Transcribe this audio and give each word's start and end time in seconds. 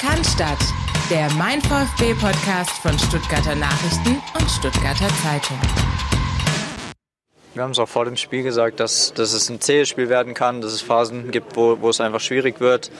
Kannstadt, 0.00 0.56
der 1.10 1.30
Mein 1.34 1.60
VfB 1.60 2.14
Podcast 2.14 2.70
von 2.80 2.98
Stuttgarter 2.98 3.54
Nachrichten 3.54 4.16
und 4.32 4.50
Stuttgarter 4.50 5.08
Zeitung. 5.22 5.58
Wir 7.52 7.62
haben 7.62 7.72
es 7.72 7.78
auch 7.78 7.88
vor 7.88 8.06
dem 8.06 8.16
Spiel 8.16 8.42
gesagt, 8.42 8.80
dass, 8.80 9.12
dass 9.12 9.34
es 9.34 9.50
ein 9.50 9.60
zähes 9.60 9.90
Spiel 9.90 10.08
werden 10.08 10.32
kann, 10.32 10.62
dass 10.62 10.72
es 10.72 10.80
Phasen 10.80 11.30
gibt, 11.30 11.54
wo, 11.54 11.82
wo 11.82 11.90
es 11.90 12.00
einfach 12.00 12.20
schwierig 12.20 12.60
wird 12.60 12.90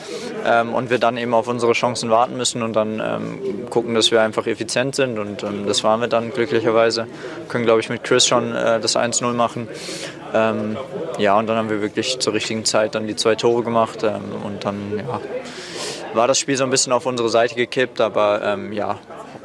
ähm, 0.44 0.74
und 0.74 0.90
wir 0.90 0.98
dann 0.98 1.16
eben 1.16 1.32
auf 1.32 1.48
unsere 1.48 1.72
Chancen 1.72 2.10
warten 2.10 2.36
müssen 2.36 2.62
und 2.62 2.74
dann 2.74 3.00
ähm, 3.02 3.70
gucken, 3.70 3.94
dass 3.94 4.10
wir 4.10 4.20
einfach 4.20 4.46
effizient 4.46 4.94
sind 4.94 5.18
und 5.18 5.42
ähm, 5.42 5.66
das 5.66 5.82
waren 5.82 6.02
wir 6.02 6.08
dann 6.08 6.32
glücklicherweise. 6.32 7.06
Können, 7.48 7.64
glaube 7.64 7.80
ich, 7.80 7.88
mit 7.88 8.04
Chris 8.04 8.26
schon 8.26 8.54
äh, 8.54 8.78
das 8.78 8.94
1-0 8.94 9.32
machen. 9.32 9.68
Ähm, 10.34 10.76
ja, 11.16 11.38
und 11.38 11.46
dann 11.46 11.56
haben 11.56 11.70
wir 11.70 11.80
wirklich 11.80 12.18
zur 12.18 12.34
richtigen 12.34 12.66
Zeit 12.66 12.94
dann 12.94 13.06
die 13.06 13.16
zwei 13.16 13.36
Tore 13.36 13.62
gemacht 13.62 14.02
ähm, 14.02 14.20
und 14.44 14.66
dann 14.66 14.98
ja, 14.98 15.18
war 16.14 16.26
das 16.26 16.38
Spiel 16.38 16.56
so 16.56 16.64
ein 16.64 16.70
bisschen 16.70 16.92
auf 16.92 17.06
unsere 17.06 17.28
Seite 17.28 17.54
gekippt, 17.54 18.00
aber 18.00 18.42
ähm, 18.42 18.72
ja, 18.72 18.98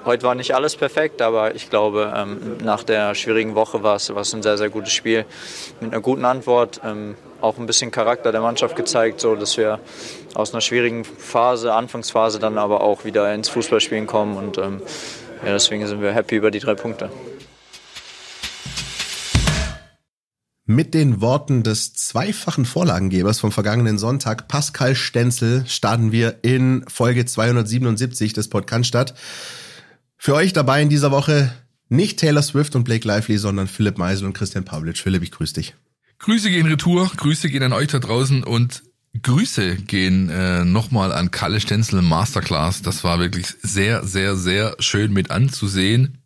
Heute 0.05 0.21
war 0.21 0.35
nicht 0.35 0.53
alles 0.53 0.75
perfekt, 0.75 1.23
aber 1.23 1.55
ich 1.55 1.71
glaube, 1.71 2.13
ähm, 2.15 2.57
nach 2.63 2.83
der 2.83 3.15
schwierigen 3.15 3.55
Woche 3.55 3.81
war 3.81 3.95
es, 3.95 4.13
war 4.13 4.21
es 4.21 4.35
ein 4.35 4.43
sehr, 4.43 4.55
sehr 4.55 4.69
gutes 4.69 4.93
Spiel 4.93 5.25
mit 5.81 5.91
einer 5.91 5.99
guten 5.99 6.25
Antwort. 6.25 6.79
Ähm, 6.85 7.15
auch 7.41 7.57
ein 7.57 7.65
bisschen 7.65 7.89
Charakter 7.89 8.31
der 8.31 8.41
Mannschaft 8.41 8.75
gezeigt, 8.75 9.19
so 9.19 9.35
dass 9.35 9.57
wir 9.57 9.79
aus 10.35 10.53
einer 10.53 10.61
schwierigen 10.61 11.05
Phase, 11.05 11.73
Anfangsphase, 11.73 12.37
dann 12.37 12.59
aber 12.59 12.81
auch 12.81 13.03
wieder 13.03 13.33
ins 13.33 13.49
Fußballspielen 13.49 14.05
kommen. 14.05 14.37
Und 14.37 14.59
ähm, 14.59 14.83
ja, 15.43 15.53
deswegen 15.53 15.87
sind 15.87 16.03
wir 16.03 16.11
happy 16.11 16.35
über 16.35 16.51
die 16.51 16.59
drei 16.59 16.75
Punkte. 16.75 17.09
Mit 20.67 20.95
den 20.95 21.21
Worten 21.21 21.61
des 21.61 21.93
zweifachen 21.93 22.65
Vorlagengebers 22.65 23.39
vom 23.39 23.51
vergangenen 23.51 23.99
Sonntag, 23.99 24.47
Pascal 24.47 24.95
Stenzel, 24.95 25.63
starten 25.67 26.11
wir 26.11 26.39
in 26.41 26.83
Folge 26.87 27.23
277 27.23 28.33
des 28.33 28.47
Podcast 28.47 28.87
statt. 28.87 29.13
Für 30.17 30.33
euch 30.33 30.53
dabei 30.53 30.81
in 30.81 30.89
dieser 30.89 31.11
Woche 31.11 31.53
nicht 31.87 32.17
Taylor 32.17 32.41
Swift 32.41 32.75
und 32.75 32.83
Blake 32.83 33.07
Lively, 33.07 33.37
sondern 33.37 33.67
Philipp 33.67 33.99
Meisel 33.99 34.25
und 34.25 34.33
Christian 34.33 34.65
Pavlic. 34.65 34.97
Philipp, 34.97 35.21
ich 35.21 35.29
grüße 35.29 35.53
dich. 35.53 35.75
Grüße 36.17 36.49
gehen 36.49 36.65
retour, 36.65 37.11
Grüße 37.15 37.47
gehen 37.51 37.61
an 37.61 37.73
euch 37.73 37.89
da 37.89 37.99
draußen 37.99 38.43
und 38.43 38.81
Grüße 39.21 39.75
gehen 39.75 40.29
äh, 40.29 40.65
nochmal 40.65 41.11
an 41.11 41.29
Kalle 41.29 41.59
Stenzel 41.59 42.01
Masterclass. 42.01 42.81
Das 42.81 43.03
war 43.03 43.19
wirklich 43.19 43.45
sehr, 43.61 44.03
sehr, 44.03 44.35
sehr 44.35 44.75
schön 44.79 45.13
mit 45.13 45.29
anzusehen. 45.29 46.17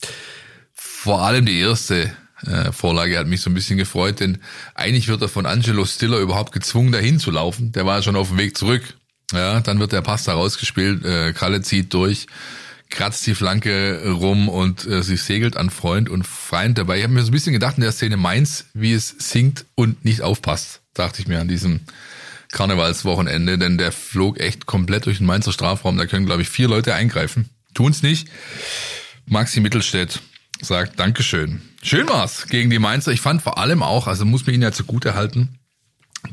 Vor 0.71 1.23
allem 1.23 1.45
die 1.45 1.59
erste 1.59 2.13
äh, 2.45 2.71
Vorlage 2.71 3.17
hat 3.17 3.27
mich 3.27 3.41
so 3.41 3.49
ein 3.49 3.53
bisschen 3.53 3.77
gefreut, 3.77 4.19
denn 4.19 4.39
eigentlich 4.75 5.07
wird 5.07 5.21
er 5.21 5.29
von 5.29 5.45
Angelo 5.45 5.85
Stiller 5.85 6.19
überhaupt 6.19 6.51
gezwungen, 6.51 6.91
dahin 6.91 7.19
zu 7.19 7.31
laufen. 7.31 7.71
Der 7.71 7.85
war 7.85 8.01
schon 8.01 8.15
auf 8.15 8.29
dem 8.29 8.37
Weg 8.37 8.57
zurück. 8.57 8.81
Ja, 9.31 9.59
dann 9.59 9.79
wird 9.79 9.91
der 9.91 10.01
Pass 10.01 10.23
da 10.23 10.33
rausgespielt, 10.33 11.05
äh, 11.05 11.33
Kalle 11.33 11.61
zieht 11.61 11.93
durch 11.93 12.27
kratzt 12.89 13.25
die 13.27 13.35
Flanke 13.35 14.03
rum 14.07 14.49
und 14.49 14.85
äh, 14.85 15.03
sie 15.03 15.17
segelt 15.17 15.57
an 15.57 15.69
Freund 15.69 16.09
und 16.09 16.25
Feind 16.25 16.77
dabei. 16.77 16.97
Ich 16.97 17.03
habe 17.03 17.13
mir 17.13 17.21
so 17.21 17.29
ein 17.29 17.31
bisschen 17.31 17.53
gedacht 17.53 17.77
in 17.77 17.81
der 17.81 17.91
Szene 17.91 18.17
Mainz, 18.17 18.65
wie 18.73 18.93
es 18.93 19.15
singt 19.19 19.65
und 19.75 20.03
nicht 20.03 20.21
aufpasst, 20.21 20.81
dachte 20.93 21.21
ich 21.21 21.27
mir 21.27 21.39
an 21.39 21.47
diesem 21.47 21.81
Karnevalswochenende, 22.51 23.59
denn 23.59 23.77
der 23.77 23.91
flog 23.91 24.39
echt 24.39 24.65
komplett 24.65 25.05
durch 25.05 25.17
den 25.17 25.27
Mainzer 25.27 25.51
Strafraum. 25.51 25.97
Da 25.97 26.07
können, 26.07 26.25
glaube 26.25 26.41
ich, 26.41 26.49
vier 26.49 26.67
Leute 26.67 26.95
eingreifen. 26.95 27.49
Tun's 27.75 28.01
nicht. 28.01 28.27
Maxi 29.27 29.59
Mittelstädt 29.59 30.19
sagt 30.61 30.99
Dankeschön. 30.99 31.61
Schön 31.81 32.07
war's 32.09 32.47
gegen 32.47 32.69
die 32.69 32.79
Mainzer. 32.79 33.11
Ich 33.11 33.21
fand 33.21 33.41
vor 33.41 33.57
allem 33.57 33.83
auch, 33.83 34.07
also 34.07 34.25
muss 34.25 34.45
man 34.45 34.53
ihnen 34.53 34.63
ja 34.63 34.71
zugute 34.71 35.15
halten, 35.15 35.59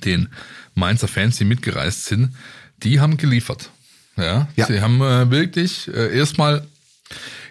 den 0.05 0.28
Mainzer 0.74 1.08
Fans, 1.08 1.36
die 1.36 1.44
mitgereist 1.44 2.06
sind, 2.06 2.34
die 2.78 3.00
haben 3.00 3.16
geliefert. 3.16 3.70
Ja, 4.16 4.48
ja. 4.56 4.66
sie 4.66 4.80
haben 4.80 5.00
äh, 5.00 5.30
wirklich 5.30 5.88
äh, 5.88 6.16
erstmal 6.16 6.66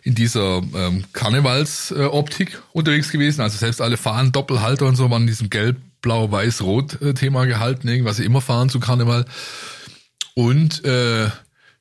in 0.03 0.15
dieser 0.15 0.61
ähm, 0.75 1.03
Karnevalsoptik 1.13 2.53
äh, 2.53 2.57
unterwegs 2.73 3.11
gewesen. 3.11 3.41
Also 3.41 3.57
selbst 3.57 3.81
alle 3.81 3.97
Fahnen, 3.97 4.31
Doppelhalter 4.31 4.85
und 4.85 4.95
so 4.95 5.09
waren 5.09 5.23
in 5.23 5.27
diesem 5.27 5.49
Gelb, 5.49 5.77
Blau, 6.01 6.31
Weiß, 6.31 6.61
Rot 6.61 7.01
äh, 7.01 7.13
Thema 7.13 7.45
gehalten, 7.45 7.87
irgendwas 7.87 8.17
sie 8.17 8.25
immer 8.25 8.41
fahren 8.41 8.69
zu 8.69 8.79
Karneval. 8.79 9.25
Und 10.35 10.83
äh, 10.85 11.29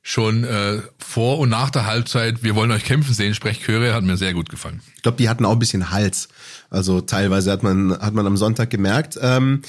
schon 0.07 0.43
äh, 0.43 0.83
vor 0.99 1.39
und 1.39 1.49
nach 1.49 1.71
der 1.71 1.87
Halbzeit, 1.87 2.43
wir 2.43 2.53
wollen 2.53 2.69
euch 2.69 2.83
kämpfen 2.83 3.11
sehen, 3.11 3.33
Sprechchöre, 3.33 3.95
hat 3.95 4.03
mir 4.03 4.17
sehr 4.17 4.35
gut 4.35 4.49
gefallen. 4.49 4.81
Ich 4.95 5.01
glaube, 5.01 5.17
die 5.17 5.27
hatten 5.27 5.45
auch 5.45 5.53
ein 5.53 5.59
bisschen 5.59 5.89
Hals. 5.89 6.29
Also 6.69 7.01
teilweise 7.01 7.51
hat 7.51 7.63
man, 7.63 7.91
hat 7.91 8.13
man 8.13 8.27
am 8.27 8.37
Sonntag 8.37 8.69
gemerkt. 8.69 9.17
Ähm, 9.19 9.63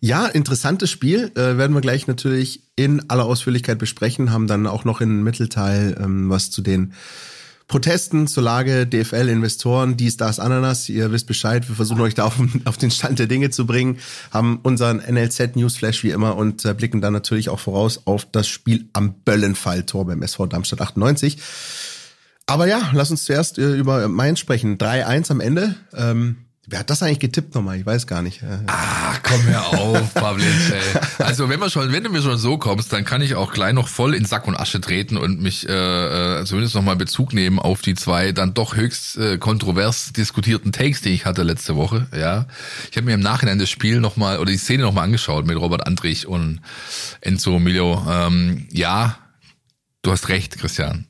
ja, 0.00 0.26
interessantes 0.26 0.90
Spiel. 0.90 1.30
Äh, 1.36 1.56
werden 1.56 1.72
wir 1.72 1.82
gleich 1.82 2.08
natürlich 2.08 2.62
in 2.74 3.08
aller 3.08 3.26
Ausführlichkeit 3.26 3.78
besprechen. 3.78 4.32
Haben 4.32 4.48
dann 4.48 4.66
auch 4.66 4.84
noch 4.84 5.00
in 5.00 5.22
Mittelteil 5.22 5.96
ähm, 6.02 6.30
was 6.30 6.50
zu 6.50 6.62
den 6.62 6.92
Protesten 7.68 8.28
zur 8.28 8.44
Lage 8.44 8.86
DFL-Investoren, 8.86 9.96
dies, 9.96 10.16
das, 10.16 10.38
Ananas. 10.38 10.88
Ihr 10.88 11.10
wisst 11.10 11.26
Bescheid. 11.26 11.68
Wir 11.68 11.74
versuchen 11.74 12.00
euch 12.00 12.14
da 12.14 12.24
auf, 12.24 12.38
auf, 12.64 12.76
den 12.76 12.92
Stand 12.92 13.18
der 13.18 13.26
Dinge 13.26 13.50
zu 13.50 13.66
bringen. 13.66 13.98
Haben 14.30 14.60
unseren 14.62 14.98
NLZ-Newsflash 14.98 16.04
wie 16.04 16.10
immer 16.10 16.36
und 16.36 16.64
äh, 16.64 16.74
blicken 16.74 17.00
dann 17.00 17.12
natürlich 17.12 17.48
auch 17.48 17.58
voraus 17.58 18.02
auf 18.04 18.24
das 18.30 18.46
Spiel 18.46 18.88
am 18.92 19.14
Böllenfalltor 19.24 20.06
beim 20.06 20.22
SV 20.22 20.46
Darmstadt 20.46 20.80
98. 20.80 21.38
Aber 22.46 22.68
ja, 22.68 22.90
lass 22.92 23.10
uns 23.10 23.24
zuerst 23.24 23.58
äh, 23.58 23.74
über 23.74 24.06
Mainz 24.06 24.38
sprechen. 24.38 24.78
3-1 24.78 25.32
am 25.32 25.40
Ende. 25.40 25.74
Ähm, 25.92 26.45
Wer 26.68 26.80
hat 26.80 26.90
das 26.90 27.02
eigentlich 27.02 27.20
getippt 27.20 27.54
nochmal? 27.54 27.78
Ich 27.78 27.86
weiß 27.86 28.08
gar 28.08 28.22
nicht. 28.22 28.42
Ah, 28.66 29.14
komm 29.22 29.40
hör 29.44 29.68
auf, 29.68 30.14
Pavlic, 30.14 30.46
ey. 30.72 31.00
Also 31.18 31.48
wenn 31.48 31.60
wir 31.60 31.70
schon, 31.70 31.92
wenn 31.92 32.02
du 32.02 32.10
mir 32.10 32.22
schon 32.22 32.38
so 32.38 32.58
kommst, 32.58 32.92
dann 32.92 33.04
kann 33.04 33.22
ich 33.22 33.36
auch 33.36 33.52
gleich 33.52 33.72
noch 33.72 33.86
voll 33.86 34.14
in 34.14 34.24
Sack 34.24 34.48
und 34.48 34.56
Asche 34.56 34.80
treten 34.80 35.16
und 35.16 35.40
mich 35.40 35.68
äh, 35.68 36.40
äh 36.40 36.44
zumindest 36.44 36.74
nochmal 36.74 36.96
Bezug 36.96 37.32
nehmen 37.32 37.60
auf 37.60 37.82
die 37.82 37.94
zwei 37.94 38.32
dann 38.32 38.52
doch 38.54 38.74
höchst 38.74 39.16
äh, 39.16 39.38
kontrovers 39.38 40.12
diskutierten 40.12 40.72
Takes, 40.72 41.02
die 41.02 41.10
ich 41.10 41.24
hatte 41.24 41.44
letzte 41.44 41.76
Woche. 41.76 42.08
Ja, 42.12 42.46
ich 42.90 42.96
habe 42.96 43.06
mir 43.06 43.14
im 43.14 43.20
Nachhinein 43.20 43.60
das 43.60 43.70
Spiel 43.70 44.00
nochmal 44.00 44.38
oder 44.38 44.50
die 44.50 44.58
Szene 44.58 44.82
nochmal 44.82 45.04
angeschaut 45.04 45.46
mit 45.46 45.56
Robert 45.56 45.86
Andrich 45.86 46.26
und 46.26 46.60
Enzo 47.20 47.56
Emilio. 47.56 48.04
Ähm, 48.10 48.66
ja, 48.72 49.18
du 50.02 50.10
hast 50.10 50.28
recht, 50.28 50.58
Christian. 50.58 51.06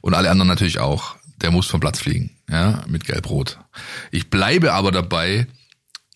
Und 0.00 0.14
alle 0.14 0.30
anderen 0.30 0.48
natürlich 0.48 0.78
auch. 0.78 1.16
Der 1.40 1.50
muss 1.50 1.66
vom 1.66 1.80
Platz 1.80 1.98
fliegen 1.98 2.30
ja, 2.48 2.84
mit 2.86 3.04
Gelb-Rot. 3.04 3.58
Ich 4.10 4.30
bleibe 4.30 4.72
aber 4.72 4.90
dabei, 4.90 5.46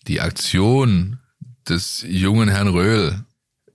die 0.07 0.21
Aktion 0.21 1.19
des 1.67 2.03
jungen 2.07 2.49
Herrn 2.49 2.69
Röhl 2.69 3.23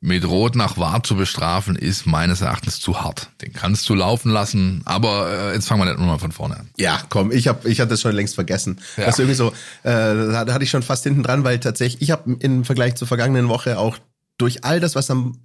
mit 0.01 0.27
Rot 0.27 0.57
nach 0.57 0.77
Wart 0.79 1.07
zu 1.07 1.15
bestrafen, 1.15 1.77
ist 1.77 2.07
meines 2.07 2.41
Erachtens 2.41 2.81
zu 2.81 3.01
hart. 3.01 3.31
Den 3.41 3.53
kannst 3.53 3.89
du 3.89 3.95
laufen 3.95 4.33
lassen, 4.33 4.83
aber 4.85 5.31
äh, 5.31 5.55
jetzt 5.55 5.69
fangen 5.69 5.81
wir 5.81 5.85
nicht 5.85 5.99
nur 5.99 6.09
mal 6.09 6.19
von 6.19 6.33
vorne 6.33 6.57
an. 6.57 6.71
Ja, 6.77 7.01
komm, 7.09 7.31
ich 7.31 7.47
hab, 7.47 7.65
ich 7.67 7.79
hatte 7.79 7.91
das 7.91 8.01
schon 8.01 8.15
längst 8.15 8.35
vergessen. 8.35 8.81
Ja. 8.97 9.05
Das 9.05 9.15
ist 9.15 9.19
irgendwie 9.21 9.37
so, 9.37 9.51
äh, 9.85 9.93
da 9.93 10.47
hatte 10.53 10.65
ich 10.65 10.71
schon 10.71 10.83
fast 10.83 11.05
hinten 11.05 11.23
dran, 11.23 11.45
weil 11.45 11.61
tatsächlich, 11.61 12.03
ich 12.03 12.11
habe 12.11 12.37
im 12.41 12.65
Vergleich 12.65 12.97
zur 12.97 13.07
vergangenen 13.07 13.49
Woche 13.49 13.79
auch 13.79 13.97
durch 14.39 14.65
all 14.65 14.81
das, 14.81 14.97
was 14.97 15.09
am 15.09 15.39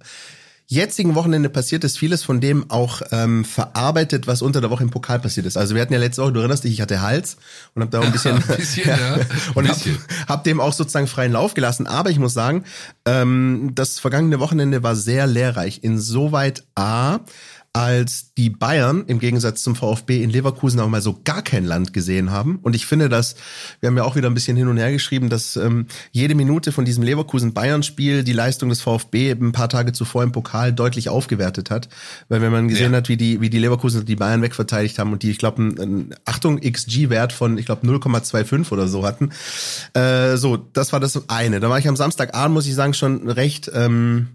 jetzigen 0.70 1.14
Wochenende 1.14 1.48
passiert 1.48 1.82
ist 1.82 1.98
vieles 1.98 2.22
von 2.22 2.40
dem 2.40 2.70
auch 2.70 3.00
ähm, 3.10 3.46
verarbeitet, 3.46 4.26
was 4.26 4.42
unter 4.42 4.60
der 4.60 4.68
Woche 4.68 4.82
im 4.82 4.90
Pokal 4.90 5.18
passiert 5.18 5.46
ist. 5.46 5.56
Also 5.56 5.74
wir 5.74 5.80
hatten 5.80 5.94
ja 5.94 5.98
letzte 5.98 6.22
Woche, 6.22 6.32
du 6.32 6.40
erinnerst 6.40 6.64
dich, 6.64 6.74
ich 6.74 6.82
hatte 6.82 7.00
Hals 7.00 7.38
und 7.74 7.80
habe 7.80 7.90
da 7.90 8.00
auch 8.00 8.04
ein 8.04 8.12
bisschen, 8.12 8.36
ein 8.48 8.56
bisschen 8.56 8.86
ja, 8.88 9.18
und 9.54 9.66
habe 9.66 9.80
hab 10.28 10.44
dem 10.44 10.60
auch 10.60 10.74
sozusagen 10.74 11.06
freien 11.06 11.32
Lauf 11.32 11.54
gelassen. 11.54 11.86
Aber 11.86 12.10
ich 12.10 12.18
muss 12.18 12.34
sagen, 12.34 12.64
ähm, 13.06 13.70
das 13.74 13.98
vergangene 13.98 14.40
Wochenende 14.40 14.82
war 14.82 14.94
sehr 14.94 15.26
lehrreich. 15.26 15.80
Insoweit 15.82 16.64
A, 16.74 17.20
als 17.78 18.34
die 18.34 18.50
Bayern 18.50 19.04
im 19.06 19.20
Gegensatz 19.20 19.62
zum 19.62 19.76
VfB 19.76 20.24
in 20.24 20.30
Leverkusen 20.30 20.80
auch 20.80 20.88
mal 20.88 21.00
so 21.00 21.20
gar 21.22 21.42
kein 21.42 21.64
Land 21.64 21.92
gesehen 21.92 22.32
haben. 22.32 22.58
Und 22.62 22.74
ich 22.74 22.86
finde, 22.86 23.08
dass 23.08 23.36
wir 23.78 23.86
haben 23.86 23.96
ja 23.96 24.02
auch 24.02 24.16
wieder 24.16 24.28
ein 24.28 24.34
bisschen 24.34 24.56
hin 24.56 24.66
und 24.66 24.78
her 24.78 24.90
geschrieben, 24.90 25.28
dass 25.28 25.54
ähm, 25.54 25.86
jede 26.10 26.34
Minute 26.34 26.72
von 26.72 26.84
diesem 26.84 27.04
Leverkusen-Bayern-Spiel 27.04 28.24
die 28.24 28.32
Leistung 28.32 28.68
des 28.68 28.80
VfB 28.80 29.30
ein 29.30 29.52
paar 29.52 29.68
Tage 29.68 29.92
zuvor 29.92 30.24
im 30.24 30.32
Pokal 30.32 30.72
deutlich 30.72 31.08
aufgewertet 31.08 31.70
hat. 31.70 31.88
Weil 32.28 32.42
wenn 32.42 32.50
man 32.50 32.66
gesehen 32.66 32.90
ja. 32.90 32.98
hat, 32.98 33.08
wie 33.08 33.16
die, 33.16 33.40
wie 33.40 33.48
die 33.48 33.60
Leverkusen 33.60 34.04
die 34.04 34.16
Bayern 34.16 34.42
wegverteidigt 34.42 34.98
haben 34.98 35.12
und 35.12 35.22
die, 35.22 35.30
ich 35.30 35.38
glaube, 35.38 35.62
einen, 35.62 36.16
Achtung, 36.24 36.58
XG-Wert 36.58 37.32
von, 37.32 37.58
ich 37.58 37.66
glaube, 37.66 37.86
0,25 37.86 38.72
oder 38.72 38.88
so 38.88 39.06
hatten. 39.06 39.30
Äh, 39.94 40.36
so, 40.36 40.56
das 40.56 40.92
war 40.92 40.98
das 40.98 41.28
eine. 41.28 41.60
Da 41.60 41.70
war 41.70 41.78
ich 41.78 41.86
am 41.86 41.94
Samstagabend, 41.94 42.54
muss 42.54 42.66
ich 42.66 42.74
sagen, 42.74 42.92
schon 42.92 43.30
recht. 43.30 43.70
Ähm, 43.72 44.26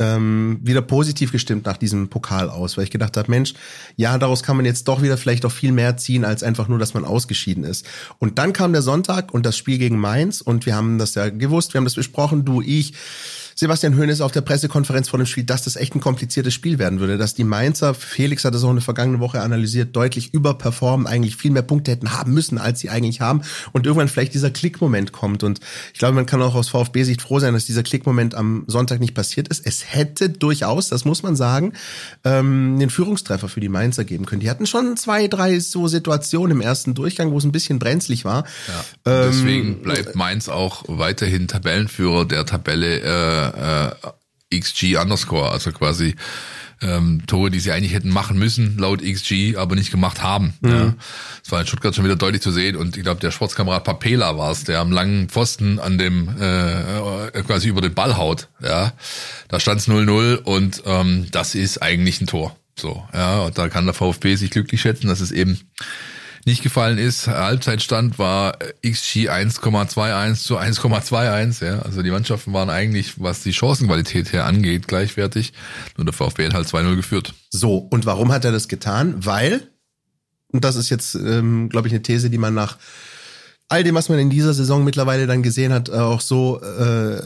ähm, 0.00 0.58
wieder 0.62 0.82
positiv 0.82 1.30
gestimmt 1.30 1.66
nach 1.66 1.76
diesem 1.76 2.08
Pokal 2.08 2.50
aus, 2.50 2.76
weil 2.76 2.84
ich 2.84 2.90
gedacht 2.90 3.16
habe, 3.16 3.30
Mensch, 3.30 3.54
ja, 3.96 4.18
daraus 4.18 4.42
kann 4.42 4.56
man 4.56 4.64
jetzt 4.64 4.88
doch 4.88 5.02
wieder 5.02 5.16
vielleicht 5.16 5.44
auch 5.44 5.52
viel 5.52 5.72
mehr 5.72 5.96
ziehen, 5.96 6.24
als 6.24 6.42
einfach 6.42 6.66
nur, 6.66 6.78
dass 6.78 6.94
man 6.94 7.04
ausgeschieden 7.04 7.64
ist. 7.64 7.86
Und 8.18 8.38
dann 8.38 8.52
kam 8.52 8.72
der 8.72 8.82
Sonntag 8.82 9.32
und 9.32 9.46
das 9.46 9.56
Spiel 9.56 9.78
gegen 9.78 9.98
Mainz 9.98 10.40
und 10.40 10.66
wir 10.66 10.74
haben 10.74 10.98
das 10.98 11.14
ja 11.14 11.28
gewusst, 11.28 11.74
wir 11.74 11.78
haben 11.78 11.84
das 11.84 11.94
besprochen, 11.94 12.44
du, 12.44 12.62
ich. 12.62 12.94
Sebastian 13.60 13.98
Hoeneß 13.98 14.22
auf 14.22 14.32
der 14.32 14.40
Pressekonferenz 14.40 15.10
vor 15.10 15.18
dem 15.18 15.26
Spiel, 15.26 15.44
dass 15.44 15.64
das 15.64 15.76
echt 15.76 15.94
ein 15.94 16.00
kompliziertes 16.00 16.54
Spiel 16.54 16.78
werden 16.78 16.98
würde, 16.98 17.18
dass 17.18 17.34
die 17.34 17.44
Mainzer, 17.44 17.92
Felix 17.92 18.42
hat 18.46 18.54
das 18.54 18.64
auch 18.64 18.70
eine 18.70 18.80
vergangene 18.80 19.20
Woche 19.20 19.42
analysiert, 19.42 19.94
deutlich 19.94 20.32
überperformen, 20.32 21.06
eigentlich 21.06 21.36
viel 21.36 21.50
mehr 21.50 21.60
Punkte 21.60 21.90
hätten 21.90 22.10
haben 22.10 22.32
müssen, 22.32 22.56
als 22.56 22.80
sie 22.80 22.88
eigentlich 22.88 23.20
haben 23.20 23.42
und 23.72 23.84
irgendwann 23.84 24.08
vielleicht 24.08 24.32
dieser 24.32 24.50
Klickmoment 24.50 25.12
kommt 25.12 25.42
und 25.42 25.60
ich 25.92 25.98
glaube, 25.98 26.14
man 26.14 26.24
kann 26.24 26.40
auch 26.40 26.54
aus 26.54 26.70
VfB-Sicht 26.70 27.20
froh 27.20 27.38
sein, 27.38 27.52
dass 27.52 27.66
dieser 27.66 27.82
Klickmoment 27.82 28.34
am 28.34 28.64
Sonntag 28.66 28.98
nicht 28.98 29.12
passiert 29.12 29.48
ist. 29.48 29.66
Es 29.66 29.92
hätte 29.92 30.30
durchaus, 30.30 30.88
das 30.88 31.04
muss 31.04 31.22
man 31.22 31.36
sagen, 31.36 31.74
ähm, 32.24 32.78
den 32.78 32.88
Führungstreffer 32.88 33.50
für 33.50 33.60
die 33.60 33.68
Mainzer 33.68 34.04
geben 34.04 34.24
können. 34.24 34.40
Die 34.40 34.48
hatten 34.48 34.64
schon 34.64 34.96
zwei, 34.96 35.28
drei 35.28 35.60
so 35.60 35.86
Situationen 35.86 36.56
im 36.56 36.62
ersten 36.62 36.94
Durchgang, 36.94 37.30
wo 37.30 37.36
es 37.36 37.44
ein 37.44 37.52
bisschen 37.52 37.78
brenzlig 37.78 38.24
war. 38.24 38.44
Ja, 38.68 38.84
ähm, 39.12 39.30
deswegen 39.30 39.82
bleibt 39.82 40.16
Mainz 40.16 40.48
auch 40.48 40.84
weiterhin 40.88 41.46
Tabellenführer 41.46 42.24
der 42.24 42.46
Tabelle 42.46 43.00
äh, 43.00 43.49
äh, 43.54 44.58
XG 44.58 44.96
Underscore, 44.96 45.50
also 45.50 45.72
quasi 45.72 46.16
ähm, 46.82 47.22
Tore, 47.26 47.50
die 47.50 47.60
sie 47.60 47.72
eigentlich 47.72 47.92
hätten 47.92 48.08
machen 48.08 48.38
müssen, 48.38 48.78
laut 48.78 49.02
XG, 49.02 49.56
aber 49.56 49.74
nicht 49.74 49.90
gemacht 49.90 50.22
haben. 50.22 50.54
Mhm. 50.60 50.70
Ja. 50.70 50.94
Das 51.42 51.52
war 51.52 51.60
in 51.60 51.66
Stuttgart 51.66 51.94
schon 51.94 52.04
wieder 52.04 52.16
deutlich 52.16 52.42
zu 52.42 52.50
sehen 52.50 52.76
und 52.76 52.96
ich 52.96 53.02
glaube, 53.02 53.20
der 53.20 53.30
Sportskamerad 53.30 53.84
Papela 53.84 54.36
war 54.38 54.50
es, 54.50 54.64
der 54.64 54.80
am 54.80 54.90
langen 54.90 55.28
Pfosten 55.28 55.78
an 55.78 55.98
dem 55.98 56.28
äh, 56.40 57.42
quasi 57.42 57.68
über 57.68 57.80
den 57.80 57.94
Ball 57.94 58.16
haut. 58.16 58.48
Ja, 58.62 58.92
Da 59.48 59.60
stand 59.60 59.80
es 59.80 59.88
0-0 59.88 60.36
und 60.36 60.82
ähm, 60.86 61.26
das 61.30 61.54
ist 61.54 61.82
eigentlich 61.82 62.20
ein 62.20 62.26
Tor. 62.26 62.56
So, 62.78 63.04
ja, 63.12 63.40
und 63.40 63.58
da 63.58 63.68
kann 63.68 63.84
der 63.84 63.94
VfB 63.94 64.36
sich 64.36 64.50
glücklich 64.50 64.80
schätzen, 64.80 65.08
dass 65.08 65.20
es 65.20 65.32
eben 65.32 65.60
nicht 66.46 66.62
gefallen 66.62 66.98
ist. 66.98 67.26
Halbzeitstand 67.26 68.18
war 68.18 68.58
XG 68.82 69.28
1,21 69.28 70.34
zu 70.42 70.58
1,21. 70.58 71.64
Ja, 71.64 71.80
also 71.80 72.02
die 72.02 72.10
Mannschaften 72.10 72.52
waren 72.52 72.70
eigentlich, 72.70 73.20
was 73.20 73.42
die 73.42 73.52
Chancenqualität 73.52 74.32
her 74.32 74.46
angeht, 74.46 74.88
gleichwertig. 74.88 75.52
Nur 75.96 76.04
der 76.04 76.14
VfB 76.14 76.46
hat 76.46 76.54
halt 76.54 76.66
2-0 76.66 76.96
geführt. 76.96 77.34
So, 77.50 77.76
und 77.76 78.06
warum 78.06 78.32
hat 78.32 78.44
er 78.44 78.52
das 78.52 78.68
getan? 78.68 79.14
Weil, 79.24 79.68
und 80.52 80.64
das 80.64 80.76
ist 80.76 80.90
jetzt, 80.90 81.14
ähm, 81.14 81.68
glaube 81.68 81.88
ich, 81.88 81.94
eine 81.94 82.02
These, 82.02 82.30
die 82.30 82.38
man 82.38 82.54
nach 82.54 82.78
all 83.68 83.84
dem, 83.84 83.94
was 83.94 84.08
man 84.08 84.18
in 84.18 84.30
dieser 84.30 84.54
Saison 84.54 84.84
mittlerweile 84.84 85.26
dann 85.26 85.42
gesehen 85.42 85.72
hat, 85.72 85.90
auch 85.90 86.20
so 86.20 86.60
äh, 86.60 87.22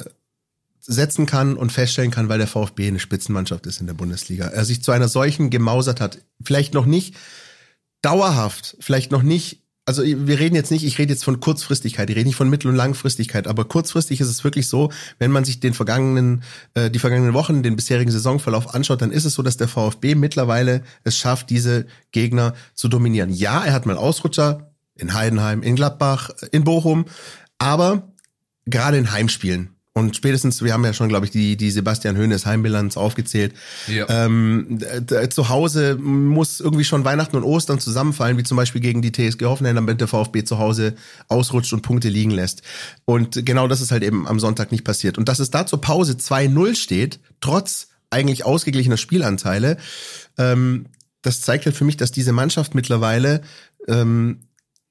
setzen 0.81 1.25
kann 1.25 1.57
und 1.57 1.73
feststellen 1.73 2.11
kann, 2.11 2.29
weil 2.29 2.39
der 2.39 2.47
VfB 2.47 2.89
eine 2.89 2.99
Spitzenmannschaft 2.99 3.67
ist 3.67 3.81
in 3.81 3.87
der 3.87 3.95
Bundesliga. 3.95 4.47
Er 4.49 4.65
sich 4.65 4.83
zu 4.83 4.93
einer 4.93 5.09
solchen 5.09 5.49
gemausert 5.49 6.01
hat. 6.01 6.19
Vielleicht 6.43 6.75
noch 6.75 6.85
nicht 6.85 7.15
dauerhaft, 8.05 8.77
vielleicht 8.81 9.11
noch 9.13 9.23
nicht, 9.23 9.63
also 9.87 10.03
wir 10.03 10.39
reden 10.39 10.55
jetzt 10.55 10.71
nicht, 10.71 10.85
ich 10.85 10.99
rede 10.99 11.13
jetzt 11.13 11.25
von 11.25 11.41
Kurzfristigkeit, 11.41 12.09
ich 12.09 12.17
rede 12.17 12.27
nicht 12.27 12.37
von 12.37 12.49
Mittel- 12.49 12.69
und 12.69 12.77
Langfristigkeit, 12.77 13.47
aber 13.47 13.65
kurzfristig 13.67 14.21
ist 14.21 14.29
es 14.29 14.45
wirklich 14.45 14.69
so, 14.69 14.91
wenn 15.19 15.31
man 15.31 15.45
sich 15.45 15.61
den 15.61 15.75
vergangenen, 15.75 16.43
äh, 16.75 16.91
die 16.91 16.99
vergangenen 16.99 17.35
Wochen, 17.35 17.63
den 17.63 17.77
bisherigen 17.77 18.11
Saisonverlauf 18.11 18.75
anschaut, 18.75 19.03
dann 19.03 19.13
ist 19.13 19.25
es 19.25 19.35
so, 19.35 19.43
dass 19.43 19.57
der 19.57 19.69
VfB 19.69 20.15
mittlerweile 20.15 20.83
es 21.03 21.17
schafft, 21.17 21.51
diese 21.51 21.87
Gegner 22.13 22.55
zu 22.75 22.89
dominieren. 22.89 23.31
Ja, 23.31 23.65
er 23.65 23.73
hat 23.73 23.87
mal 23.87 23.97
Ausrutscher 23.97 24.71
in 24.97 25.15
Heidenheim, 25.15 25.63
in 25.63 25.77
Gladbach, 25.77 26.31
in 26.53 26.65
Bochum, 26.65 27.07
aber 27.59 28.13
gerade 28.67 28.97
in 28.97 29.13
Heimspielen 29.13 29.74
und 29.97 30.17
spätestens, 30.17 30.61
wir 30.61 30.73
haben 30.73 30.85
ja 30.85 30.93
schon, 30.93 31.09
glaube 31.09 31.27
ich, 31.27 31.31
die, 31.31 31.57
die 31.57 31.71
Sebastian 31.71 32.17
Höhnes 32.17 32.47
Heimbilanz 32.47 32.97
aufgezählt. 32.97 33.55
Ja. 33.87 34.27
Ähm, 34.27 34.81
zu 35.31 35.49
Hause 35.49 35.97
muss 35.97 36.59
irgendwie 36.59 36.83
schon 36.83 37.05
Weihnachten 37.05 37.37
und 37.37 37.45
Ostern 37.45 37.79
zusammenfallen, 37.79 38.37
wie 38.37 38.43
zum 38.43 38.57
Beispiel 38.57 38.81
gegen 38.81 39.03
die 39.03 39.13
TSG 39.13 39.45
Hoffenheim, 39.45 39.77
damit 39.77 40.01
der 40.01 40.09
VfB 40.09 40.43
zu 40.43 40.59
Hause 40.59 40.97
ausrutscht 41.29 41.73
und 41.73 41.83
Punkte 41.83 42.09
liegen 42.09 42.33
lässt. 42.33 42.63
Und 43.05 43.47
genau 43.47 43.69
das 43.69 43.81
ist 43.81 43.93
halt 43.93 44.03
eben 44.03 44.27
am 44.27 44.41
Sonntag 44.41 44.73
nicht 44.73 44.83
passiert. 44.83 45.17
Und 45.17 45.29
dass 45.29 45.39
es 45.39 45.51
da 45.51 45.65
zur 45.65 45.81
Pause 45.81 46.15
2-0 46.15 46.75
steht, 46.75 47.21
trotz 47.41 47.87
eigentlich 48.11 48.45
ausgeglichener 48.45 48.97
Spielanteile, 48.97 49.77
ähm, 50.39 50.87
das 51.23 51.41
zeigt 51.41 51.67
halt 51.67 51.77
für 51.77 51.85
mich, 51.85 51.97
dass 51.97 52.11
diese 52.11 52.33
Mannschaft 52.33 52.75
mittlerweile 52.75 53.43
ähm, 53.87 54.41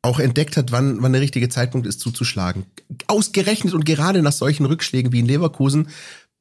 auch 0.03 0.19
entdeckt 0.19 0.57
hat, 0.57 0.71
wann, 0.71 1.01
wann 1.01 1.13
der 1.13 1.21
richtige 1.21 1.49
Zeitpunkt 1.49 1.87
ist 1.87 1.99
zuzuschlagen. 1.99 2.65
Ausgerechnet 3.07 3.73
und 3.73 3.85
gerade 3.85 4.21
nach 4.21 4.33
solchen 4.33 4.65
Rückschlägen 4.65 5.11
wie 5.11 5.19
in 5.19 5.25
Leverkusen, 5.25 5.87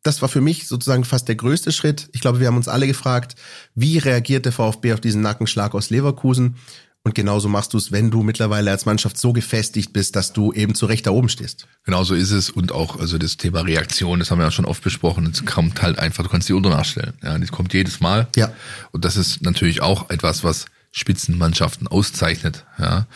das 0.03 0.21
war 0.21 0.29
für 0.29 0.41
mich 0.41 0.67
sozusagen 0.67 1.05
fast 1.05 1.29
der 1.29 1.37
größte 1.37 1.71
Schritt. 1.71 2.09
Ich 2.13 2.21
glaube, 2.21 2.41
wir 2.41 2.49
haben 2.49 2.57
uns 2.57 2.69
alle 2.69 2.89
gefragt, 2.89 3.37
wie 3.77 3.99
reagiert 3.99 4.45
der 4.45 4.53
VfB 4.53 4.93
auf 4.93 5.01
diesen 5.01 5.23
Nackenschlag 5.23 5.75
aus 5.75 5.91
Leverkusen? 5.91 6.57
Und 7.05 7.15
genauso 7.15 7.49
machst 7.49 7.73
du 7.73 7.79
es, 7.79 7.91
wenn 7.91 8.11
du 8.11 8.23
mittlerweile 8.23 8.71
als 8.71 8.85
Mannschaft 8.85 9.19
so 9.19 9.33
gefestigt 9.33 9.93
bist, 9.93 10.15
dass 10.15 10.33
du 10.33 10.53
eben 10.53 10.75
zu 10.75 10.87
Recht 10.87 11.07
da 11.07 11.11
oben 11.11 11.29
stehst. 11.29 11.67
Genau 11.85 12.05
so 12.05 12.15
ist 12.15 12.31
es. 12.31 12.51
Und 12.51 12.71
auch, 12.71 12.99
also 12.99 13.19
das 13.19 13.37
Thema 13.37 13.61
Reaktion, 13.61 14.21
das 14.21 14.31
haben 14.31 14.39
wir 14.39 14.45
ja 14.45 14.53
schon 14.53 14.65
oft 14.65 14.85
besprochen. 14.85 15.27
Es 15.27 15.45
kommt 15.45 15.83
halt 15.83 15.99
einfach, 15.99 16.23
du 16.23 16.31
kannst 16.31 16.49
die 16.49 16.53
unternachstellen. 16.53 17.15
Ja, 17.23 17.37
das 17.39 17.51
kommt 17.51 17.73
jedes 17.75 18.01
Mal. 18.01 18.29
Ja. 18.37 18.53
Und 18.93 19.05
das 19.05 19.17
ist 19.17 19.43
natürlich 19.43 19.83
auch 19.83 20.11
etwas, 20.11 20.45
was 20.45 20.67
Spitzenmannschaften 20.93 21.89
auszeichnet. 21.89 22.65
Ja. 22.79 23.07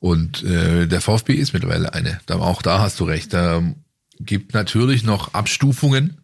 Und 0.00 0.42
äh, 0.42 0.86
der 0.86 1.00
VfB 1.00 1.34
ist 1.34 1.52
mittlerweile 1.52 1.92
eine. 1.92 2.20
Auch 2.30 2.62
da 2.62 2.80
hast 2.80 2.98
du 3.00 3.04
recht. 3.04 3.32
Da 3.32 3.62
gibt 4.18 4.54
natürlich 4.54 5.04
noch 5.04 5.34
Abstufungen. 5.34 6.20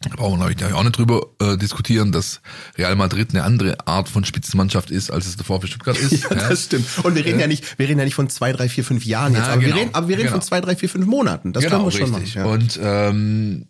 Da 0.00 0.16
brauchen 0.16 0.40
wir, 0.40 0.52
glaube 0.54 0.72
ich, 0.72 0.76
auch 0.76 0.82
nicht 0.82 0.96
drüber 0.96 1.26
äh, 1.40 1.56
diskutieren, 1.56 2.10
dass 2.10 2.40
Real 2.76 2.96
Madrid 2.96 3.30
eine 3.30 3.44
andere 3.44 3.86
Art 3.86 4.08
von 4.08 4.24
Spitzenmannschaft 4.24 4.90
ist, 4.90 5.10
als 5.10 5.26
es 5.26 5.36
der 5.36 5.44
VfB 5.44 5.68
Stuttgart 5.68 5.98
ist. 6.00 6.24
ja, 6.24 6.30
ja, 6.30 6.48
das 6.48 6.64
stimmt. 6.64 6.86
Und 7.04 7.14
wir 7.14 7.24
reden 7.24 7.38
ja, 7.38 7.42
ja 7.42 7.46
nicht, 7.46 7.78
wir 7.78 7.88
reden 7.88 7.98
ja 7.98 8.04
nicht 8.04 8.14
von 8.14 8.28
zwei, 8.28 8.52
drei, 8.52 8.68
vier, 8.68 8.84
fünf 8.84 9.04
Jahren 9.04 9.34
jetzt, 9.34 9.44
aber, 9.44 9.60
genau. 9.60 9.74
wir 9.74 9.80
reden, 9.82 9.94
aber 9.94 10.08
wir 10.08 10.16
reden 10.16 10.26
genau. 10.26 10.38
von 10.38 10.42
zwei, 10.42 10.60
drei, 10.60 10.74
vier, 10.74 10.88
fünf 10.88 11.06
Monaten. 11.06 11.52
Das 11.52 11.62
genau, 11.62 11.76
können 11.76 11.92
wir 11.92 11.98
schon 11.98 12.14
richtig. 12.14 12.36
machen. 12.36 12.46
Ja. 12.46 12.52
Und 12.52 12.80
ähm, 12.82 13.66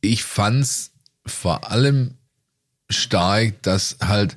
ich 0.00 0.24
fand's 0.24 0.92
vor 1.24 1.70
allem 1.70 2.14
stark, 2.90 3.62
dass 3.62 3.96
halt 4.02 4.36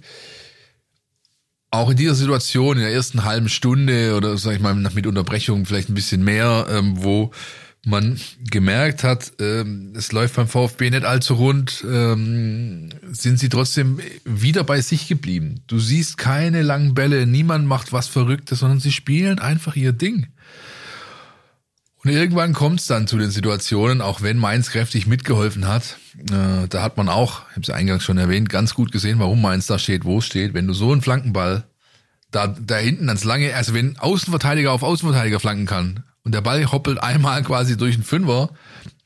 auch 1.72 1.90
in 1.92 1.98
dieser 1.98 2.16
Situation, 2.16 2.78
in 2.78 2.84
der 2.84 2.94
ersten 2.94 3.24
halben 3.24 3.50
Stunde 3.50 4.16
oder 4.16 4.38
sag 4.38 4.56
ich 4.56 4.60
mal 4.60 4.74
mit 4.74 5.08
Unterbrechung 5.08 5.66
vielleicht 5.66 5.90
ein 5.90 5.96
bisschen 5.96 6.24
mehr, 6.24 6.68
ähm, 6.70 7.04
wo 7.04 7.32
man 7.86 8.20
gemerkt 8.50 9.04
hat, 9.04 9.32
ähm, 9.40 9.94
es 9.96 10.12
läuft 10.12 10.36
beim 10.36 10.48
VfB 10.48 10.90
nicht 10.90 11.06
allzu 11.06 11.36
rund, 11.36 11.84
ähm, 11.90 12.90
sind 13.12 13.40
sie 13.40 13.50
trotzdem 13.50 14.00
wieder 14.26 14.64
bei 14.64 14.82
sich 14.82 15.08
geblieben. 15.08 15.62
Du 15.68 15.80
siehst 15.80 16.18
keine 16.18 16.62
langen 16.62 16.94
Bälle, 16.94 17.26
niemand 17.26 17.68
macht 17.68 17.94
was 17.94 18.08
Verrücktes, 18.08 18.60
sondern 18.60 18.80
sie 18.80 18.92
spielen 18.92 19.40
einfach 19.40 19.76
ihr 19.76 19.94
Ding. 19.94 20.28
Und 22.04 22.12
irgendwann 22.12 22.54
kommt 22.54 22.80
es 22.80 22.88
dann 22.88 23.08
zu 23.08 23.18
den 23.18 23.30
Situationen, 23.30 24.02
auch 24.02 24.22
wenn 24.22 24.38
Mainz 24.38 24.72
kräftig 24.72 25.06
mitgeholfen 25.06 25.68
hat. 25.68 25.98
Äh, 26.32 26.68
da 26.70 26.82
hat 26.82 26.96
man 26.96 27.10
auch, 27.10 27.42
ich 27.50 27.56
habe 27.56 27.62
es 27.64 27.70
eingangs 27.70 28.04
schon 28.04 28.18
erwähnt, 28.18 28.50
ganz 28.50 28.74
gut 28.74 28.92
gesehen, 28.92 29.20
warum 29.20 29.42
Mainz 29.42 29.68
da 29.68 29.78
steht, 29.78 30.06
wo 30.06 30.20
es 30.20 30.26
steht. 30.26 30.54
Wenn 30.54 30.68
du 30.68 30.74
so 30.74 30.92
einen 30.94 31.02
Flankenball 31.02 31.66
da, 32.32 32.48
da 32.48 32.78
hinten 32.78 33.10
ans 33.10 33.26
lange, 33.26 33.54
also 33.54 33.74
wenn 33.74 33.98
Außenverteidiger 33.98 34.72
auf 34.72 34.84
Außenverteidiger 34.84 35.40
flanken 35.42 35.66
kann 35.66 36.04
und 36.24 36.34
der 36.34 36.42
Ball 36.42 36.72
hoppelt 36.72 37.04
einmal 37.04 37.44
quasi 37.44 37.76
durch 37.76 37.96
den 37.96 38.04
Fünfer, 38.04 38.52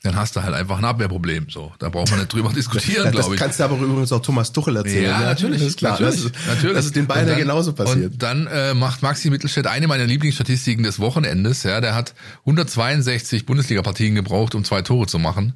dann 0.04 0.18
hast 0.18 0.36
du 0.36 0.44
halt 0.44 0.54
einfach 0.54 0.78
ein 0.80 0.84
Abwehrproblem. 0.84 1.48
So, 1.50 1.72
da 1.80 1.88
braucht 1.88 2.10
man 2.10 2.20
nicht 2.20 2.34
drüber 2.34 2.52
diskutieren, 2.56 3.10
glaube 3.10 3.36
ich. 3.36 3.40
Das 3.40 3.48
kannst 3.48 3.60
du 3.62 3.64
aber 3.64 3.78
übrigens 3.78 4.12
auch 4.12 4.22
Thomas 4.22 4.52
Tuchel 4.52 4.76
erzählen. 4.76 5.06
Ja, 5.06 5.22
ja 5.22 5.28
natürlich, 5.28 5.60
das 5.60 5.70
ist 5.70 5.78
klar. 5.78 5.94
Natürlich, 5.94 6.16
das 6.16 6.26
ist, 6.26 6.48
natürlich. 6.48 6.76
Das 6.76 6.86
ist 6.86 6.96
den 6.98 7.08
beiden 7.08 7.38
genauso 7.38 7.72
passiert. 7.72 8.12
Und 8.12 8.22
dann 8.22 8.48
äh, 8.48 8.74
macht 8.74 9.02
Maxi 9.02 9.30
Mittelstädt 9.30 9.66
eine 9.66 9.88
meiner 9.88 10.06
Lieblingsstatistiken 10.06 10.84
des 10.84 11.00
Wochenendes. 11.00 11.64
Ja, 11.64 11.80
der 11.80 11.96
hat 11.96 12.16
162 12.42 13.46
Bundesliga-Partien 13.46 14.14
gebraucht, 14.14 14.56
um 14.56 14.66
zwei 14.66 14.82
Tore 14.82 15.08
zu 15.08 15.20
machen. 15.20 15.54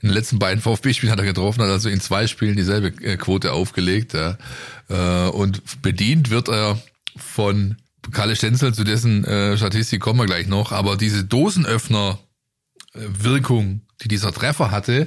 In 0.00 0.08
den 0.08 0.14
letzten 0.14 0.38
beiden 0.38 0.62
VfB-Spielen 0.62 1.12
hat 1.12 1.18
er 1.18 1.26
getroffen, 1.26 1.62
hat 1.62 1.68
also 1.68 1.90
in 1.90 2.00
zwei 2.00 2.26
Spielen 2.26 2.56
dieselbe 2.56 2.88
äh, 3.04 3.18
Quote 3.18 3.52
aufgelegt. 3.52 4.14
Ja. 4.14 4.38
Äh, 4.88 5.28
und 5.28 5.82
bedient 5.82 6.30
wird 6.30 6.48
er 6.48 6.80
von 7.18 7.76
Kalle 8.12 8.34
Stenzel, 8.34 8.72
zu 8.72 8.82
dessen 8.82 9.26
äh, 9.26 9.58
Statistik 9.58 10.00
kommen 10.00 10.18
wir 10.18 10.26
gleich 10.26 10.46
noch. 10.46 10.72
Aber 10.72 10.96
diese 10.96 11.22
Dosenöffner 11.22 12.18
Wirkung, 12.94 13.82
die 14.02 14.08
dieser 14.08 14.32
Treffer 14.32 14.70
hatte, 14.70 15.06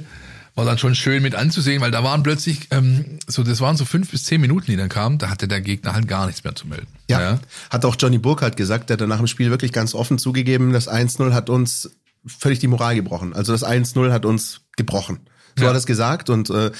war 0.56 0.66
dann 0.66 0.78
schon 0.78 0.94
schön 0.94 1.24
mit 1.24 1.36
anzusehen, 1.36 1.82
weil 1.82 1.92
da 1.92 2.04
waren 2.04 2.22
plötzlich, 2.22 2.68
ähm, 2.72 3.20
so 3.28 3.44
das 3.44 3.60
waren 3.60 3.76
so 3.76 3.86
fünf 3.86 4.12
bis 4.12 4.26
zehn 4.26 4.40
Minuten, 4.40 4.68
die 4.68 4.78
dann 4.78 4.90
kamen, 4.90 5.18
da 5.18 5.30
hatte 5.30 5.48
der 5.48 5.62
Gegner 5.62 5.94
halt 5.94 6.08
gar 6.08 6.28
nichts 6.28 6.44
mehr 6.44 6.56
zu 6.56 6.68
melden. 6.68 6.88
Ja, 7.10 7.22
ja. 7.22 7.40
hat 7.72 7.86
auch 7.86 7.96
Johnny 7.98 8.20
Burkhardt 8.20 8.56
gesagt, 8.56 8.90
der 8.90 8.98
hat 8.98 9.08
nach 9.08 9.18
dem 9.18 9.28
Spiel 9.28 9.50
wirklich 9.50 9.72
ganz 9.72 9.96
offen 9.96 10.20
zugegeben, 10.20 10.72
das 10.72 10.88
1-0 10.88 11.34
hat 11.34 11.50
uns 11.50 11.92
völlig 12.26 12.60
die 12.60 12.68
Moral 12.68 12.96
gebrochen. 12.96 13.34
Also 13.34 13.52
das 13.52 13.66
1-0 13.66 14.12
hat 14.12 14.26
uns 14.26 14.62
gebrochen. 14.78 15.22
So 15.56 15.64
ja. 15.64 15.70
hat 15.70 15.76
er 15.76 15.80
es 15.80 15.86
gesagt 15.86 16.32
und 16.32 16.50
äh, 16.50 16.72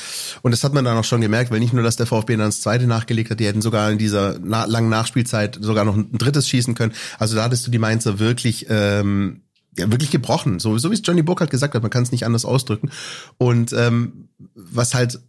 und 0.42 0.52
das 0.52 0.64
hat 0.64 0.74
man 0.74 0.84
dann 0.84 0.98
auch 0.98 1.04
schon 1.04 1.22
gemerkt, 1.22 1.52
weil 1.52 1.60
nicht 1.60 1.74
nur, 1.74 1.84
dass 1.84 1.96
der 1.96 2.08
VfB 2.08 2.38
dann 2.38 2.48
das 2.48 2.62
zweite 2.62 2.88
nachgelegt 2.88 3.30
hat, 3.30 3.40
die 3.40 3.46
hätten 3.46 3.62
sogar 3.62 3.92
in 3.92 4.00
dieser 4.00 4.40
na 4.42 4.66
langen 4.66 4.90
Nachspielzeit 4.90 5.60
sogar 5.62 5.86
noch 5.86 5.96
ein 5.96 6.18
drittes 6.18 6.50
schießen 6.50 6.74
können. 6.74 6.94
Also 7.20 7.36
da 7.36 7.44
hattest 7.44 7.68
du 7.68 7.72
die 7.72 7.78
Mainzer 7.78 8.18
wirklich 8.18 8.66
ähm, 8.70 9.44
ja, 9.78 9.92
wirklich 9.92 10.12
gebrochen. 10.12 10.60
So, 10.60 10.78
so 10.78 10.90
wie 10.92 10.96
es 10.96 11.02
Johnny 11.04 11.22
Burkhardt 11.24 11.52
gesagt 11.52 11.74
hat, 11.76 11.82
man 11.82 11.92
kann 11.92 12.04
es 12.04 12.12
nicht 12.12 12.26
anders 12.26 12.46
ausdrücken. 12.46 12.92
Und 13.38 13.74
ähm, 13.74 14.30
was 14.56 14.94
halt 14.94 15.20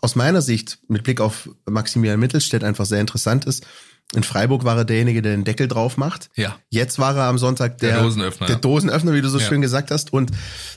aus 0.00 0.14
meiner 0.14 0.42
Sicht 0.42 0.78
mit 0.88 1.02
Blick 1.02 1.20
auf 1.20 1.48
Maximilian 1.68 2.20
Mittelstädt 2.20 2.62
einfach 2.64 2.86
sehr 2.86 3.00
interessant 3.00 3.44
ist, 3.44 3.66
in 4.14 4.22
Freiburg 4.22 4.64
war 4.64 4.78
er 4.78 4.84
derjenige, 4.86 5.20
der 5.20 5.32
den 5.32 5.44
Deckel 5.44 5.68
drauf 5.68 5.98
macht. 5.98 6.30
Ja. 6.34 6.56
Jetzt 6.70 6.98
war 6.98 7.14
er 7.14 7.24
am 7.24 7.36
Sonntag 7.36 7.76
der, 7.78 7.92
Der 7.94 8.02
Dosenöffner, 8.02 8.46
der. 8.46 8.56
Dosenöffner, 8.56 9.12
wie 9.12 9.20
du 9.20 9.28
so 9.28 9.38
Ja. 9.38 9.44
schön 9.44 9.60
gesagt 9.60 9.90
hast. 9.90 10.14
Und 10.14 10.30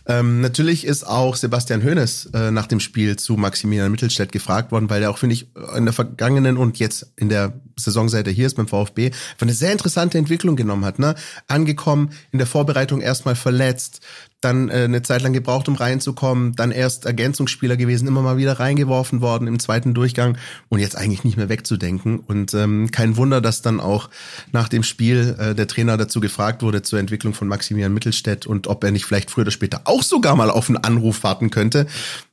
ähm, 0.06 0.42
natürlich 0.42 0.86
ist 0.86 1.08
auch 1.08 1.38
Sebastian 1.38 1.82
Hoeneß 1.82 2.32
äh, 2.34 2.52
nach 2.52 2.68
dem 2.68 2.82
Spiel 2.82 3.16
zu 3.16 3.38
Maximilian 3.38 3.90
Mittelstädt 3.90 4.34
gefragt 4.34 4.74
worden, 4.74 4.90
weil 4.90 5.00
der 5.00 5.12
auch, 5.12 5.18
finde 5.18 5.36
ich, 5.36 5.48
in 5.78 5.86
der 5.86 5.94
vergangenen 5.94 6.58
und 6.58 6.80
jetzt 6.80 7.14
in 7.16 7.30
der 7.30 7.54
Saison, 7.82 8.10
seit 8.10 8.28
er 8.28 8.34
hier 8.34 8.48
ist 8.48 8.56
beim 8.56 8.68
VfB, 8.68 9.12
eine 9.40 9.54
sehr 9.54 9.72
interessante 9.72 10.18
Entwicklung 10.18 10.56
genommen 10.56 10.86
hat. 10.86 11.00
Ne? 11.00 11.16
Angekommen, 11.48 12.12
in 12.32 12.38
der 12.38 12.48
Vorbereitung 12.48 13.02
erstmal 13.02 13.36
verletzt, 13.36 14.02
dann 14.42 14.70
äh, 14.70 14.84
eine 14.84 15.04
Zeit 15.04 15.22
lang 15.22 15.34
gebraucht, 15.34 15.68
um 15.70 15.76
reinzukommen, 15.76 16.56
dann 16.56 16.72
erst 16.72 17.06
Ergänzungsspieler 17.06 17.78
gewesen, 17.78 18.08
immer 18.08 18.22
mal 18.22 18.38
wieder 18.38 18.60
reingeworfen 18.60 19.22
worden 19.22 19.48
im 19.48 19.60
zweiten 19.60 19.94
Durchgang 19.94 20.38
und 20.70 20.80
jetzt 20.80 20.98
eigentlich 20.98 21.24
nicht 21.24 21.38
mehr 21.38 21.50
wegzudenken. 21.50 22.20
Und 22.20 22.54
ähm, 22.54 22.90
kein 22.92 23.18
Wunder, 23.18 23.40
dass 23.40 23.62
dann 23.62 23.80
auch 23.80 24.10
nach 24.52 24.68
dem 24.68 24.84
Spiel 24.84 25.36
äh, 25.38 25.56
der 25.56 25.68
Trainer 25.68 25.98
dazu 25.98 26.20
gefragt 26.20 26.64
wurde 26.64 26.82
zur 26.82 27.00
Entwicklung 27.00 27.34
von 27.34 27.48
Maximilian 27.48 27.94
Mittelstädt 27.94 28.48
und 28.48 28.68
ob 28.68 28.84
er 28.84 28.92
nicht 28.92 29.06
vielleicht 29.06 29.30
früher 29.30 29.44
oder 29.44 29.52
später 29.52 29.82
auch 29.86 30.04
sogar 30.04 30.36
mal 30.36 30.50
auf 30.50 30.70
einen 30.70 30.78
Anruf 30.78 31.24
warten 31.24 31.52
könnte. 31.52 31.86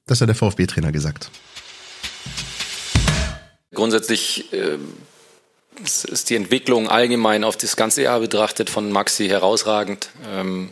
Das 0.07 0.21
hat 0.23 0.28
der 0.28 0.35
VfB-Trainer 0.35 0.93
gesagt. 0.93 1.31
Grundsätzlich 3.75 4.50
äh, 4.52 4.78
ist 5.85 6.05
ist 6.05 6.31
die 6.31 6.37
Entwicklung 6.37 6.89
allgemein 6.89 7.45
auf 7.45 7.57
das 7.57 7.77
ganze 7.77 8.03
Jahr 8.03 8.21
betrachtet 8.21 8.71
von 8.71 8.91
Maxi 8.93 9.29
herausragend. 9.29 10.11
Ähm, 10.33 10.71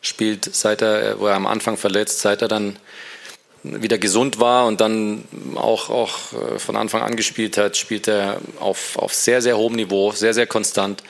spielt 0.00 0.54
seit 0.54 0.82
er, 0.82 1.20
wo 1.20 1.26
er 1.26 1.36
am 1.36 1.46
Anfang 1.46 1.76
verletzt, 1.76 2.20
seit 2.20 2.42
er 2.42 2.48
dann 2.48 2.76
wieder 3.62 3.98
gesund 3.98 4.40
war 4.40 4.66
und 4.66 4.80
dann 4.80 5.24
auch, 5.54 5.88
auch 5.88 6.18
äh, 6.32 6.58
von 6.58 6.76
Anfang 6.76 7.02
an 7.02 7.16
gespielt 7.16 7.56
hat, 7.56 7.76
spielt 7.76 8.08
er 8.08 8.40
auf, 8.58 8.98
auf 8.98 9.14
sehr, 9.14 9.40
sehr 9.40 9.56
hohem 9.56 9.76
Niveau, 9.76 10.10
sehr, 10.12 10.34
sehr 10.34 10.46
konstant. 10.46 11.02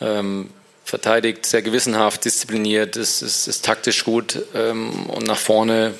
Ähm, 0.00 0.50
verteidigt 0.84 1.46
sehr 1.46 1.62
gewissenhaft, 1.62 2.24
diszipliniert, 2.24 2.96
ist, 2.96 3.22
ist, 3.22 3.46
ist 3.46 3.64
taktisch 3.64 4.04
gut 4.04 4.42
ähm, 4.54 5.06
und 5.06 5.26
nach 5.26 5.38
vorne 5.38 5.94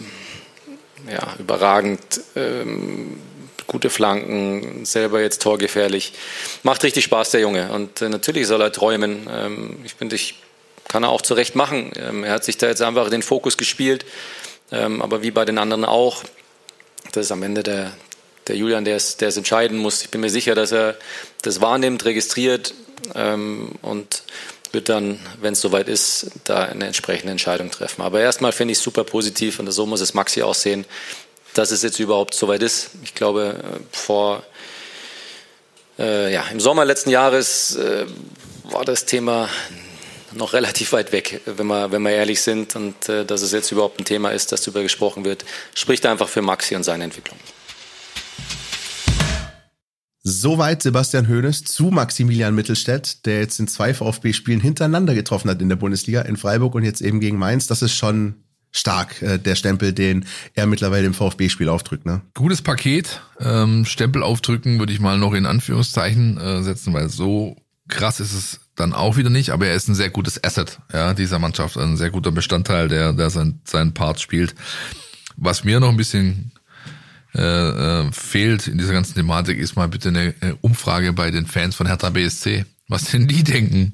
ja, 1.10 1.34
überragend. 1.38 2.00
Ähm, 2.34 3.20
gute 3.68 3.90
Flanken, 3.90 4.84
selber 4.84 5.20
jetzt 5.20 5.42
torgefährlich. 5.42 6.14
Macht 6.64 6.82
richtig 6.82 7.04
Spaß, 7.04 7.30
der 7.30 7.40
Junge. 7.42 7.70
Und 7.70 8.02
äh, 8.02 8.08
natürlich 8.08 8.48
soll 8.48 8.60
er 8.60 8.72
träumen. 8.72 9.28
Ähm, 9.30 9.76
ich 9.84 9.94
finde, 9.94 10.16
ich 10.16 10.34
kann 10.88 11.04
er 11.04 11.10
auch 11.10 11.22
zu 11.22 11.34
Recht 11.34 11.54
machen. 11.54 11.92
Ähm, 11.96 12.24
er 12.24 12.32
hat 12.32 12.44
sich 12.44 12.56
da 12.56 12.66
jetzt 12.66 12.82
einfach 12.82 13.10
den 13.10 13.22
Fokus 13.22 13.56
gespielt. 13.56 14.04
Ähm, 14.72 15.00
aber 15.02 15.22
wie 15.22 15.30
bei 15.30 15.44
den 15.44 15.58
anderen 15.58 15.84
auch, 15.84 16.24
das 17.12 17.26
ist 17.26 17.32
am 17.32 17.42
Ende 17.42 17.62
der, 17.62 17.92
der 18.48 18.56
Julian, 18.56 18.84
der 18.84 18.96
es, 18.96 19.18
der 19.18 19.28
es 19.28 19.36
entscheiden 19.36 19.78
muss. 19.78 20.02
Ich 20.02 20.08
bin 20.08 20.22
mir 20.22 20.30
sicher, 20.30 20.54
dass 20.54 20.72
er 20.72 20.96
das 21.42 21.60
wahrnimmt, 21.60 22.04
registriert 22.06 22.74
ähm, 23.14 23.72
und 23.82 24.22
wird 24.72 24.88
dann, 24.88 25.18
wenn 25.40 25.52
es 25.52 25.60
soweit 25.60 25.88
ist, 25.88 26.30
da 26.44 26.64
eine 26.64 26.86
entsprechende 26.86 27.30
Entscheidung 27.30 27.70
treffen. 27.70 28.02
Aber 28.02 28.20
erstmal 28.20 28.52
finde 28.52 28.72
ich 28.72 28.78
es 28.78 28.84
super 28.84 29.04
positiv 29.04 29.58
und 29.58 29.70
so 29.70 29.86
muss 29.86 30.00
es 30.00 30.14
Maxi 30.14 30.42
auch 30.42 30.54
sehen, 30.54 30.84
dass 31.54 31.70
es 31.70 31.82
jetzt 31.82 31.98
überhaupt 31.98 32.34
soweit 32.34 32.62
ist. 32.62 32.90
Ich 33.02 33.14
glaube, 33.14 33.56
äh, 33.62 33.96
vor 33.96 34.42
äh, 35.98 36.32
ja, 36.32 36.44
im 36.52 36.60
Sommer 36.60 36.84
letzten 36.84 37.10
Jahres 37.10 37.76
äh, 37.76 38.06
war 38.64 38.84
das 38.84 39.06
Thema 39.06 39.48
noch 40.32 40.52
relativ 40.52 40.92
weit 40.92 41.12
weg, 41.12 41.40
wenn 41.46 41.66
wir, 41.66 41.90
wenn 41.90 42.02
wir 42.02 42.10
ehrlich 42.10 42.40
sind. 42.40 42.76
Und 42.76 43.08
äh, 43.08 43.24
dass 43.24 43.42
es 43.42 43.52
jetzt 43.52 43.72
überhaupt 43.72 43.98
ein 43.98 44.04
Thema 44.04 44.30
ist, 44.30 44.52
dass 44.52 44.62
darüber 44.62 44.82
gesprochen 44.82 45.24
wird, 45.24 45.44
spricht 45.74 46.06
einfach 46.06 46.28
für 46.28 46.42
Maxi 46.42 46.76
und 46.76 46.84
seine 46.84 47.04
Entwicklung. 47.04 47.38
Soweit 50.22 50.82
Sebastian 50.82 51.26
Hoeneß 51.28 51.64
zu 51.64 51.84
Maximilian 51.84 52.54
Mittelstädt, 52.54 53.24
der 53.24 53.40
jetzt 53.40 53.58
in 53.58 53.66
zwei 53.66 53.94
VfB-Spielen 53.94 54.60
hintereinander 54.60 55.14
getroffen 55.14 55.48
hat 55.48 55.62
in 55.62 55.70
der 55.70 55.76
Bundesliga, 55.76 56.20
in 56.20 56.36
Freiburg 56.36 56.74
und 56.74 56.84
jetzt 56.84 57.00
eben 57.00 57.18
gegen 57.20 57.38
Mainz. 57.38 57.66
Das 57.66 57.80
ist 57.80 57.94
schon 57.94 58.44
stark, 58.72 59.22
äh, 59.22 59.38
der 59.38 59.54
Stempel, 59.54 59.92
den 59.92 60.26
er 60.54 60.66
mittlerweile 60.66 61.06
im 61.06 61.14
VfB-Spiel 61.14 61.68
aufdrückt. 61.68 62.06
Ne? 62.06 62.20
Gutes 62.34 62.62
Paket. 62.62 63.20
Ähm, 63.40 63.84
Stempel 63.84 64.22
aufdrücken 64.22 64.78
würde 64.78 64.92
ich 64.92 65.00
mal 65.00 65.18
noch 65.18 65.34
in 65.34 65.46
Anführungszeichen 65.46 66.38
äh, 66.38 66.62
setzen, 66.62 66.92
weil 66.92 67.08
so 67.08 67.56
krass 67.88 68.20
ist 68.20 68.34
es 68.34 68.60
dann 68.74 68.92
auch 68.92 69.16
wieder 69.16 69.30
nicht, 69.30 69.50
aber 69.50 69.66
er 69.66 69.74
ist 69.74 69.88
ein 69.88 69.94
sehr 69.94 70.10
gutes 70.10 70.42
Asset, 70.44 70.78
ja, 70.92 71.14
dieser 71.14 71.38
Mannschaft, 71.38 71.76
ein 71.76 71.96
sehr 71.96 72.10
guter 72.10 72.30
Bestandteil, 72.30 72.88
der, 72.88 73.12
der 73.12 73.30
sein, 73.30 73.60
seinen 73.64 73.92
Part 73.92 74.20
spielt. 74.20 74.54
Was 75.36 75.64
mir 75.64 75.80
noch 75.80 75.88
ein 75.88 75.96
bisschen 75.96 76.52
äh, 77.34 77.40
äh, 77.40 78.12
fehlt 78.12 78.68
in 78.68 78.78
dieser 78.78 78.92
ganzen 78.92 79.14
Thematik, 79.14 79.58
ist 79.58 79.76
mal 79.76 79.88
bitte 79.88 80.08
eine 80.10 80.28
äh, 80.40 80.54
Umfrage 80.60 81.12
bei 81.12 81.30
den 81.30 81.46
Fans 81.46 81.74
von 81.74 81.86
Hertha 81.86 82.10
BSC. 82.10 82.64
Was 82.90 83.04
denn 83.04 83.28
die 83.28 83.44
denken, 83.44 83.92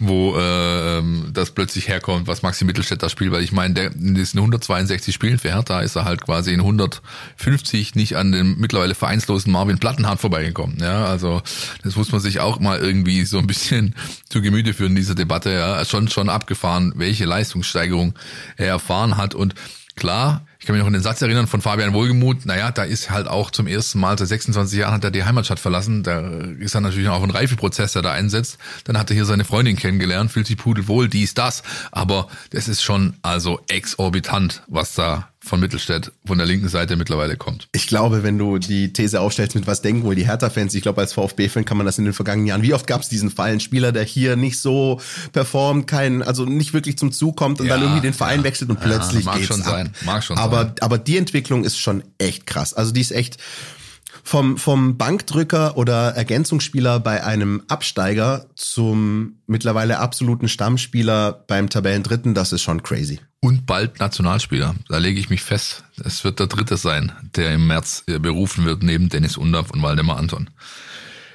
wo 0.00 0.36
äh, 0.36 0.98
ähm, 0.98 1.30
das 1.32 1.52
plötzlich 1.52 1.86
herkommt, 1.86 2.26
was 2.26 2.42
Maxi 2.42 2.64
Mittelstädt 2.64 3.00
da 3.00 3.08
spielt, 3.08 3.30
weil 3.30 3.44
ich 3.44 3.52
meine, 3.52 3.74
der 3.74 3.92
in 3.92 4.16
diesen 4.16 4.38
162 4.38 5.14
Spielen 5.14 5.38
für 5.38 5.50
Hertha 5.50 5.80
ist 5.80 5.94
er 5.94 6.04
halt 6.04 6.22
quasi 6.22 6.52
in 6.52 6.58
150 6.58 7.94
nicht 7.94 8.16
an 8.16 8.32
dem 8.32 8.58
mittlerweile 8.58 8.96
vereinslosen 8.96 9.52
Marvin 9.52 9.78
Plattenhardt 9.78 10.20
vorbeigekommen. 10.20 10.78
Ja, 10.80 11.04
also 11.04 11.40
das 11.84 11.94
muss 11.94 12.10
man 12.10 12.20
sich 12.20 12.40
auch 12.40 12.58
mal 12.58 12.80
irgendwie 12.80 13.24
so 13.24 13.38
ein 13.38 13.46
bisschen 13.46 13.94
zu 14.28 14.42
Gemüte 14.42 14.74
führen, 14.74 14.96
diese 14.96 15.14
Debatte. 15.14 15.52
Ja, 15.52 15.84
schon 15.84 16.08
schon 16.08 16.28
abgefahren, 16.28 16.92
welche 16.96 17.26
Leistungssteigerung 17.26 18.18
er 18.56 18.66
erfahren 18.66 19.18
hat 19.18 19.36
und 19.36 19.54
Klar, 19.94 20.46
ich 20.58 20.66
kann 20.66 20.74
mich 20.74 20.80
noch 20.80 20.86
an 20.86 20.94
den 20.94 21.02
Satz 21.02 21.20
erinnern 21.20 21.46
von 21.46 21.60
Fabian 21.60 21.92
Wohlgemuth, 21.92 22.46
naja, 22.46 22.70
da 22.70 22.84
ist 22.84 23.10
halt 23.10 23.28
auch 23.28 23.50
zum 23.50 23.66
ersten 23.66 24.00
Mal 24.00 24.18
seit 24.18 24.28
26 24.28 24.78
Jahren 24.78 24.94
hat 24.94 25.04
er 25.04 25.10
die 25.10 25.24
Heimatstadt 25.24 25.60
verlassen. 25.60 26.02
Da 26.02 26.20
ist 26.58 26.74
dann 26.74 26.82
natürlich 26.82 27.08
auch 27.08 27.22
ein 27.22 27.30
Reifeprozess, 27.30 27.92
der 27.92 28.02
da 28.02 28.12
einsetzt. 28.12 28.58
Dann 28.84 28.96
hat 28.96 29.10
er 29.10 29.14
hier 29.14 29.26
seine 29.26 29.44
Freundin 29.44 29.76
kennengelernt, 29.76 30.30
fühlt 30.30 30.46
sich 30.46 30.56
pudelwohl, 30.56 31.08
dies, 31.08 31.34
das. 31.34 31.62
Aber 31.90 32.28
das 32.50 32.68
ist 32.68 32.82
schon 32.82 33.14
also 33.22 33.60
exorbitant, 33.68 34.62
was 34.66 34.94
da 34.94 35.31
von 35.44 35.58
Mittelstädt 35.58 36.12
von 36.24 36.38
der 36.38 36.46
linken 36.46 36.68
Seite 36.68 36.94
mittlerweile 36.96 37.36
kommt. 37.36 37.68
Ich 37.72 37.88
glaube, 37.88 38.22
wenn 38.22 38.38
du 38.38 38.58
die 38.58 38.92
These 38.92 39.20
aufstellst, 39.20 39.56
mit 39.56 39.66
was 39.66 39.82
denken 39.82 40.04
wohl 40.04 40.14
die 40.14 40.26
Hertha-Fans, 40.26 40.72
ich 40.74 40.82
glaube, 40.82 41.00
als 41.00 41.12
VfB-Fan 41.14 41.64
kann 41.64 41.76
man 41.76 41.84
das 41.84 41.98
in 41.98 42.04
den 42.04 42.14
vergangenen 42.14 42.46
Jahren, 42.46 42.62
wie 42.62 42.72
oft 42.74 42.86
gab 42.86 43.02
es 43.02 43.08
diesen 43.08 43.30
Fall, 43.30 43.50
ein 43.52 43.60
Spieler, 43.60 43.90
der 43.90 44.04
hier 44.04 44.36
nicht 44.36 44.60
so 44.60 45.00
performt, 45.32 45.88
kein, 45.88 46.22
also 46.22 46.44
nicht 46.44 46.74
wirklich 46.74 46.96
zum 46.96 47.10
Zug 47.10 47.36
kommt 47.36 47.60
und 47.60 47.66
Ja, 47.66 47.74
dann 47.74 47.82
irgendwie 47.82 48.02
den 48.02 48.14
Verein 48.14 48.38
ja. 48.40 48.44
wechselt 48.44 48.70
und 48.70 48.78
Ja, 48.80 48.84
plötzlich 48.86 49.24
mag 49.24 49.34
geht's 49.36 49.48
schon 49.48 49.62
ab. 49.62 49.68
sein, 49.70 49.90
mag 50.04 50.22
schon 50.22 50.38
aber, 50.38 50.62
sein. 50.62 50.72
aber 50.80 50.98
die 50.98 51.16
Entwicklung 51.16 51.64
ist 51.64 51.78
schon 51.78 52.04
echt 52.18 52.46
krass. 52.46 52.72
Also 52.72 52.92
die 52.92 53.00
ist 53.00 53.10
echt 53.10 53.38
vom, 54.22 54.56
vom 54.56 54.96
Bankdrücker 54.96 55.76
oder 55.76 56.10
Ergänzungsspieler 56.10 57.00
bei 57.00 57.24
einem 57.24 57.62
Absteiger 57.68 58.46
zum 58.54 59.36
mittlerweile 59.46 59.98
absoluten 59.98 60.48
Stammspieler 60.48 61.44
beim 61.46 61.68
Tabellendritten, 61.68 62.34
das 62.34 62.52
ist 62.52 62.62
schon 62.62 62.82
crazy. 62.82 63.20
Und 63.40 63.66
bald 63.66 63.98
Nationalspieler. 63.98 64.76
Da 64.88 64.98
lege 64.98 65.18
ich 65.18 65.28
mich 65.28 65.42
fest. 65.42 65.84
Es 66.04 66.22
wird 66.22 66.38
der 66.38 66.46
dritte 66.46 66.76
sein, 66.76 67.12
der 67.34 67.54
im 67.54 67.66
März 67.66 68.04
äh, 68.06 68.18
berufen 68.18 68.64
wird, 68.64 68.82
neben 68.82 69.08
Dennis 69.08 69.36
Undaff 69.36 69.70
und 69.70 69.82
Waldemar 69.82 70.16
Anton. 70.16 70.48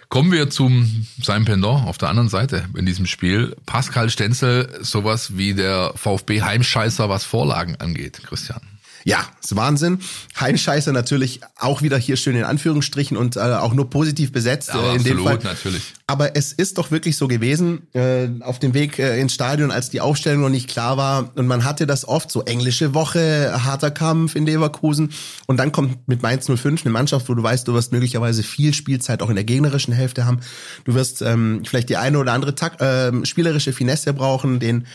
Kommen 0.09 0.31
wir 0.31 0.49
zum 0.49 1.05
seinem 1.21 1.43
Pendant 1.43 1.85
auf 1.85 1.97
der 1.97 2.07
anderen 2.07 2.29
Seite 2.29 2.63
in 2.77 2.85
diesem 2.85 3.05
Spiel. 3.05 3.57
Pascal 3.65 4.09
Stenzel, 4.09 4.69
sowas 4.81 5.35
wie 5.35 5.53
der 5.53 5.91
VfB 5.95 6.41
Heimscheißer, 6.41 7.09
was 7.09 7.25
Vorlagen 7.25 7.75
angeht, 7.75 8.21
Christian. 8.23 8.61
Ja, 9.07 9.25
ist 9.41 9.55
Wahnsinn. 9.55 9.99
Heimscheißer 10.37 10.91
natürlich 10.91 11.39
auch 11.57 11.81
wieder 11.81 11.97
hier 11.97 12.17
schön 12.17 12.35
in 12.35 12.43
Anführungsstrichen 12.43 13.15
und 13.15 13.37
äh, 13.37 13.39
auch 13.39 13.73
nur 13.73 13.89
positiv 13.89 14.33
besetzt 14.33 14.69
Aber 14.71 14.91
äh, 14.91 14.95
in 14.97 15.03
dem 15.05 15.19
absolut, 15.19 15.43
Fall. 15.43 15.53
natürlich. 15.53 15.93
Aber 16.07 16.35
es 16.35 16.51
ist 16.51 16.77
doch 16.77 16.91
wirklich 16.91 17.15
so 17.15 17.29
gewesen, 17.29 17.87
äh, 17.93 18.27
auf 18.41 18.59
dem 18.59 18.73
Weg 18.73 18.99
äh, 18.99 19.17
ins 19.21 19.33
Stadion, 19.33 19.71
als 19.71 19.89
die 19.89 20.01
Aufstellung 20.01 20.41
noch 20.41 20.49
nicht 20.49 20.67
klar 20.67 20.97
war 20.97 21.31
und 21.35 21.47
man 21.47 21.63
hatte 21.63 21.87
das 21.87 22.05
oft 22.05 22.29
so 22.29 22.41
englische 22.41 22.93
Woche, 22.93 23.63
harter 23.63 23.91
Kampf 23.91 24.35
in 24.35 24.45
Leverkusen 24.45 25.13
und 25.45 25.55
dann 25.55 25.71
kommt 25.71 26.05
mit 26.09 26.21
Mainz 26.21 26.51
05 26.53 26.83
eine 26.83 26.91
Mannschaft, 26.91 27.29
wo 27.29 27.33
du 27.33 27.41
weißt, 27.41 27.65
du 27.65 27.73
wirst 27.75 27.93
möglicherweise 27.93 28.43
viel 28.43 28.73
Spielzeit 28.73 29.21
auch 29.21 29.29
in 29.29 29.35
der 29.35 29.45
gegnerischen 29.45 29.93
Hälfte 29.93 30.25
haben. 30.25 30.41
Du 30.83 30.95
wirst 30.95 31.21
ähm, 31.21 31.61
vielleicht 31.65 31.87
die 31.87 31.95
eine 31.95 32.19
oder 32.19 32.33
andere 32.33 32.55
tak 32.55 32.81
äh, 32.81 33.25
spielerische 33.25 33.71
Finesse 33.71 34.11
brauchen, 34.11 34.59
den 34.59 34.85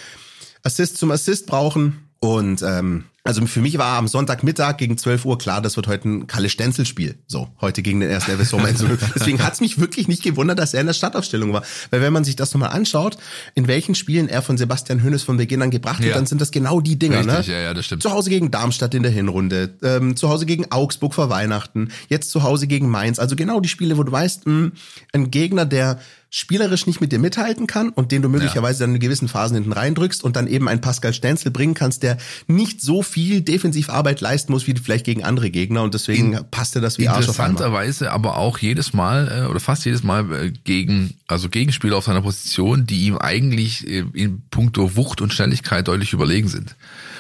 Assist 0.64 0.99
zum 0.99 1.11
Assist 1.12 1.47
brauchen 1.47 2.11
und 2.21 2.61
ähm, 2.61 3.04
also 3.25 3.47
für 3.47 3.61
mich 3.61 3.79
war 3.79 3.99
am 3.99 4.09
Sonntagmittag 4.09 4.79
gegen 4.79 4.99
12 4.99 5.25
Uhr 5.25 5.38
klar, 5.38 5.62
das 5.62 5.76
wird 5.76 5.87
heute 5.87 6.09
ein 6.09 6.26
Kalle-Stenzel-Spiel. 6.26 7.19
So, 7.29 7.49
heute 7.61 7.81
gegen 7.83 8.00
den 8.00 8.11
ersten 8.11 8.33
FSV 8.37 8.55
Mainz 8.55 8.83
05. 8.83 9.12
Deswegen 9.14 9.43
hat's 9.45 9.61
mich 9.61 9.79
wirklich 9.79 10.09
nicht 10.09 10.23
gewundert, 10.25 10.59
dass 10.59 10.75
er 10.75 10.81
in 10.81 10.87
der 10.88 10.95
Startaufstellung 10.95 11.52
war. 11.52 11.62
Weil 11.91 12.00
wenn 12.00 12.12
man 12.12 12.25
sich 12.25 12.35
das 12.35 12.52
nochmal 12.52 12.71
anschaut, 12.71 13.17
in 13.55 13.69
welchen 13.69 13.95
Spielen 13.95 14.29
er 14.29 14.43
von 14.43 14.59
Sebastian 14.59 15.02
Hönes 15.05 15.23
von 15.23 15.37
Beginn 15.37 15.62
an 15.62 15.71
gebracht 15.71 16.00
wird, 16.00 16.11
Ja. 16.11 16.17
dann 16.17 16.26
sind 16.26 16.41
das 16.41 16.50
genau 16.50 16.81
die 16.81 16.99
Dinger. 16.99 17.19
Richtig, 17.25 17.47
ne? 17.49 17.55
ja, 17.55 17.61
ja, 17.61 17.75
das 17.75 17.87
stimmt. 17.87 18.02
Zu 18.02 18.11
Hause 18.11 18.29
gegen 18.29 18.50
Darmstadt 18.50 18.93
in 18.95 19.05
der 19.05 19.12
Hinrunde, 19.12 19.75
ähm, 19.83 20.17
zu 20.17 20.29
Hause 20.29 20.45
gegen 20.45 20.73
Augsburg 20.73 21.14
vor 21.14 21.31
Weihnachten, 21.31 21.91
jetzt 22.09 22.31
zu 22.31 22.43
Hause 22.43 22.67
gegen 22.67 22.88
Mainz. 22.91 23.21
Also 23.21 23.37
genau 23.37 23.61
die 23.61 23.69
Spiele, 23.69 23.99
wo 23.99 24.02
du 24.02 24.11
weißt, 24.11 24.47
mh, 24.49 24.73
ein 25.12 25.31
Gegner, 25.31 25.64
der 25.64 26.00
spielerisch 26.35 26.87
nicht 26.87 27.03
mit 27.03 27.12
dir 27.12 27.19
mithalten 27.19 27.67
kann 27.67 27.91
und 27.91 28.11
den 28.11 28.23
du 28.23 28.31
möglicherweise 28.31 28.81
ja. 28.81 28.87
dann 28.87 28.95
in 28.95 29.01
gewissen 29.01 29.29
Phasen 29.29 29.55
hinten 29.55 29.73
reindrückst 29.73 30.25
und 30.25 30.35
dann 30.35 30.47
eben 30.47 30.67
einen 30.67 30.81
Pascal 30.81 31.12
Stenzel 31.12 31.51
bringen 31.51 31.75
kannst, 31.75 32.03
der 32.03 32.17
nicht 32.47 32.81
so 32.81 33.03
viel 33.03 33.43
Defensivarbeit 33.43 34.23
leisten 34.23 34.51
muss 34.51 34.67
wie 34.67 34.75
vielleicht 34.75 35.05
gegen 35.05 35.25
andere 35.25 35.51
Gegner 35.51 35.83
und 35.83 35.93
deswegen 35.93 36.33
in, 36.33 36.45
passte 36.51 36.81
das 36.81 36.97
wie 36.97 37.07
Arsch 37.07 37.29
auf 37.29 37.39
Interessanterweise 37.39 38.11
aber 38.12 38.39
auch 38.39 38.57
jedes 38.59 38.95
Mal 38.95 39.43
äh, 39.45 39.51
oder 39.51 39.61
fast 39.61 39.85
jedes 39.85 40.05
Mal 40.05 40.33
äh, 40.33 40.53
gegen 40.65 41.12
also 41.27 41.51
Gegenspieler 41.51 41.99
auf 41.99 42.05
seiner 42.05 42.23
Position, 42.23 42.87
die 42.87 43.05
ihm 43.05 43.19
eigentlich 43.19 43.87
äh, 43.87 44.07
in 44.15 44.41
puncto 44.51 44.97
Wucht 44.97 45.21
und 45.21 45.35
Schnelligkeit 45.35 45.87
deutlich 45.87 46.15
überlegen 46.15 46.49
sind 46.49 46.77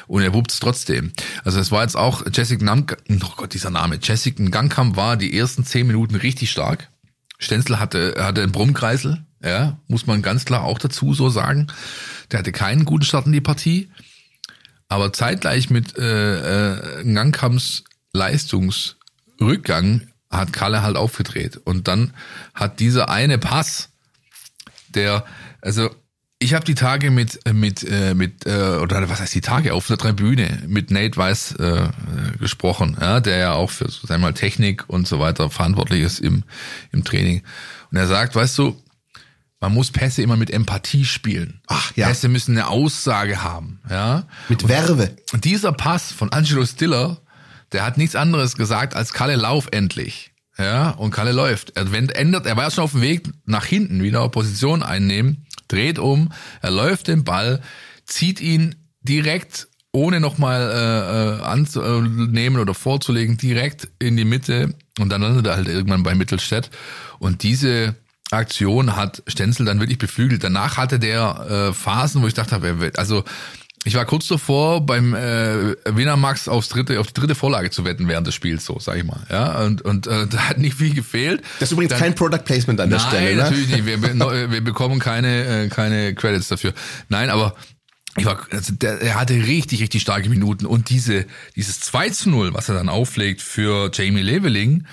und 0.06 0.22
er 0.22 0.32
wuppt 0.32 0.52
es 0.52 0.60
trotzdem. 0.60 1.12
Also 1.44 1.60
es 1.60 1.70
war 1.70 1.82
jetzt 1.82 1.98
auch 1.98 2.22
Jessica 2.32 2.64
Namk, 2.64 2.96
oh 3.10 3.32
Gott, 3.36 3.52
dieser 3.52 3.70
Name, 3.70 3.98
Jessica 4.02 4.42
Gangkamp 4.42 4.96
war 4.96 5.18
die 5.18 5.36
ersten 5.36 5.66
zehn 5.66 5.86
Minuten 5.86 6.14
richtig 6.14 6.50
stark. 6.50 6.88
Stenzel 7.42 7.78
hatte, 7.78 8.14
hatte 8.18 8.42
einen 8.42 8.52
Brummkreisel, 8.52 9.24
ja, 9.44 9.78
muss 9.88 10.06
man 10.06 10.22
ganz 10.22 10.44
klar 10.44 10.62
auch 10.62 10.78
dazu 10.78 11.14
so 11.14 11.28
sagen. 11.28 11.66
Der 12.30 12.38
hatte 12.38 12.52
keinen 12.52 12.84
guten 12.84 13.04
Start 13.04 13.26
in 13.26 13.32
die 13.32 13.40
Partie. 13.40 13.90
Aber 14.88 15.12
zeitgleich 15.12 15.70
mit 15.70 15.96
äh, 15.98 17.00
äh, 17.00 17.04
Ngangkamps 17.04 17.84
Leistungsrückgang 18.12 20.08
hat 20.30 20.52
Kalle 20.52 20.82
halt 20.82 20.96
aufgedreht. 20.96 21.56
Und 21.64 21.88
dann 21.88 22.12
hat 22.54 22.78
dieser 22.78 23.08
eine 23.08 23.38
Pass, 23.38 23.88
der, 24.88 25.24
also 25.60 25.90
ich 26.42 26.54
habe 26.54 26.64
die 26.64 26.74
Tage 26.74 27.10
mit 27.10 27.40
mit 27.52 27.84
äh, 27.88 28.14
mit 28.14 28.46
äh, 28.46 28.78
oder 28.80 29.08
was 29.08 29.20
heißt 29.20 29.34
die 29.34 29.40
Tage 29.40 29.74
auf 29.74 29.86
der 29.86 29.96
Tribüne 29.96 30.62
mit 30.66 30.90
Nate 30.90 31.16
Weiss 31.16 31.52
äh, 31.52 31.88
gesprochen, 32.38 32.96
ja, 33.00 33.20
der 33.20 33.36
ja 33.38 33.52
auch 33.52 33.70
für 33.70 33.88
sagen 33.90 34.08
wir 34.08 34.18
mal 34.18 34.34
Technik 34.34 34.84
und 34.88 35.06
so 35.06 35.20
weiter 35.20 35.50
verantwortlich 35.50 36.02
ist 36.02 36.18
im 36.18 36.42
im 36.90 37.04
Training. 37.04 37.42
Und 37.90 37.96
er 37.96 38.08
sagt, 38.08 38.34
weißt 38.34 38.58
du, 38.58 38.82
man 39.60 39.72
muss 39.72 39.92
Pässe 39.92 40.22
immer 40.22 40.36
mit 40.36 40.50
Empathie 40.50 41.04
spielen. 41.04 41.60
Ach 41.68 41.92
ja. 41.94 42.08
Pässe 42.08 42.28
müssen 42.28 42.56
eine 42.56 42.66
Aussage 42.68 43.42
haben, 43.42 43.80
ja. 43.88 44.26
Mit 44.48 44.68
Werbe. 44.68 45.16
Und 45.32 45.44
dieser 45.44 45.72
Pass 45.72 46.10
von 46.10 46.32
Angelo 46.32 46.66
Stiller, 46.66 47.18
der 47.70 47.86
hat 47.86 47.98
nichts 47.98 48.16
anderes 48.16 48.56
gesagt 48.56 48.96
als 48.96 49.12
Kalle 49.12 49.36
Lauf 49.36 49.68
endlich. 49.70 50.30
Ja, 50.58 50.90
und 50.90 51.12
Kalle 51.12 51.32
läuft. 51.32 51.76
Er 51.76 51.90
ändert, 51.92 52.44
er 52.44 52.56
war 52.56 52.64
ja 52.64 52.70
schon 52.70 52.84
auf 52.84 52.92
dem 52.92 53.00
Weg 53.00 53.26
nach 53.46 53.64
hinten, 53.64 54.02
wieder 54.02 54.28
Position 54.28 54.82
einnehmen 54.82 55.46
dreht 55.72 55.98
um, 55.98 56.32
er 56.60 56.70
läuft 56.70 57.08
den 57.08 57.24
Ball, 57.24 57.60
zieht 58.04 58.40
ihn 58.40 58.74
direkt 59.00 59.68
ohne 59.92 60.20
nochmal 60.20 60.70
äh, 60.70 61.40
äh, 61.40 61.42
anzunehmen 61.42 62.60
oder 62.60 62.74
vorzulegen, 62.74 63.36
direkt 63.36 63.88
in 63.98 64.16
die 64.16 64.24
Mitte 64.24 64.74
und 64.98 65.10
dann 65.10 65.22
landet 65.22 65.46
er 65.46 65.56
halt 65.56 65.68
irgendwann 65.68 66.02
bei 66.02 66.14
Mittelstädt. 66.14 66.70
Und 67.18 67.42
diese 67.42 67.94
Aktion 68.30 68.96
hat 68.96 69.22
Stenzel 69.26 69.66
dann 69.66 69.80
wirklich 69.80 69.98
beflügelt. 69.98 70.42
Danach 70.42 70.78
hatte 70.78 70.98
der 70.98 71.68
äh, 71.70 71.72
Phasen, 71.74 72.22
wo 72.22 72.26
ich 72.26 72.34
dachte, 72.34 72.60
also 72.96 73.24
ich 73.84 73.94
war 73.94 74.04
kurz 74.04 74.28
davor, 74.28 74.86
beim 74.86 75.12
äh, 75.14 75.74
Wiener 75.86 76.16
Max 76.16 76.46
aufs 76.46 76.68
dritte, 76.68 77.00
auf 77.00 77.08
die 77.08 77.14
dritte 77.14 77.34
Vorlage 77.34 77.70
zu 77.70 77.84
wetten 77.84 78.06
während 78.06 78.26
des 78.26 78.34
Spiels, 78.34 78.64
so 78.64 78.78
sag 78.78 78.96
ich 78.96 79.04
mal. 79.04 79.20
Ja, 79.28 79.64
und, 79.64 79.82
und 79.82 80.06
äh, 80.06 80.26
da 80.30 80.48
hat 80.48 80.58
nicht 80.58 80.76
viel 80.76 80.94
gefehlt. 80.94 81.42
Das 81.58 81.68
ist 81.68 81.72
übrigens 81.72 81.90
Dann, 81.90 82.00
kein 82.00 82.14
Product 82.14 82.44
Placement 82.44 82.80
an 82.80 82.90
der 82.90 82.98
nein, 83.00 83.08
Stelle. 83.08 83.36
Nein, 83.36 83.36
natürlich 83.38 83.68
nicht. 83.68 83.86
Wir, 83.86 84.50
wir 84.50 84.60
bekommen 84.60 85.00
keine, 85.00 85.64
äh, 85.64 85.68
keine 85.68 86.14
Credits 86.14 86.48
dafür. 86.48 86.72
Nein, 87.08 87.28
aber 87.28 87.56
ich 88.16 88.24
war, 88.24 88.46
also 88.50 88.72
der, 88.74 89.00
er 89.00 89.14
hatte 89.14 89.34
richtig, 89.34 89.80
richtig 89.80 90.02
starke 90.02 90.28
Minuten. 90.28 90.66
Und 90.66 90.90
diese, 90.90 91.26
dieses 91.56 91.80
2 91.80 92.10
zu 92.10 92.30
0, 92.30 92.54
was 92.54 92.68
er 92.68 92.76
dann 92.76 92.88
auflegt 92.88 93.40
für 93.40 93.90
Jamie 93.92 94.22
Leveling, 94.22 94.86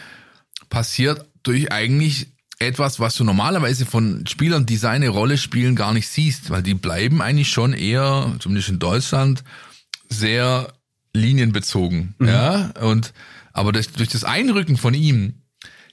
passiert 0.69 1.25
durch 1.43 1.71
eigentlich 1.71 2.27
etwas, 2.59 2.99
was 2.99 3.15
du 3.15 3.23
normalerweise 3.23 3.85
von 3.85 4.27
Spielern, 4.27 4.65
die 4.65 4.75
seine 4.75 5.09
Rolle 5.09 5.37
spielen, 5.37 5.75
gar 5.75 5.93
nicht 5.93 6.09
siehst, 6.09 6.49
weil 6.49 6.61
die 6.61 6.73
bleiben 6.73 7.21
eigentlich 7.21 7.49
schon 7.49 7.73
eher, 7.73 8.35
zumindest 8.39 8.69
in 8.69 8.79
Deutschland, 8.79 9.43
sehr 10.09 10.73
linienbezogen. 11.13 12.15
Mhm. 12.19 12.27
Ja, 12.27 12.71
und 12.81 13.13
aber 13.53 13.71
durch, 13.71 13.89
durch 13.89 14.09
das 14.09 14.25
Einrücken 14.25 14.77
von 14.77 14.93
ihm 14.93 15.41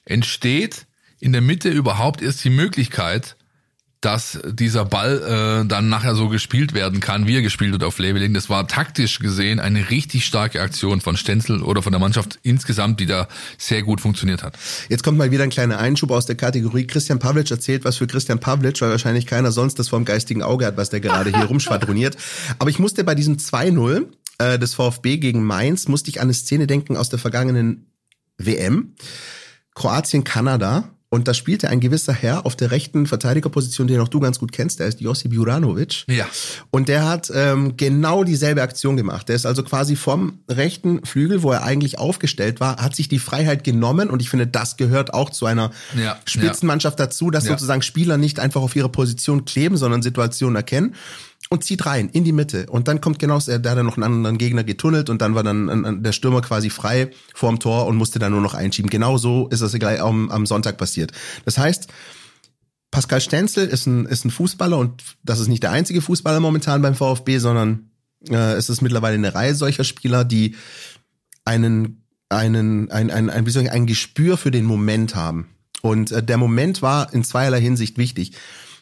entsteht 0.03 0.87
in 1.19 1.31
der 1.31 1.41
Mitte 1.41 1.69
überhaupt 1.69 2.21
erst 2.21 2.43
die 2.43 2.49
Möglichkeit, 2.49 3.36
dass 4.01 4.39
dieser 4.45 4.85
Ball 4.85 5.63
äh, 5.63 5.67
dann 5.67 5.89
nachher 5.89 6.13
so 6.13 6.29
gespielt 6.29 6.73
werden 6.73 6.99
kann, 6.99 7.25
wie 7.25 7.35
er 7.35 7.41
gespielt 7.41 7.71
wird 7.71 7.83
auf 7.83 7.97
Leveling. 7.97 8.33
Das 8.33 8.49
war 8.49 8.67
taktisch 8.67 9.19
gesehen 9.19 9.59
eine 9.59 9.89
richtig 9.89 10.25
starke 10.25 10.61
Aktion 10.61 11.01
von 11.01 11.17
Stenzel 11.17 11.63
oder 11.63 11.81
von 11.81 11.91
der 11.91 11.99
Mannschaft 11.99 12.37
insgesamt, 12.43 12.99
die 12.99 13.07
da 13.07 13.27
sehr 13.57 13.81
gut 13.81 13.99
funktioniert 13.99 14.43
hat. 14.43 14.57
Jetzt 14.87 15.03
kommt 15.03 15.17
mal 15.17 15.31
wieder 15.31 15.43
ein 15.43 15.49
kleiner 15.49 15.79
Einschub 15.79 16.11
aus 16.11 16.27
der 16.27 16.35
Kategorie. 16.35 16.85
Christian 16.85 17.17
Pavlic 17.17 17.49
erzählt 17.49 17.85
was 17.85 17.97
für 17.97 18.05
Christian 18.05 18.39
Pavlic, 18.39 18.79
weil 18.81 18.91
wahrscheinlich 18.91 19.25
keiner 19.25 19.51
sonst 19.51 19.79
das 19.79 19.89
vom 19.89 20.05
geistigen 20.05 20.43
Auge 20.43 20.65
hat, 20.65 20.77
was 20.77 20.91
der 20.91 20.99
gerade 20.99 21.31
hier 21.35 21.45
rumschwadroniert. 21.47 22.17
Aber 22.59 22.69
ich 22.69 22.77
musste 22.77 23.03
bei 23.03 23.15
diesem 23.15 23.37
2-0 23.37 24.05
äh, 24.37 24.59
des 24.59 24.75
VfB 24.75 25.17
gegen 25.17 25.43
Mainz, 25.43 25.87
musste 25.87 26.09
ich 26.09 26.19
an 26.19 26.27
eine 26.27 26.33
Szene 26.33 26.67
denken 26.67 26.97
aus 26.97 27.09
der 27.09 27.19
vergangenen 27.19 27.91
WM. 28.37 28.93
Kroatien, 29.73 30.23
Kanada 30.23 30.96
und 31.09 31.29
da 31.29 31.33
spielte 31.33 31.69
ein 31.69 31.79
gewisser 31.79 32.11
Herr 32.11 32.45
auf 32.45 32.57
der 32.57 32.71
rechten 32.71 33.05
Verteidigerposition, 33.05 33.87
den 33.87 34.01
auch 34.01 34.09
du 34.09 34.19
ganz 34.19 34.39
gut 34.39 34.51
kennst, 34.51 34.79
der 34.79 34.87
ist 34.87 34.99
Josip 34.99 35.31
Juranovic. 35.31 36.03
Ja. 36.07 36.27
Und 36.69 36.89
der 36.89 37.07
hat 37.07 37.31
ähm, 37.33 37.77
genau 37.77 38.25
dieselbe 38.25 38.61
Aktion 38.61 38.97
gemacht. 38.97 39.29
Der 39.29 39.37
ist 39.37 39.45
also 39.45 39.63
quasi 39.63 39.95
vom 39.95 40.39
rechten 40.49 41.05
Flügel, 41.05 41.43
wo 41.43 41.51
er 41.53 41.63
eigentlich 41.63 41.97
aufgestellt 41.97 42.59
war, 42.59 42.77
hat 42.77 42.93
sich 42.93 43.07
die 43.07 43.19
Freiheit 43.19 43.63
genommen 43.63 44.09
und 44.09 44.21
ich 44.21 44.29
finde, 44.29 44.47
das 44.47 44.75
gehört 44.75 45.13
auch 45.13 45.29
zu 45.29 45.45
einer 45.45 45.71
ja, 45.95 46.19
Spitzenmannschaft 46.25 46.99
ja. 46.99 47.05
dazu, 47.05 47.31
dass 47.31 47.45
ja. 47.45 47.51
sozusagen 47.51 47.83
Spieler 47.83 48.17
nicht 48.17 48.39
einfach 48.39 48.61
auf 48.61 48.75
ihrer 48.75 48.89
Position 48.89 49.45
kleben, 49.45 49.77
sondern 49.77 50.01
Situationen 50.01 50.57
erkennen 50.57 50.93
und 51.49 51.63
zieht 51.63 51.85
rein 51.85 52.09
in 52.09 52.23
die 52.23 52.31
Mitte. 52.31 52.65
Und 52.67 52.87
dann 52.87 53.01
kommt 53.01 53.19
genau, 53.19 53.39
da 53.39 53.53
hat 53.53 53.65
er 53.65 53.83
noch 53.83 53.97
einen 53.97 54.03
anderen 54.03 54.37
Gegner 54.37 54.63
getunnelt 54.63 55.09
und 55.09 55.21
dann 55.21 55.35
war 55.35 55.43
dann 55.43 56.03
der 56.03 56.11
Stürmer 56.11 56.41
quasi 56.41 56.69
frei 56.69 57.11
vorm 57.33 57.59
Tor 57.59 57.85
und 57.87 57.95
musste 57.95 58.19
dann 58.19 58.33
nur 58.33 58.41
noch 58.41 58.53
einschieben. 58.53 58.89
Genau 58.89 59.17
so 59.17 59.47
ist 59.47 59.61
das 59.61 59.73
gleich 59.73 60.01
am, 60.01 60.29
am 60.29 60.45
Sonntag 60.45 60.77
passiert. 60.77 61.11
Das 61.45 61.57
heißt, 61.57 61.87
Pascal 62.91 63.21
Stenzel 63.21 63.67
ist 63.67 63.85
ein, 63.85 64.05
ist 64.05 64.25
ein 64.25 64.31
Fußballer 64.31 64.77
und 64.77 65.03
das 65.23 65.39
ist 65.39 65.47
nicht 65.47 65.63
der 65.63 65.71
einzige 65.71 66.01
Fußballer 66.01 66.39
momentan 66.39 66.81
beim 66.81 66.95
VfB, 66.95 67.37
sondern 67.37 67.91
äh, 68.29 68.53
es 68.53 68.69
ist 68.69 68.81
mittlerweile 68.81 69.15
eine 69.15 69.33
Reihe 69.33 69.55
solcher 69.55 69.83
Spieler, 69.83 70.25
die 70.25 70.55
einen, 71.45 72.03
einen, 72.29 72.91
ein, 72.91 73.11
ein, 73.11 73.29
ein, 73.29 73.47
ich, 73.47 73.71
ein 73.71 73.85
Gespür 73.85 74.37
für 74.37 74.51
den 74.51 74.65
Moment 74.65 75.15
haben. 75.15 75.47
Und 75.81 76.11
äh, 76.11 76.23
der 76.23 76.37
Moment 76.37 76.81
war 76.81 77.13
in 77.13 77.23
zweierlei 77.23 77.61
Hinsicht 77.61 77.97
wichtig. 77.97 78.33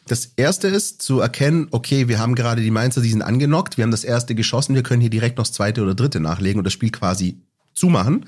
Das 0.06 0.32
erste 0.36 0.68
ist 0.68 1.02
zu 1.02 1.20
erkennen, 1.20 1.68
okay, 1.72 2.06
wir 2.08 2.18
haben 2.20 2.36
gerade 2.36 2.62
die 2.62 2.70
Mainzer, 2.70 3.00
die 3.00 3.10
sind 3.10 3.22
angenockt, 3.22 3.76
wir 3.76 3.82
haben 3.82 3.90
das 3.90 4.04
erste 4.04 4.34
geschossen, 4.34 4.74
wir 4.74 4.84
können 4.84 5.00
hier 5.00 5.10
direkt 5.10 5.38
noch 5.38 5.44
das 5.44 5.52
zweite 5.52 5.82
oder 5.82 5.94
dritte 5.94 6.20
nachlegen 6.20 6.58
und 6.58 6.64
das 6.64 6.72
Spiel 6.72 6.90
quasi 6.90 7.40
zumachen. 7.74 8.26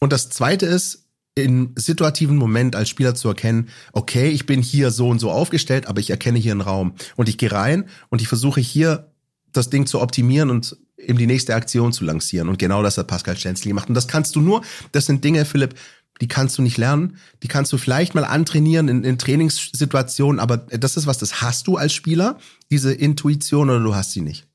Und 0.00 0.12
das 0.12 0.30
zweite 0.30 0.66
ist, 0.66 1.04
im 1.34 1.72
situativen 1.76 2.36
Moment 2.36 2.76
als 2.76 2.88
Spieler 2.88 3.14
zu 3.14 3.28
erkennen, 3.28 3.68
okay, 3.92 4.28
ich 4.28 4.46
bin 4.46 4.62
hier 4.62 4.90
so 4.90 5.08
und 5.08 5.18
so 5.18 5.30
aufgestellt, 5.30 5.88
aber 5.88 6.00
ich 6.00 6.10
erkenne 6.10 6.38
hier 6.38 6.52
einen 6.52 6.60
Raum 6.60 6.94
und 7.16 7.28
ich 7.28 7.38
gehe 7.38 7.50
rein 7.50 7.86
und 8.08 8.22
ich 8.22 8.28
versuche 8.28 8.60
hier 8.60 9.10
das 9.52 9.68
Ding 9.68 9.86
zu 9.86 10.00
optimieren 10.00 10.50
und 10.50 10.76
eben 10.96 11.18
die 11.18 11.26
nächste 11.26 11.54
Aktion 11.54 11.92
zu 11.92 12.04
lancieren. 12.04 12.48
Und 12.48 12.58
genau 12.58 12.82
das 12.82 12.98
hat 12.98 13.08
Pascal 13.08 13.36
Stenzel 13.36 13.68
gemacht. 13.68 13.88
Und 13.88 13.94
das 13.94 14.08
kannst 14.08 14.36
du 14.36 14.40
nur, 14.40 14.62
das 14.92 15.06
sind 15.06 15.24
Dinge, 15.24 15.44
Philipp, 15.44 15.74
die 16.20 16.28
kannst 16.28 16.58
du 16.58 16.62
nicht 16.62 16.78
lernen. 16.78 17.18
Die 17.42 17.48
kannst 17.48 17.72
du 17.72 17.78
vielleicht 17.78 18.14
mal 18.14 18.24
antrainieren 18.24 18.88
in, 18.88 19.04
in 19.04 19.18
Trainingssituationen, 19.18 20.40
aber 20.40 20.58
das 20.58 20.96
ist 20.96 21.06
was, 21.06 21.18
das 21.18 21.42
hast 21.42 21.66
du 21.66 21.76
als 21.76 21.92
Spieler, 21.92 22.38
diese 22.70 22.92
Intuition 22.92 23.70
oder 23.70 23.80
du 23.80 23.94
hast 23.94 24.12
sie 24.12 24.20
nicht. 24.20 24.46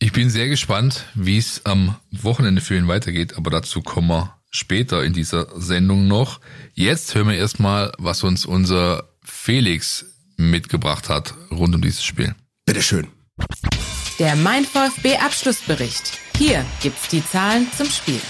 Ich 0.00 0.12
bin 0.12 0.30
sehr 0.30 0.48
gespannt, 0.48 1.06
wie 1.14 1.38
es 1.38 1.62
am 1.64 1.96
Wochenende 2.12 2.60
für 2.60 2.76
ihn 2.76 2.88
weitergeht, 2.88 3.36
aber 3.36 3.50
dazu 3.50 3.82
kommen 3.82 4.08
wir 4.08 4.38
später 4.50 5.02
in 5.02 5.12
dieser 5.12 5.48
Sendung 5.60 6.06
noch. 6.06 6.40
Jetzt 6.74 7.14
hören 7.14 7.28
wir 7.28 7.36
erstmal, 7.36 7.92
was 7.98 8.22
uns 8.22 8.46
unser 8.46 9.08
Felix 9.22 10.04
mitgebracht 10.36 11.08
hat 11.08 11.34
rund 11.50 11.74
um 11.74 11.82
dieses 11.82 12.04
Spiel. 12.04 12.34
Bitteschön. 12.64 13.08
Der 14.18 14.36
Mein 14.36 14.64
VfB 14.64 15.16
Abschlussbericht. 15.16 16.18
Hier 16.36 16.64
gibt's 16.80 17.08
die 17.08 17.24
Zahlen 17.24 17.66
zum 17.76 17.90
Spiel 17.90 18.20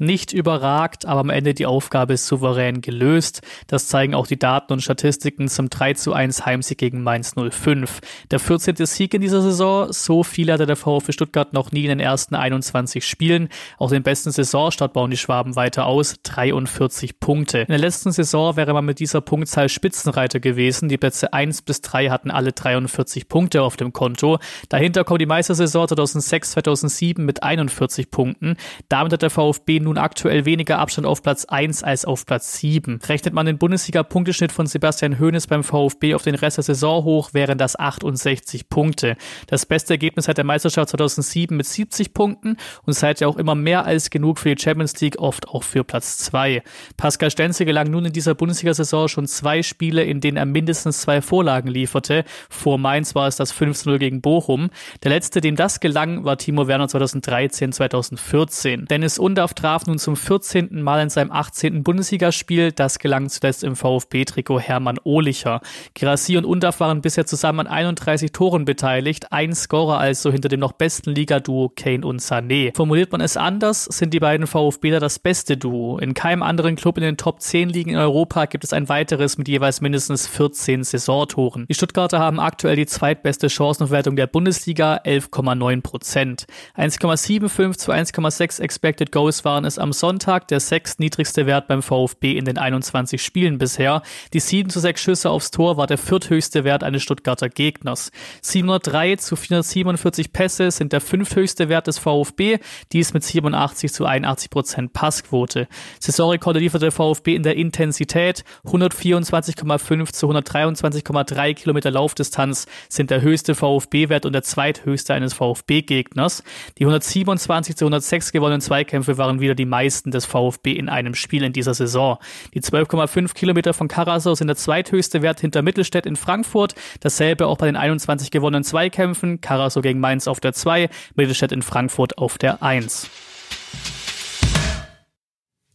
nicht 0.00 0.32
überragt, 0.32 1.06
aber 1.06 1.20
am 1.20 1.30
Ende 1.30 1.54
die 1.54 1.66
Aufgabe 1.66 2.16
souverän 2.16 2.80
gelöst. 2.80 3.42
Das 3.66 3.86
zeigen 3.86 4.14
auch 4.14 4.26
die 4.26 4.38
Daten 4.38 4.72
und 4.72 4.82
Statistiken 4.82 5.48
zum 5.48 5.70
3 5.70 5.94
zu 5.94 6.12
1 6.12 6.46
Heimsieg 6.46 6.78
gegen 6.78 7.02
Mainz 7.02 7.34
05. 7.34 8.00
Der 8.30 8.38
14. 8.38 8.76
Sieg 8.86 9.14
in 9.14 9.20
dieser 9.20 9.42
Saison, 9.42 9.92
so 9.92 10.22
viel 10.22 10.50
hatte 10.50 10.66
der 10.66 10.76
VfB 10.76 11.12
Stuttgart 11.12 11.52
noch 11.52 11.72
nie 11.72 11.82
in 11.82 11.90
den 11.90 12.00
ersten 12.00 12.34
21 12.34 13.04
Spielen. 13.06 13.48
Auch 13.78 13.90
den 13.90 14.02
besten 14.02 14.30
Saisonstart 14.30 14.92
bauen 14.92 15.10
die 15.10 15.16
Schwaben 15.16 15.56
weiter 15.56 15.86
aus, 15.86 16.16
43 16.22 17.20
Punkte. 17.20 17.60
In 17.60 17.66
der 17.66 17.78
letzten 17.78 18.12
Saison 18.12 18.56
wäre 18.56 18.72
man 18.72 18.84
mit 18.84 18.98
dieser 18.98 19.20
Punktzahl 19.20 19.68
Spitzenreiter 19.68 20.40
gewesen. 20.40 20.88
Die 20.88 20.98
Plätze 20.98 21.32
1 21.32 21.62
bis 21.62 21.82
3 21.82 22.08
hatten 22.08 22.30
alle 22.30 22.52
43 22.52 23.28
Punkte 23.28 23.62
auf 23.62 23.76
dem 23.76 23.92
Konto. 23.92 24.38
Dahinter 24.68 25.04
kommt 25.04 25.20
die 25.20 25.26
Meistersaison 25.26 25.88
2006, 25.88 26.52
2007 26.52 27.24
mit 27.24 27.42
41 27.42 28.10
Punkten. 28.10 28.56
Damit 28.88 29.12
hat 29.12 29.22
der 29.22 29.30
VfB 29.30 29.80
nur 29.80 29.89
nun 29.90 29.98
aktuell 29.98 30.44
weniger 30.44 30.78
Abstand 30.78 31.04
auf 31.06 31.20
Platz 31.20 31.46
1 31.46 31.82
als 31.82 32.04
auf 32.04 32.24
Platz 32.24 32.58
7. 32.58 33.00
Rechnet 33.08 33.34
man 33.34 33.46
den 33.46 33.58
Bundesliga-Punkteschnitt 33.58 34.52
von 34.52 34.66
Sebastian 34.66 35.18
Hoeneß 35.18 35.48
beim 35.48 35.64
VfB 35.64 36.14
auf 36.14 36.22
den 36.22 36.36
Rest 36.36 36.58
der 36.58 36.64
Saison 36.64 37.02
hoch, 37.02 37.30
wären 37.34 37.58
das 37.58 37.76
68 37.76 38.68
Punkte. 38.68 39.16
Das 39.48 39.66
beste 39.66 39.94
Ergebnis 39.94 40.26
seit 40.26 40.38
der 40.38 40.44
Meisterschaft 40.44 40.90
2007 40.90 41.56
mit 41.56 41.66
70 41.66 42.14
Punkten 42.14 42.56
und 42.86 42.92
seither 42.92 43.28
auch 43.28 43.36
immer 43.36 43.56
mehr 43.56 43.84
als 43.84 44.10
genug 44.10 44.38
für 44.38 44.54
die 44.54 44.62
Champions 44.62 45.00
League, 45.00 45.18
oft 45.18 45.48
auch 45.48 45.64
für 45.64 45.82
Platz 45.82 46.18
2. 46.18 46.62
Pascal 46.96 47.32
Stenzel 47.32 47.66
gelang 47.66 47.90
nun 47.90 48.04
in 48.04 48.12
dieser 48.12 48.36
Bundesliga-Saison 48.36 49.08
schon 49.08 49.26
zwei 49.26 49.64
Spiele, 49.64 50.04
in 50.04 50.20
denen 50.20 50.36
er 50.36 50.46
mindestens 50.46 51.00
zwei 51.00 51.20
Vorlagen 51.20 51.68
lieferte. 51.68 52.24
Vor 52.48 52.78
Mainz 52.78 53.16
war 53.16 53.26
es 53.26 53.34
das 53.34 53.52
5-0 53.52 53.98
gegen 53.98 54.20
Bochum. 54.20 54.70
Der 55.02 55.10
letzte, 55.10 55.40
dem 55.40 55.56
das 55.56 55.80
gelang, 55.80 56.24
war 56.24 56.38
Timo 56.38 56.68
Werner 56.68 56.86
2013, 56.86 57.72
2014. 57.72 58.84
Dennis 58.84 59.18
Undaff 59.18 59.54
traf 59.54 59.79
nun 59.86 59.98
zum 59.98 60.16
14. 60.16 60.82
Mal 60.82 61.02
in 61.02 61.10
seinem 61.10 61.30
18. 61.32 61.82
Bundesligaspiel. 61.82 62.72
Das 62.72 62.98
gelang 62.98 63.28
zuletzt 63.28 63.64
im 63.64 63.76
VfB-Trikot 63.76 64.60
Hermann 64.60 64.98
Ohlicher. 65.04 65.60
Girassi 65.94 66.36
und 66.36 66.44
Undaff 66.44 66.80
waren 66.80 67.00
bisher 67.00 67.26
zusammen 67.26 67.60
an 67.60 67.66
31 67.66 68.32
Toren 68.32 68.64
beteiligt. 68.64 69.32
Ein 69.32 69.54
Scorer 69.54 69.98
also 69.98 70.30
hinter 70.30 70.48
dem 70.48 70.60
noch 70.60 70.72
besten 70.72 71.10
Liga-Duo 71.10 71.70
Kane 71.74 72.06
und 72.06 72.20
Sané. 72.20 72.74
Formuliert 72.74 73.12
man 73.12 73.20
es 73.20 73.36
anders, 73.36 73.84
sind 73.84 74.14
die 74.14 74.20
beiden 74.20 74.46
VfBler 74.46 75.00
das 75.00 75.18
beste 75.18 75.56
Duo. 75.56 75.98
In 75.98 76.14
keinem 76.14 76.42
anderen 76.42 76.76
Club 76.76 76.96
in 76.98 77.02
den 77.02 77.16
Top 77.16 77.40
10 77.40 77.68
Ligen 77.68 77.90
in 77.90 77.96
Europa 77.96 78.46
gibt 78.46 78.64
es 78.64 78.72
ein 78.72 78.88
weiteres 78.88 79.38
mit 79.38 79.48
jeweils 79.48 79.80
mindestens 79.80 80.26
14 80.26 80.84
Saisontoren. 80.84 81.66
Die 81.68 81.74
Stuttgarter 81.74 82.18
haben 82.18 82.40
aktuell 82.40 82.76
die 82.76 82.86
zweitbeste 82.86 83.48
Chancenaufwertung 83.48 84.16
der 84.16 84.26
Bundesliga, 84.26 85.00
11,9 85.04 85.82
Prozent. 85.82 86.46
1,75 86.76 87.76
zu 87.76 87.92
1,6 87.92 88.60
Expected 88.60 89.12
Goals 89.12 89.44
waren 89.44 89.64
es 89.64 89.69
am 89.78 89.92
Sonntag, 89.92 90.48
der 90.48 90.60
sechstniedrigste 90.60 91.46
Wert 91.46 91.68
beim 91.68 91.82
VfB 91.82 92.36
in 92.36 92.44
den 92.44 92.58
21 92.58 93.22
Spielen 93.22 93.58
bisher. 93.58 94.02
Die 94.32 94.40
7 94.40 94.70
zu 94.70 94.80
6 94.80 95.00
Schüsse 95.00 95.30
aufs 95.30 95.50
Tor 95.50 95.76
war 95.76 95.86
der 95.86 95.98
vierthöchste 95.98 96.64
Wert 96.64 96.82
eines 96.82 97.02
Stuttgarter 97.02 97.48
Gegners. 97.48 98.10
703 98.42 99.16
zu 99.16 99.36
447 99.36 100.32
Pässe 100.32 100.70
sind 100.70 100.92
der 100.92 101.00
fünfthöchste 101.00 101.68
Wert 101.68 101.86
des 101.86 101.98
VfB, 101.98 102.58
dies 102.92 103.12
mit 103.14 103.24
87 103.24 103.92
zu 103.92 104.06
81 104.06 104.50
Prozent 104.50 104.92
Passquote. 104.92 105.68
Saisonrekorde 105.98 106.58
lieferte 106.58 106.86
der 106.86 106.92
VfB 106.92 107.34
in 107.34 107.42
der 107.42 107.56
Intensität. 107.56 108.44
124,5 108.64 110.12
zu 110.12 110.30
123,3 110.30 111.54
Kilometer 111.54 111.90
Laufdistanz 111.90 112.66
sind 112.88 113.10
der 113.10 113.22
höchste 113.22 113.54
VfB-Wert 113.54 114.26
und 114.26 114.32
der 114.32 114.42
zweithöchste 114.42 115.14
eines 115.14 115.34
VfB-Gegners. 115.34 116.42
Die 116.78 116.84
127 116.84 117.76
zu 117.76 117.84
106 117.84 118.32
gewonnenen 118.32 118.60
Zweikämpfe 118.60 119.18
waren 119.18 119.40
wieder 119.40 119.54
die 119.60 119.66
meisten 119.66 120.10
des 120.10 120.26
VfB 120.26 120.72
in 120.72 120.88
einem 120.88 121.14
Spiel 121.14 121.44
in 121.44 121.52
dieser 121.52 121.74
Saison. 121.74 122.18
Die 122.54 122.60
12,5 122.60 123.34
Kilometer 123.34 123.74
von 123.74 123.88
Karasau 123.88 124.34
sind 124.34 124.48
der 124.48 124.56
zweithöchste 124.56 125.22
Wert 125.22 125.40
hinter 125.40 125.62
Mittelstädt 125.62 126.06
in 126.06 126.16
Frankfurt. 126.16 126.74
Dasselbe 127.00 127.46
auch 127.46 127.58
bei 127.58 127.66
den 127.66 127.76
21 127.76 128.30
gewonnenen 128.30 128.64
Zweikämpfen. 128.64 129.40
Karasau 129.40 129.82
gegen 129.82 130.00
Mainz 130.00 130.26
auf 130.26 130.40
der 130.40 130.52
2, 130.52 130.88
Mittelstädt 131.14 131.52
in 131.52 131.62
Frankfurt 131.62 132.18
auf 132.18 132.38
der 132.38 132.62
1. 132.62 133.10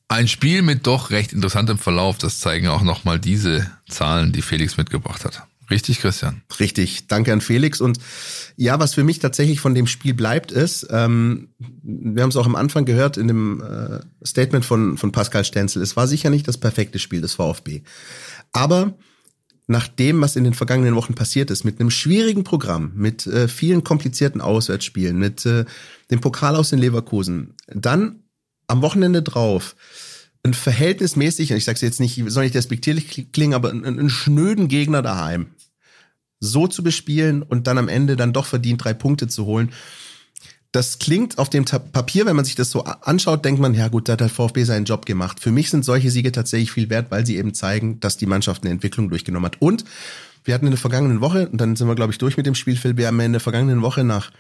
Ein 0.07 0.27
Spiel 0.27 0.61
mit 0.61 0.85
doch 0.87 1.09
recht 1.09 1.33
interessantem 1.33 1.77
Verlauf, 1.77 2.17
das 2.17 2.39
zeigen 2.39 2.67
auch 2.67 2.83
nochmal 2.83 3.19
diese 3.19 3.71
Zahlen, 3.89 4.31
die 4.31 4.41
Felix 4.41 4.77
mitgebracht 4.77 5.25
hat. 5.25 5.43
Richtig, 5.69 5.99
Christian? 5.99 6.43
Richtig, 6.59 7.07
danke 7.07 7.33
an 7.33 7.41
Felix. 7.41 7.81
Und 7.81 7.97
ja, 8.55 8.79
was 8.79 8.93
für 8.93 9.03
mich 9.03 9.19
tatsächlich 9.19 9.59
von 9.59 9.73
dem 9.73 9.87
Spiel 9.87 10.13
bleibt, 10.13 10.51
ist, 10.51 10.87
ähm, 10.91 11.49
wir 11.81 12.21
haben 12.21 12.29
es 12.29 12.35
auch 12.35 12.45
am 12.45 12.55
Anfang 12.55 12.85
gehört 12.85 13.17
in 13.17 13.27
dem 13.27 13.61
äh, 13.61 13.99
Statement 14.25 14.63
von, 14.63 14.97
von 14.97 15.11
Pascal 15.11 15.43
Stenzel, 15.43 15.81
es 15.81 15.95
war 15.95 16.07
sicher 16.07 16.29
nicht 16.29 16.47
das 16.47 16.57
perfekte 16.57 16.99
Spiel 16.99 17.21
des 17.21 17.33
VfB. 17.33 17.81
Aber 18.51 18.93
nach 19.67 19.87
dem, 19.87 20.21
was 20.21 20.35
in 20.35 20.43
den 20.43 20.53
vergangenen 20.53 20.95
Wochen 20.95 21.15
passiert 21.15 21.49
ist, 21.49 21.63
mit 21.63 21.79
einem 21.79 21.89
schwierigen 21.89 22.43
Programm, 22.43 22.91
mit 22.95 23.25
äh, 23.25 23.47
vielen 23.47 23.83
komplizierten 23.83 24.41
Auswärtsspielen, 24.41 25.17
mit 25.17 25.45
äh, 25.45 25.65
dem 26.11 26.21
Pokal 26.21 26.55
aus 26.55 26.69
den 26.69 26.79
Leverkusen, 26.79 27.55
dann 27.67 28.19
am 28.67 28.81
Wochenende 28.81 29.23
drauf 29.23 29.75
ein 30.43 30.53
verhältnismäßig, 30.53 31.51
und 31.51 31.57
ich 31.57 31.65
sage 31.65 31.75
es 31.75 31.81
jetzt 31.81 31.99
nicht, 31.99 32.21
soll 32.27 32.43
nicht 32.43 32.53
despektierlich 32.53 33.31
klingen, 33.31 33.55
aber 33.55 33.71
einen, 33.71 33.85
einen 33.85 34.09
schnöden 34.11 34.67
Gegner 34.67 35.01
daheim 35.01 35.47
so 36.39 36.67
zu 36.67 36.83
bespielen 36.83 37.43
und 37.43 37.67
dann 37.67 37.77
am 37.77 37.87
Ende 37.87 38.15
dann 38.15 38.33
doch 38.33 38.45
verdient 38.45 38.83
drei 38.83 38.93
Punkte 38.93 39.27
zu 39.27 39.45
holen. 39.45 39.71
Das 40.71 40.99
klingt 40.99 41.37
auf 41.37 41.49
dem 41.49 41.63
Papier, 41.63 42.25
wenn 42.25 42.35
man 42.35 42.43
sich 42.43 42.55
das 42.55 42.69
so 42.69 42.83
anschaut, 42.83 43.45
denkt 43.45 43.61
man, 43.61 43.73
ja 43.73 43.87
gut, 43.87 44.09
da 44.09 44.13
hat 44.13 44.19
der 44.19 44.27
VfB 44.27 44.65
seinen 44.65 44.83
Job 44.83 45.05
gemacht. 45.05 45.39
Für 45.39 45.51
mich 45.51 45.69
sind 45.69 45.85
solche 45.85 46.11
Siege 46.11 46.33
tatsächlich 46.33 46.71
viel 46.71 46.89
wert, 46.89 47.11
weil 47.11 47.25
sie 47.25 47.37
eben 47.37 47.53
zeigen, 47.53 48.01
dass 48.01 48.17
die 48.17 48.25
Mannschaft 48.25 48.63
eine 48.63 48.71
Entwicklung 48.71 49.07
durchgenommen 49.07 49.45
hat. 49.45 49.61
Und 49.61 49.85
wir 50.43 50.53
hatten 50.53 50.65
in 50.65 50.71
der 50.71 50.79
vergangenen 50.79 51.21
Woche, 51.21 51.47
und 51.47 51.61
dann 51.61 51.77
sind 51.77 51.87
wir, 51.87 51.95
glaube 51.95 52.11
ich, 52.11 52.17
durch 52.17 52.35
mit 52.35 52.45
dem 52.45 52.55
Spielfilm, 52.55 52.97
wir 52.97 53.07
haben 53.07 53.19
in 53.21 53.31
der 53.31 53.39
vergangenen 53.39 53.81
Woche 53.81 54.03
nach 54.03 54.31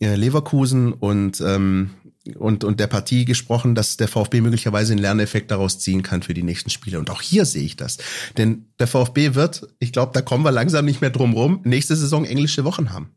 äh, 0.00 0.16
Leverkusen 0.16 0.92
und 0.92 1.40
ähm, 1.40 1.90
und, 2.36 2.64
und 2.64 2.80
der 2.80 2.86
Partie 2.86 3.24
gesprochen, 3.24 3.74
dass 3.74 3.96
der 3.96 4.08
VfB 4.08 4.40
möglicherweise 4.40 4.92
einen 4.92 5.00
Lerneffekt 5.00 5.50
daraus 5.50 5.78
ziehen 5.78 6.02
kann 6.02 6.22
für 6.22 6.34
die 6.34 6.42
nächsten 6.42 6.70
Spiele. 6.70 6.98
Und 6.98 7.10
auch 7.10 7.22
hier 7.22 7.44
sehe 7.44 7.64
ich 7.64 7.76
das. 7.76 7.98
Denn 8.36 8.66
der 8.78 8.86
VfB 8.86 9.34
wird, 9.34 9.68
ich 9.78 9.92
glaube, 9.92 10.12
da 10.14 10.22
kommen 10.22 10.44
wir 10.44 10.52
langsam 10.52 10.84
nicht 10.84 11.00
mehr 11.00 11.10
drum 11.10 11.34
rum, 11.34 11.60
nächste 11.64 11.96
Saison 11.96 12.24
englische 12.24 12.64
Wochen 12.64 12.92
haben. 12.92 13.10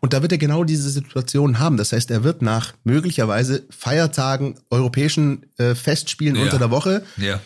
Und 0.00 0.12
da 0.12 0.22
wird 0.22 0.32
er 0.32 0.38
genau 0.38 0.62
diese 0.62 0.88
Situation 0.88 1.58
haben. 1.58 1.76
Das 1.76 1.92
heißt, 1.92 2.10
er 2.10 2.22
wird 2.22 2.42
nach 2.42 2.74
möglicherweise 2.84 3.64
Feiertagen, 3.70 4.60
europäischen 4.70 5.46
äh, 5.58 5.74
Festspielen 5.74 6.36
ja. 6.36 6.42
unter 6.42 6.58
der 6.58 6.70
Woche 6.70 7.02
ja 7.16 7.40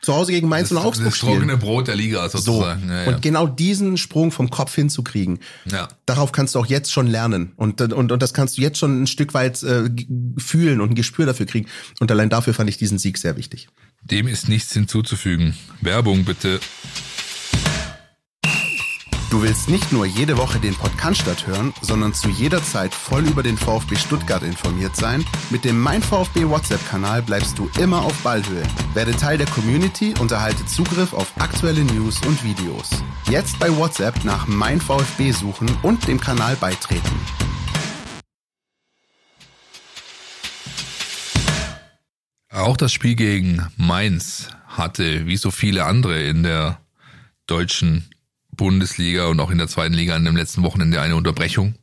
zu 0.00 0.14
Hause 0.14 0.32
gegen 0.32 0.48
Mainz 0.48 0.70
das, 0.70 0.78
und 0.78 0.84
Augsburg 0.84 1.08
das 1.08 1.18
spielen. 1.18 1.32
trockene 1.32 1.56
Brot 1.56 1.88
der 1.88 1.96
Liga 1.96 2.28
sozusagen. 2.28 2.88
So. 2.88 2.92
Ja, 2.92 3.02
ja. 3.02 3.08
Und 3.08 3.22
genau 3.22 3.46
diesen 3.46 3.96
Sprung 3.96 4.32
vom 4.32 4.50
Kopf 4.50 4.74
hinzukriegen, 4.74 5.40
ja. 5.70 5.88
darauf 6.06 6.32
kannst 6.32 6.54
du 6.54 6.58
auch 6.58 6.66
jetzt 6.66 6.92
schon 6.92 7.06
lernen. 7.06 7.52
Und, 7.56 7.80
und, 7.80 8.12
und 8.12 8.22
das 8.22 8.34
kannst 8.34 8.56
du 8.58 8.62
jetzt 8.62 8.78
schon 8.78 9.02
ein 9.02 9.06
Stück 9.06 9.34
weit 9.34 9.62
äh, 9.62 9.90
fühlen 10.38 10.80
und 10.80 10.90
ein 10.90 10.94
Gespür 10.94 11.26
dafür 11.26 11.46
kriegen. 11.46 11.68
Und 12.00 12.10
allein 12.10 12.30
dafür 12.30 12.54
fand 12.54 12.70
ich 12.70 12.78
diesen 12.78 12.98
Sieg 12.98 13.18
sehr 13.18 13.36
wichtig. 13.36 13.68
Dem 14.02 14.28
ist 14.28 14.48
nichts 14.48 14.72
hinzuzufügen. 14.72 15.54
Werbung 15.80 16.24
bitte. 16.24 16.60
Du 19.30 19.42
willst 19.42 19.68
nicht 19.68 19.92
nur 19.92 20.06
jede 20.06 20.36
Woche 20.38 20.58
den 20.58 20.74
Podcast 20.74 21.46
hören, 21.46 21.72
sondern 21.82 22.12
zu 22.12 22.28
jeder 22.28 22.64
Zeit 22.64 22.92
voll 22.92 23.24
über 23.28 23.44
den 23.44 23.56
VfB 23.56 23.94
Stuttgart 23.94 24.42
informiert 24.42 24.96
sein? 24.96 25.24
Mit 25.50 25.64
dem 25.64 25.78
Mein 25.78 26.02
VfB 26.02 26.48
WhatsApp-Kanal 26.48 27.22
bleibst 27.22 27.56
du 27.56 27.70
immer 27.78 28.02
auf 28.02 28.12
Ballhöhe. 28.24 28.64
Werde 28.92 29.12
Teil 29.12 29.38
der 29.38 29.46
Community 29.46 30.14
und 30.18 30.32
erhalte 30.32 30.66
Zugriff 30.66 31.12
auf 31.12 31.32
aktuelle 31.38 31.84
News 31.84 32.20
und 32.26 32.42
Videos. 32.42 32.90
Jetzt 33.30 33.60
bei 33.60 33.70
WhatsApp 33.76 34.24
nach 34.24 34.48
Mein 34.48 34.80
VfB 34.80 35.30
suchen 35.30 35.70
und 35.84 36.08
dem 36.08 36.20
Kanal 36.20 36.56
beitreten. 36.56 37.14
Auch 42.50 42.76
das 42.76 42.92
Spiel 42.92 43.14
gegen 43.14 43.64
Mainz 43.76 44.48
hatte, 44.66 45.26
wie 45.26 45.36
so 45.36 45.52
viele 45.52 45.84
andere 45.84 46.20
in 46.20 46.42
der 46.42 46.80
deutschen 47.46 48.09
Bundesliga 48.60 49.28
und 49.28 49.40
auch 49.40 49.50
in 49.50 49.56
der 49.56 49.68
zweiten 49.68 49.94
Liga 49.94 50.14
an 50.14 50.26
dem 50.26 50.36
letzten 50.36 50.62
Wochenende 50.62 51.00
eine 51.00 51.16
Unterbrechung. 51.16 51.76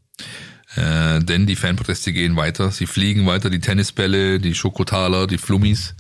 Äh, 0.76 1.22
denn 1.22 1.48
die 1.48 1.56
Fanproteste 1.56 2.14
gehen 2.14 2.36
weiter. 2.36 2.70
Sie 2.70 2.86
fliegen 2.86 3.26
weiter, 3.26 3.50
die 3.50 3.60
Tennisbälle, 3.60 4.40
die 4.40 4.54
Schokotaler, 4.54 5.26
die 5.26 5.40
Flummis. 5.40 5.96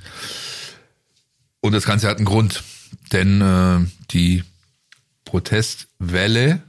Und 1.61 1.71
das 1.71 1.85
Ganze 1.85 2.07
hat 2.07 2.17
einen 2.17 2.25
Grund. 2.25 2.63
Denn 3.11 3.41
äh, 3.41 3.79
die 4.11 4.43
Protestwelle, 5.25 6.61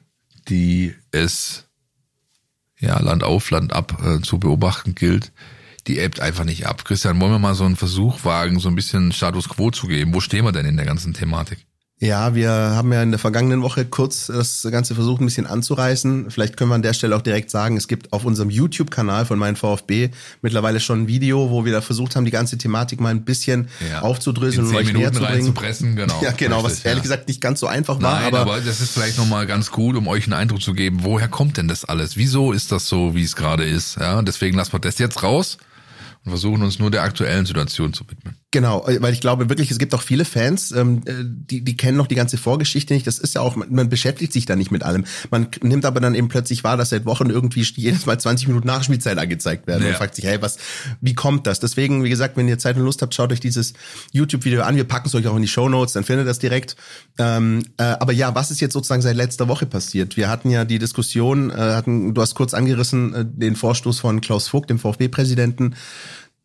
die 0.49 0.95
es 1.11 1.67
ja 2.81 2.99
Land 3.01 3.23
auf, 3.23 3.51
Land 3.51 3.75
ab 3.75 4.03
äh, 4.03 4.23
zu 4.23 4.39
beobachten 4.39 4.95
gilt, 4.95 5.33
die 5.87 5.99
ebbt 5.99 6.21
einfach 6.21 6.45
nicht 6.45 6.67
ab. 6.67 6.87
Christian, 6.87 7.21
wollen 7.21 7.33
wir 7.33 7.39
mal 7.39 7.55
so 7.55 7.65
einen 7.65 7.77
Versuch 7.77 8.25
wagen, 8.25 8.59
so 8.59 8.71
ein 8.71 8.75
bisschen 8.75 9.13
Status 9.13 9.51
Quo 9.51 9.71
zu 9.71 9.87
geben? 9.87 10.15
Wo 10.15 10.21
stehen 10.21 10.47
wir 10.47 10.53
denn 10.53 10.65
in 10.65 10.79
der 10.79 10.87
ganzen 10.87 11.13
Thematik? 11.13 11.68
Ja, 12.01 12.37
wir 12.37 12.51
haben 12.51 12.93
ja 12.93 13.03
in 13.03 13.11
der 13.11 13.19
vergangenen 13.19 13.61
Woche 13.63 13.85
kurz 13.85 14.29
das 14.29 14.65
Ganze 14.71 14.95
versucht, 14.95 15.21
ein 15.21 15.25
bisschen 15.25 15.47
anzureißen. 15.47 16.31
Vielleicht 16.31 16.57
können 16.57 16.71
wir 16.71 16.77
an 16.77 16.83
der 16.83 16.93
Stelle 16.93 17.17
auch 17.17 17.23
direkt 17.23 17.51
sagen, 17.51 17.77
es 17.77 17.89
gibt 17.89 18.13
auf 18.13 18.25
unserem 18.25 18.51
YouTube-Kanal 18.51 19.27
von 19.27 19.37
Mein 19.37 19.57
VfB 19.57 20.11
mittlerweile 20.41 20.79
schon 20.79 21.03
ein 21.03 21.09
Video, 21.09 21.51
wo 21.51 21.65
wir 21.65 21.73
da 21.73 21.81
versucht 21.81 22.15
haben, 22.15 22.25
die 22.25 22.31
ganze 22.31 22.57
Thematik 22.57 23.01
mal 23.01 23.09
ein 23.09 23.25
bisschen 23.25 23.69
ja. 23.91 24.03
aufzudröseln 24.03 24.69
und 24.69 24.77
euch 24.77 24.93
näher 24.93 25.13
zu 25.13 25.23
bringen. 25.23 25.55
Pressen, 25.55 25.97
genau. 25.97 26.21
Ja, 26.23 26.31
genau, 26.31 26.61
Richtig, 26.61 26.79
was 26.79 26.85
ehrlich 26.85 26.99
ja. 26.99 27.03
gesagt 27.03 27.29
nicht 27.29 27.41
ganz 27.41 27.59
so 27.59 27.67
einfach 27.67 28.01
war. 28.01 28.21
Nein, 28.21 28.27
aber, 28.27 28.41
aber 28.41 28.61
das 28.61 28.81
ist 28.81 28.93
vielleicht 28.93 29.19
nochmal 29.19 29.47
ganz 29.47 29.73
gut, 29.73 29.97
um 29.97 30.07
euch 30.07 30.25
einen 30.25 30.35
Eindruck 30.35 30.63
zu 30.63 30.75
geben, 30.75 31.01
woher 31.03 31.27
kommt 31.27 31.57
denn 31.57 31.67
das 31.67 31.85
alles? 31.85 32.17
Wieso 32.17 32.53
ist 32.53 32.71
das 32.71 32.89
so, 32.89 33.17
wie 33.17 33.25
es 33.25 33.35
gerade 33.35 33.65
ist? 33.65 33.97
Ja, 33.97 34.23
deswegen 34.23 34.57
lassen 34.57 34.73
wir 34.73 34.79
das 34.79 34.99
jetzt 34.99 35.25
raus 35.25 35.59
und 36.25 36.31
versuchen 36.31 36.63
uns 36.63 36.79
nur 36.79 36.93
der 36.93 37.03
aktuellen 37.03 37.45
Situation 37.45 37.93
zu 37.93 38.09
widmen. 38.09 38.37
Genau, 38.51 38.87
äh, 38.87 39.03
weil 39.03 39.13
ich 39.13 39.21
glaube 39.21 39.51
wirklich, 39.51 39.71
es 39.71 39.79
gibt 39.79 39.95
auch 39.95 40.01
viele 40.01 40.25
Fans, 40.25 40.73
ähm, 40.73 41.03
äh, 41.05 41.13
die, 41.23 41.63
die 41.63 41.77
kennen 41.77 41.99
noch 41.99 42.07
die 42.07 42.15
ganze 42.15 42.39
Vorgeschichte 42.39 42.95
nicht. 42.95 43.07
Das 43.07 43.19
ist 43.19 43.35
ja 43.35 43.43
auch, 43.43 43.57
man 43.57 43.91
beschäftigt 43.91 44.33
sich 44.33 44.47
da 44.47 44.57
nicht 44.57 44.71
mit 44.71 44.85
allem. 44.85 45.05
Man 45.31 45.49
nimmt 45.61 45.85
aber 45.85 46.01
dann 46.01 46.15
eben 46.15 46.29
plötzlich 46.29 46.65
wahr, 46.65 46.79
dass 46.79 46.89
seit 46.89 47.05
Wochen 47.05 47.29
irgendwie 47.29 47.61
jedes 47.61 48.07
Mal 48.07 48.19
20 48.19 48.49
Minuten 48.49 48.67
Nachspielzeit 48.67 49.19
angezeigt 49.19 49.67
werden 49.67 49.83
ja. 49.83 49.91
und 49.91 49.97
fragt 49.97 50.15
sich, 50.15 50.25
hey, 50.25 50.41
was, 50.41 50.57
wie 51.03 51.15
kommt 51.15 51.47
das? 51.47 51.61
Deswegen, 51.61 52.05
wie 52.05 52.09
gesagt, 52.09 52.39
wenn 52.39 52.49
ihr 52.49 52.59
Zeit 52.59 52.77
und 52.77 52.85
Lust 52.85 53.03
habt, 53.03 53.15
schaut 53.15 53.33
euch 53.33 53.41
dieses 53.41 53.75
YouTube-Video 54.13 54.63
an. 54.63 54.77
Wir 54.77 54.85
packen 54.85 55.09
es 55.09 55.15
euch 55.15 55.27
auch 55.27 55.37
in 55.37 55.43
die 55.43 55.49
Show 55.49 55.69
Notes, 55.69 55.93
dann 55.93 56.05
findet 56.05 56.25
ihr 56.25 56.29
das 56.29 56.39
direkt. 56.39 56.77
Ähm, 57.19 57.65
äh, 57.77 57.83
aber 57.83 58.15
ja, 58.15 58.35
was 58.35 58.51
ist 58.51 58.63
jetzt 58.63 58.73
sozusagen 58.73 59.03
seit 59.03 59.17
letzter 59.17 59.49
Woche 59.49 59.67
passiert? 59.67 60.17
Wir 60.17 60.31
hatten 60.31 60.49
ja 60.49 60.65
die 60.65 60.79
Diskussion, 60.79 61.51
äh, 61.51 61.55
hatten, 61.55 62.15
du 62.15 62.23
hast 62.23 62.35
kurz 62.35 62.55
angerissen, 62.55 63.15
äh, 63.15 63.25
den 63.27 63.57
Vorstoß 63.57 64.01
von 64.01 64.23
Klaus 64.23 64.49
Vogt, 64.49 64.71
dem 64.71 64.79
VfB-Präsidenten, 64.79 65.75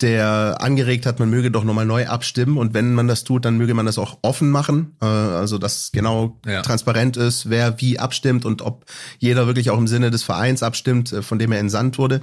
der 0.01 0.57
angeregt 0.59 1.05
hat, 1.05 1.19
man 1.19 1.29
möge 1.29 1.51
doch 1.51 1.63
nochmal 1.63 1.85
neu 1.85 2.07
abstimmen 2.07 2.57
und 2.57 2.73
wenn 2.73 2.93
man 2.93 3.07
das 3.07 3.23
tut, 3.23 3.45
dann 3.45 3.57
möge 3.57 3.73
man 3.73 3.85
das 3.85 3.97
auch 3.97 4.17
offen 4.21 4.49
machen, 4.49 4.95
äh, 5.01 5.05
also 5.05 5.57
dass 5.57 5.91
genau 5.91 6.39
ja. 6.45 6.61
transparent 6.61 7.15
ist, 7.15 7.49
wer 7.49 7.79
wie 7.79 7.99
abstimmt 7.99 8.43
und 8.43 8.61
ob 8.61 8.85
jeder 9.19 9.47
wirklich 9.47 9.69
auch 9.69 9.77
im 9.77 9.87
Sinne 9.87 10.11
des 10.11 10.23
Vereins 10.23 10.63
abstimmt, 10.63 11.13
äh, 11.13 11.21
von 11.21 11.39
dem 11.39 11.51
er 11.51 11.59
entsandt 11.59 11.97
wurde. 11.97 12.21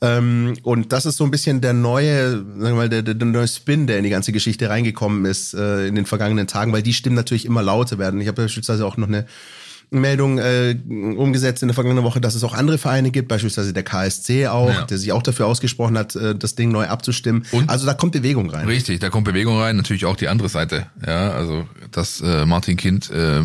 Ähm, 0.00 0.54
und 0.62 0.92
das 0.92 1.06
ist 1.06 1.16
so 1.16 1.24
ein 1.24 1.30
bisschen 1.30 1.60
der 1.60 1.72
neue, 1.72 2.32
sagen 2.32 2.60
wir 2.60 2.74
mal, 2.74 2.88
der, 2.88 3.02
der, 3.02 3.14
der 3.14 3.28
neue 3.28 3.48
Spin, 3.48 3.86
der 3.86 3.98
in 3.98 4.04
die 4.04 4.10
ganze 4.10 4.32
Geschichte 4.32 4.68
reingekommen 4.68 5.24
ist 5.24 5.54
äh, 5.54 5.86
in 5.86 5.94
den 5.94 6.06
vergangenen 6.06 6.46
Tagen, 6.46 6.72
weil 6.72 6.82
die 6.82 6.94
Stimmen 6.94 7.16
natürlich 7.16 7.46
immer 7.46 7.62
lauter 7.62 7.98
werden. 7.98 8.20
Ich 8.20 8.28
habe 8.28 8.42
beispielsweise 8.42 8.84
auch 8.84 8.96
noch 8.96 9.08
eine 9.08 9.26
Meldung 10.00 10.38
äh, 10.38 10.76
umgesetzt 10.88 11.62
in 11.62 11.68
der 11.68 11.74
vergangenen 11.74 12.04
Woche, 12.04 12.20
dass 12.20 12.34
es 12.34 12.44
auch 12.44 12.54
andere 12.54 12.78
Vereine 12.78 13.10
gibt, 13.10 13.28
beispielsweise 13.28 13.72
der 13.72 13.82
KSC 13.82 14.48
auch, 14.48 14.68
ja. 14.68 14.82
der 14.82 14.98
sich 14.98 15.12
auch 15.12 15.22
dafür 15.22 15.46
ausgesprochen 15.46 15.96
hat, 15.98 16.16
äh, 16.16 16.34
das 16.34 16.54
Ding 16.54 16.70
neu 16.70 16.86
abzustimmen. 16.86 17.44
Und 17.52 17.70
also 17.70 17.86
da 17.86 17.94
kommt 17.94 18.12
Bewegung 18.12 18.50
rein. 18.50 18.66
Richtig, 18.66 19.00
da 19.00 19.10
kommt 19.10 19.24
Bewegung 19.24 19.58
rein. 19.58 19.76
Natürlich 19.76 20.04
auch 20.04 20.16
die 20.16 20.28
andere 20.28 20.48
Seite. 20.48 20.86
Ja, 21.06 21.30
also 21.30 21.66
dass 21.90 22.20
äh, 22.20 22.46
Martin 22.46 22.76
Kind 22.76 23.10
äh, 23.10 23.42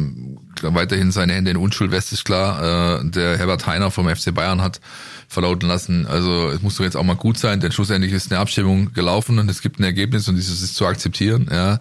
weiterhin 0.62 1.12
seine 1.12 1.34
Hände 1.34 1.52
in 1.52 1.58
Unschuld 1.58 1.92
west 1.92 2.12
ist 2.14 2.26
klar. 2.26 3.02
Äh, 3.02 3.10
der 3.10 3.38
Herbert 3.38 3.66
Heiner 3.68 3.92
vom 3.92 4.08
FC 4.08 4.34
Bayern 4.34 4.62
hat 4.62 4.80
verlauten 5.28 5.68
lassen. 5.68 6.08
Also 6.08 6.50
es 6.50 6.62
muss 6.62 6.76
doch 6.76 6.84
jetzt 6.84 6.98
auch 6.98 7.04
mal 7.04 7.16
gut 7.16 7.38
sein, 7.38 7.60
denn 7.60 7.72
schlussendlich 7.72 8.12
ist 8.12 8.32
eine 8.32 8.40
Abstimmung 8.40 8.94
gelaufen 8.94 9.38
und 9.38 9.50
es 9.50 9.62
gibt 9.62 9.80
ein 9.80 9.84
Ergebnis 9.84 10.28
und 10.28 10.36
dieses 10.36 10.62
ist 10.62 10.76
zu 10.76 10.86
akzeptieren. 10.86 11.48
Ja. 11.52 11.80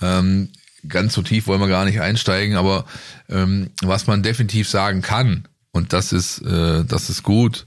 Ähm, 0.00 0.48
ganz 0.88 1.14
so 1.14 1.22
tief 1.22 1.46
wollen 1.46 1.60
wir 1.60 1.68
gar 1.68 1.84
nicht 1.84 2.00
einsteigen, 2.00 2.56
aber 2.56 2.84
ähm, 3.28 3.70
was 3.82 4.06
man 4.06 4.22
definitiv 4.22 4.68
sagen 4.68 5.02
kann, 5.02 5.46
und 5.72 5.92
das 5.92 6.12
ist, 6.12 6.40
äh, 6.42 6.84
das 6.84 7.10
ist 7.10 7.22
gut, 7.22 7.66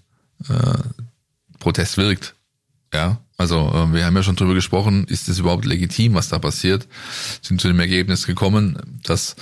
äh, 0.50 0.78
Protest 1.60 1.98
wirkt. 1.98 2.36
Ja, 2.94 3.22
also 3.38 3.70
äh, 3.70 3.94
wir 3.94 4.06
haben 4.06 4.16
ja 4.16 4.24
schon 4.24 4.36
drüber 4.36 4.54
gesprochen, 4.54 5.06
ist 5.06 5.30
es 5.30 5.40
überhaupt 5.40 5.66
legitim, 5.66 6.14
was 6.14 6.30
da 6.30 6.40
passiert? 6.40 6.88
Sind 7.42 7.62
zu 7.62 7.68
dem 7.68 7.80
Ergebnis 7.80 8.28
gekommen, 8.28 9.00
dass 9.04 9.36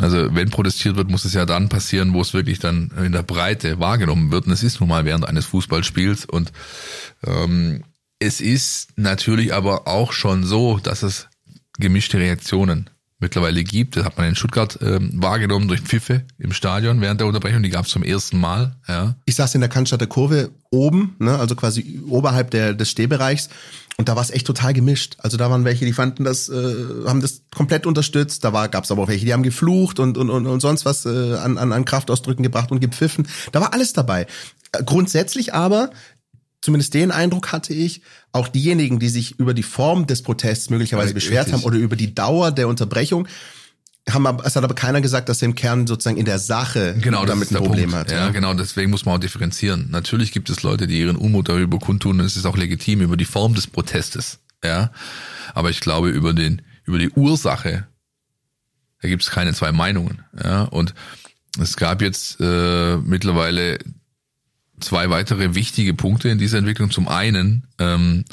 also 0.00 0.34
wenn 0.34 0.50
protestiert 0.50 0.96
wird, 0.96 1.08
muss 1.08 1.24
es 1.24 1.34
ja 1.34 1.46
dann 1.46 1.68
passieren, 1.68 2.14
wo 2.14 2.20
es 2.20 2.34
wirklich 2.34 2.58
dann 2.58 2.90
in 2.98 3.12
der 3.12 3.22
Breite 3.22 3.78
wahrgenommen 3.78 4.32
wird. 4.32 4.46
Und 4.46 4.52
es 4.52 4.64
ist 4.64 4.80
nun 4.80 4.88
mal 4.88 5.04
während 5.04 5.26
eines 5.26 5.46
Fußballspiels. 5.46 6.24
Und 6.24 6.52
ähm, 7.24 7.84
es 8.18 8.40
ist 8.40 8.88
natürlich 8.96 9.54
aber 9.54 9.86
auch 9.86 10.12
schon 10.12 10.42
so, 10.42 10.78
dass 10.78 11.04
es 11.04 11.28
gemischte 11.78 12.18
Reaktionen 12.18 12.90
mittlerweile 13.24 13.64
gibt. 13.64 13.96
Das 13.96 14.04
hat 14.04 14.16
man 14.18 14.28
in 14.28 14.36
Stuttgart 14.36 14.78
ähm, 14.82 15.10
wahrgenommen 15.14 15.68
durch 15.68 15.80
Pfiffe 15.80 16.24
im 16.38 16.52
Stadion 16.52 17.00
während 17.00 17.20
der 17.20 17.26
Unterbrechung. 17.26 17.62
Die 17.62 17.70
gab 17.70 17.86
es 17.86 17.90
zum 17.90 18.02
ersten 18.02 18.38
Mal. 18.38 18.76
Ja. 18.86 19.16
Ich 19.24 19.34
saß 19.36 19.54
in 19.54 19.60
der 19.60 19.70
Cannstatter 19.70 20.06
Kurve 20.06 20.50
oben, 20.70 21.16
ne, 21.18 21.38
also 21.38 21.54
quasi 21.54 22.00
oberhalb 22.08 22.50
der, 22.50 22.74
des 22.74 22.90
Stehbereichs. 22.90 23.48
Und 23.96 24.08
da 24.08 24.16
war 24.16 24.22
es 24.22 24.30
echt 24.30 24.46
total 24.46 24.74
gemischt. 24.74 25.16
Also 25.18 25.36
da 25.36 25.50
waren 25.50 25.64
welche, 25.64 25.84
die 25.84 25.92
fanden 25.92 26.24
das, 26.24 26.48
äh, 26.48 26.74
haben 27.06 27.20
das 27.20 27.42
komplett 27.54 27.86
unterstützt. 27.86 28.44
Da 28.44 28.52
war, 28.52 28.68
gab 28.68 28.84
es 28.84 28.90
aber 28.90 29.04
auch 29.04 29.08
welche, 29.08 29.24
die 29.24 29.32
haben 29.32 29.44
geflucht 29.44 30.00
und 30.00 30.18
und 30.18 30.30
und, 30.30 30.46
und 30.46 30.60
sonst 30.60 30.84
was 30.84 31.06
äh, 31.06 31.36
an, 31.36 31.58
an, 31.58 31.72
an 31.72 31.84
Kraftausdrücken 31.84 32.42
gebracht 32.42 32.72
und 32.72 32.80
gepfiffen. 32.80 33.28
Da 33.52 33.60
war 33.60 33.72
alles 33.72 33.92
dabei. 33.92 34.26
Grundsätzlich 34.84 35.54
aber 35.54 35.90
zumindest 36.64 36.94
den 36.94 37.10
Eindruck 37.10 37.52
hatte 37.52 37.74
ich, 37.74 38.00
auch 38.32 38.48
diejenigen, 38.48 38.98
die 38.98 39.10
sich 39.10 39.38
über 39.38 39.52
die 39.52 39.62
Form 39.62 40.06
des 40.06 40.22
Protests 40.22 40.70
möglicherweise 40.70 41.10
ja, 41.10 41.14
beschwert 41.14 41.52
haben 41.52 41.62
oder 41.62 41.76
über 41.76 41.94
die 41.94 42.14
Dauer 42.14 42.52
der 42.52 42.68
Unterbrechung, 42.68 43.28
haben 44.08 44.26
aber, 44.26 44.46
es 44.46 44.56
hat 44.56 44.64
aber 44.64 44.74
keiner 44.74 45.02
gesagt, 45.02 45.28
dass 45.28 45.42
er 45.42 45.46
im 45.46 45.54
Kern 45.54 45.86
sozusagen 45.86 46.16
in 46.16 46.24
der 46.24 46.38
Sache 46.38 46.96
genau, 46.98 47.26
damit 47.26 47.50
ein 47.50 47.56
Problem 47.56 47.90
Punkt. 47.90 48.06
hat. 48.06 48.10
Ja, 48.10 48.26
ja, 48.26 48.30
genau, 48.30 48.54
deswegen 48.54 48.90
muss 48.90 49.04
man 49.04 49.16
auch 49.16 49.20
differenzieren. 49.20 49.88
Natürlich 49.90 50.32
gibt 50.32 50.48
es 50.48 50.62
Leute, 50.62 50.86
die 50.86 51.00
ihren 51.00 51.16
Unmut 51.16 51.50
darüber 51.50 51.78
kundtun, 51.78 52.20
und 52.20 52.26
es 52.26 52.36
ist 52.36 52.46
auch 52.46 52.56
legitim 52.56 53.02
über 53.02 53.18
die 53.18 53.24
Form 53.26 53.54
des 53.54 53.66
Protestes. 53.66 54.38
Ja, 54.62 54.90
aber 55.52 55.68
ich 55.68 55.80
glaube 55.80 56.08
über 56.08 56.32
den 56.32 56.62
über 56.86 56.98
die 56.98 57.10
Ursache, 57.10 57.86
da 59.02 59.08
gibt 59.08 59.22
es 59.22 59.30
keine 59.30 59.52
zwei 59.52 59.72
Meinungen. 59.72 60.22
Ja, 60.42 60.62
und 60.62 60.94
es 61.60 61.76
gab 61.76 62.00
jetzt 62.00 62.40
äh, 62.40 62.96
mittlerweile 62.96 63.78
zwei 64.80 65.10
weitere 65.10 65.54
wichtige 65.54 65.94
Punkte 65.94 66.28
in 66.28 66.38
dieser 66.38 66.58
Entwicklung. 66.58 66.90
Zum 66.90 67.08
einen, 67.08 67.66
ähm, 67.78 68.24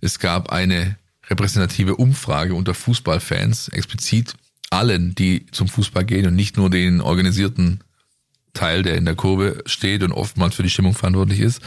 es 0.00 0.18
gab 0.18 0.50
eine 0.50 0.96
repräsentative 1.28 1.96
Umfrage 1.96 2.54
unter 2.54 2.74
Fußballfans, 2.74 3.68
explizit 3.68 4.34
allen, 4.70 5.14
die 5.14 5.46
zum 5.52 5.68
Fußball 5.68 6.04
gehen 6.04 6.26
und 6.26 6.34
nicht 6.34 6.56
nur 6.56 6.70
den 6.70 7.00
organisierten 7.00 7.82
Teil, 8.52 8.82
der 8.82 8.96
in 8.96 9.04
der 9.04 9.14
Kurve 9.14 9.62
steht 9.66 10.02
und 10.02 10.12
oftmals 10.12 10.54
für 10.54 10.62
die 10.62 10.70
Stimmung 10.70 10.94
verantwortlich 10.94 11.40
ist. 11.40 11.60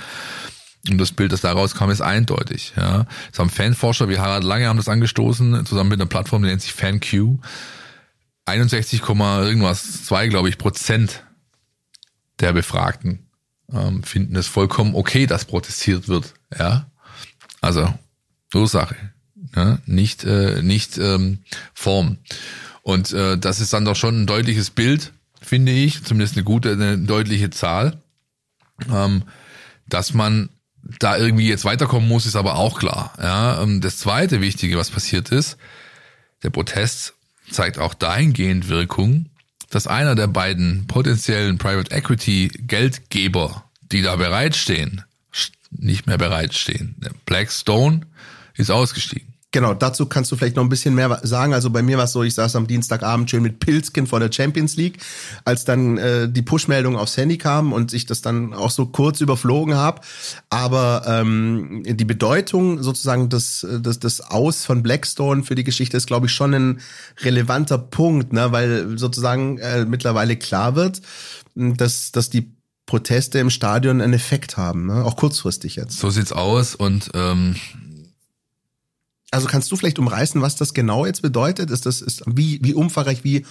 Und 0.89 0.99
das 0.99 1.11
Bild, 1.11 1.31
das 1.31 1.41
daraus 1.41 1.75
kam, 1.75 1.89
ist 1.89 2.01
eindeutig. 2.01 2.73
Ja. 2.77 3.05
Das 3.31 3.39
haben 3.39 3.49
Fanforscher 3.49 4.07
wie 4.07 4.19
Harald 4.19 4.43
Lange 4.43 4.67
haben 4.67 4.77
das 4.77 4.87
angestoßen, 4.87 5.65
zusammen 5.65 5.89
mit 5.89 5.99
einer 5.99 6.07
Plattform, 6.07 6.43
die 6.43 6.49
nennt 6.49 6.61
sich 6.61 6.73
FanQ. 6.73 7.39
61, 8.45 9.01
irgendwas, 9.01 10.05
zwei, 10.05 10.27
glaube 10.27 10.47
ich, 10.47 10.57
Prozent 10.57 11.23
der 12.39 12.53
Befragten 12.53 13.26
ähm, 13.71 14.03
finden 14.03 14.35
es 14.35 14.47
vollkommen 14.47 14.95
okay, 14.95 15.25
dass 15.25 15.45
protestiert 15.45 16.07
wird. 16.07 16.33
Ja, 16.57 16.89
also 17.61 17.93
Ursache, 18.53 18.95
ja? 19.55 19.79
nicht 19.85 20.23
äh, 20.23 20.61
nicht 20.61 20.97
ähm, 20.97 21.39
Form. 21.73 22.17
Und 22.83 23.11
äh, 23.11 23.37
das 23.37 23.59
ist 23.59 23.73
dann 23.73 23.85
doch 23.85 23.95
schon 23.95 24.21
ein 24.21 24.27
deutliches 24.27 24.69
Bild, 24.69 25.11
finde 25.41 25.73
ich, 25.73 26.03
zumindest 26.03 26.35
eine 26.35 26.45
gute, 26.45 26.71
eine 26.71 26.97
deutliche 26.97 27.49
Zahl, 27.49 28.01
ähm, 28.89 29.23
dass 29.87 30.13
man 30.13 30.49
da 30.99 31.17
irgendwie 31.17 31.49
jetzt 31.49 31.65
weiterkommen 31.65 32.07
muss, 32.07 32.25
ist 32.25 32.35
aber 32.35 32.55
auch 32.55 32.79
klar. 32.79 33.13
Ja, 33.21 33.61
ähm, 33.61 33.81
das 33.81 33.97
zweite 33.97 34.41
Wichtige, 34.41 34.77
was 34.77 34.89
passiert 34.89 35.29
ist, 35.29 35.57
der 36.43 36.49
Protest 36.49 37.13
zeigt 37.51 37.77
auch 37.77 37.93
dahingehend 37.93 38.69
Wirkung, 38.69 39.29
dass 39.69 39.87
einer 39.87 40.15
der 40.15 40.27
beiden 40.27 40.87
potenziellen 40.87 41.57
Private 41.57 41.93
Equity 41.93 42.49
Geldgeber, 42.59 43.65
die 43.81 44.01
da 44.01 44.15
bereitstehen, 44.15 45.03
nicht 45.71 46.07
mehr 46.07 46.17
bereitstehen. 46.17 46.95
Blackstone 47.25 48.01
ist 48.55 48.71
ausgestiegen. 48.71 49.26
Genau, 49.53 49.73
dazu 49.73 50.07
kannst 50.07 50.29
du 50.29 50.35
vielleicht 50.35 50.57
noch 50.57 50.63
ein 50.63 50.69
bisschen 50.69 50.93
mehr 50.93 51.21
sagen. 51.23 51.53
Also 51.53 51.69
bei 51.69 51.81
mir 51.81 51.97
war 51.97 52.03
es 52.03 52.11
so, 52.11 52.21
ich 52.21 52.33
saß 52.33 52.57
am 52.57 52.67
Dienstagabend 52.67 53.29
schön 53.29 53.41
mit 53.41 53.59
Pilzkin 53.59 54.05
vor 54.05 54.19
der 54.19 54.29
Champions 54.29 54.75
League, 54.75 54.97
als 55.45 55.63
dann 55.63 55.97
äh, 55.97 56.29
die 56.29 56.41
Push-Meldung 56.41 56.97
aufs 56.97 57.15
Handy 57.15 57.37
kam 57.37 57.71
und 57.71 57.93
ich 57.93 58.05
das 58.05 58.21
dann 58.21 58.53
auch 58.53 58.71
so 58.71 58.87
kurz 58.87 59.21
überflogen 59.21 59.75
habe. 59.75 60.01
Aber 60.49 61.03
ähm, 61.07 61.81
die 61.85 62.03
Bedeutung 62.03 62.83
sozusagen 62.83 63.29
des, 63.29 63.65
des, 63.69 63.99
des 63.99 64.21
Aus 64.21 64.65
von 64.65 64.83
Blackstone 64.83 65.43
für 65.43 65.55
die 65.55 65.63
Geschichte 65.63 65.95
ist, 65.95 66.07
glaube 66.07 66.25
ich, 66.25 66.33
schon 66.33 66.53
ein 66.53 66.81
relevanter 67.21 67.77
Punkt, 67.77 68.33
ne? 68.33 68.51
weil 68.51 68.97
sozusagen 68.97 69.59
äh, 69.59 69.85
mittlerweile 69.85 70.35
klar 70.35 70.75
wird, 70.75 71.01
dass, 71.55 72.11
dass 72.11 72.29
die 72.29 72.51
Proteste 72.85 73.39
im 73.39 73.49
Stadion 73.49 74.01
einen 74.01 74.13
Effekt 74.13 74.57
haben, 74.57 74.87
ne? 74.87 75.05
auch 75.05 75.15
kurzfristig 75.15 75.77
jetzt. 75.77 75.99
So 75.99 76.09
sieht's 76.09 76.33
aus 76.33 76.75
und 76.75 77.11
ähm, 77.13 77.55
also 79.31 79.47
kannst 79.47 79.71
du 79.71 79.75
vielleicht 79.75 79.99
umreißen, 79.99 80.41
was 80.41 80.55
das 80.55 80.73
genau 80.73 81.05
jetzt 81.05 81.21
bedeutet? 81.21 81.69
Ist 81.71 81.85
das 81.85 82.01
ist 82.01 82.23
wie 82.25 82.59
wie 82.61 82.73
umfangreich 82.73 83.23
wie 83.23 83.45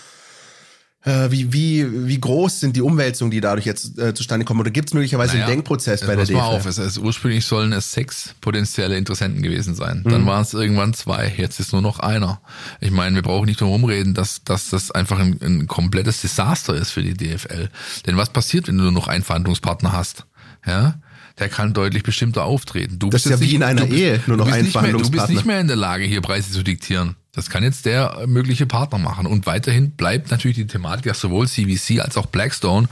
äh, 1.07 1.31
wie, 1.31 1.53
wie, 1.53 2.09
wie 2.09 2.21
groß 2.21 2.61
sind 2.61 2.75
die 2.75 2.83
Umwälzungen, 2.83 3.31
die 3.31 3.41
dadurch 3.41 3.65
jetzt 3.65 3.97
äh, 3.99 4.13
zustande 4.13 4.45
kommen? 4.45 4.61
Oder 4.61 4.73
gibt 4.73 4.89
es 4.89 4.95
möglicherweise 4.95 5.35
naja, 5.35 5.47
einen 5.47 5.55
Denkprozess 5.55 6.01
bei 6.05 6.17
der 6.17 6.25
DFL? 6.25 6.35
Mal 6.35 6.47
auf, 6.47 6.67
es, 6.67 6.79
es, 6.79 6.99
ursprünglich 6.99 7.47
sollen 7.47 7.73
es 7.73 7.93
sechs 7.93 8.35
potenzielle 8.41 8.97
Interessenten 8.97 9.41
gewesen 9.41 9.77
sein. 9.77 10.03
Dann 10.05 10.23
mhm. 10.23 10.27
waren 10.27 10.43
es 10.43 10.53
irgendwann 10.53 10.95
zwei, 10.95 11.33
jetzt 11.37 11.61
ist 11.61 11.73
nur 11.73 11.81
noch 11.81 12.01
einer. 12.01 12.41
Ich 12.81 12.91
meine, 12.91 13.15
wir 13.15 13.23
brauchen 13.23 13.47
nicht 13.47 13.61
drum 13.61 13.85
reden, 13.85 14.15
dass, 14.15 14.43
dass 14.43 14.71
das 14.71 14.91
einfach 14.91 15.21
ein, 15.21 15.39
ein 15.41 15.67
komplettes 15.69 16.23
Desaster 16.23 16.75
ist 16.75 16.91
für 16.91 17.03
die 17.03 17.15
DFL. 17.15 17.71
Denn 18.07 18.17
was 18.17 18.31
passiert, 18.31 18.67
wenn 18.67 18.77
du 18.77 18.85
nur 18.85 18.93
noch 18.93 19.07
einen 19.07 19.23
Verhandlungspartner 19.23 19.93
hast? 19.93 20.27
Ja, 20.67 20.97
der 21.39 21.49
kann 21.49 21.75
deutlich 21.75 22.03
bestimmter 22.03 22.45
auftreten. 22.45 22.99
Du 22.99 23.11
das 23.11 23.23
bist 23.23 23.35
ist 23.35 23.41
ja 23.41 23.47
wie 23.47 23.55
in 23.55 23.63
einer 23.63 23.87
bist, 23.87 23.99
Ehe, 23.99 24.23
nur 24.27 24.37
noch 24.37 24.47
ein 24.47 24.67
Verhandlungspartner. 24.67 24.99
du 24.99 25.11
bist 25.11 25.29
nicht 25.29 25.45
mehr 25.45 25.61
in 25.61 25.67
der 25.67 25.77
Lage, 25.77 26.05
hier 26.05 26.21
Preise 26.21 26.51
zu 26.51 26.63
diktieren. 26.63 27.17
Das 27.33 27.51
kann 27.51 27.63
jetzt 27.63 27.85
der 27.85 28.25
mögliche 28.27 28.65
Partner 28.65 28.99
machen. 28.99 29.27
Und 29.27 29.45
weiterhin 29.45 29.91
bleibt 29.91 30.31
natürlich 30.31 30.57
die 30.57 30.67
Thematik, 30.67 31.05
dass 31.05 31.21
sowohl 31.21 31.47
CVC 31.47 32.01
als 32.01 32.17
auch 32.17 32.27
Blackstone 32.27 32.89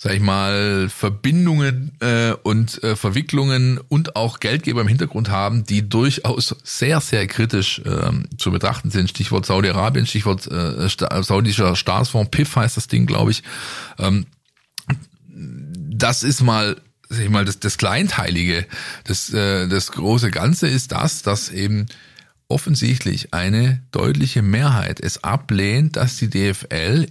sag 0.00 0.12
ich 0.12 0.20
mal, 0.20 0.88
Verbindungen 0.88 1.90
äh, 1.98 2.32
und 2.44 2.82
äh, 2.84 2.94
Verwicklungen 2.94 3.80
und 3.88 4.14
auch 4.14 4.38
Geldgeber 4.38 4.80
im 4.80 4.86
Hintergrund 4.86 5.28
haben, 5.28 5.64
die 5.64 5.88
durchaus 5.88 6.54
sehr, 6.62 7.00
sehr 7.00 7.26
kritisch 7.26 7.82
ähm, 7.84 8.26
zu 8.38 8.52
betrachten 8.52 8.90
sind. 8.90 9.10
Stichwort 9.10 9.44
Saudi-Arabien, 9.44 10.06
Stichwort 10.06 10.46
äh, 10.46 10.88
saudischer 10.88 11.74
Staatsfonds, 11.74 12.30
PIF 12.30 12.54
heißt 12.54 12.76
das 12.76 12.86
Ding, 12.86 13.06
glaube 13.06 13.32
ich. 13.32 13.42
Ähm, 13.98 14.26
das 15.28 16.22
ist 16.22 16.42
mal 16.42 16.76
sag 17.08 17.20
ich 17.20 17.30
mal, 17.30 17.44
das, 17.44 17.60
das 17.60 17.78
Kleinteilige, 17.78 18.66
das, 19.04 19.32
äh, 19.32 19.68
das 19.68 19.92
große 19.92 20.30
Ganze 20.30 20.68
ist 20.68 20.92
das, 20.92 21.22
dass 21.22 21.50
eben 21.50 21.86
offensichtlich 22.48 23.34
eine 23.34 23.82
deutliche 23.90 24.42
Mehrheit 24.42 25.00
es 25.00 25.22
ablehnt, 25.22 25.96
dass 25.96 26.16
die 26.16 26.30
DFL 26.30 27.06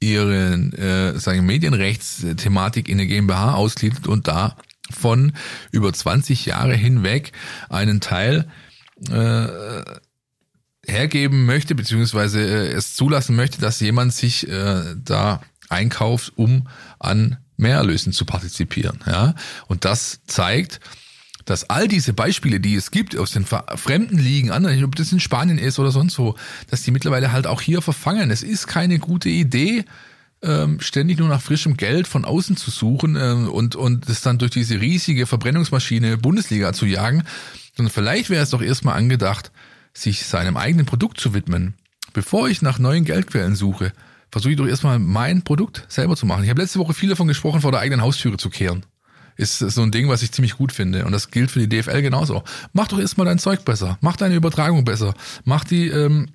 ihre 0.00 0.54
äh, 0.54 1.18
sagen 1.18 1.44
Medienrechtsthematik 1.44 2.88
in 2.88 2.98
der 2.98 3.06
GmbH 3.06 3.54
ausgliedert 3.54 4.06
und 4.06 4.28
da 4.28 4.56
von 4.90 5.32
über 5.70 5.92
20 5.92 6.46
Jahre 6.46 6.74
hinweg 6.74 7.32
einen 7.68 8.00
Teil 8.00 8.48
äh, 9.10 9.46
hergeben 10.86 11.46
möchte, 11.46 11.74
beziehungsweise 11.74 12.40
äh, 12.40 12.72
es 12.72 12.94
zulassen 12.96 13.36
möchte, 13.36 13.60
dass 13.60 13.80
jemand 13.80 14.12
sich 14.12 14.48
äh, 14.48 14.82
da 14.96 15.42
einkauft, 15.68 16.32
um 16.36 16.66
an 16.98 17.38
Mehrerlösen 17.60 18.12
zu 18.12 18.24
partizipieren. 18.24 19.00
Ja? 19.06 19.34
Und 19.68 19.84
das 19.84 20.20
zeigt, 20.26 20.80
dass 21.44 21.68
all 21.68 21.88
diese 21.88 22.12
Beispiele, 22.12 22.60
die 22.60 22.74
es 22.74 22.90
gibt 22.90 23.16
aus 23.16 23.32
den 23.32 23.44
fremden 23.44 24.18
Ligen, 24.18 24.50
anderen, 24.50 24.84
ob 24.84 24.94
das 24.96 25.12
in 25.12 25.20
Spanien 25.20 25.58
ist 25.58 25.78
oder 25.78 25.90
sonst 25.90 26.18
wo, 26.18 26.36
dass 26.68 26.82
die 26.82 26.90
mittlerweile 26.90 27.32
halt 27.32 27.46
auch 27.46 27.60
hier 27.60 27.82
verfangen. 27.82 28.30
Es 28.30 28.42
ist 28.42 28.66
keine 28.66 28.98
gute 28.98 29.28
Idee, 29.28 29.84
ähm, 30.42 30.80
ständig 30.80 31.18
nur 31.18 31.28
nach 31.28 31.42
frischem 31.42 31.76
Geld 31.76 32.06
von 32.06 32.24
außen 32.24 32.56
zu 32.56 32.70
suchen 32.70 33.16
ähm, 33.16 33.48
und 33.48 33.76
und 33.76 34.08
das 34.08 34.22
dann 34.22 34.38
durch 34.38 34.52
diese 34.52 34.80
riesige 34.80 35.26
Verbrennungsmaschine 35.26 36.16
Bundesliga 36.16 36.72
zu 36.72 36.86
jagen, 36.86 37.24
sondern 37.76 37.92
vielleicht 37.92 38.30
wäre 38.30 38.42
es 38.42 38.50
doch 38.50 38.62
erstmal 38.62 38.96
angedacht, 38.96 39.50
sich 39.92 40.24
seinem 40.24 40.56
eigenen 40.56 40.86
Produkt 40.86 41.20
zu 41.20 41.34
widmen, 41.34 41.74
bevor 42.12 42.48
ich 42.48 42.62
nach 42.62 42.78
neuen 42.78 43.04
Geldquellen 43.04 43.56
suche 43.56 43.92
versuche 44.30 44.52
ich 44.52 44.58
doch 44.58 44.66
erstmal 44.66 44.98
mein 44.98 45.42
Produkt 45.42 45.84
selber 45.88 46.16
zu 46.16 46.26
machen. 46.26 46.44
Ich 46.44 46.50
habe 46.50 46.60
letzte 46.60 46.78
Woche 46.78 46.94
viel 46.94 47.08
davon 47.08 47.28
gesprochen, 47.28 47.60
vor 47.60 47.72
der 47.72 47.80
eigenen 47.80 48.02
Haustüre 48.02 48.36
zu 48.36 48.50
kehren. 48.50 48.84
Ist 49.36 49.58
so 49.58 49.82
ein 49.82 49.90
Ding, 49.90 50.08
was 50.08 50.22
ich 50.22 50.32
ziemlich 50.32 50.56
gut 50.56 50.72
finde. 50.72 51.06
Und 51.06 51.12
das 51.12 51.30
gilt 51.30 51.50
für 51.50 51.66
die 51.66 51.68
DFL 51.68 52.02
genauso. 52.02 52.44
Mach 52.72 52.88
doch 52.88 52.98
erstmal 52.98 53.24
dein 53.24 53.38
Zeug 53.38 53.64
besser. 53.64 53.96
Mach 54.00 54.16
deine 54.16 54.34
Übertragung 54.34 54.84
besser. 54.84 55.14
Mach 55.44 55.64
die, 55.64 55.88
ähm, 55.88 56.28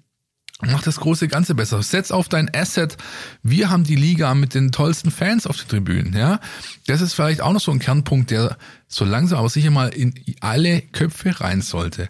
mach 0.61 0.81
das 0.81 0.99
große 0.99 1.27
Ganze 1.27 1.53
besser. 1.53 1.83
Setz 1.83 2.09
auf 2.09 2.29
dein 2.29 2.49
Asset. 2.55 2.97
Wir 3.43 3.69
haben 3.69 3.83
die 3.83 3.95
Liga 3.95 4.33
mit 4.33 4.55
den 4.55 4.71
tollsten 4.71 5.11
Fans 5.11 5.45
auf 5.45 5.57
den 5.57 5.67
Tribünen, 5.67 6.13
ja. 6.17 6.39
Das 6.87 7.01
ist 7.01 7.13
vielleicht 7.13 7.41
auch 7.41 7.53
noch 7.53 7.61
so 7.61 7.71
ein 7.71 7.79
Kernpunkt, 7.79 8.31
der 8.31 8.57
so 8.87 9.05
langsam 9.05 9.39
aber 9.39 9.49
sicher 9.49 9.71
mal 9.71 9.89
in 9.89 10.15
alle 10.39 10.81
Köpfe 10.81 11.39
rein 11.41 11.61
sollte. 11.61 12.09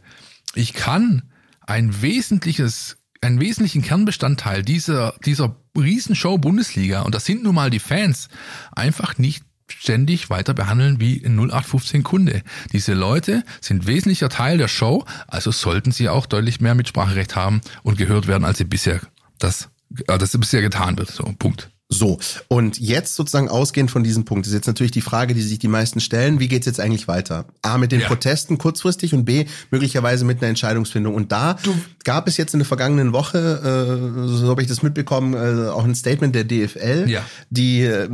Ich 0.53 0.73
kann 0.73 1.23
ein 1.67 2.01
wesentliches 2.01 2.97
einen 3.25 3.39
wesentlichen 3.39 3.81
Kernbestandteil 3.81 4.61
dieser, 4.63 5.15
dieser 5.25 5.55
Riesenshow 5.77 6.37
Bundesliga, 6.37 7.01
und 7.01 7.15
das 7.15 7.25
sind 7.25 7.43
nun 7.43 7.55
mal 7.55 7.69
die 7.69 7.79
Fans, 7.79 8.29
einfach 8.71 9.17
nicht 9.17 9.43
ständig 9.67 10.29
weiter 10.29 10.53
behandeln 10.53 10.99
wie 10.99 11.25
ein 11.25 11.35
0815 11.37 12.03
Kunde. 12.03 12.43
Diese 12.71 12.93
Leute 12.93 13.43
sind 13.61 13.87
wesentlicher 13.87 14.29
Teil 14.29 14.59
der 14.59 14.67
Show, 14.67 15.05
also 15.27 15.51
sollten 15.51 15.91
sie 15.91 16.07
auch 16.07 16.27
deutlich 16.27 16.61
mehr 16.61 16.75
Mitspracherecht 16.75 17.35
haben 17.35 17.61
und 17.81 17.97
gehört 17.97 18.27
werden, 18.27 18.45
als 18.45 18.59
sie 18.59 18.63
bisher 18.63 19.01
das, 19.39 19.69
äh, 20.07 20.17
das 20.17 20.37
bisher 20.37 20.61
getan 20.61 20.97
wird. 20.97 21.09
So, 21.09 21.23
Punkt. 21.39 21.71
So, 21.87 22.17
und 22.47 22.79
jetzt 22.79 23.15
sozusagen 23.15 23.47
ausgehend 23.47 23.91
von 23.91 24.03
diesem 24.03 24.25
Punkt 24.25 24.47
ist 24.47 24.53
jetzt 24.53 24.65
natürlich 24.65 24.91
die 24.91 25.01
Frage, 25.01 25.35
die 25.35 25.41
sich 25.41 25.59
die 25.59 25.67
meisten 25.67 25.99
stellen, 25.99 26.39
wie 26.39 26.47
geht's 26.47 26.65
jetzt 26.65 26.79
eigentlich 26.79 27.07
weiter? 27.07 27.45
A, 27.61 27.77
mit 27.77 27.91
den 27.91 28.01
ja. 28.01 28.07
Protesten 28.07 28.57
kurzfristig 28.57 29.13
und 29.13 29.23
B, 29.23 29.45
möglicherweise 29.69 30.25
mit 30.25 30.41
einer 30.41 30.49
Entscheidungsfindung. 30.49 31.13
Und 31.13 31.31
da 31.31 31.57
du. 31.61 31.75
gab 32.03 32.27
es 32.27 32.37
jetzt 32.37 32.55
in 32.55 32.59
der 32.59 32.65
vergangenen 32.65 33.13
Woche, 33.13 33.37
äh, 33.37 34.27
so 34.27 34.49
habe 34.49 34.63
ich 34.63 34.67
das 34.67 34.81
mitbekommen, 34.81 35.35
äh, 35.35 35.69
auch 35.69 35.83
ein 35.83 35.93
Statement 35.93 36.33
der 36.33 36.45
DFL, 36.45 37.07
ja. 37.07 37.23
die, 37.51 37.83
äh, 37.83 38.09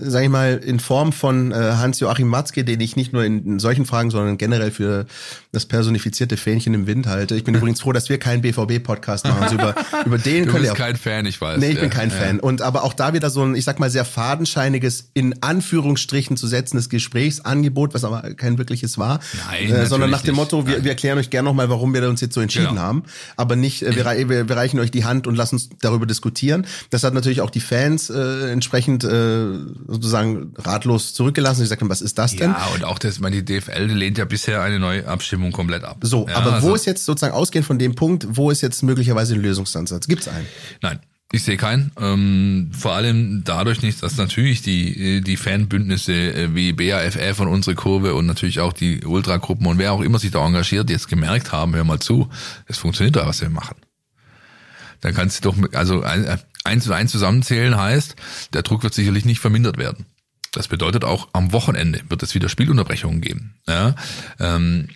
sage 0.00 0.24
ich 0.24 0.30
mal, 0.30 0.56
in 0.56 0.80
Form 0.80 1.12
von 1.12 1.52
äh, 1.52 1.54
Hans-Joachim 1.54 2.26
Matzke, 2.26 2.64
den 2.64 2.80
ich 2.80 2.96
nicht 2.96 3.12
nur 3.12 3.24
in, 3.24 3.46
in, 3.46 3.58
solchen 3.60 3.86
Fragen, 3.86 4.10
sondern 4.10 4.36
generell 4.36 4.72
für 4.72 5.06
das 5.52 5.66
personifizierte 5.66 6.36
Fähnchen 6.36 6.74
im 6.74 6.88
Wind 6.88 7.06
halte. 7.06 7.36
Ich 7.36 7.44
bin 7.44 7.54
übrigens 7.54 7.82
froh, 7.82 7.92
dass 7.92 8.08
wir 8.08 8.18
keinen 8.18 8.42
BVB-Podcast 8.42 9.26
machen. 9.26 9.44
Also 9.44 9.54
über, 9.54 9.76
über 10.06 10.18
den 10.18 10.46
du 10.46 10.58
ihr 10.58 10.72
auch, 10.72 10.76
kein 10.76 10.96
Fan, 10.96 11.24
ich 11.24 11.40
weiß. 11.40 11.60
Nee, 11.60 11.68
ich 11.68 11.74
ja. 11.76 11.82
bin 11.82 11.90
kein 11.90 12.10
Fan. 12.10 12.40
Und 12.40 12.62
aber 12.62 12.82
auch 12.82 12.94
da 12.94 13.11
wieder 13.12 13.30
so 13.30 13.42
ein, 13.42 13.54
ich 13.54 13.64
sag 13.64 13.78
mal, 13.78 13.90
sehr 13.90 14.04
fadenscheiniges, 14.04 15.10
in 15.14 15.42
Anführungsstrichen 15.42 16.36
zu 16.36 16.46
setzendes 16.46 16.88
Gesprächsangebot, 16.88 17.94
was 17.94 18.04
aber 18.04 18.34
kein 18.34 18.58
wirkliches 18.58 18.98
war. 18.98 19.20
Nein, 19.48 19.70
äh, 19.70 19.86
sondern 19.86 20.10
nach 20.10 20.22
dem 20.22 20.34
Motto, 20.34 20.66
wir, 20.66 20.84
wir 20.84 20.90
erklären 20.90 21.18
euch 21.18 21.30
gerne 21.30 21.48
nochmal, 21.48 21.68
warum 21.68 21.94
wir 21.94 22.08
uns 22.08 22.20
jetzt 22.20 22.34
so 22.34 22.40
entschieden 22.40 22.70
genau. 22.70 22.80
haben. 22.82 23.02
Aber 23.36 23.56
nicht, 23.56 23.82
äh, 23.82 23.94
wir, 23.96 24.48
wir, 24.48 24.56
reichen 24.56 24.80
euch 24.80 24.90
die 24.90 25.04
Hand 25.04 25.26
und 25.26 25.36
lassen 25.36 25.56
uns 25.56 25.70
darüber 25.80 26.06
diskutieren. 26.06 26.66
Das 26.90 27.04
hat 27.04 27.14
natürlich 27.14 27.40
auch 27.40 27.50
die 27.50 27.60
Fans 27.60 28.10
äh, 28.10 28.50
entsprechend 28.50 29.04
äh, 29.04 29.46
sozusagen 29.86 30.54
ratlos 30.56 31.14
zurückgelassen. 31.14 31.60
Sie 31.60 31.66
sagten, 31.66 31.88
was 31.88 32.02
ist 32.02 32.18
das 32.18 32.36
denn? 32.36 32.50
Ja, 32.50 32.68
und 32.74 32.84
auch 32.84 32.98
das, 32.98 33.20
meine, 33.20 33.42
die 33.42 33.60
DFL 33.60 33.84
lehnt 33.84 34.18
ja 34.18 34.24
bisher 34.24 34.62
eine 34.62 34.78
neue 34.78 35.06
Abstimmung 35.06 35.52
komplett 35.52 35.84
ab. 35.84 35.98
So, 36.02 36.26
ja, 36.28 36.36
aber 36.36 36.54
also, 36.54 36.68
wo 36.68 36.74
ist 36.74 36.86
jetzt 36.86 37.04
sozusagen 37.04 37.34
ausgehend 37.34 37.66
von 37.66 37.78
dem 37.78 37.94
Punkt, 37.94 38.26
wo 38.30 38.50
ist 38.50 38.60
jetzt 38.60 38.82
möglicherweise 38.82 39.34
ein 39.34 39.40
Lösungsansatz? 39.40 40.06
Gibt 40.06 40.22
es 40.22 40.28
einen? 40.28 40.46
Nein. 40.80 41.00
Ich 41.34 41.44
sehe 41.44 41.56
keinen. 41.56 41.92
Ähm, 41.98 42.70
vor 42.78 42.92
allem 42.92 43.42
dadurch 43.42 43.80
nicht, 43.80 44.02
dass 44.02 44.18
natürlich 44.18 44.60
die, 44.60 45.22
die 45.22 45.38
Fanbündnisse 45.38 46.12
äh, 46.12 46.54
wie 46.54 46.74
BAFF 46.74 47.40
und 47.40 47.48
unsere 47.48 47.74
Kurve 47.74 48.14
und 48.14 48.26
natürlich 48.26 48.60
auch 48.60 48.74
die 48.74 49.02
Ultragruppen 49.02 49.66
und 49.66 49.78
wer 49.78 49.92
auch 49.92 50.02
immer 50.02 50.18
sich 50.18 50.30
da 50.30 50.46
engagiert, 50.46 50.90
jetzt 50.90 51.08
gemerkt 51.08 51.50
haben, 51.50 51.74
hör 51.74 51.84
mal 51.84 52.00
zu, 52.00 52.28
es 52.66 52.76
funktioniert 52.76 53.16
da, 53.16 53.26
was 53.26 53.40
wir 53.40 53.48
machen. 53.48 53.76
Dann 55.00 55.14
kannst 55.14 55.42
du 55.42 55.50
doch, 55.50 55.56
also 55.72 56.02
eins 56.02 56.86
und 56.86 56.92
eins 56.92 57.10
zusammenzählen 57.10 57.76
heißt, 57.76 58.14
der 58.52 58.62
Druck 58.62 58.82
wird 58.82 58.92
sicherlich 58.92 59.24
nicht 59.24 59.40
vermindert 59.40 59.78
werden. 59.78 60.04
Das 60.52 60.68
bedeutet 60.68 61.02
auch, 61.02 61.28
am 61.32 61.52
Wochenende 61.52 62.02
wird 62.10 62.22
es 62.22 62.34
wieder 62.34 62.50
Spielunterbrechungen 62.50 63.22
geben. 63.22 63.54
Ja? 63.66 63.94
Ähm, 64.38 64.88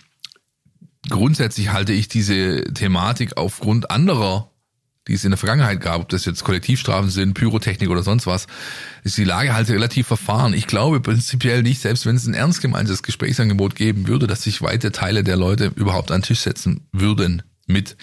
grundsätzlich 1.09 1.71
halte 1.71 1.93
ich 1.93 2.07
diese 2.07 2.63
Thematik 2.75 3.37
aufgrund 3.37 3.89
anderer 3.89 4.51
die 5.07 5.13
es 5.13 5.23
in 5.23 5.31
der 5.31 5.37
Vergangenheit 5.37 5.79
gab, 5.79 6.01
ob 6.01 6.09
das 6.09 6.25
jetzt 6.25 6.43
Kollektivstrafen 6.43 7.09
sind, 7.09 7.33
Pyrotechnik 7.33 7.89
oder 7.89 8.03
sonst 8.03 8.27
was, 8.27 8.47
ist 9.03 9.17
die 9.17 9.23
Lage 9.23 9.53
halt 9.53 9.69
relativ 9.69 10.07
verfahren. 10.07 10.53
Ich 10.53 10.67
glaube 10.67 10.99
prinzipiell 10.99 11.63
nicht, 11.63 11.81
selbst 11.81 12.05
wenn 12.05 12.15
es 12.15 12.27
ein 12.27 12.33
ernst 12.33 12.61
gemeintes 12.61 13.03
Gesprächsangebot 13.03 13.75
geben 13.75 14.07
würde, 14.07 14.27
dass 14.27 14.43
sich 14.43 14.61
weite 14.61 14.91
Teile 14.91 15.23
der 15.23 15.37
Leute 15.37 15.71
überhaupt 15.75 16.11
an 16.11 16.21
den 16.21 16.27
Tisch 16.27 16.41
setzen 16.41 16.87
würden 16.91 17.43
mit 17.67 17.97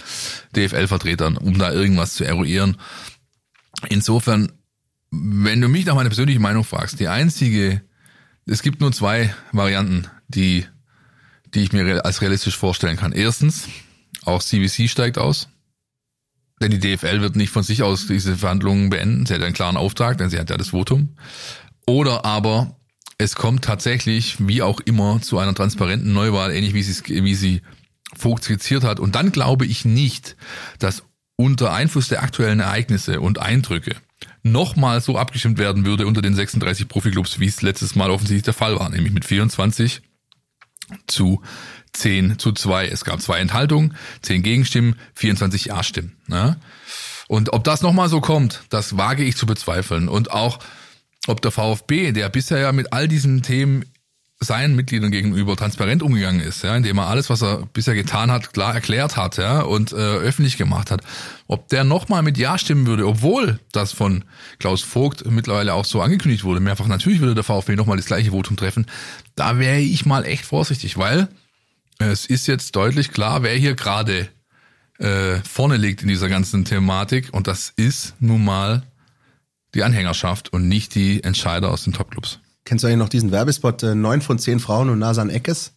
DFL-Vertretern, 0.57 1.37
um 1.37 1.59
da 1.59 1.73
irgendwas 1.73 2.15
zu 2.15 2.25
eruieren. 2.25 2.77
Insofern, 3.89 4.53
wenn 5.11 5.61
du 5.61 5.69
mich 5.69 5.87
nach 5.87 5.95
meiner 5.95 6.11
persönlichen 6.11 6.43
Meinung 6.43 6.65
fragst, 6.65 7.01
die 7.01 7.09
einzige, 7.09 7.83
es 8.47 8.63
gibt 8.63 8.81
nur 8.81 8.93
zwei 8.93 9.35
Varianten, 9.53 10.07
die, 10.29 10.67
die 11.55 11.63
ich 11.63 11.73
mir 11.73 12.05
als 12.05 12.21
realistisch 12.21 12.57
vorstellen 12.57 12.97
kann. 12.97 13.13
Erstens, 13.13 13.69
auch 14.25 14.43
CVC 14.43 14.89
steigt 14.89 15.19
aus. 15.19 15.49
Denn 16.61 16.71
die 16.71 16.79
DFL 16.79 17.21
wird 17.21 17.37
nicht 17.37 17.51
von 17.51 17.63
sich 17.63 17.83
aus 17.83 18.07
diese 18.07 18.37
Verhandlungen 18.37 18.91
beenden. 18.91 19.27
Sie 19.27 19.35
hat 19.35 19.43
einen 19.43 19.55
klaren 19.55 19.77
Auftrag, 19.77 20.19
denn 20.19 20.31
sie 20.31 20.39
hat 20.39 20.51
ja 20.51 20.57
das 20.57 20.69
Votum. 20.69 21.17
Oder 21.87 22.25
aber 22.25 22.77
es 23.19 23.35
kommt 23.35 23.65
tatsächlich, 23.65 24.37
wie 24.47 24.63
auch 24.63 24.81
immer, 24.81 25.21
zu 25.21 25.39
einer 25.39 25.55
transparenten 25.55 26.13
Neuwahl, 26.13 26.53
ähnlich 26.53 26.75
wie 26.75 26.83
sie, 26.83 27.25
wie 27.25 27.35
sie 27.35 27.63
Vogt 28.17 28.45
skizziert 28.45 28.85
hat. 28.85 29.01
Und 29.01 29.15
dann 29.15 29.33
glaube 29.33 29.67
ich 29.67 29.85
nicht, 29.85 30.37
dass 30.79 31.03
unter 31.37 31.73
Einfluss 31.73 32.09
der 32.09 32.23
aktuellen 32.23 32.61
Ereignisse 32.61 33.21
und 33.21 33.41
Eindrücke 33.41 33.97
nochmal 34.43 35.01
so 35.01 35.19
abgestimmt 35.19 35.59
werden 35.59 35.85
würde 35.85 36.07
unter 36.07 36.23
den 36.23 36.35
36 36.35 36.87
Profiklubs, 36.87 37.41
wie 37.41 37.47
es 37.47 37.63
letztes 37.63 37.95
Mal 37.95 38.11
offensichtlich 38.11 38.45
der 38.45 38.55
Fall 38.55 38.79
war, 38.79 38.89
nämlich 38.89 39.13
mit 39.13 39.25
24 39.25 40.03
zu 41.07 41.43
10 41.95 42.39
zu 42.39 42.53
2. 42.53 42.89
Es 42.89 43.05
gab 43.05 43.21
zwei 43.23 43.39
Enthaltungen, 43.39 43.97
10 44.23 44.43
Gegenstimmen, 44.43 44.97
24 45.15 45.67
Ja-Stimmen. 45.67 46.17
Ne? 46.27 46.57
Und 47.27 47.53
ob 47.53 47.65
das 47.65 47.83
nochmal 47.83 48.09
so 48.09 48.21
kommt, 48.21 48.63
das 48.69 48.99
wage 48.99 49.25
ich 49.25 49.37
zu 49.37 49.47
bezweifeln. 49.47 50.09
Und 50.09 50.31
auch, 50.31 50.59
ob 51.27 51.41
der 51.41 51.51
VfB, 51.51 52.13
der 52.13 52.29
bisher 52.29 52.59
ja 52.59 52.73
mit 52.73 52.93
all 52.93 53.09
diesen 53.09 53.43
Themen 53.43 53.85
seinen 54.41 54.77
Mitgliedern 54.77 55.11
gegenüber 55.11 55.57
transparent 55.57 56.03
umgegangen 56.03 56.41
ist, 56.41 56.65
ja, 56.65 56.77
indem 56.77 56.99
er 56.99 57.07
alles, 57.07 57.31
was 57.31 57.43
er 57.43 57.67
bisher 57.73 57.95
getan 57.95 58.31
hat, 58.31 58.53
klar 58.53 58.75
erklärt 58.75 59.17
hat, 59.17 59.39
ja, 59.39 59.63
und 59.63 59.93
äh, 59.93 59.97
öffentlich 59.97 60.59
gemacht 60.59 60.91
hat, 60.91 61.01
ob 61.47 61.69
der 61.69 61.85
nochmal 61.85 62.23
mit 62.23 62.37
Ja 62.37 62.59
stimmen 62.59 62.87
würde, 62.87 63.07
obwohl 63.07 63.59
das 63.73 63.93
von 63.93 64.25
Klaus 64.59 64.83
Vogt 64.83 65.25
mittlerweile 65.31 65.73
auch 65.73 65.85
so 65.85 66.03
angekündigt 66.03 66.45
wurde, 66.45 66.61
mehrfach 66.61 66.89
natürlich 66.89 67.21
würde 67.21 67.35
der 67.35 67.45
VfB 67.45 67.77
nochmal 67.77 67.97
das 67.97 68.07
gleiche 68.07 68.33
Votum 68.33 68.57
treffen, 68.57 68.87
da 69.35 69.59
wäre 69.59 69.79
ich 69.79 70.05
mal 70.05 70.25
echt 70.25 70.45
vorsichtig, 70.45 70.99
weil 70.99 71.29
es 72.11 72.27
ist 72.27 72.47
jetzt 72.47 72.77
deutlich 72.77 73.13
klar, 73.13 73.43
wer 73.43 73.55
hier 73.55 73.75
gerade 73.75 74.29
äh, 74.99 75.37
vorne 75.49 75.77
liegt 75.77 76.03
in 76.03 76.09
dieser 76.09 76.29
ganzen 76.29 76.65
Thematik 76.65 77.29
und 77.33 77.47
das 77.47 77.73
ist 77.77 78.15
nun 78.21 78.45
mal 78.45 78.83
die 79.75 79.83
Anhängerschaft 79.83 80.53
und 80.53 80.69
nicht 80.69 80.95
die 80.95 81.23
Entscheider 81.25 81.71
aus 81.71 81.85
den 81.85 81.93
Topclubs. 81.93 82.39
Kennst 82.65 82.85
du 82.85 82.89
eigentlich 82.89 82.99
noch 82.99 83.09
diesen 83.09 83.33
Werbespot, 83.33 83.83
äh, 83.83 83.95
neun 83.95 84.23
von 84.23 84.39
zehn 84.39 84.61
Frauen 84.61 84.89
und 84.89 84.99
Nasan 84.99 85.31
Eckes? 85.31 85.74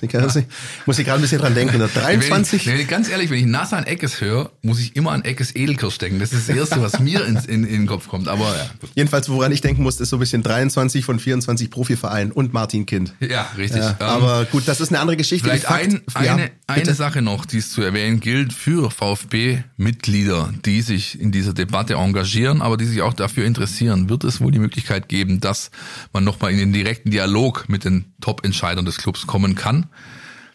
Ich 0.00 0.08
kann 0.08 0.24
nicht. 0.24 0.48
Muss 0.86 0.98
ich 0.98 1.04
gerade 1.04 1.18
ein 1.18 1.22
bisschen 1.22 1.40
dran 1.40 1.54
denken. 1.54 1.78
23. 1.78 2.66
Wenn 2.66 2.80
ich, 2.80 2.88
ganz 2.88 3.10
ehrlich, 3.10 3.28
wenn 3.28 3.38
ich 3.38 3.44
Nassan 3.44 3.84
Eckes 3.84 4.20
höre, 4.20 4.50
muss 4.62 4.80
ich 4.80 4.96
immer 4.96 5.12
an 5.12 5.22
Eckes 5.22 5.54
Edelkirsch 5.54 5.98
denken. 5.98 6.20
Das 6.20 6.32
ist 6.32 6.48
das 6.48 6.56
Erste, 6.56 6.80
was 6.80 7.00
mir 7.00 7.26
in, 7.26 7.36
in, 7.36 7.64
in 7.64 7.80
den 7.80 7.86
Kopf 7.86 8.08
kommt. 8.08 8.26
Aber 8.28 8.56
ja. 8.56 8.70
Jedenfalls, 8.94 9.28
woran 9.28 9.52
ich 9.52 9.60
denken 9.60 9.82
muss, 9.82 10.00
ist 10.00 10.08
so 10.08 10.16
ein 10.16 10.20
bisschen 10.20 10.42
23 10.42 11.04
von 11.04 11.18
24 11.18 11.70
Profivereinen 11.70 12.32
und 12.32 12.54
Martin 12.54 12.86
Kind. 12.86 13.14
Ja, 13.20 13.50
richtig. 13.58 13.82
Ja, 13.82 13.90
ähm, 13.90 13.96
aber 14.06 14.46
gut, 14.46 14.66
das 14.66 14.80
ist 14.80 14.88
eine 14.88 15.00
andere 15.00 15.18
Geschichte. 15.18 15.48
Vielleicht 15.48 15.68
ein, 15.68 16.00
eine, 16.14 16.42
ja, 16.44 16.48
eine 16.66 16.94
Sache 16.94 17.20
noch, 17.20 17.44
die 17.44 17.58
es 17.58 17.70
zu 17.70 17.82
erwähnen 17.82 18.20
gilt 18.20 18.54
für 18.54 18.90
VfB-Mitglieder, 18.90 20.52
die 20.64 20.80
sich 20.80 21.20
in 21.20 21.30
dieser 21.30 21.52
Debatte 21.52 21.94
engagieren, 21.94 22.62
aber 22.62 22.78
die 22.78 22.86
sich 22.86 23.02
auch 23.02 23.12
dafür 23.12 23.44
interessieren, 23.44 24.08
wird 24.08 24.24
es 24.24 24.40
wohl 24.40 24.50
die 24.50 24.58
Möglichkeit 24.58 25.08
geben, 25.08 25.40
dass 25.40 25.70
man 26.14 26.24
nochmal 26.24 26.52
in 26.52 26.58
den 26.58 26.72
direkten 26.72 27.10
Dialog 27.10 27.68
mit 27.68 27.84
den 27.84 28.14
Top-Entscheidern 28.22 28.86
des 28.86 28.96
Clubs 28.96 29.26
kommen 29.26 29.54
kann. 29.54 29.73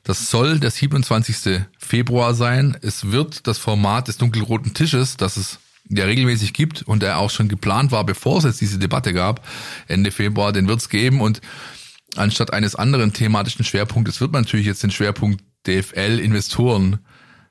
Das 0.04 0.30
soll 0.32 0.60
der 0.60 0.72
27. 0.72 1.62
Februar 1.78 2.34
sein. 2.34 2.76
Es 2.82 3.12
wird 3.12 3.46
das 3.48 3.58
Format 3.58 4.08
des 4.08 4.18
dunkelroten 4.18 4.74
Tisches, 4.74 5.18
das 5.18 5.38
es 5.38 5.60
ja 5.90 6.06
regelmäßig 6.06 6.54
gibt 6.54 6.82
und 6.84 7.04
der 7.04 7.18
auch 7.18 7.30
schon 7.30 7.48
geplant 7.48 7.92
war, 7.92 8.04
bevor 8.06 8.38
es 8.38 8.44
jetzt 8.44 8.62
diese 8.62 8.80
Debatte 8.80 9.14
gab, 9.14 9.46
Ende 9.88 10.12
Februar, 10.12 10.52
den 10.52 10.68
wird 10.68 10.80
es 10.80 10.90
geben 10.90 11.22
und 11.22 11.42
anstatt 12.16 12.54
eines 12.54 12.76
anderen 12.76 13.14
thematischen 13.14 13.66
Schwerpunktes 13.66 14.22
wird 14.22 14.32
man 14.32 14.44
natürlich 14.44 14.66
jetzt 14.66 14.84
den 14.84 14.92
Schwerpunkt 14.92 15.44
DFL-Investoren 15.68 17.00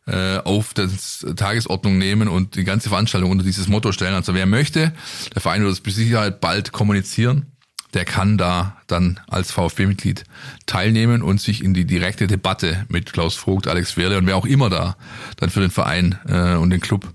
äh, 0.07 0.39
auf 0.39 0.73
das 0.75 1.27
Tagesordnung 1.37 1.99
nehmen 1.99 2.29
und 2.29 2.57
die 2.57 2.65
ganze 2.65 2.89
Veranstaltung 2.89 3.31
unter 3.31 3.45
dieses 3.45 3.69
Motto 3.69 3.93
stellen. 3.93 4.15
Also 4.15 4.35
wer 4.35 4.47
möchte, 4.47 4.93
der 5.35 5.43
Verein 5.43 5.63
wird 5.63 5.73
es 5.73 5.85
mit 5.85 5.95
Sicherheit 5.95 6.41
bald 6.41 6.73
kommunizieren 6.73 7.53
der 7.95 8.05
kann 8.05 8.39
da 8.39 8.77
dann 8.87 9.21
als 9.29 9.51
VfB-Mitglied 9.53 10.25
teilnehmen 10.67 11.23
und 11.23 11.41
sich 11.41 11.65
in 11.65 11.75
die 11.75 11.85
direkte 11.87 12.27
Debatte 12.27 12.85
mit 12.89 13.13
Klaus 13.13 13.37
Vogt, 13.37 13.67
Alex 13.67 13.97
Wehrle 13.97 14.19
und 14.19 14.27
wer 14.27 14.37
auch 14.37 14.47
immer 14.47 14.71
da 14.71 14.97
dann 15.37 15.51
für 15.51 15.61
den 15.61 15.71
Verein 15.71 16.19
äh, 16.29 16.55
und 16.55 16.71
den 16.71 16.81
Club 16.81 17.13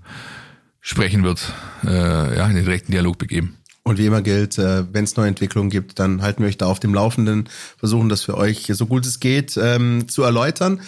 sprechen 0.80 1.22
wird, 1.22 1.52
äh, 1.84 2.36
ja, 2.36 2.46
in 2.46 2.56
den 2.56 2.64
direkten 2.64 2.92
Dialog 2.92 3.18
begeben. 3.18 3.56
Und 3.84 3.98
wie 3.98 4.06
immer 4.06 4.22
gilt, 4.22 4.58
äh, 4.58 4.84
wenn 4.92 5.04
es 5.04 5.16
neue 5.16 5.28
Entwicklungen 5.28 5.70
gibt, 5.70 5.98
dann 5.98 6.22
halten 6.22 6.42
wir 6.42 6.48
euch 6.48 6.58
da 6.58 6.66
auf 6.66 6.80
dem 6.80 6.94
Laufenden, 6.94 7.48
versuchen 7.78 8.08
das 8.08 8.22
für 8.22 8.36
euch 8.36 8.66
so 8.66 8.86
gut 8.86 9.06
es 9.06 9.20
geht 9.20 9.58
ähm, 9.58 10.08
zu 10.08 10.22
erläutern. 10.22 10.80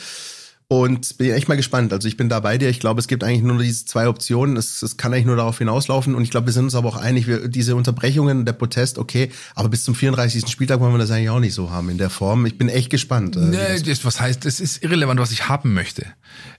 Und 0.68 1.18
bin 1.18 1.30
echt 1.30 1.46
mal 1.48 1.54
gespannt. 1.54 1.92
Also 1.92 2.08
ich 2.08 2.16
bin 2.16 2.28
da 2.28 2.40
bei 2.40 2.58
dir. 2.58 2.68
Ich 2.68 2.80
glaube, 2.80 2.98
es 2.98 3.06
gibt 3.06 3.22
eigentlich 3.22 3.42
nur 3.42 3.62
diese 3.62 3.84
zwei 3.84 4.08
Optionen. 4.08 4.56
Es, 4.56 4.82
es 4.82 4.96
kann 4.96 5.12
eigentlich 5.12 5.26
nur 5.26 5.36
darauf 5.36 5.58
hinauslaufen. 5.58 6.16
Und 6.16 6.24
ich 6.24 6.30
glaube, 6.30 6.46
wir 6.46 6.52
sind 6.52 6.64
uns 6.64 6.74
aber 6.74 6.88
auch 6.88 6.96
einig, 6.96 7.28
wir, 7.28 7.46
diese 7.46 7.76
Unterbrechungen, 7.76 8.44
der 8.44 8.52
Protest, 8.52 8.98
okay, 8.98 9.30
aber 9.54 9.68
bis 9.68 9.84
zum 9.84 9.94
34. 9.94 10.48
Spieltag 10.48 10.80
wollen 10.80 10.92
wir 10.92 10.98
das 10.98 11.12
eigentlich 11.12 11.30
auch 11.30 11.38
nicht 11.38 11.54
so 11.54 11.70
haben 11.70 11.88
in 11.88 11.98
der 11.98 12.10
Form. 12.10 12.46
Ich 12.46 12.58
bin 12.58 12.68
echt 12.68 12.90
gespannt. 12.90 13.36
Äh, 13.36 13.40
nee, 13.40 13.80
das, 13.80 14.04
was 14.04 14.20
heißt, 14.20 14.44
es 14.44 14.58
ist 14.58 14.82
irrelevant, 14.82 15.20
was 15.20 15.30
ich 15.30 15.48
haben 15.48 15.72
möchte. 15.72 16.04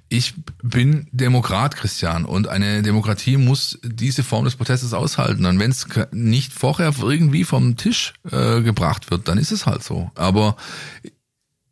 Ich 0.07 0.35
bin 0.63 1.07
Demokrat, 1.11 1.75
Christian, 1.75 2.23
und 2.23 2.47
eine 2.47 2.83
Demokratie 2.83 3.35
muss 3.35 3.77
diese 3.83 4.23
Form 4.23 4.45
des 4.45 4.55
Protestes 4.55 4.93
aushalten. 4.93 5.45
Und 5.45 5.59
wenn 5.59 5.71
es 5.71 5.85
nicht 6.11 6.53
vorher 6.53 6.93
irgendwie 7.01 7.43
vom 7.43 7.75
Tisch 7.75 8.13
äh, 8.31 8.61
gebracht 8.61 9.11
wird, 9.11 9.27
dann 9.27 9.37
ist 9.37 9.51
es 9.51 9.65
halt 9.65 9.83
so. 9.83 10.09
Aber 10.15 10.55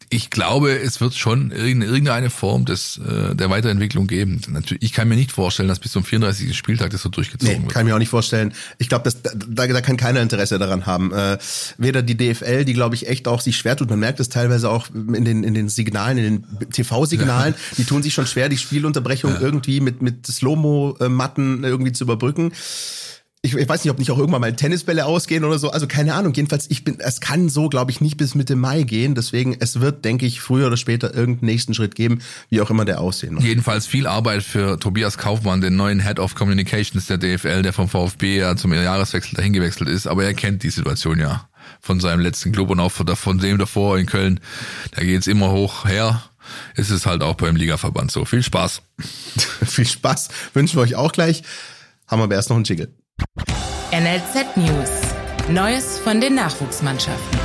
ich 0.10 0.30
glaube, 0.30 0.72
es 0.72 1.02
wird 1.02 1.16
schon 1.16 1.52
irgendeine 1.52 2.30
Form 2.30 2.66
des, 2.66 2.98
äh, 2.98 3.36
der 3.36 3.50
Weiterentwicklung 3.50 4.08
geben. 4.08 4.42
Natürlich, 4.50 4.84
ich 4.84 4.94
kann 4.94 5.08
mir 5.08 5.16
nicht 5.16 5.32
vorstellen, 5.32 5.68
dass 5.68 5.80
bis 5.80 5.92
zum 5.92 6.04
34. 6.04 6.56
Spieltag 6.56 6.92
das 6.92 7.02
so 7.02 7.10
durchgezogen 7.10 7.56
nee, 7.56 7.62
wird. 7.64 7.74
Kann 7.74 7.86
ich 7.86 7.90
mir 7.90 7.96
auch 7.96 8.00
nicht 8.00 8.10
vorstellen. 8.10 8.54
Ich 8.78 8.90
glaube, 8.90 9.10
da, 9.24 9.68
da 9.68 9.82
kann 9.82 9.98
keiner 9.98 10.22
Interesse 10.22 10.60
daran 10.60 10.86
haben. 10.86 11.12
Äh, 11.12 11.38
weder 11.78 12.02
die 12.02 12.16
DFL, 12.16 12.66
die 12.66 12.74
glaube 12.74 12.96
ich 12.96 13.08
echt 13.08 13.28
auch 13.28 13.42
sich 13.42 13.58
schwer 13.58 13.76
tut. 13.76 13.90
Man 13.90 14.00
merkt 14.00 14.20
es 14.20 14.30
teilweise 14.30 14.70
auch 14.70 14.88
in 14.94 15.26
den, 15.26 15.44
in 15.44 15.54
den 15.54 15.70
Signalen, 15.70 16.18
in 16.18 16.24
den 16.24 16.70
TV-Signalen. 16.72 17.54
Ja. 17.54 17.76
Die 17.78 17.86
tun 17.86 18.04
sich 18.04 18.14
schon 18.14 18.28
schwer, 18.28 18.50
die 18.50 18.58
Spielunterbrechung 18.58 19.34
ja. 19.34 19.42
irgendwie 19.42 19.80
mit, 19.80 20.02
mit 20.02 20.28
Slow-Mo-Matten 20.28 21.64
irgendwie 21.64 21.92
zu 21.92 22.04
überbrücken 22.04 22.52
ich, 23.46 23.54
ich 23.54 23.70
weiß 23.70 23.84
nicht, 23.84 23.92
ob 23.92 24.00
nicht 24.00 24.12
auch 24.12 24.18
irgendwann 24.18 24.42
mal 24.42 24.54
Tennisbälle 24.56 25.06
ausgehen 25.06 25.44
oder 25.44 25.60
so. 25.60 25.70
Also 25.70 25.88
keine 25.88 26.16
Ahnung. 26.16 26.34
Jedenfalls, 26.34 26.66
ich 26.70 26.84
bin, 26.84 27.00
es 27.00 27.22
kann 27.22 27.48
so, 27.48 27.70
glaube 27.70 27.92
ich, 27.92 28.02
nicht 28.02 28.18
bis 28.18 28.36
Mitte 28.36 28.56
Mai 28.56 28.84
gehen. 28.84 29.16
Deswegen, 29.16 29.56
es 29.60 29.80
wird, 29.80 30.04
denke 30.04 30.26
ich, 30.26 30.42
früher 30.42 30.68
oder 30.68 30.78
später 30.78 31.14
irgendeinen 31.14 31.52
nächsten 31.52 31.74
Schritt 31.74 31.96
geben, 31.96 32.20
wie 32.50 32.62
auch 32.62 32.70
immer 32.70 32.86
der 32.86 33.00
aussehen 33.00 33.36
muss. 33.36 33.44
Jedenfalls 33.44 33.86
viel 33.86 34.08
Arbeit 34.08 34.44
für 34.44 34.80
Tobias 34.80 35.18
Kaufmann, 35.18 35.62
den 35.62 35.76
neuen 35.76 36.02
Head 36.02 36.20
of 36.20 36.36
Communications 36.36 37.06
der 37.06 37.18
DFL, 37.18 37.62
der 37.62 37.72
vom 37.72 37.88
VfB 37.88 38.38
ja 38.40 38.56
zum 38.56 38.74
Jahreswechsel 38.74 39.36
dahin 39.36 39.54
gewechselt 39.54 39.90
ist. 39.90 40.08
Aber 40.08 40.24
er 40.24 40.34
kennt 40.34 40.64
die 40.64 40.72
Situation 40.72 41.20
ja 41.20 41.48
von 41.80 42.00
seinem 42.00 42.22
letzten 42.22 42.52
Club 42.52 42.72
und 42.72 42.80
auch 42.80 42.92
von 42.92 43.38
dem 43.38 43.58
davor 43.58 44.00
in 44.00 44.08
Köln. 44.08 44.40
Da 44.92 45.04
geht's 45.04 45.28
immer 45.28 45.52
hoch 45.52 45.86
her. 45.86 46.24
Es 46.76 46.90
ist 46.90 47.06
halt 47.06 47.22
auch 47.22 47.36
beim 47.36 47.56
Ligaverband 47.56 48.12
so. 48.12 48.26
Viel 48.26 48.44
Spaß. 48.44 48.82
viel 49.66 49.86
Spaß 49.86 50.30
wünschen 50.54 50.78
wir 50.78 50.84
euch 50.84 50.96
auch 50.96 51.12
gleich. 51.12 51.44
Haben 52.08 52.20
wir 52.20 52.26
aber 52.26 52.36
erst 52.36 52.50
noch 52.50 52.56
einen 52.56 52.66
Jiggle. 52.66 52.90
NLZ 53.96 54.58
News. 54.58 54.90
Neues 55.48 56.00
von 56.00 56.20
den 56.20 56.36
Nachwuchsmannschaften. 56.36 57.40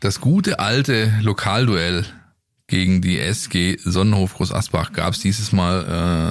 Das 0.00 0.20
gute 0.20 0.58
alte 0.58 1.14
Lokalduell 1.22 2.04
gegen 2.66 3.00
die 3.00 3.18
SG 3.18 3.78
Sonnenhof 3.82 4.34
Groß 4.34 4.52
Asbach 4.52 4.92
gab 4.92 5.14
es 5.14 5.20
dieses 5.20 5.52
Mal 5.52 5.86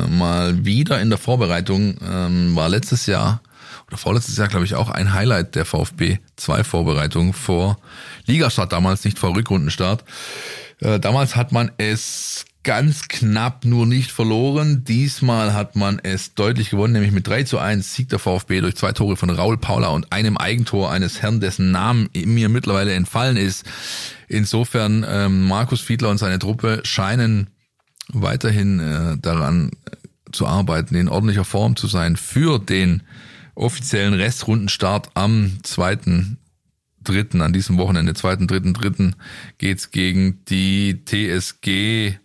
äh, 0.05 0.07
mal 0.11 0.63
wieder 0.63 1.01
in 1.01 1.09
der 1.09 1.17
Vorbereitung. 1.17 1.97
Ähm, 2.07 2.55
war 2.55 2.69
letztes 2.69 3.07
Jahr 3.07 3.41
oder 3.88 3.97
vorletztes 3.97 4.38
Jahr, 4.38 4.47
glaube 4.47 4.65
ich, 4.65 4.75
auch 4.75 4.91
ein 4.91 5.11
Highlight 5.11 5.55
der 5.55 5.65
VfB 5.65 6.19
2 6.36 6.63
Vorbereitung 6.63 7.34
vor 7.34 7.79
Ligastart, 8.27 8.71
damals 8.73 9.03
nicht 9.05 9.17
vor 9.17 9.36
Rückrundenstart. 9.36 10.03
Äh, 10.82 10.99
damals 10.99 11.36
hat 11.36 11.51
man 11.51 11.71
es 11.79 12.45
ganz 12.64 13.07
knapp 13.07 13.66
nur 13.66 13.86
nicht 13.86 14.12
verloren. 14.12 14.84
Diesmal 14.84 15.53
hat 15.53 15.76
man 15.76 15.99
es 16.03 16.36
deutlich 16.36 16.70
gewonnen, 16.70 16.93
nämlich 16.93 17.12
mit 17.12 17.28
3 17.28 17.43
zu 17.43 17.57
1 17.57 17.93
Sieg 17.93 18.09
der 18.09 18.20
VfB 18.20 18.62
durch 18.62 18.76
zwei 18.76 18.91
Tore 18.91 19.18
von 19.18 19.30
Raul 19.30 19.57
Paula 19.57 19.89
und 19.89 20.12
einem 20.12 20.38
Eigentor 20.38 20.91
eines 20.91 21.22
Herrn, 21.22 21.39
dessen 21.39 21.72
Namen 21.72 22.09
mir 22.14 22.49
mittlerweile 22.49 22.93
entfallen 22.93 23.38
ist. 23.38 23.66
Insofern 24.28 25.05
ähm, 25.07 25.47
Markus 25.47 25.82
Fiedler 25.82 26.09
und 26.09 26.18
seine 26.18 26.39
Truppe 26.39 26.82
scheinen 26.84 27.49
weiterhin 28.09 28.80
äh, 28.80 29.18
daran 29.18 29.72
zu 30.32 30.47
arbeiten, 30.47 30.95
in 30.95 31.09
ordentlicher 31.09 31.45
Form 31.45 31.76
zu 31.76 31.88
sein 31.88 32.16
für 32.16 32.59
den 32.59 33.03
offiziellen 33.55 34.14
Restrundenstart 34.14 35.09
am 35.14 35.57
zweiten 35.64 36.38
dritten, 37.03 37.41
an 37.41 37.53
diesem 37.53 37.78
Wochenende, 37.78 38.14
zweiten, 38.14 38.47
dritten, 38.47 38.74
dritten, 38.74 39.16
geht's 39.57 39.91
gegen 39.91 40.45
die 40.45 41.03
TSG 41.03 42.20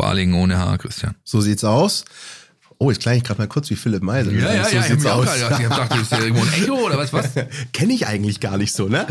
Barling 0.00 0.32
ohne 0.32 0.56
Haar, 0.56 0.78
Christian. 0.78 1.14
So 1.24 1.42
sieht's 1.42 1.62
aus. 1.62 2.04
Oh, 2.82 2.90
jetzt 2.90 3.02
klang 3.02 3.14
ich 3.14 3.24
gerade 3.24 3.38
mal 3.38 3.46
kurz 3.46 3.68
wie 3.68 3.76
Philipp 3.76 4.02
Meisel. 4.02 4.40
Ja, 4.40 4.54
ja, 4.54 4.64
so 4.64 4.76
ja, 4.76 4.82
sieht's 4.82 5.04
ich 5.04 5.10
aus. 5.10 5.28
ich 5.36 5.42
habe 5.44 5.62
gedacht, 5.64 6.00
ist 6.00 6.12
ja 6.12 6.18
irgendwo 6.22 6.42
ein 6.42 6.62
Echo 6.62 6.76
oder 6.76 6.96
was? 6.96 7.12
was? 7.12 7.28
Kenne 7.74 7.92
ich 7.92 8.06
eigentlich 8.06 8.40
gar 8.40 8.56
nicht 8.56 8.72
so, 8.72 8.88
ne? 8.88 9.06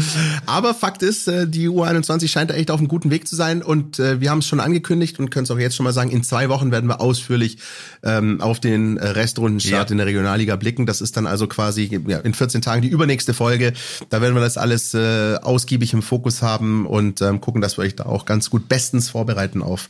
Aber 0.48 0.74
Fakt 0.74 1.04
ist, 1.04 1.28
äh, 1.28 1.48
die 1.48 1.70
U21 1.70 2.30
scheint 2.30 2.50
da 2.50 2.56
echt 2.56 2.72
auf 2.72 2.80
einem 2.80 2.88
guten 2.88 3.12
Weg 3.12 3.28
zu 3.28 3.36
sein 3.36 3.62
und 3.62 4.00
äh, 4.00 4.20
wir 4.22 4.32
haben 4.32 4.40
es 4.40 4.48
schon 4.48 4.60
angekündigt 4.60 5.20
und 5.20 5.30
können 5.30 5.44
es 5.44 5.52
auch 5.52 5.60
jetzt 5.60 5.76
schon 5.76 5.84
mal 5.84 5.94
sagen, 5.94 6.10
in 6.10 6.24
zwei 6.24 6.50
Wochen 6.50 6.72
werden 6.72 6.90
wir 6.90 7.00
ausführlich 7.00 7.60
ähm, 8.02 8.42
auf 8.42 8.60
den 8.60 8.98
äh, 8.98 9.10
Restrundenstart 9.10 9.90
ja. 9.90 9.92
in 9.92 9.98
der 10.00 10.08
Regionalliga 10.08 10.56
blicken. 10.56 10.88
Das 10.88 11.00
ist 11.00 11.16
dann 11.16 11.28
also 11.28 11.46
quasi 11.46 12.02
ja, 12.08 12.18
in 12.18 12.34
14 12.34 12.64
Tagen 12.64 12.82
die 12.82 12.90
übernächste 12.90 13.36
Folge. 13.36 13.74
Da 14.10 14.20
werden 14.20 14.34
wir 14.34 14.42
das 14.42 14.58
alles 14.58 14.96
äh, 14.96 15.36
ausgiebig 15.44 15.94
im 15.94 16.02
Fokus 16.02 16.42
haben 16.42 16.88
und 16.88 17.22
ähm, 17.22 17.40
gucken, 17.40 17.62
dass 17.62 17.78
wir 17.78 17.84
euch 17.84 17.96
da 17.96 18.08
auch 18.08 18.26
ganz 18.26 18.50
gut 18.50 18.68
bestens 18.68 19.12
vorbereiten 19.12 19.62
auf 19.62 19.90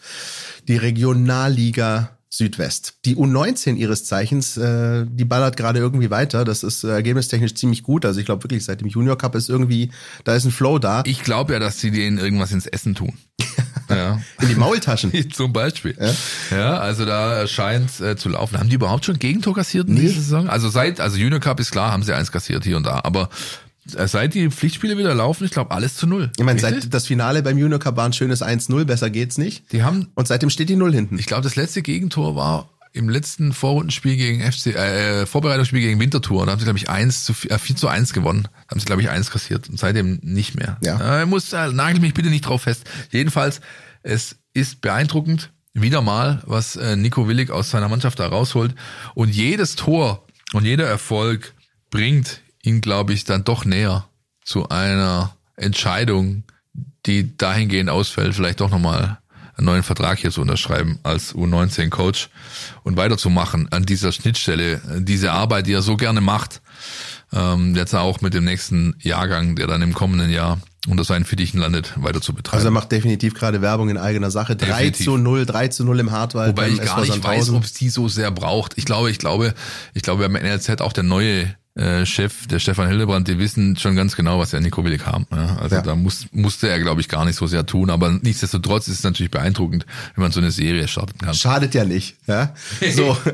die 0.69 0.77
Regionalliga 0.77 2.11
Südwest. 2.31 2.99
Die 3.05 3.15
U19 3.15 3.75
ihres 3.75 4.05
Zeichens, 4.05 4.55
äh, 4.55 5.05
die 5.09 5.25
ballert 5.25 5.57
gerade 5.57 5.79
irgendwie 5.79 6.11
weiter. 6.11 6.45
Das 6.45 6.61
ist 6.61 6.83
äh, 6.83 6.89
ergebnistechnisch 6.89 7.55
ziemlich 7.55 7.81
gut. 7.81 8.05
Also 8.05 8.19
ich 8.19 8.27
glaube 8.27 8.43
wirklich, 8.43 8.63
seit 8.63 8.81
dem 8.81 8.87
Junior 8.87 9.17
Cup 9.17 9.33
ist 9.33 9.49
irgendwie, 9.49 9.89
da 10.25 10.35
ist 10.35 10.45
ein 10.45 10.51
Flow 10.51 10.77
da. 10.77 11.01
Ich 11.07 11.23
glaube 11.23 11.53
ja, 11.53 11.59
dass 11.59 11.79
sie 11.79 11.89
denen 11.89 12.19
irgendwas 12.19 12.51
ins 12.51 12.67
Essen 12.67 12.93
tun. 12.93 13.17
ja. 13.89 14.21
In 14.41 14.47
die 14.47 14.55
Maultaschen. 14.55 15.11
Zum 15.31 15.51
Beispiel. 15.53 15.97
Ja, 15.99 16.55
ja 16.55 16.77
also 16.77 17.03
da 17.03 17.47
scheint 17.47 17.99
äh, 17.99 18.15
zu 18.15 18.29
laufen. 18.29 18.59
Haben 18.59 18.69
die 18.69 18.75
überhaupt 18.75 19.05
schon 19.05 19.17
Gegentor 19.17 19.55
kassiert 19.55 19.87
in 19.87 19.95
nee. 19.95 20.01
dieser 20.01 20.21
Saison? 20.21 20.49
Also 20.49 20.69
seit, 20.69 21.01
also 21.01 21.17
Junior 21.17 21.39
Cup 21.39 21.59
ist 21.59 21.71
klar, 21.71 21.91
haben 21.91 22.03
sie 22.03 22.13
eins 22.13 22.31
kassiert 22.31 22.63
hier 22.63 22.77
und 22.77 22.85
da. 22.85 23.01
Aber 23.03 23.29
seit 23.91 24.33
die 24.33 24.49
Pflichtspiele 24.49 24.97
wieder 24.97 25.13
laufen, 25.13 25.45
ich 25.45 25.51
glaube, 25.51 25.71
alles 25.71 25.95
zu 25.95 26.07
null. 26.07 26.31
Ich 26.37 26.43
meine, 26.43 26.59
seit 26.59 26.93
das 26.93 27.07
Finale 27.07 27.43
beim 27.43 27.57
Junior 27.57 27.79
Cup 27.79 27.97
war 27.97 28.05
ein 28.05 28.13
schönes 28.13 28.41
1-0, 28.41 28.85
besser 28.85 29.09
geht's 29.09 29.37
nicht. 29.37 29.71
Die 29.71 29.83
haben 29.83 30.07
und 30.15 30.27
seitdem 30.27 30.49
steht 30.49 30.69
die 30.69 30.75
Null 30.75 30.93
hinten. 30.93 31.17
Ich 31.19 31.25
glaube, 31.25 31.43
das 31.43 31.55
letzte 31.55 31.81
Gegentor 31.81 32.35
war 32.35 32.69
im 32.91 33.07
letzten 33.07 33.53
Vorrundenspiel 33.53 34.15
gegen 34.15 34.41
FC, 34.41 34.67
äh, 34.67 35.25
Vorbereitungsspiel 35.25 35.81
gegen 35.81 35.99
Winterthur. 35.99 36.45
Da 36.45 36.51
haben 36.51 36.59
sie, 36.59 36.65
glaube 36.65 36.79
ich, 36.79 36.89
1 36.89 37.23
zu, 37.23 37.33
äh, 37.49 37.57
4 37.57 37.75
zu 37.75 37.87
1 37.87 38.13
gewonnen. 38.13 38.43
Da 38.43 38.71
haben 38.71 38.79
sie, 38.79 38.85
glaube 38.85 39.01
ich, 39.01 39.09
1 39.09 39.29
kassiert 39.29 39.69
und 39.69 39.79
seitdem 39.79 40.19
nicht 40.23 40.55
mehr. 40.55 40.77
Ja. 40.81 41.21
Äh, 41.21 41.25
muss, 41.25 41.53
äh, 41.53 41.71
nagel 41.71 41.99
mich 42.01 42.13
bitte 42.13 42.29
nicht 42.29 42.47
drauf 42.47 42.63
fest. 42.63 42.89
Jedenfalls, 43.11 43.61
es 44.01 44.37
ist 44.53 44.81
beeindruckend, 44.81 45.51
wieder 45.73 46.01
mal, 46.01 46.41
was 46.45 46.75
äh, 46.75 46.95
Nico 46.95 47.27
Willig 47.27 47.51
aus 47.51 47.69
seiner 47.69 47.89
Mannschaft 47.89 48.19
da 48.19 48.27
rausholt. 48.27 48.73
Und 49.13 49.29
jedes 49.29 49.75
Tor 49.75 50.25
Und 50.53 50.65
jeder 50.65 50.87
Erfolg 50.87 51.53
bringt 51.91 52.41
ihn, 52.69 52.81
glaube 52.81 53.13
ich, 53.13 53.23
dann 53.23 53.43
doch 53.43 53.65
näher 53.65 54.05
zu 54.43 54.69
einer 54.69 55.35
Entscheidung, 55.55 56.43
die 57.05 57.35
dahingehend 57.35 57.89
ausfällt, 57.89 58.35
vielleicht 58.35 58.61
doch 58.61 58.69
nochmal 58.69 59.17
einen 59.57 59.65
neuen 59.65 59.83
Vertrag 59.83 60.19
hier 60.19 60.31
zu 60.31 60.41
unterschreiben 60.41 60.99
als 61.03 61.35
U19-Coach 61.35 62.29
und 62.83 62.95
weiterzumachen 62.95 63.71
an 63.71 63.83
dieser 63.83 64.11
Schnittstelle, 64.11 64.81
diese 64.99 65.31
Arbeit, 65.31 65.67
die 65.67 65.73
er 65.73 65.81
so 65.81 65.97
gerne 65.97 66.21
macht, 66.21 66.61
ähm, 67.33 67.75
jetzt 67.75 67.93
auch 67.93 68.21
mit 68.21 68.33
dem 68.33 68.45
nächsten 68.45 68.95
Jahrgang, 68.99 69.55
der 69.55 69.67
dann 69.67 69.81
im 69.81 69.93
kommenden 69.93 70.29
Jahr 70.29 70.59
unter 70.87 71.03
seinen 71.03 71.25
Fittichen 71.25 71.59
landet, 71.59 71.93
weiter 71.97 72.21
zu 72.21 72.33
betreiben. 72.33 72.57
Also 72.57 72.69
er 72.69 72.71
macht 72.71 72.91
definitiv 72.91 73.33
gerade 73.33 73.61
Werbung 73.61 73.89
in 73.89 73.97
eigener 73.97 74.31
Sache. 74.31 74.55
Definitiv. 74.55 74.97
3 74.97 75.03
zu 75.03 75.17
0, 75.17 75.45
3 75.45 75.67
zu 75.67 75.83
0 75.83 75.99
im 75.99 76.11
Hartwald. 76.11 76.51
Wobei 76.51 76.69
ich 76.69 76.81
gar 76.81 77.01
SV 77.01 77.13
nicht 77.13 77.23
weiß, 77.23 77.49
ob 77.49 77.65
es 77.65 77.73
die 77.73 77.89
so 77.89 78.07
sehr 78.07 78.31
braucht. 78.31 78.77
Ich 78.77 78.85
glaube, 78.85 79.11
ich 79.11 79.19
glaube, 79.19 79.53
ich 79.93 80.03
glaube, 80.03 80.27
beim 80.27 80.41
NLZ 80.41 80.81
auch 80.81 80.93
der 80.93 81.03
neue 81.03 81.53
äh, 81.79 82.05
Chef, 82.05 82.45
der 82.47 82.59
Stefan 82.59 82.87
Hildebrand, 82.87 83.27
die 83.27 83.39
wissen 83.39 83.77
schon 83.77 83.95
ganz 83.95 84.15
genau, 84.15 84.39
was 84.39 84.53
er 84.53 84.57
an 84.57 84.63
Nico 84.63 84.83
Willig 84.83 85.05
haben. 85.05 85.25
Ja, 85.31 85.57
also 85.57 85.75
Ja. 85.77 85.81
da 85.81 85.95
muss, 85.95 86.27
musste 86.31 86.67
er, 86.69 86.79
glaube 86.79 87.01
ich, 87.01 87.07
gar 87.07 87.25
nicht 87.25 87.35
so 87.37 87.47
sehr 87.47 87.65
tun. 87.65 87.89
Aber 87.89 88.11
nichtsdestotrotz 88.21 88.87
ist 88.87 88.99
es 88.99 89.03
natürlich 89.03 89.31
beeindruckend, 89.31 89.85
wenn 90.15 90.21
man 90.23 90.31
so 90.31 90.39
eine 90.39 90.51
Serie 90.51 90.87
starten 90.87 91.17
kann. 91.17 91.33
Schadet 91.33 91.73
ja 91.73 91.85
nicht. 91.85 92.17
Ja? 92.27 92.53
So. 92.93 93.17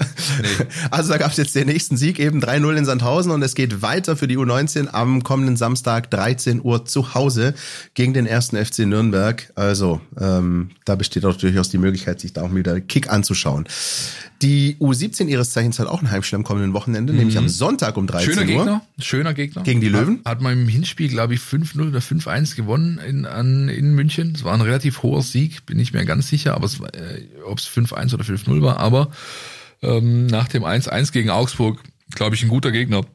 Also 0.92 1.12
da 1.12 1.18
gab 1.18 1.32
es 1.32 1.38
jetzt 1.38 1.56
den 1.56 1.68
nächsten 1.68 1.98
Sieg, 1.98 2.20
eben 2.20 2.40
3-0 2.42 2.76
in 2.76 2.86
Sandhausen 2.86 3.32
und 3.32 3.42
es 3.42 3.56
geht 3.56 3.82
weiter 3.82 4.16
für 4.16 4.28
die 4.28 4.38
U19 4.38 4.88
am 4.90 5.24
kommenden 5.24 5.58
Samstag 5.58 6.10
13 6.12 6.62
Uhr 6.64 6.86
zu 6.86 7.14
Hause 7.14 7.54
gegen 7.94 8.14
den 8.14 8.26
ersten 8.26 8.56
FC 8.64 8.80
Nürnberg. 8.80 9.52
Also 9.56 10.02
ähm, 10.20 10.72
da 10.86 10.96
besteht 10.96 11.26
auch 11.26 11.36
durchaus 11.36 11.70
die 11.70 11.78
Möglichkeit, 11.78 12.20
sich 12.20 12.34
da 12.34 12.44
auch 12.44 12.54
wieder 12.54 12.80
Kick 12.82 13.12
anzuschauen. 13.12 13.66
Die 14.42 14.76
U17 14.80 15.28
ihres 15.28 15.52
Zeichens 15.52 15.80
hat 15.80 15.88
auch 15.88 16.02
ein 16.02 16.12
Heimspiel 16.12 16.38
am 16.38 16.44
kommenden 16.44 16.74
Wochenende, 16.74 17.14
nämlich 17.14 17.38
am 17.38 17.48
Sonntag 17.50 17.98
um 17.98 18.06
13 18.06 18.35
Mhm. 18.35 18.35
Schöner. 18.42 18.58
Gegner, 18.58 18.82
schöner 19.00 19.34
Gegner. 19.34 19.64
Gegen 19.64 19.82
die 19.82 19.90
Löwen? 19.90 20.20
Hat, 20.20 20.26
hat 20.26 20.42
man 20.42 20.54
im 20.54 20.68
Hinspiel, 20.68 21.10
glaube 21.10 21.34
ich, 21.34 21.42
5-0 21.42 21.90
oder 21.90 22.00
5-1 22.00 22.56
gewonnen 22.56 22.98
in, 23.00 23.26
an, 23.26 23.70
in 23.70 23.94
München. 23.94 24.34
Es 24.36 24.44
war 24.44 24.54
ein 24.54 24.62
relativ 24.62 25.04
hoher 25.04 25.22
Sieg, 25.22 25.66
bin 25.66 25.80
ich 25.80 25.94
mir 25.94 26.06
ganz 26.06 26.28
sicher, 26.28 26.56
aber 26.56 26.66
es, 26.66 26.80
äh, 26.80 27.24
ob 27.46 27.60
es 27.60 27.68
5-1 27.68 28.14
oder 28.14 28.24
5-0 28.24 28.62
war. 28.62 28.78
Aber 28.78 29.12
ähm, 29.82 30.28
nach 30.28 30.48
dem 30.48 30.64
1-1 30.64 31.12
gegen 31.12 31.30
Augsburg, 31.30 31.82
glaube 32.12 32.36
ich, 32.36 32.44
ein 32.44 32.50
guter 32.50 32.72
Gegner, 32.72 33.06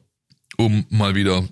um 0.57 0.85
mal 0.89 1.15
wieder 1.15 1.43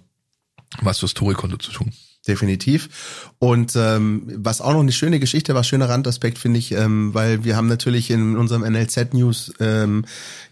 was 0.82 1.00
fürs 1.00 1.14
Torekonto 1.14 1.58
zu 1.58 1.72
tun. 1.72 1.92
Definitiv. 2.28 3.32
Und 3.40 3.76
ähm, 3.76 4.24
was 4.36 4.62
auch 4.62 4.74
noch 4.74 4.82
eine 4.82 4.92
schöne 4.92 5.20
Geschichte 5.20 5.56
war, 5.56 5.64
schöner 5.64 5.90
Randaspekt, 5.90 6.38
finde 6.38 6.60
ich, 6.60 6.74
ähm, 6.74 7.14
weil 7.14 7.44
wir 7.44 7.56
haben 7.56 7.68
natürlich 7.68 8.12
in 8.12 8.38
unserem 8.38 8.62
NLZ-News 8.62 9.54
ähm, 9.60 10.06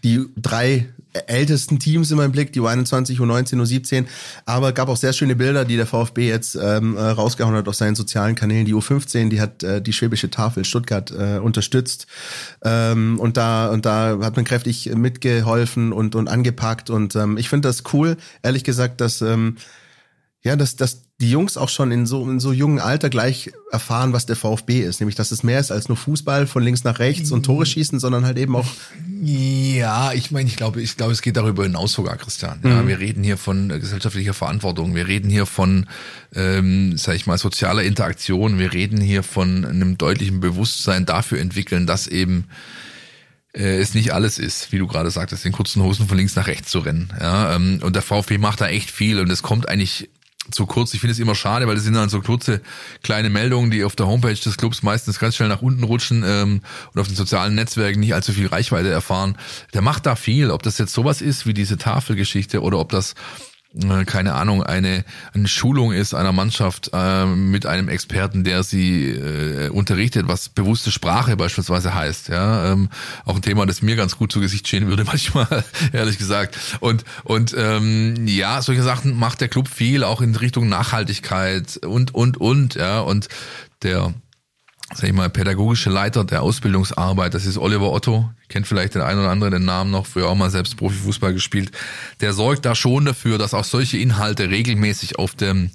die 0.04 0.26
drei 0.38 0.88
ältesten 1.28 1.80
Teams 1.80 2.12
immer 2.12 2.26
im 2.26 2.32
Blick, 2.32 2.54
die 2.54 2.62
U21, 2.62 3.20
U19, 3.20 3.62
U17, 3.62 4.06
aber 4.46 4.72
gab 4.72 4.90
auch 4.90 4.98
sehr 4.98 5.14
schöne 5.14 5.36
Bilder, 5.36 5.66
die 5.66 5.76
der 5.76 5.86
VfB 5.86 6.28
jetzt 6.28 6.56
ähm, 6.56 6.96
äh, 6.98 7.02
rausgehauen 7.02 7.56
hat 7.56 7.68
auf 7.68 7.76
seinen 7.76 7.96
sozialen 7.96 8.36
Kanälen. 8.36 8.66
Die 8.66 8.74
U15, 8.74 9.30
die 9.30 9.42
hat 9.42 9.64
äh, 9.64 9.82
die 9.82 9.94
Schwäbische 9.94 10.30
Tafel 10.30 10.66
Stuttgart 10.66 11.12
äh, 11.12 11.40
unterstützt. 11.40 12.08
Ähm, 12.64 13.20
und 13.20 13.38
da 13.38 13.68
und 13.70 13.86
da 13.86 14.20
hat 14.22 14.36
man 14.36 14.46
kräftig 14.46 14.94
mitgeholfen 14.96 15.94
und 15.94 16.16
und 16.16 16.28
angepackt. 16.28 16.90
Und 16.90 17.16
ähm, 17.16 17.38
ich 17.38 17.50
finde 17.50 17.68
das 17.68 17.84
cool, 17.94 18.18
ehrlich 18.44 18.64
gesagt, 18.64 19.02
dass 19.02 19.22
ähm, 19.22 19.58
ja, 20.48 20.56
dass, 20.56 20.76
dass 20.76 21.04
die 21.20 21.30
Jungs 21.30 21.58
auch 21.58 21.70
schon 21.70 21.92
in 21.92 22.06
so, 22.06 22.24
in 22.30 22.40
so 22.40 22.54
jungen 22.54 22.80
Alter 22.80 23.10
gleich 23.10 23.52
erfahren, 23.72 24.14
was 24.14 24.26
der 24.26 24.36
VfB 24.36 24.82
ist. 24.82 25.02
Nämlich, 25.02 25.16
dass 25.16 25.32
es 25.32 25.44
mehr 25.44 25.60
ist 25.60 25.72
als 25.72 25.90
nur 25.90 25.98
Fußball 25.98 26.48
von 26.48 26.64
links 26.64 26.84
nach 26.84 27.00
rechts 27.00 27.32
und 27.32 27.44
Tore 27.44 27.66
schießen, 27.66 28.00
sondern 28.00 28.26
halt 28.26 28.38
eben 28.38 28.56
auch 28.56 28.68
Ja, 29.22 30.14
ich 30.14 30.32
meine, 30.32 30.48
ich 30.48 30.56
glaube, 30.56 30.82
ich 30.82 30.96
glaube, 30.96 31.12
es 31.12 31.22
geht 31.22 31.36
darüber 31.36 31.64
hinaus 31.64 31.94
sogar, 31.94 32.18
Christian. 32.18 32.60
Ja, 32.64 32.88
Wir 32.88 33.00
reden 33.00 33.24
hier 33.24 33.38
von 33.38 33.70
äh, 33.72 33.80
gesellschaftlicher 33.80 34.34
Verantwortung. 34.34 34.96
Wir 34.96 35.08
reden 35.08 35.30
hier 35.30 35.46
von, 35.46 35.88
ähm, 36.34 36.98
sag 36.98 37.16
ich 37.16 37.26
mal, 37.26 37.38
sozialer 37.38 37.84
Interaktion. 37.84 38.58
Wir 38.58 38.72
reden 38.72 39.02
hier 39.02 39.24
von 39.24 39.66
einem 39.66 39.98
deutlichen 39.98 40.40
Bewusstsein 40.40 41.06
dafür 41.06 41.40
entwickeln, 41.40 41.88
dass 41.88 42.08
eben 42.08 42.46
äh, 43.54 43.80
es 43.80 43.96
nicht 43.96 44.14
alles 44.14 44.38
ist, 44.38 44.72
wie 44.72 44.78
du 44.78 44.88
gerade 44.88 45.10
sagtest, 45.10 45.46
in 45.46 45.52
kurzen 45.52 45.82
Hosen 45.82 46.08
von 46.08 46.18
links 46.18 46.36
nach 46.36 46.48
rechts 46.48 46.70
zu 46.70 46.80
rennen. 46.80 47.12
Ja, 47.20 47.56
ähm, 47.56 47.80
und 47.82 47.96
der 47.96 48.04
VfB 48.04 48.38
macht 48.38 48.62
da 48.62 48.68
echt 48.68 48.92
viel 48.92 49.20
und 49.20 49.32
es 49.32 49.42
kommt 49.42 49.68
eigentlich 49.68 50.10
zu 50.52 50.66
kurz. 50.66 50.94
Ich 50.94 51.00
finde 51.00 51.12
es 51.14 51.20
immer 51.20 51.36
schade, 51.36 51.68
weil 51.68 51.76
das 51.76 51.84
sind 51.84 51.94
dann 51.94 52.10
so 52.10 52.22
kurze 52.22 52.62
kleine 53.04 53.30
Meldungen, 53.30 53.72
die 53.72 53.84
auf 53.84 53.96
der 53.96 54.08
Homepage 54.08 54.34
des 54.34 54.58
Clubs 54.58 54.84
meistens 54.84 55.20
ganz 55.20 55.36
schnell 55.36 55.50
nach 55.50 55.62
unten 55.62 55.84
rutschen 55.84 56.24
ähm, 56.26 56.62
und 56.94 57.02
auf 57.02 57.08
den 57.08 57.16
sozialen 57.16 57.56
Netzwerken 57.56 58.00
nicht 58.00 58.14
allzu 58.14 58.34
viel 58.34 58.48
Reichweite 58.48 58.90
erfahren. 58.90 59.38
Der 59.74 59.82
macht 59.82 60.06
da 60.06 60.16
viel, 60.16 60.52
ob 60.52 60.64
das 60.64 60.78
jetzt 60.78 60.94
sowas 60.94 61.22
ist 61.22 61.46
wie 61.46 61.54
diese 61.54 61.78
Tafelgeschichte 61.78 62.62
oder 62.62 62.80
ob 62.80 62.90
das 62.90 63.16
keine 64.06 64.34
Ahnung, 64.34 64.64
eine, 64.64 65.04
eine 65.34 65.48
Schulung 65.48 65.92
ist 65.92 66.14
einer 66.14 66.32
Mannschaft 66.32 66.92
äh, 66.94 67.26
mit 67.26 67.66
einem 67.66 67.90
Experten, 67.90 68.44
der 68.44 68.64
sie 68.64 69.10
äh, 69.10 69.70
unterrichtet, 69.70 70.28
was 70.28 70.50
bewusste 70.50 70.92
Sprache 70.92 71.38
beispielsweise 71.38 71.94
heißt. 71.94 72.30
Ja, 72.30 72.72
ähm, 72.72 72.90
auch 73.26 73.36
ein 73.36 73.42
Thema, 73.42 73.66
das 73.66 73.82
mir 73.82 73.96
ganz 73.96 74.18
gut 74.18 74.32
zu 74.32 74.40
Gesicht 74.40 74.68
stehen 74.68 74.88
würde 74.88 75.04
manchmal, 75.06 75.64
ehrlich 75.94 76.18
gesagt. 76.18 76.58
Und 76.80 77.04
und 77.24 77.56
ähm, 77.58 78.28
ja, 78.28 78.62
solche 78.62 78.84
Sachen 78.84 79.18
macht 79.18 79.42
der 79.42 79.48
Club 79.48 79.68
viel, 79.68 80.04
auch 80.04 80.22
in 80.22 80.36
Richtung 80.36 80.70
Nachhaltigkeit 80.70 81.78
und 81.86 82.14
und 82.14 82.38
und 82.38 82.76
ja 82.76 83.00
und 83.00 83.28
der 83.84 84.14
sag 84.94 85.10
ich 85.10 85.14
mal, 85.14 85.30
pädagogische 85.30 85.90
Leiter 85.90 86.24
der 86.24 86.42
Ausbildungsarbeit, 86.42 87.34
das 87.34 87.46
ist 87.46 87.58
Oliver 87.58 87.92
Otto, 87.92 88.30
kennt 88.48 88.68
vielleicht 88.68 88.96
den 88.96 89.02
einen 89.02 89.20
oder 89.20 89.30
anderen 89.30 89.52
den 89.52 89.66
Namen 89.66 89.92
noch, 89.92 90.06
früher 90.06 90.30
auch 90.30 90.36
mal 90.36 90.50
selbst 90.50 90.78
Profifußball 90.78 91.34
gespielt, 91.34 91.72
der 92.22 92.34
sorgt 92.34 92.66
da 92.66 92.76
schon 92.76 93.06
dafür, 93.06 93.38
dass 93.38 93.54
auch 93.54 93.66
solche 93.66 93.98
Inhalte 93.98 94.50
regelmäßig 94.50 95.20
auf 95.20 95.36
dem 95.36 95.72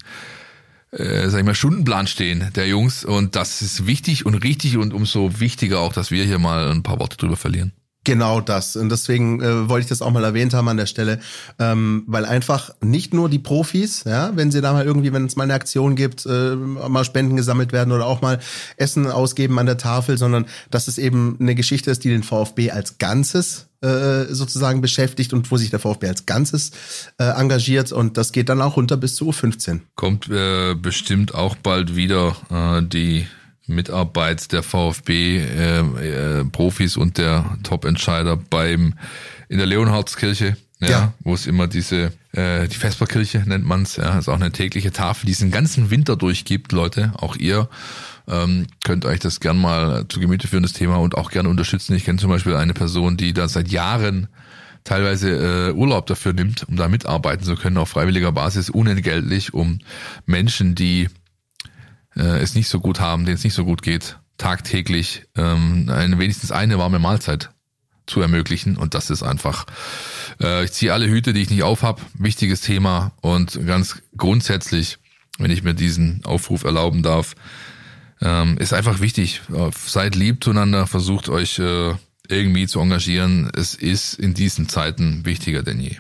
äh, 0.93 1.29
sag 1.29 1.41
ich 1.41 1.47
mal, 1.47 1.55
Stundenplan 1.55 2.07
stehen 2.07 2.51
der 2.55 2.69
Jungs. 2.69 3.05
Und 3.05 3.35
das 3.35 3.63
ist 3.63 3.87
wichtig 3.87 4.27
und 4.27 4.35
richtig 4.35 4.77
und 4.77 4.93
umso 4.93 5.41
wichtiger 5.41 5.81
auch, 5.81 5.93
dass 5.93 6.11
wir 6.11 6.25
hier 6.25 6.39
mal 6.39 6.71
ein 6.71 6.83
paar 6.83 7.01
Worte 7.01 7.17
drüber 7.17 7.37
verlieren. 7.37 7.73
Genau 8.05 8.41
das. 8.41 8.75
Und 8.75 8.89
deswegen 8.89 9.41
äh, 9.41 9.69
wollte 9.69 9.85
ich 9.85 9.89
das 9.89 10.03
auch 10.03 10.11
mal 10.11 10.25
erwähnt 10.25 10.55
haben 10.55 10.67
an 10.67 10.77
der 10.77 10.87
Stelle, 10.87 11.21
ähm, 11.61 12.03
weil 12.09 12.25
einfach 12.25 12.75
nicht 12.81 13.15
nur 13.15 13.29
die 13.29 13.39
Profis, 13.39 14.03
ja, 14.05 14.33
wenn 14.35 14.51
sie 14.51 14.61
da 14.61 14.73
mal 14.73 14.85
irgendwie, 14.85 15.13
wenn 15.13 15.27
es 15.27 15.37
mal 15.37 15.45
eine 15.45 15.55
Aktion 15.55 15.95
gibt, 15.95 16.27
äh, 16.27 16.57
mal 16.57 17.05
Spenden 17.05 17.37
gesammelt 17.37 17.73
werden 17.73 17.93
oder 17.93 18.07
auch 18.07 18.21
mal 18.21 18.41
Essen 18.77 19.07
ausgeben 19.07 19.57
an 19.61 19.67
der 19.67 19.79
Tafel, 19.79 20.19
sondern 20.19 20.47
dass 20.71 20.89
es 20.89 20.99
eben 20.99 21.37
eine 21.39 21.55
Geschichte 21.55 21.93
ist, 21.93 22.03
die 22.03 22.09
den 22.09 22.25
VfB 22.25 22.73
als 22.73 22.99
Ganzes 22.99 23.69
äh, 23.83 24.25
sozusagen 24.33 24.81
beschäftigt 24.81 25.33
und 25.33 25.51
wo 25.51 25.57
sich 25.57 25.71
der 25.71 25.79
VfB 25.79 26.09
als 26.09 26.27
Ganzes 26.27 26.73
äh, 27.19 27.25
engagiert 27.25 27.93
und 27.93 28.17
das 28.17 28.33
geht 28.33 28.49
dann 28.49 28.61
auch 28.63 28.77
runter 28.77 28.97
bis 28.97 29.15
zu 29.15 29.31
U15. 29.31 29.81
Kommt 29.95 30.29
äh, 30.29 30.75
bestimmt 30.75 31.35
auch 31.35 31.55
bald 31.55 31.95
wieder 31.95 32.37
äh, 32.51 32.83
die 32.83 33.27
Mitarbeit 33.67 34.53
der 34.53 34.63
VfB 34.63 35.39
äh, 35.39 35.79
äh, 35.81 36.45
Profis 36.45 36.97
und 36.97 37.19
der 37.19 37.57
Top-Entscheider 37.63 38.37
beim 38.37 38.95
in 39.49 39.59
der 39.59 39.67
Leonhardskirche, 39.67 40.57
ja, 40.81 40.89
Ja. 40.89 41.13
wo 41.21 41.35
es 41.35 41.47
immer 41.47 41.69
diese 41.69 42.13
äh, 42.33 42.67
die 42.67 42.77
Vesperkirche 42.77 43.45
nennt 43.47 43.65
man's, 43.67 43.97
ja, 43.97 44.19
ist 44.19 44.29
auch 44.29 44.35
eine 44.41 44.51
tägliche 44.53 44.91
Tafel, 44.91 45.27
die 45.27 45.33
es 45.33 45.39
den 45.39 45.51
ganzen 45.51 45.91
Winter 45.91 46.17
durchgibt, 46.17 46.73
Leute, 46.73 47.13
auch 47.17 47.37
ihr 47.37 47.69
ähm, 48.29 48.67
könnt 48.85 49.05
euch 49.05 49.19
das 49.21 49.41
gern 49.41 49.59
mal 49.59 50.07
zu 50.09 50.19
Gemüte 50.21 50.49
führen, 50.49 50.63
das 50.63 50.73
Thema 50.73 50.97
und 50.97 51.17
auch 51.17 51.31
gerne 51.31 51.49
unterstützen. 51.49 51.95
Ich 51.95 52.05
kenne 52.05 52.19
zum 52.19 52.31
Beispiel 52.31 52.55
eine 52.57 52.73
Person, 52.75 53.17
die 53.17 53.33
da 53.33 53.49
seit 53.49 53.69
Jahren 53.69 54.29
teilweise 54.85 55.69
äh, 55.69 55.73
Urlaub 55.73 56.07
dafür 56.07 56.33
nimmt, 56.33 56.67
um 56.69 56.77
da 56.77 56.89
mitarbeiten 56.89 57.45
zu 57.45 57.55
können 57.57 57.79
auf 57.79 57.91
freiwilliger 57.91 58.33
Basis, 58.33 58.71
unentgeltlich, 58.71 59.55
um 59.55 59.79
Menschen, 60.27 60.75
die 60.75 61.09
äh, 62.17 62.39
es 62.41 62.55
nicht 62.55 62.69
so 62.69 62.81
gut 62.81 63.01
haben, 63.01 63.25
denen 63.25 63.37
es 63.37 63.45
nicht 63.45 63.55
so 63.55 63.65
gut 63.65 63.83
geht, 63.83 64.19
tagtäglich 64.39 65.25
ähm, 65.37 65.89
eine, 65.89 66.19
wenigstens 66.19 66.53
eine 66.53 66.79
warme 66.79 66.99
Mahlzeit 66.99 67.51
zu 68.07 68.21
ermöglichen. 68.21 68.77
Und 68.77 68.95
das 68.95 69.11
ist 69.11 69.23
einfach, 69.23 69.67
äh, 70.41 70.65
ich 70.65 70.73
ziehe 70.73 70.93
alle 70.93 71.09
Hüte, 71.09 71.33
die 71.33 71.43
ich 71.43 71.51
nicht 71.51 71.63
aufhab. 71.63 72.01
Wichtiges 72.15 72.61
Thema 72.61 73.13
und 73.21 73.67
ganz 73.67 74.03
grundsätzlich, 74.17 74.99
wenn 75.39 75.51
ich 75.51 75.63
mir 75.63 75.75
diesen 75.75 76.25
Aufruf 76.25 76.65
erlauben 76.65 77.03
darf, 77.03 77.35
ähm, 78.21 78.59
ist 78.59 78.73
einfach 78.73 79.01
wichtig. 79.01 79.43
Äh, 79.53 79.71
Seid 79.75 80.15
lieb 80.15 80.43
zueinander, 80.43 80.87
versucht 80.87 81.29
euch 81.29 81.59
äh, 81.59 81.95
irgendwie 82.29 82.67
zu 82.67 82.81
engagieren. 82.81 83.51
Es 83.55 83.75
ist 83.75 84.15
in 84.15 84.35
diesen 84.35 84.69
Zeiten 84.69 85.25
wichtiger 85.25 85.63
denn 85.63 85.81
je. 85.81 85.97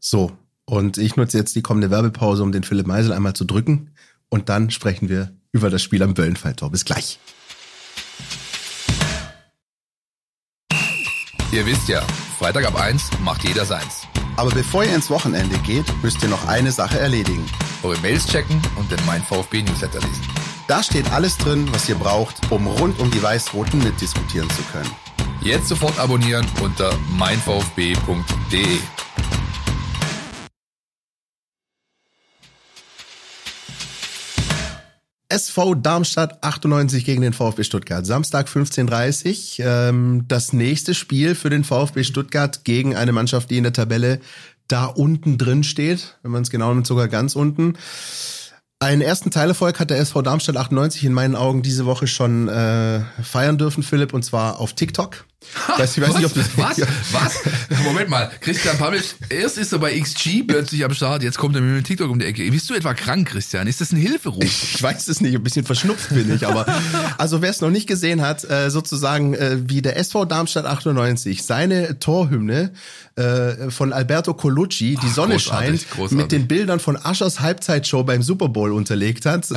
So, 0.00 0.36
und 0.64 0.98
ich 0.98 1.16
nutze 1.16 1.38
jetzt 1.38 1.56
die 1.56 1.62
kommende 1.62 1.90
Werbepause, 1.90 2.42
um 2.42 2.52
den 2.52 2.62
Philipp 2.62 2.86
Meisel 2.86 3.12
einmal 3.12 3.34
zu 3.34 3.44
drücken 3.44 3.90
und 4.28 4.48
dann 4.48 4.70
sprechen 4.70 5.08
wir 5.08 5.36
über 5.52 5.70
das 5.70 5.82
Spiel 5.82 6.02
am 6.02 6.14
Böllenfalltor. 6.14 6.70
Bis 6.70 6.84
gleich. 6.84 7.18
Ihr 11.50 11.64
wisst 11.64 11.88
ja, 11.88 12.02
Freitag 12.38 12.66
ab 12.66 12.78
eins 12.78 13.10
macht 13.24 13.42
jeder 13.42 13.64
seins. 13.64 14.06
Aber 14.36 14.50
bevor 14.50 14.84
ihr 14.84 14.94
ins 14.94 15.10
Wochenende 15.10 15.56
geht, 15.58 15.86
müsst 16.02 16.22
ihr 16.22 16.28
noch 16.28 16.46
eine 16.46 16.70
Sache 16.70 16.98
erledigen. 16.98 17.44
Eure 17.82 17.98
Mails 18.00 18.26
checken 18.26 18.60
und 18.76 18.90
den 18.90 19.04
Mein 19.06 19.22
VfB 19.22 19.62
Newsletter 19.62 20.00
lesen. 20.00 20.28
Da 20.68 20.82
steht 20.82 21.10
alles 21.12 21.38
drin, 21.38 21.66
was 21.72 21.88
ihr 21.88 21.94
braucht, 21.94 22.52
um 22.52 22.66
rund 22.66 23.00
um 23.00 23.10
die 23.10 23.22
Weiß-Roten 23.22 23.78
mitdiskutieren 23.78 24.50
zu 24.50 24.62
können. 24.70 24.90
Jetzt 25.40 25.68
sofort 25.68 25.98
abonnieren 25.98 26.46
unter 26.62 26.94
meinvfb.de. 27.16 28.78
SV 35.30 35.74
Darmstadt 35.74 36.42
98 36.42 37.04
gegen 37.04 37.20
den 37.20 37.34
VfB 37.34 37.62
Stuttgart. 37.62 38.06
Samstag 38.06 38.48
15.30 38.48 39.62
ähm, 39.62 40.24
Das 40.26 40.52
nächste 40.52 40.94
Spiel 40.94 41.34
für 41.34 41.50
den 41.50 41.64
VfB 41.64 42.02
Stuttgart 42.04 42.64
gegen 42.64 42.96
eine 42.96 43.12
Mannschaft, 43.12 43.50
die 43.50 43.58
in 43.58 43.64
der 43.64 43.74
Tabelle 43.74 44.20
da 44.68 44.86
unten 44.86 45.36
drin 45.36 45.64
steht, 45.64 46.18
wenn 46.22 46.30
man 46.30 46.42
es 46.42 46.50
genau 46.50 46.72
nimmt, 46.72 46.86
sogar 46.86 47.08
ganz 47.08 47.36
unten. 47.36 47.74
Einen 48.80 49.02
ersten 49.02 49.30
Teilerfolg 49.30 49.80
hat 49.80 49.90
der 49.90 49.98
SV 49.98 50.22
Darmstadt 50.22 50.56
98 50.56 51.04
in 51.04 51.12
meinen 51.12 51.36
Augen 51.36 51.62
diese 51.62 51.84
Woche 51.84 52.06
schon 52.06 52.48
äh, 52.48 53.00
feiern 53.22 53.58
dürfen, 53.58 53.82
Philipp, 53.82 54.14
und 54.14 54.24
zwar 54.24 54.60
auf 54.60 54.72
TikTok. 54.72 55.26
Weiß, 55.76 55.96
ich 55.96 56.02
weiß 56.02 56.16
nicht, 56.16 56.26
ob 56.26 56.34
das 56.34 56.46
was? 56.56 56.80
Was? 57.12 57.40
Moment 57.84 58.08
mal, 58.08 58.30
Christian 58.40 58.76
Pavic, 58.76 59.14
erst 59.30 59.58
ist 59.58 59.72
er 59.72 59.78
bei 59.78 59.98
XG 59.98 60.42
plötzlich 60.42 60.84
am 60.84 60.92
Start, 60.92 61.22
jetzt 61.22 61.38
kommt 61.38 61.54
er 61.54 61.62
mit 61.62 61.76
dem 61.76 61.84
TikTok 61.84 62.10
um 62.10 62.18
die 62.18 62.26
Ecke. 62.26 62.50
Bist 62.50 62.68
du 62.68 62.74
etwa 62.74 62.92
krank, 62.94 63.28
Christian? 63.28 63.66
Ist 63.66 63.80
das 63.80 63.92
ein 63.92 63.98
Hilferuf? 63.98 64.42
Ich 64.42 64.82
weiß 64.82 65.08
es 65.08 65.20
nicht, 65.20 65.34
ein 65.34 65.42
bisschen 65.42 65.64
verschnupft 65.64 66.10
bin 66.10 66.34
ich, 66.34 66.46
aber 66.46 66.66
also 67.18 67.40
wer 67.40 67.50
es 67.50 67.60
noch 67.60 67.70
nicht 67.70 67.86
gesehen 67.86 68.20
hat, 68.20 68.44
äh, 68.50 68.70
sozusagen 68.70 69.34
äh, 69.34 69.58
wie 69.68 69.80
der 69.80 69.96
SV 69.96 70.24
Darmstadt 70.24 70.66
98 70.66 71.44
seine 71.44 71.98
Torhymne 71.98 72.72
äh, 73.14 73.70
von 73.70 73.92
Alberto 73.92 74.34
Colucci, 74.34 74.96
die 75.00 75.08
Sonne 75.08 75.34
großartig, 75.34 75.80
scheint, 75.82 75.90
großartig. 75.90 76.18
mit 76.18 76.32
den 76.32 76.48
Bildern 76.48 76.80
von 76.80 76.96
Aschers 76.96 77.40
Halbzeitshow 77.40 78.02
beim 78.02 78.22
Super 78.22 78.48
Bowl 78.48 78.72
unterlegt 78.72 79.24
hat. 79.26 79.48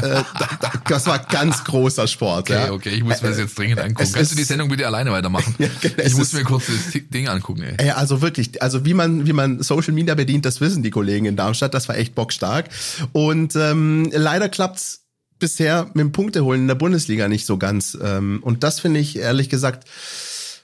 das 0.88 1.08
war 1.08 1.20
ganz 1.20 1.64
großer 1.64 2.08
Sport. 2.08 2.50
Okay, 2.50 2.54
ja. 2.54 2.72
okay, 2.72 2.90
ich 2.90 3.04
muss 3.04 3.22
mir 3.22 3.30
das 3.30 3.40
jetzt 3.40 3.58
dringend 3.58 3.80
angucken. 3.80 4.12
Kannst 4.14 4.32
du 4.32 4.36
die 4.36 4.44
Sendung 4.44 4.70
bitte 4.70 4.86
alleine 4.86 5.12
weitermachen? 5.12 5.56
ja, 5.58 5.68
ich 6.04 6.16
muss 6.16 6.34
mir 6.34 6.44
kurz 6.44 6.66
das 6.68 7.02
Ding 7.10 7.28
angucken, 7.28 7.64
ey. 7.64 7.88
Ja, 7.88 7.96
also 7.96 8.22
wirklich, 8.22 8.62
also 8.62 8.86
wie 8.86 8.94
man, 8.94 9.26
wie 9.26 9.34
man 9.34 9.62
Social 9.62 9.94
Media 9.94 10.16
bedient, 10.16 10.46
das 10.46 10.62
wissen 10.62 10.84
die 10.84 10.92
Kollegen 10.92 11.26
in 11.26 11.36
Darmstadt. 11.36 11.74
Das 11.74 11.88
war 11.88 11.98
echt 11.98 12.16
bockstark. 12.16 12.70
Und 13.12 13.56
ähm, 13.56 14.10
leider 14.14 14.50
klappt's 14.50 15.02
bisher 15.40 15.86
mit 15.94 15.98
dem 15.98 16.12
Punkteholen 16.12 16.62
in 16.62 16.68
der 16.68 16.76
Bundesliga 16.76 17.28
nicht 17.28 17.46
so 17.46 17.58
ganz. 17.58 17.98
Ähm, 18.02 18.40
und 18.44 18.64
das 18.64 18.80
finde 18.80 19.00
ich 19.00 19.18
ehrlich 19.18 19.50
gesagt 19.50 19.88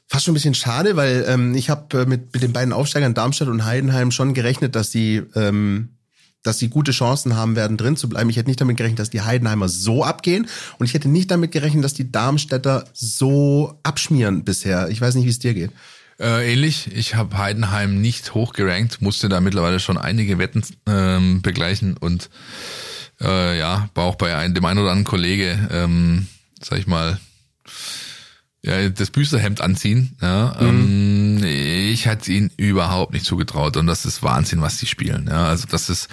fast 0.08 0.24
schon 0.24 0.32
ein 0.32 0.36
bisschen 0.36 0.54
schade, 0.54 0.96
weil 0.96 1.26
ähm, 1.28 1.54
ich 1.54 1.70
habe 1.70 2.02
äh, 2.02 2.06
mit, 2.06 2.34
mit 2.34 2.42
den 2.42 2.54
beiden 2.54 2.72
Aufsteigern 2.72 3.14
Darmstadt 3.14 3.50
und 3.50 3.66
Heidenheim 3.66 4.12
schon 4.12 4.34
gerechnet, 4.34 4.76
dass 4.76 4.92
sie 4.92 5.24
ähm, 5.36 5.97
dass 6.44 6.60
sie 6.60 6.70
gute 6.70 6.92
Chancen 6.92 7.36
haben 7.36 7.56
werden, 7.56 7.78
drin 7.78 7.98
zu 7.98 8.08
bleiben. 8.10 8.30
Ich 8.30 8.38
hätte 8.38 8.50
nicht 8.50 8.62
damit 8.62 8.78
gerechnet, 8.78 9.00
dass 9.00 9.10
die 9.10 9.22
Heidenheimer 9.22 9.70
so 9.70 10.04
abgehen 10.04 10.48
und 10.78 10.86
ich 10.86 10.94
hätte 10.94 11.10
nicht 11.10 11.32
damit 11.32 11.52
gerechnet, 11.52 11.84
dass 11.84 11.94
die 11.94 12.12
Darmstädter 12.12 12.86
so 12.94 13.80
abschmieren 13.84 14.44
bisher. 14.44 14.90
Ich 14.90 15.02
weiß 15.02 15.16
nicht, 15.16 15.26
wie 15.26 15.30
es 15.30 15.40
dir 15.40 15.54
geht. 15.54 15.72
Äh, 16.20 16.52
ähnlich. 16.52 16.90
Ich 16.96 17.16
habe 17.16 17.38
Heidenheim 17.38 18.02
nicht 18.02 18.34
hochgerankt, 18.34 19.02
musste 19.02 19.30
da 19.30 19.40
mittlerweile 19.40 19.80
schon 19.80 19.98
einige 19.98 20.40
Wetten 20.40 20.64
ähm, 20.88 21.42
begleichen 21.42 21.96
und 21.98 22.30
äh, 23.22 23.58
ja, 23.58 23.90
war 23.94 24.06
auch 24.06 24.16
bei 24.16 24.36
einem, 24.36 24.54
dem 24.54 24.66
einen 24.66 24.80
oder 24.80 24.92
anderen 24.92 25.06
Kollege, 25.06 25.68
ähm, 25.72 26.28
sag 26.62 26.80
ich 26.80 26.88
mal, 26.88 27.20
ja, 28.64 28.90
das 28.90 29.12
Büßerhemd 29.12 29.62
anziehen. 29.62 30.18
Ja, 30.22 30.58
mhm. 30.60 30.68
ähm, 30.68 31.44
ich 31.98 32.06
hätte 32.06 32.32
ihn 32.32 32.52
überhaupt 32.58 33.14
nicht 33.14 33.26
zugetraut 33.26 33.76
und 33.76 33.88
das 33.88 34.06
ist 34.06 34.22
Wahnsinn, 34.22 34.62
was 34.62 34.78
die 34.78 34.86
spielen. 34.86 35.26
Ja, 35.28 35.48
also 35.48 35.66
das 35.68 35.90
ist 35.90 36.10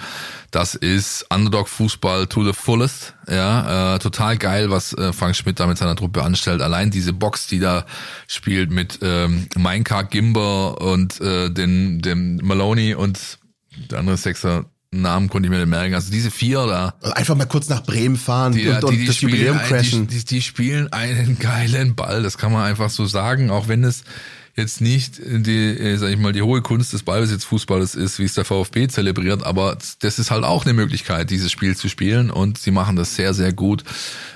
das 0.49 0.73
ist 0.73 1.27
Underdog-Fußball 1.29 2.25
to 2.25 2.43
the 2.43 2.53
fullest. 2.53 3.13
Ja, 3.29 3.95
äh, 3.95 3.99
total 3.99 4.37
geil, 4.37 4.71
was 4.71 4.93
äh, 4.93 5.13
Frank 5.13 5.35
Schmidt 5.35 5.59
da 5.59 5.67
mit 5.67 5.77
seiner 5.77 5.95
Truppe 5.95 6.23
anstellt. 6.23 6.61
Allein 6.61 6.89
diese 6.89 7.13
Box, 7.13 7.45
die 7.45 7.59
da 7.59 7.85
spielt 8.27 8.71
mit 8.71 8.99
ähm, 9.03 9.47
Minecart 9.55 10.09
Gimber 10.09 10.81
und 10.81 11.21
äh, 11.21 11.51
den 11.51 12.01
dem 12.01 12.37
Maloney 12.37 12.95
und 12.95 13.37
der 13.91 13.99
andere 13.99 14.17
Sechser 14.17 14.65
Namen 14.89 15.29
konnte 15.29 15.47
ich 15.47 15.51
mir 15.51 15.57
nicht 15.59 15.69
merken. 15.69 15.93
Also 15.93 16.11
diese 16.11 16.31
vier 16.31 16.65
da. 16.65 16.95
Einfach 17.11 17.35
mal 17.35 17.45
kurz 17.45 17.69
nach 17.69 17.83
Bremen 17.83 18.15
fahren 18.15 18.53
die, 18.53 18.67
und, 18.67 18.89
die, 18.89 18.97
die 18.97 19.05
das 19.05 19.21
Jubiläum 19.21 19.59
crashen. 19.59 20.07
Die, 20.07 20.17
die, 20.17 20.25
die, 20.25 20.41
spielen 20.41 20.91
einen 20.91 21.37
geilen 21.37 21.95
Ball, 21.95 22.23
das 22.23 22.37
kann 22.37 22.51
man 22.51 22.63
einfach 22.63 22.89
so 22.89 23.05
sagen, 23.05 23.51
auch 23.51 23.67
wenn 23.67 23.83
es 23.83 24.03
jetzt 24.55 24.79
nicht 24.79 25.19
die, 25.19 25.77
äh, 25.77 25.97
sag 25.97 26.09
ich 26.09 26.17
mal, 26.17 26.31
die 26.31 26.41
hohe 26.41 26.61
Kunst 26.61 26.93
des 26.93 27.03
Ballbesitzfußballs 27.03 27.95
ist, 27.95 28.19
wie 28.19 28.23
es 28.23 28.35
der 28.35 28.45
VfB 28.45 28.87
zelebriert, 28.87 29.43
aber 29.43 29.77
das 29.99 30.19
ist 30.19 30.31
halt 30.31 30.43
auch 30.43 30.63
eine 30.63 30.73
Möglichkeit, 30.73 31.29
dieses 31.29 31.51
Spiel 31.51 31.75
zu 31.75 31.89
spielen 31.89 32.31
und 32.31 32.57
sie 32.57 32.71
machen 32.71 32.95
das 32.95 33.15
sehr, 33.15 33.33
sehr 33.33 33.51
gut. 33.51 33.83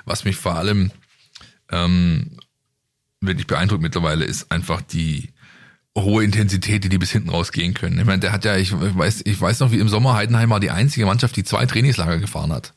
Was 0.05 0.25
mich 0.25 0.35
vor 0.35 0.55
allem 0.55 0.91
ähm, 1.71 2.37
wirklich 3.21 3.47
beeindruckt 3.47 3.81
mittlerweile 3.81 4.25
ist 4.25 4.51
einfach 4.51 4.81
die 4.81 5.29
hohe 5.97 6.23
Intensität, 6.23 6.83
die 6.83 6.89
die 6.89 6.97
bis 6.97 7.11
hinten 7.11 7.29
rausgehen 7.29 7.73
können. 7.73 7.97
Ich 7.99 8.05
meine, 8.05 8.19
der 8.19 8.31
hat 8.31 8.45
ja, 8.45 8.55
ich 8.55 8.71
weiß, 8.73 9.21
ich 9.25 9.39
weiß 9.39 9.59
noch, 9.59 9.71
wie 9.71 9.79
im 9.79 9.89
Sommer 9.89 10.13
Heidenheim 10.15 10.49
war 10.49 10.59
die 10.59 10.71
einzige 10.71 11.05
Mannschaft, 11.05 11.35
die 11.35 11.43
zwei 11.43 11.65
Trainingslager 11.65 12.19
gefahren 12.19 12.53
hat. 12.53 12.73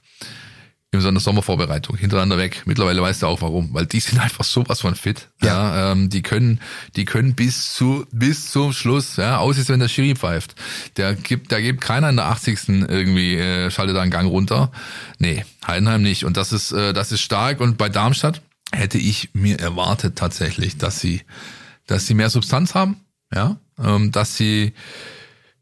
In 0.93 1.01
so 1.01 1.09
einer 1.09 1.21
Sommervorbereitung, 1.21 1.97
hintereinander 1.97 2.37
weg. 2.37 2.63
Mittlerweile 2.67 3.01
weißt 3.01 3.23
du 3.23 3.27
auch 3.27 3.41
warum, 3.41 3.73
weil 3.73 3.87
die 3.87 4.01
sind 4.01 4.19
einfach 4.21 4.45
sowas 4.45 4.83
von 4.83 4.95
fit. 4.95 5.29
Ja, 5.43 5.49
ja 5.49 5.93
ähm, 5.93 6.11
die 6.11 6.23
können, 6.23 6.61
die 6.97 7.05
können 7.05 7.35
bis 7.35 7.73
zu, 7.73 8.07
bis 8.13 8.51
zum 8.51 8.73
Schluss, 8.73 9.17
ja, 9.17 9.39
aus 9.39 9.57
ist, 9.57 9.71
wenn 9.71 9.81
der 9.81 9.89
Schiri 9.89 10.15
pfeift. 10.15 10.55
Der 10.99 11.15
gibt, 11.15 11.51
da 11.51 11.61
gibt 11.61 11.81
keiner 11.81 12.11
in 12.11 12.17
der 12.17 12.27
80. 12.27 12.69
irgendwie, 12.69 13.37
äh, 13.37 13.71
schaltet 13.71 13.97
da 13.97 14.03
einen 14.03 14.11
Gang 14.11 14.29
runter. 14.29 14.71
Nee, 15.19 15.45
Heidenheim 15.67 16.03
nicht. 16.03 16.25
Und 16.25 16.37
das 16.37 16.53
ist, 16.53 16.73
äh, 16.73 16.93
das 16.93 17.11
ist 17.11 17.23
stark. 17.23 17.61
Und 17.61 17.79
bei 17.79 17.89
Darmstadt 17.89 18.43
hätte 18.71 18.99
ich 18.99 19.31
mir 19.33 19.59
erwartet 19.59 20.17
tatsächlich, 20.17 20.77
dass 20.77 21.01
sie, 21.01 21.23
dass 21.87 22.07
sie 22.07 22.15
mehr 22.15 22.31
Substanz 22.31 22.75
haben 22.75 22.97
ja, 23.35 23.57
ähm, 23.83 24.13
dass 24.13 24.37
sie, 24.37 24.73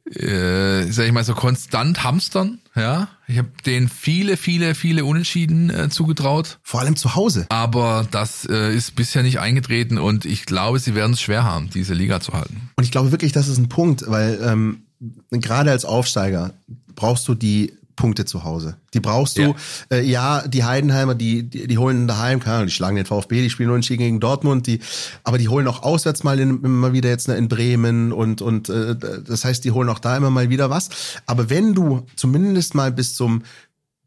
äh, 0.07 0.91
sag 0.91 1.07
ich 1.07 1.13
mal, 1.13 1.25
so 1.25 1.35
konstant 1.35 2.03
hamstern, 2.05 2.59
ja. 2.75 3.09
Ich 3.27 3.39
habe 3.39 3.49
denen 3.65 3.89
viele, 3.89 4.37
viele, 4.37 4.75
viele 4.75 5.05
Unentschieden 5.05 5.71
äh, 5.71 5.89
zugetraut. 5.89 6.59
Vor 6.63 6.81
allem 6.81 6.97
zu 6.97 7.15
Hause. 7.15 7.47
Aber 7.49 8.07
das 8.11 8.47
äh, 8.51 8.75
ist 8.75 8.97
bisher 8.97 9.23
nicht 9.23 9.39
eingetreten 9.39 9.99
und 9.99 10.25
ich 10.25 10.47
glaube, 10.47 10.79
sie 10.79 10.95
werden 10.95 11.13
es 11.13 11.21
schwer 11.21 11.45
haben, 11.45 11.71
diese 11.71 11.95
Liga 11.95 12.21
zu 12.21 12.33
halten. 12.33 12.71
Und 12.77 12.85
ich 12.85 12.91
glaube 12.91 13.13
wirklich, 13.13 13.33
das 13.33 13.49
ist 13.49 13.59
ein 13.59 13.69
Punkt, 13.69 14.05
weil 14.07 14.41
ähm, 14.43 14.83
gerade 15.31 15.71
als 15.71 15.85
Aufsteiger 15.85 16.53
brauchst 16.95 17.27
du 17.29 17.35
die 17.35 17.73
Punkte 18.01 18.25
zu 18.25 18.45
Hause. 18.45 18.77
Die 18.95 19.01
brauchst 19.01 19.37
du. 19.37 19.43
Ja, 19.43 19.55
äh, 19.91 20.01
ja 20.01 20.49
die 20.49 20.65
Heidenheimer, 20.65 21.15
die, 21.15 21.43
die, 21.43 21.67
die 21.69 21.77
holen 21.77 22.09
daheim, 22.09 22.41
keine 22.41 22.57
Ahnung, 22.57 22.69
die 22.69 22.73
schlagen 22.73 22.97
den 22.97 23.05
VfB, 23.05 23.43
die 23.43 23.51
spielen 23.51 23.69
unentschieden 23.69 24.03
gegen 24.03 24.21
Dortmund, 24.21 24.67
die, 24.67 24.81
aber 25.23 25.37
die 25.37 25.49
holen 25.49 25.69
auch 25.69 25.83
auswärts 25.83 26.25
mal 26.25 26.41
in, 26.41 26.65
immer 26.65 26.95
wieder 26.95 27.11
jetzt 27.11 27.29
in 27.29 27.49
Bremen 27.49 28.13
und, 28.13 28.41
und 28.41 28.71
äh, 28.71 28.97
das 28.97 29.45
heißt, 29.45 29.63
die 29.65 29.71
holen 29.73 29.91
auch 29.91 29.99
da 29.99 30.17
immer 30.17 30.31
mal 30.31 30.49
wieder 30.49 30.71
was. 30.71 30.89
Aber 31.27 31.51
wenn 31.51 31.75
du 31.75 32.07
zumindest 32.17 32.75
mal 32.75 32.91
bis 32.91 33.15
zum 33.15 33.43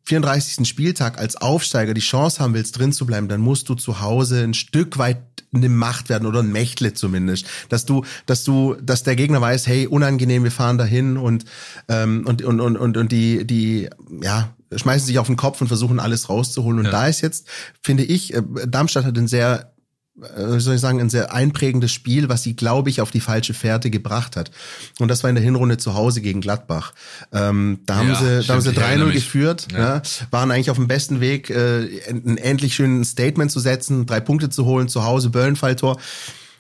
34. 0.06 0.68
Spieltag 0.68 1.18
als 1.18 1.36
Aufsteiger 1.38 1.94
die 1.94 2.02
Chance 2.02 2.42
haben 2.42 2.54
willst, 2.54 2.78
drin 2.78 2.92
zu 2.92 3.06
bleiben, 3.06 3.28
dann 3.28 3.42
musst 3.42 3.70
du 3.70 3.76
zu 3.76 4.02
Hause 4.02 4.44
ein 4.44 4.54
Stück 4.54 4.98
weit 4.98 5.22
eine 5.54 5.70
Macht 5.70 6.10
werden 6.10 6.26
oder 6.26 6.40
ein 6.40 6.52
Mächtle 6.52 6.94
zumindest, 6.94 7.46
dass 7.70 7.86
du, 7.86 8.04
dass 8.26 8.44
du, 8.44 8.76
dass 8.82 9.04
der 9.04 9.16
Gegner 9.16 9.40
weiß, 9.40 9.68
hey, 9.68 9.88
unangenehm, 9.88 10.44
wir 10.44 10.52
fahren 10.52 10.78
dahin 10.78 11.16
und 11.18 11.46
ähm, 11.88 12.26
und 12.26 12.42
und 12.42 12.60
und 12.60 12.76
und, 12.76 12.98
und 12.98 13.12
die 13.12 13.46
die 13.46 13.90
ja 14.22 14.54
schmeißen 14.76 15.06
sich 15.06 15.20
auf 15.20 15.28
den 15.28 15.36
Kopf 15.36 15.62
und 15.62 15.68
versuchen 15.68 16.00
alles 16.00 16.30
rauszuholen 16.30 16.80
und 16.80 16.86
ja. 16.86 16.92
da 16.92 17.08
ist 17.08 17.22
jetzt 17.22 17.48
finde 17.82 18.04
ich, 18.04 18.34
äh, 18.34 18.42
Darmstadt 18.68 19.06
hat 19.06 19.18
einen 19.18 19.28
sehr 19.28 19.73
äh, 20.22 20.60
soll 20.60 20.76
ich 20.76 20.82
sagen, 20.82 21.00
ein 21.02 21.10
sehr 21.10 21.34
einprägendes 21.34 21.92
Spiel, 21.92 22.30
was 22.30 22.44
sie, 22.44 22.56
glaube 22.56 22.90
ich, 22.90 23.02
auf 23.02 23.10
die 23.10 23.20
falsche 23.20 23.54
Fährte 23.54 23.90
gebracht 23.90 24.36
hat. 24.36 24.52
Und 25.00 25.08
das 25.08 25.24
war 25.24 25.30
in 25.30 25.36
der 25.36 25.44
Hinrunde 25.44 25.78
zu 25.78 25.96
Hause 25.96 26.22
gegen 26.22 26.40
Gladbach. 26.40 26.94
Ähm, 27.32 27.80
da 27.86 27.96
haben 27.96 28.10
ja, 28.10 28.16
sie, 28.16 28.44
stimmt, 28.44 28.50
da 28.50 28.54
haben 28.54 28.62
sie 28.62 28.72
3-0 28.72 29.12
geführt, 29.12 29.68
ja. 29.72 29.96
ja. 29.96 30.02
waren 30.30 30.52
eigentlich 30.52 30.70
auf 30.70 30.78
dem 30.78 30.88
besten 30.88 31.20
Weg, 31.20 31.50
äh, 31.50 31.88
ein 32.10 32.38
endlich 32.38 32.76
schönen 32.76 33.04
Statement 33.04 33.52
zu 33.52 33.60
setzen, 33.60 34.06
drei 34.06 34.20
Punkte 34.20 34.50
zu 34.50 34.66
holen, 34.66 34.88
zu 34.88 35.04
Hause, 35.04 35.30
Böllenfalltor. 35.30 35.98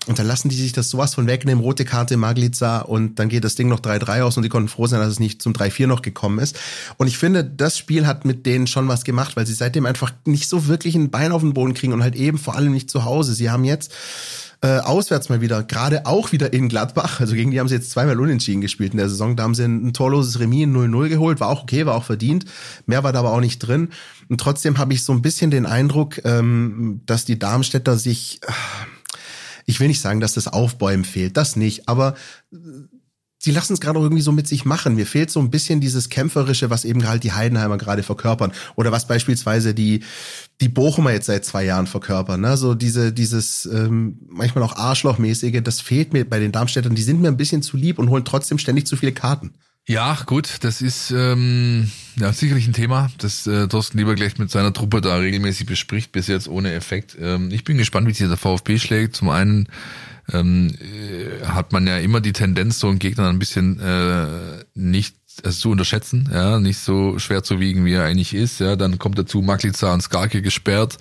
Und 0.07 0.19
dann 0.19 0.27
lassen 0.27 0.49
die 0.49 0.55
sich 0.55 0.73
das 0.73 0.89
sowas 0.89 1.15
von 1.15 1.27
wegnehmen, 1.27 1.63
rote 1.63 1.85
Karte 1.85 2.17
Magliza 2.17 2.79
und 2.79 3.19
dann 3.19 3.29
geht 3.29 3.45
das 3.45 3.55
Ding 3.55 3.69
noch 3.69 3.79
3-3 3.79 4.23
aus 4.23 4.35
und 4.35 4.43
die 4.43 4.49
konnten 4.49 4.67
froh 4.67 4.85
sein, 4.85 4.99
dass 4.99 5.09
es 5.09 5.19
nicht 5.19 5.41
zum 5.41 5.53
3-4 5.53 5.87
noch 5.87 6.01
gekommen 6.01 6.39
ist. 6.39 6.59
Und 6.97 7.07
ich 7.07 7.17
finde, 7.17 7.45
das 7.45 7.77
Spiel 7.77 8.05
hat 8.05 8.25
mit 8.25 8.45
denen 8.45 8.67
schon 8.67 8.89
was 8.89 9.05
gemacht, 9.05 9.37
weil 9.37 9.47
sie 9.47 9.53
seitdem 9.53 9.85
einfach 9.85 10.11
nicht 10.25 10.49
so 10.49 10.67
wirklich 10.67 10.95
ein 10.95 11.09
Bein 11.09 11.31
auf 11.31 11.41
den 11.41 11.53
Boden 11.53 11.73
kriegen 11.73 11.93
und 11.93 12.03
halt 12.03 12.15
eben 12.15 12.37
vor 12.37 12.55
allem 12.55 12.73
nicht 12.73 12.89
zu 12.89 13.05
Hause. 13.05 13.33
Sie 13.33 13.49
haben 13.49 13.63
jetzt 13.63 13.93
äh, 14.61 14.79
auswärts 14.79 15.29
mal 15.29 15.39
wieder, 15.39 15.63
gerade 15.63 16.05
auch 16.05 16.33
wieder 16.33 16.51
in 16.51 16.67
Gladbach, 16.67 17.21
also 17.21 17.33
gegen 17.33 17.51
die 17.51 17.59
haben 17.61 17.67
sie 17.69 17.75
jetzt 17.75 17.91
zweimal 17.91 18.19
unentschieden 18.19 18.61
gespielt 18.61 18.93
in 18.93 18.97
der 18.97 19.09
Saison, 19.09 19.35
da 19.35 19.43
haben 19.43 19.55
sie 19.55 19.63
ein, 19.63 19.87
ein 19.87 19.93
torloses 19.93 20.39
Remis 20.39 20.67
0-0 20.67 21.09
geholt, 21.09 21.39
war 21.41 21.49
auch 21.49 21.63
okay, 21.63 21.85
war 21.85 21.95
auch 21.95 22.05
verdient, 22.05 22.45
mehr 22.85 23.03
war 23.03 23.11
da 23.11 23.19
aber 23.19 23.33
auch 23.33 23.41
nicht 23.41 23.59
drin. 23.59 23.89
Und 24.29 24.39
trotzdem 24.39 24.77
habe 24.77 24.93
ich 24.93 25.03
so 25.03 25.11
ein 25.11 25.21
bisschen 25.21 25.51
den 25.51 25.65
Eindruck, 25.65 26.23
ähm, 26.25 27.01
dass 27.05 27.23
die 27.23 27.39
Darmstädter 27.39 27.97
sich... 27.97 28.41
Äh, 28.43 28.51
ich 29.65 29.79
will 29.79 29.87
nicht 29.87 30.01
sagen, 30.01 30.19
dass 30.19 30.33
das 30.33 30.47
Aufbäumen 30.47 31.05
fehlt, 31.05 31.37
das 31.37 31.55
nicht, 31.55 31.87
aber 31.87 32.15
äh, 32.51 32.57
sie 33.43 33.51
lassen 33.51 33.73
es 33.73 33.81
gerade 33.81 33.99
irgendwie 33.99 34.21
so 34.21 34.31
mit 34.31 34.47
sich 34.47 34.63
machen. 34.63 34.95
Mir 34.95 35.05
fehlt 35.05 35.29
so 35.29 35.41
ein 35.41 35.51
bisschen 35.51 35.81
dieses 35.81 36.09
Kämpferische, 36.09 36.69
was 36.69 36.85
eben 36.85 37.05
halt 37.05 37.23
die 37.23 37.33
Heidenheimer 37.33 37.77
gerade 37.77 38.01
verkörpern. 38.01 38.53
Oder 38.75 38.93
was 38.93 39.05
beispielsweise 39.05 39.73
die, 39.73 40.03
die 40.61 40.69
Bochumer 40.69 41.11
jetzt 41.11 41.25
seit 41.25 41.43
zwei 41.43 41.65
Jahren 41.65 41.87
verkörpern. 41.87 42.39
Ne? 42.39 42.55
So 42.55 42.73
diese, 42.73 43.11
dieses 43.11 43.65
ähm, 43.65 44.19
manchmal 44.29 44.63
auch 44.63 44.77
Arschlochmäßige, 44.77 45.61
das 45.61 45.81
fehlt 45.81 46.13
mir 46.13 46.27
bei 46.27 46.39
den 46.39 46.53
Darmstädtern. 46.53 46.95
Die 46.95 47.03
sind 47.03 47.21
mir 47.21 47.27
ein 47.27 47.37
bisschen 47.37 47.61
zu 47.61 47.75
lieb 47.75 47.99
und 47.99 48.09
holen 48.09 48.23
trotzdem 48.23 48.57
ständig 48.57 48.87
zu 48.87 48.95
viele 48.95 49.11
Karten. 49.11 49.53
Ja, 49.87 50.17
gut, 50.25 50.59
das 50.61 50.81
ist 50.81 51.11
ähm, 51.11 51.91
ja 52.17 52.31
sicherlich 52.31 52.67
ein 52.67 52.73
Thema, 52.73 53.11
das 53.17 53.45
äh, 53.47 53.67
Thorsten 53.67 53.97
lieber 53.97 54.15
gleich 54.15 54.37
mit 54.37 54.49
seiner 54.49 54.71
Truppe 54.71 55.01
da 55.01 55.17
regelmäßig 55.17 55.65
bespricht, 55.65 56.13
bis 56.13 56.27
jetzt 56.27 56.47
ohne 56.47 56.71
Effekt. 56.73 57.17
Ähm, 57.19 57.51
ich 57.51 57.65
bin 57.65 57.77
gespannt, 57.77 58.07
wie 58.07 58.13
sich 58.13 58.27
der 58.27 58.37
VfB 58.37 58.79
schlägt. 58.79 59.15
Zum 59.15 59.27
einen 59.27 59.67
ähm, 60.31 60.73
äh, 60.79 61.45
hat 61.47 61.73
man 61.73 61.85
ja 61.85 61.97
immer 61.97 62.21
die 62.21 62.31
Tendenz, 62.31 62.79
so 62.79 62.87
einen 62.87 62.99
Gegner 62.99 63.27
ein 63.27 63.39
bisschen 63.39 63.77
äh, 63.81 64.63
nicht 64.73 65.17
also 65.43 65.59
zu 65.59 65.71
unterschätzen, 65.71 66.29
ja, 66.31 66.59
nicht 66.59 66.77
so 66.77 67.17
schwer 67.17 67.43
zu 67.43 67.59
wiegen, 67.59 67.85
wie 67.85 67.93
er 67.93 68.03
eigentlich 68.03 68.33
ist. 68.33 68.59
Ja, 68.59 68.75
dann 68.75 68.99
kommt 68.99 69.17
dazu 69.17 69.41
Maklica 69.41 69.93
und 69.93 70.01
Skarke 70.01 70.41
gesperrt, 70.41 70.97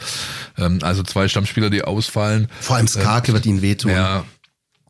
ähm, 0.59 0.79
also 0.83 1.03
zwei 1.03 1.29
Stammspieler, 1.29 1.71
die 1.71 1.85
ausfallen. 1.85 2.49
Vor 2.61 2.77
allem 2.77 2.89
Skarke 2.89 3.31
äh, 3.31 3.35
wird 3.35 3.47
ihnen 3.47 3.63
wehtun. 3.63 3.93
Ja, 3.93 4.25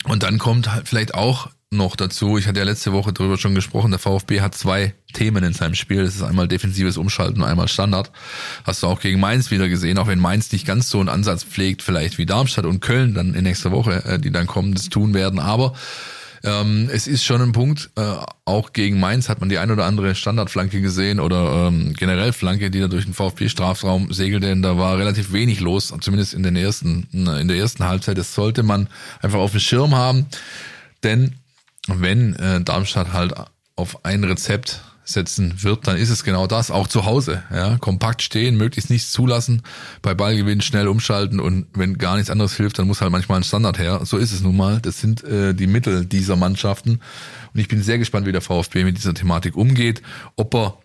und 0.04 0.22
dann 0.22 0.38
kommt 0.38 0.72
halt 0.72 0.88
vielleicht 0.88 1.14
auch 1.14 1.50
noch 1.72 1.96
dazu, 1.96 2.38
ich 2.38 2.46
hatte 2.46 2.60
ja 2.60 2.64
letzte 2.64 2.92
Woche 2.92 3.12
darüber 3.12 3.38
schon 3.38 3.54
gesprochen, 3.54 3.90
der 3.90 3.98
VfB 3.98 4.40
hat 4.40 4.54
zwei 4.54 4.94
Themen 5.12 5.42
in 5.44 5.52
seinem 5.52 5.74
Spiel. 5.74 6.04
Das 6.04 6.14
ist 6.14 6.22
einmal 6.22 6.48
defensives 6.48 6.96
Umschalten 6.96 7.42
und 7.42 7.48
einmal 7.48 7.68
Standard. 7.68 8.10
Hast 8.64 8.82
du 8.82 8.86
auch 8.86 9.00
gegen 9.00 9.20
Mainz 9.20 9.50
wieder 9.50 9.68
gesehen, 9.68 9.98
auch 9.98 10.06
wenn 10.06 10.18
Mainz 10.18 10.52
nicht 10.52 10.66
ganz 10.66 10.90
so 10.90 11.00
einen 11.00 11.08
Ansatz 11.08 11.44
pflegt, 11.44 11.82
vielleicht 11.82 12.18
wie 12.18 12.26
Darmstadt 12.26 12.66
und 12.66 12.80
Köln 12.80 13.14
dann 13.14 13.34
in 13.34 13.44
nächster 13.44 13.72
Woche, 13.72 14.04
äh, 14.04 14.18
die 14.18 14.30
dann 14.30 14.46
kommen, 14.46 14.74
das 14.74 14.88
tun 14.88 15.14
werden. 15.14 15.38
Aber 15.38 15.74
ähm, 16.44 16.88
es 16.92 17.06
ist 17.06 17.24
schon 17.24 17.40
ein 17.40 17.52
Punkt, 17.52 17.90
äh, 17.96 18.16
auch 18.44 18.72
gegen 18.72 18.98
Mainz 18.98 19.28
hat 19.28 19.40
man 19.40 19.48
die 19.48 19.58
ein 19.58 19.70
oder 19.70 19.84
andere 19.84 20.14
Standardflanke 20.14 20.80
gesehen 20.80 21.20
oder 21.20 21.68
ähm, 21.68 21.94
generell 21.94 22.32
Flanke, 22.32 22.70
die 22.70 22.80
da 22.80 22.88
durch 22.88 23.04
den 23.04 23.14
VfB-Strafraum 23.14 24.12
segelte, 24.12 24.48
denn 24.48 24.62
da 24.62 24.76
war 24.76 24.98
relativ 24.98 25.32
wenig 25.32 25.60
los, 25.60 25.94
zumindest 26.00 26.34
in 26.34 26.42
den 26.42 26.56
ersten, 26.56 27.06
in 27.12 27.46
der 27.46 27.56
ersten 27.56 27.84
Halbzeit. 27.84 28.18
Das 28.18 28.34
sollte 28.34 28.64
man 28.64 28.88
einfach 29.20 29.38
auf 29.38 29.52
dem 29.52 29.60
Schirm 29.60 29.94
haben, 29.94 30.26
denn 31.04 31.36
wenn 31.88 32.34
äh, 32.36 32.60
Darmstadt 32.62 33.12
halt 33.12 33.34
auf 33.76 34.04
ein 34.04 34.24
Rezept 34.24 34.82
setzen 35.04 35.62
wird, 35.62 35.86
dann 35.86 35.96
ist 35.96 36.10
es 36.10 36.22
genau 36.22 36.46
das, 36.46 36.70
auch 36.70 36.86
zu 36.86 37.04
Hause. 37.04 37.42
Ja, 37.52 37.76
kompakt 37.78 38.22
stehen, 38.22 38.56
möglichst 38.56 38.90
nichts 38.90 39.10
zulassen, 39.10 39.62
bei 40.00 40.14
Ballgewinn 40.14 40.60
schnell 40.60 40.86
umschalten 40.86 41.40
und 41.40 41.66
wenn 41.74 41.98
gar 41.98 42.16
nichts 42.16 42.30
anderes 42.30 42.56
hilft, 42.56 42.78
dann 42.78 42.86
muss 42.86 43.00
halt 43.00 43.10
manchmal 43.10 43.40
ein 43.40 43.44
Standard 43.44 43.78
her. 43.78 44.02
So 44.04 44.16
ist 44.16 44.32
es 44.32 44.42
nun 44.42 44.56
mal. 44.56 44.80
Das 44.80 45.00
sind 45.00 45.24
äh, 45.24 45.54
die 45.54 45.66
Mittel 45.66 46.06
dieser 46.06 46.36
Mannschaften. 46.36 47.00
Und 47.52 47.60
ich 47.60 47.68
bin 47.68 47.82
sehr 47.82 47.98
gespannt, 47.98 48.26
wie 48.26 48.32
der 48.32 48.40
VfB 48.40 48.84
mit 48.84 48.96
dieser 48.96 49.14
Thematik 49.14 49.56
umgeht, 49.56 50.02
ob 50.36 50.54
er 50.54 50.78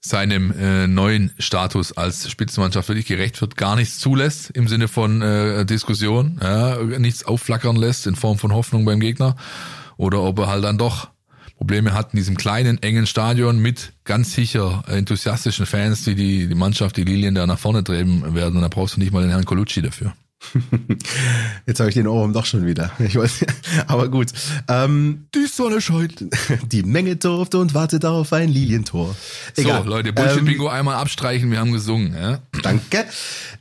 seinem 0.00 0.52
äh, 0.52 0.86
neuen 0.86 1.32
Status 1.38 1.92
als 1.96 2.30
Spitzenmannschaft 2.30 2.88
wirklich 2.88 3.06
gerecht 3.06 3.40
wird, 3.40 3.56
gar 3.56 3.74
nichts 3.74 3.98
zulässt 3.98 4.50
im 4.50 4.68
Sinne 4.68 4.86
von 4.86 5.22
äh, 5.22 5.64
Diskussion, 5.64 6.38
ja, 6.42 6.76
nichts 6.98 7.24
aufflackern 7.24 7.76
lässt 7.76 8.06
in 8.06 8.14
Form 8.14 8.38
von 8.38 8.52
Hoffnung 8.52 8.84
beim 8.84 9.00
Gegner 9.00 9.36
oder 9.96 10.22
ob 10.22 10.38
er 10.38 10.46
halt 10.48 10.64
dann 10.64 10.78
doch 10.78 11.08
Probleme 11.56 11.94
hat 11.94 12.12
in 12.12 12.16
diesem 12.16 12.36
kleinen, 12.36 12.82
engen 12.82 13.06
Stadion 13.06 13.58
mit 13.60 13.92
ganz 14.04 14.34
sicher 14.34 14.82
enthusiastischen 14.88 15.66
Fans, 15.66 16.04
die 16.04 16.14
die, 16.14 16.48
die 16.48 16.54
Mannschaft, 16.54 16.96
die 16.96 17.04
Lilien 17.04 17.34
da 17.34 17.46
nach 17.46 17.58
vorne 17.58 17.84
treiben 17.84 18.34
werden. 18.34 18.56
Und 18.56 18.62
da 18.62 18.68
brauchst 18.68 18.96
du 18.96 19.00
nicht 19.00 19.12
mal 19.12 19.22
den 19.22 19.30
Herrn 19.30 19.44
Colucci 19.44 19.80
dafür. 19.80 20.14
Jetzt 21.66 21.80
habe 21.80 21.88
ich 21.88 21.94
den 21.94 22.06
Ohrwurm 22.06 22.32
doch 22.32 22.46
schon 22.46 22.66
wieder. 22.66 22.90
Weiß, 22.98 23.44
aber 23.86 24.08
gut. 24.08 24.28
Ähm, 24.68 25.26
die 25.34 25.46
Sonne 25.46 25.80
scheint. 25.80 26.24
Die 26.72 26.82
Menge 26.82 27.18
tobt 27.18 27.54
und 27.54 27.74
wartet 27.74 28.04
auf 28.04 28.32
ein 28.32 28.48
Lilientor. 28.48 29.14
Egal. 29.56 29.82
So, 29.82 29.88
Leute, 29.88 30.12
Bullshit-Bingo 30.12 30.66
ähm, 30.66 30.72
einmal 30.72 30.96
abstreichen, 30.96 31.50
wir 31.50 31.58
haben 31.58 31.72
gesungen. 31.72 32.14
Ja? 32.14 32.40
Danke. 32.62 33.04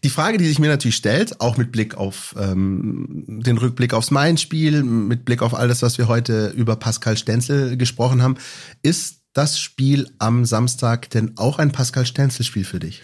Die 0.04 0.10
Frage, 0.10 0.38
die 0.38 0.46
sich 0.46 0.60
mir 0.60 0.70
natürlich 0.70 0.96
stellt, 0.96 1.40
auch 1.42 1.58
mit 1.58 1.72
Blick 1.72 1.96
auf 1.96 2.36
ähm, 2.40 3.24
den 3.28 3.58
Rückblick 3.58 3.94
aufs 3.94 4.12
Main-Spiel, 4.12 4.84
mit 4.84 5.26
Blick 5.26 5.42
auf 5.42 5.54
all 5.54 5.68
das, 5.68 5.82
was 5.82 5.98
wir 5.98 6.08
heute 6.08 6.48
über 6.56 6.76
Pascal 6.76 7.18
Stenzel 7.18 7.78
gesprochen 7.78 8.22
haben, 8.22 8.36
ist 8.82 9.24
das 9.34 9.60
Spiel 9.60 10.10
am 10.20 10.46
Samstag 10.46 11.10
denn 11.10 11.34
auch 11.38 11.60
ein 11.60 11.72
Pascal 11.72 12.06
Stenzel-Spiel 12.06 12.66
für 12.66 12.80
dich? 12.80 13.02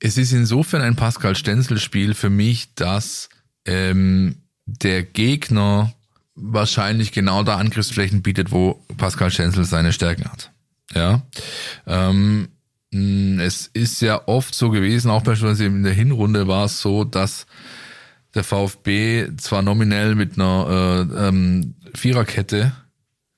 Es 0.00 0.16
ist 0.16 0.32
insofern 0.32 0.80
ein 0.80 0.96
Pascal 0.96 1.36
Stenzel-Spiel 1.36 2.14
für 2.14 2.30
mich, 2.30 2.74
dass 2.74 3.28
ähm, 3.66 4.36
der 4.64 5.02
Gegner 5.02 5.92
wahrscheinlich 6.34 7.12
genau 7.12 7.42
da 7.42 7.56
Angriffsflächen 7.56 8.22
bietet, 8.22 8.50
wo 8.50 8.82
Pascal 8.96 9.30
Stenzel 9.30 9.64
seine 9.64 9.92
Stärken 9.92 10.24
hat. 10.24 10.50
Ja. 10.94 11.22
Ähm, 11.86 12.48
es 12.92 13.70
ist 13.72 14.00
ja 14.00 14.26
oft 14.26 14.54
so 14.54 14.70
gewesen, 14.70 15.10
auch 15.10 15.22
beispielsweise 15.22 15.66
in 15.66 15.82
der 15.84 15.92
Hinrunde 15.92 16.48
war 16.48 16.64
es 16.64 16.80
so, 16.80 17.04
dass 17.04 17.46
der 18.34 18.42
VfB 18.42 19.28
zwar 19.36 19.62
nominell 19.62 20.14
mit 20.14 20.34
einer 20.34 21.08
äh, 21.10 21.28
ähm, 21.28 21.74
Viererkette 21.94 22.72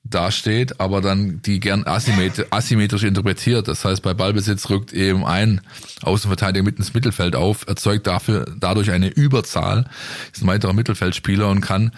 dasteht, 0.03 0.79
aber 0.79 1.01
dann 1.01 1.41
die 1.41 1.59
gern 1.59 1.85
asymmetrisch, 1.85 3.03
interpretiert. 3.03 3.67
Das 3.67 3.85
heißt, 3.85 4.01
bei 4.01 4.13
Ballbesitz 4.13 4.69
rückt 4.69 4.93
eben 4.93 5.25
ein 5.25 5.61
Außenverteidiger 6.01 6.63
mitten 6.63 6.81
ins 6.81 6.93
Mittelfeld 6.93 7.35
auf, 7.35 7.67
erzeugt 7.67 8.07
dafür 8.07 8.45
dadurch 8.59 8.91
eine 8.91 9.07
Überzahl, 9.07 9.89
ist 10.31 10.43
ein 10.43 10.47
weiterer 10.47 10.73
Mittelfeldspieler 10.73 11.49
und 11.49 11.61
kann 11.61 11.91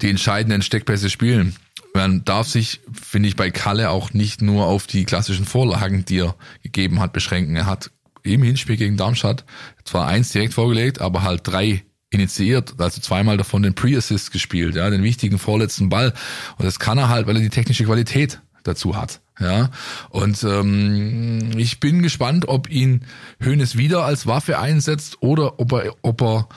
die 0.00 0.10
entscheidenden 0.10 0.62
Steckpässe 0.62 1.10
spielen. 1.10 1.54
Man 1.94 2.24
darf 2.24 2.48
sich, 2.48 2.80
finde 2.90 3.28
ich, 3.28 3.36
bei 3.36 3.50
Kalle 3.50 3.90
auch 3.90 4.14
nicht 4.14 4.40
nur 4.40 4.66
auf 4.66 4.86
die 4.86 5.04
klassischen 5.04 5.44
Vorlagen, 5.44 6.06
die 6.06 6.20
er 6.20 6.34
gegeben 6.62 7.00
hat, 7.00 7.12
beschränken. 7.12 7.54
Er 7.54 7.66
hat 7.66 7.90
im 8.22 8.42
Hinspiel 8.42 8.76
gegen 8.76 8.96
Darmstadt 8.96 9.44
zwar 9.84 10.06
eins 10.06 10.30
direkt 10.30 10.54
vorgelegt, 10.54 11.00
aber 11.00 11.22
halt 11.22 11.42
drei 11.44 11.84
initiiert, 12.12 12.74
also 12.78 13.00
zweimal 13.00 13.36
davon 13.36 13.62
den 13.62 13.74
Pre-Assist 13.74 14.30
gespielt, 14.30 14.76
ja, 14.76 14.88
den 14.90 15.02
wichtigen 15.02 15.38
vorletzten 15.38 15.88
Ball. 15.88 16.12
Und 16.58 16.64
das 16.64 16.78
kann 16.78 16.98
er 16.98 17.08
halt, 17.08 17.26
weil 17.26 17.36
er 17.36 17.42
die 17.42 17.48
technische 17.48 17.84
Qualität 17.84 18.40
dazu 18.62 18.96
hat. 18.96 19.20
Ja, 19.40 19.70
und 20.10 20.44
ähm, 20.44 21.52
ich 21.56 21.80
bin 21.80 22.02
gespannt, 22.02 22.46
ob 22.46 22.70
ihn 22.70 23.06
Hönes 23.40 23.76
wieder 23.76 24.04
als 24.04 24.26
Waffe 24.26 24.58
einsetzt 24.58 25.16
oder 25.20 25.58
ob 25.58 25.72
er, 25.72 25.94
ob 26.02 26.22
er 26.22 26.48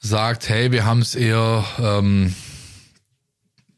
sagt, 0.00 0.48
hey, 0.48 0.72
wir 0.72 0.84
haben 0.84 1.00
es 1.00 1.14
eher 1.14 1.64
ähm, 1.78 2.34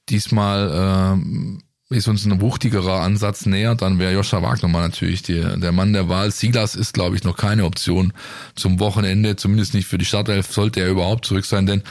diesmal 0.09 0.71
ähm, 0.75 1.63
ist 1.91 2.07
uns 2.07 2.25
ein 2.25 2.41
wuchtigerer 2.41 3.01
Ansatz 3.01 3.47
näher, 3.47 3.75
dann 3.75 3.99
wäre 3.99 4.13
Joscha 4.13 4.41
Wagner 4.43 4.69
mal 4.69 4.81
natürlich 4.81 5.23
der, 5.23 5.57
der 5.57 5.73
Mann 5.73 5.93
der 5.93 6.09
Wahl. 6.09 6.31
Silas 6.31 6.77
ist, 6.77 6.95
glaube 6.95 7.17
ich, 7.17 7.25
noch 7.25 7.37
keine 7.37 7.65
Option 7.65 8.13
zum 8.55 8.79
Wochenende, 8.79 9.35
zumindest 9.35 9.75
nicht 9.75 9.89
für 9.89 9.99
die 9.99 10.05
Startelf, 10.05 10.53
sollte 10.53 10.81
er 10.81 10.89
überhaupt 10.89 11.25
zurück 11.25 11.45
sein, 11.45 11.67
denn 11.67 11.83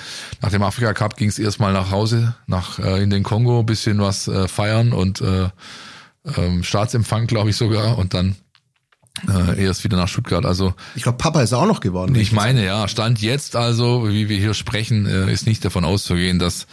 nach 0.41 0.52
dem 0.52 0.64
Afrika 0.64 0.93
Cup 0.93 1.18
ging 1.18 1.28
es 1.28 1.38
erstmal 1.38 1.74
nach 1.74 1.91
Hause, 1.91 2.34
nach 2.47 2.80
äh, 2.80 3.04
in 3.04 3.10
den 3.10 3.24
Kongo, 3.24 3.62
bisschen 3.64 4.00
was 4.00 4.30
äh, 4.30 4.47
feiern 4.47 4.93
und 4.93 5.20
äh, 5.20 5.50
ähm, 6.38 6.64
Staatsempfang, 6.64 7.28
glaube 7.28 7.50
ich 7.50 7.58
sogar, 7.58 7.97
und 7.97 8.14
dann 8.14 8.38
äh, 9.28 9.62
erst 9.62 9.84
wieder 9.84 9.97
nach 9.97 10.08
Stuttgart. 10.08 10.45
Also 10.45 10.74
ich 10.95 11.04
glaube, 11.04 11.18
Papa 11.18 11.41
ist 11.41 11.52
auch 11.52 11.66
noch 11.66 11.82
geworden. 11.82 12.16
Ich 12.16 12.32
meine, 12.32 12.64
ja, 12.64 12.88
stand 12.88 13.22
jetzt 13.22 13.58
also, 13.58 14.08
wie 14.08 14.30
wir 14.30 14.38
hier 14.38 14.54
sprechen, 14.54 15.06
äh, 15.08 15.32
ist 15.32 15.45
nicht 15.45 15.66
davon 15.66 15.84
auszugehen, 15.84 16.39
dass 16.39 16.68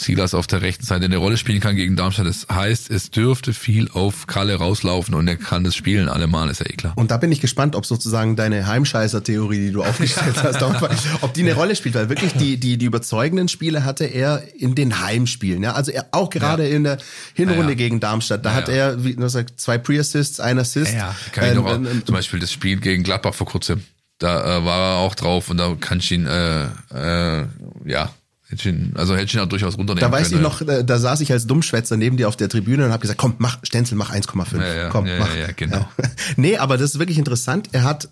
Silas 0.00 0.32
auf 0.32 0.46
der 0.46 0.62
rechten 0.62 0.84
Seite 0.86 1.06
eine 1.06 1.16
Rolle 1.16 1.36
spielen 1.36 1.60
kann 1.60 1.76
gegen 1.76 1.96
Darmstadt. 1.96 2.26
Das 2.26 2.46
heißt, 2.50 2.90
es 2.90 3.10
dürfte 3.10 3.52
viel 3.52 3.90
auf 3.90 4.26
Kalle 4.26 4.54
rauslaufen 4.54 5.14
und 5.14 5.26
er 5.26 5.36
kann 5.36 5.64
das 5.64 5.74
spielen 5.74 6.08
allemal, 6.08 6.48
ist 6.50 6.60
ja 6.60 6.66
eh 6.66 6.74
klar. 6.74 6.92
Und 6.96 7.10
da 7.10 7.16
bin 7.16 7.32
ich 7.32 7.40
gespannt, 7.40 7.74
ob 7.74 7.84
sozusagen 7.84 8.36
deine 8.36 8.66
Heimscheißer-Theorie, 8.66 9.58
die 9.58 9.72
du 9.72 9.82
aufgestellt 9.82 10.36
hast, 10.42 10.62
ob 10.62 11.34
die 11.34 11.42
eine 11.42 11.54
Rolle 11.54 11.74
spielt, 11.74 11.96
weil 11.96 12.08
wirklich 12.08 12.32
die, 12.34 12.58
die, 12.58 12.78
die 12.78 12.86
überzeugenden 12.86 13.48
Spiele 13.48 13.84
hatte 13.84 14.04
er 14.04 14.42
in 14.56 14.74
den 14.74 15.00
Heimspielen. 15.00 15.62
Ja? 15.62 15.72
Also 15.72 15.90
er 15.90 16.06
auch 16.12 16.30
gerade 16.30 16.68
ja. 16.68 16.76
in 16.76 16.84
der 16.84 16.98
Hinrunde 17.34 17.72
ja, 17.72 17.76
gegen 17.76 17.98
Darmstadt, 17.98 18.44
da 18.44 18.54
hat 18.54 18.68
er, 18.68 19.04
wie 19.04 19.14
du 19.14 19.28
sagst, 19.28 19.60
zwei 19.60 19.78
Pre-Assists, 19.78 20.38
ein 20.38 20.58
Assist. 20.58 20.94
Ja, 20.94 21.14
kann 21.32 21.44
ich 21.44 21.50
ähm, 21.50 21.56
noch, 21.56 21.74
ähm, 21.74 22.02
zum 22.06 22.14
Beispiel 22.14 22.38
das 22.38 22.52
Spiel 22.52 22.78
gegen 22.78 23.02
Gladbach 23.02 23.34
vor 23.34 23.46
kurzem. 23.46 23.82
Da 24.18 24.58
äh, 24.58 24.64
war 24.64 24.94
er 24.94 24.96
auch 24.98 25.14
drauf 25.14 25.50
und 25.50 25.58
da 25.58 25.76
kann 25.78 25.98
ich 25.98 26.10
ihn, 26.10 26.26
äh, 26.26 26.64
äh, 26.92 27.46
ja, 27.84 28.10
Hätte 28.50 28.70
ihn, 28.70 28.92
also 28.94 29.14
hätte 29.14 29.26
ich 29.26 29.34
ihn 29.34 29.40
auch 29.40 29.46
durchaus 29.46 29.76
runternehmen 29.76 30.10
Da 30.10 30.16
weiß 30.16 30.30
können. 30.30 30.40
ich 30.40 30.42
noch, 30.42 30.62
da, 30.64 30.82
da 30.82 30.98
saß 30.98 31.20
ich 31.20 31.30
als 31.32 31.46
Dummschwätzer 31.46 31.98
neben 31.98 32.16
dir 32.16 32.28
auf 32.28 32.36
der 32.36 32.48
Tribüne 32.48 32.86
und 32.86 32.92
habe 32.92 33.02
gesagt, 33.02 33.18
komm, 33.18 33.34
mach, 33.38 33.58
Stenzel, 33.62 33.96
mach 33.96 34.10
1,5. 34.10 34.58
Ja, 34.58 34.74
ja, 34.74 34.88
komm, 34.88 35.06
ja, 35.06 35.18
mach. 35.18 35.36
Ja, 35.36 35.48
genau. 35.54 35.86
nee, 36.36 36.56
aber 36.56 36.78
das 36.78 36.94
ist 36.94 36.98
wirklich 36.98 37.18
interessant. 37.18 37.68
Er 37.72 37.84
hat 37.84 38.08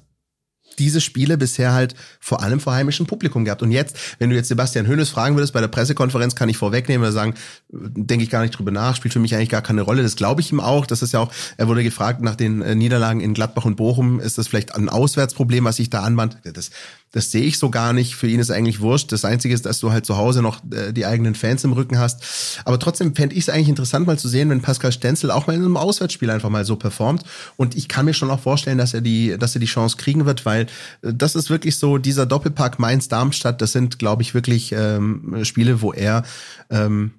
diese 0.78 1.00
Spiele 1.00 1.38
bisher 1.38 1.72
halt 1.72 1.94
vor 2.20 2.42
allem 2.42 2.60
vor 2.60 2.74
heimischem 2.74 3.06
Publikum 3.06 3.44
gehabt. 3.44 3.62
Und 3.62 3.70
jetzt, 3.70 3.96
wenn 4.18 4.30
du 4.30 4.36
jetzt 4.36 4.48
Sebastian 4.48 4.86
Hönes 4.86 5.08
fragen 5.08 5.36
würdest 5.36 5.52
bei 5.52 5.60
der 5.60 5.68
Pressekonferenz, 5.68 6.34
kann 6.34 6.48
ich 6.48 6.56
vorwegnehmen 6.56 7.02
oder 7.02 7.12
sagen, 7.12 7.34
denke 7.70 8.24
ich 8.24 8.30
gar 8.30 8.42
nicht 8.42 8.56
drüber 8.56 8.70
nach, 8.70 8.96
spielt 8.96 9.12
für 9.12 9.20
mich 9.20 9.34
eigentlich 9.34 9.48
gar 9.48 9.62
keine 9.62 9.82
Rolle. 9.82 10.02
Das 10.02 10.16
glaube 10.16 10.40
ich 10.40 10.52
ihm 10.52 10.60
auch. 10.60 10.86
Das 10.86 11.02
ist 11.02 11.12
ja 11.12 11.20
auch, 11.20 11.32
er 11.56 11.68
wurde 11.68 11.82
gefragt 11.82 12.20
nach 12.22 12.36
den 12.36 12.62
äh, 12.62 12.74
Niederlagen 12.74 13.20
in 13.20 13.34
Gladbach 13.34 13.64
und 13.64 13.76
Bochum, 13.76 14.20
ist 14.20 14.38
das 14.38 14.48
vielleicht 14.48 14.74
ein 14.74 14.88
Auswärtsproblem, 14.88 15.64
was 15.64 15.76
sich 15.76 15.90
da 15.90 16.02
anbahnt? 16.02 16.38
Das, 16.44 16.70
das 17.12 17.30
sehe 17.30 17.44
ich 17.44 17.58
so 17.58 17.70
gar 17.70 17.92
nicht. 17.92 18.14
Für 18.14 18.26
ihn 18.26 18.40
ist 18.40 18.50
eigentlich 18.50 18.80
wurscht. 18.80 19.12
Das 19.12 19.24
Einzige 19.24 19.54
ist, 19.54 19.64
dass 19.64 19.80
du 19.80 19.92
halt 19.92 20.04
zu 20.04 20.16
Hause 20.16 20.42
noch 20.42 20.60
äh, 20.72 20.92
die 20.92 21.06
eigenen 21.06 21.34
Fans 21.34 21.64
im 21.64 21.72
Rücken 21.72 21.98
hast. 21.98 22.60
Aber 22.64 22.78
trotzdem 22.78 23.14
fände 23.14 23.34
ich 23.34 23.42
es 23.42 23.48
eigentlich 23.48 23.68
interessant, 23.68 24.06
mal 24.06 24.18
zu 24.18 24.28
sehen, 24.28 24.50
wenn 24.50 24.60
Pascal 24.60 24.92
Stenzel 24.92 25.30
auch 25.30 25.46
mal 25.46 25.54
in 25.54 25.62
einem 25.62 25.76
Auswärtsspiel 25.76 26.30
einfach 26.30 26.50
mal 26.50 26.64
so 26.64 26.76
performt. 26.76 27.22
Und 27.56 27.76
ich 27.76 27.88
kann 27.88 28.04
mir 28.04 28.14
schon 28.14 28.30
auch 28.30 28.40
vorstellen, 28.40 28.78
dass 28.78 28.92
er 28.92 29.00
die, 29.00 29.36
dass 29.38 29.54
er 29.54 29.60
die 29.60 29.66
Chance 29.66 29.96
kriegen 29.96 30.26
wird, 30.26 30.44
weil 30.44 30.66
äh, 31.02 31.14
das 31.14 31.36
ist 31.36 31.48
wirklich 31.48 31.78
so 31.78 31.98
dieser 31.98 32.26
Doppelpack 32.26 32.78
Mainz-Darmstadt. 32.78 33.62
Das 33.62 33.72
sind, 33.72 33.98
glaube 33.98 34.22
ich, 34.22 34.34
wirklich 34.34 34.72
ähm, 34.72 35.44
Spiele, 35.44 35.80
wo 35.80 35.92
er 35.92 36.24
ähm, 36.70 37.12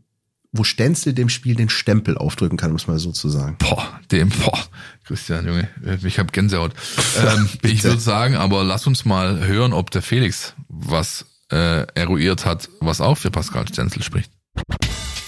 wo 0.51 0.63
Stenzel 0.63 1.13
dem 1.13 1.29
Spiel 1.29 1.55
den 1.55 1.69
Stempel 1.69 2.17
aufdrücken 2.17 2.57
kann, 2.57 2.71
muss 2.71 2.87
man 2.87 2.97
so 2.97 3.11
zu 3.11 3.29
sagen. 3.29 3.57
Boah, 3.59 3.99
dem, 4.11 4.29
boah, 4.29 4.59
Christian, 5.05 5.45
Junge, 5.45 5.69
ich 6.03 6.19
habe 6.19 6.31
Gänsehaut. 6.31 6.73
ähm, 7.21 7.49
ich 7.63 7.83
würde 7.83 7.99
sagen, 7.99 8.35
aber 8.35 8.63
lass 8.63 8.87
uns 8.87 9.05
mal 9.05 9.45
hören, 9.45 9.73
ob 9.73 9.91
der 9.91 10.01
Felix 10.01 10.53
was 10.69 11.25
äh, 11.51 11.85
eruiert 11.93 12.45
hat, 12.45 12.69
was 12.79 13.01
auch 13.01 13.17
für 13.17 13.31
Pascal 13.31 13.67
Stenzel 13.67 14.03
spricht. 14.03 14.31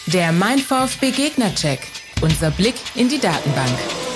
Der 0.07 0.31
Mein 0.31 0.59
VfB 0.59 1.11
Gegner-Check. 1.11 1.79
Unser 2.21 2.51
Blick 2.51 2.75
in 2.95 3.09
die 3.09 3.19
Datenbank. 3.19 4.08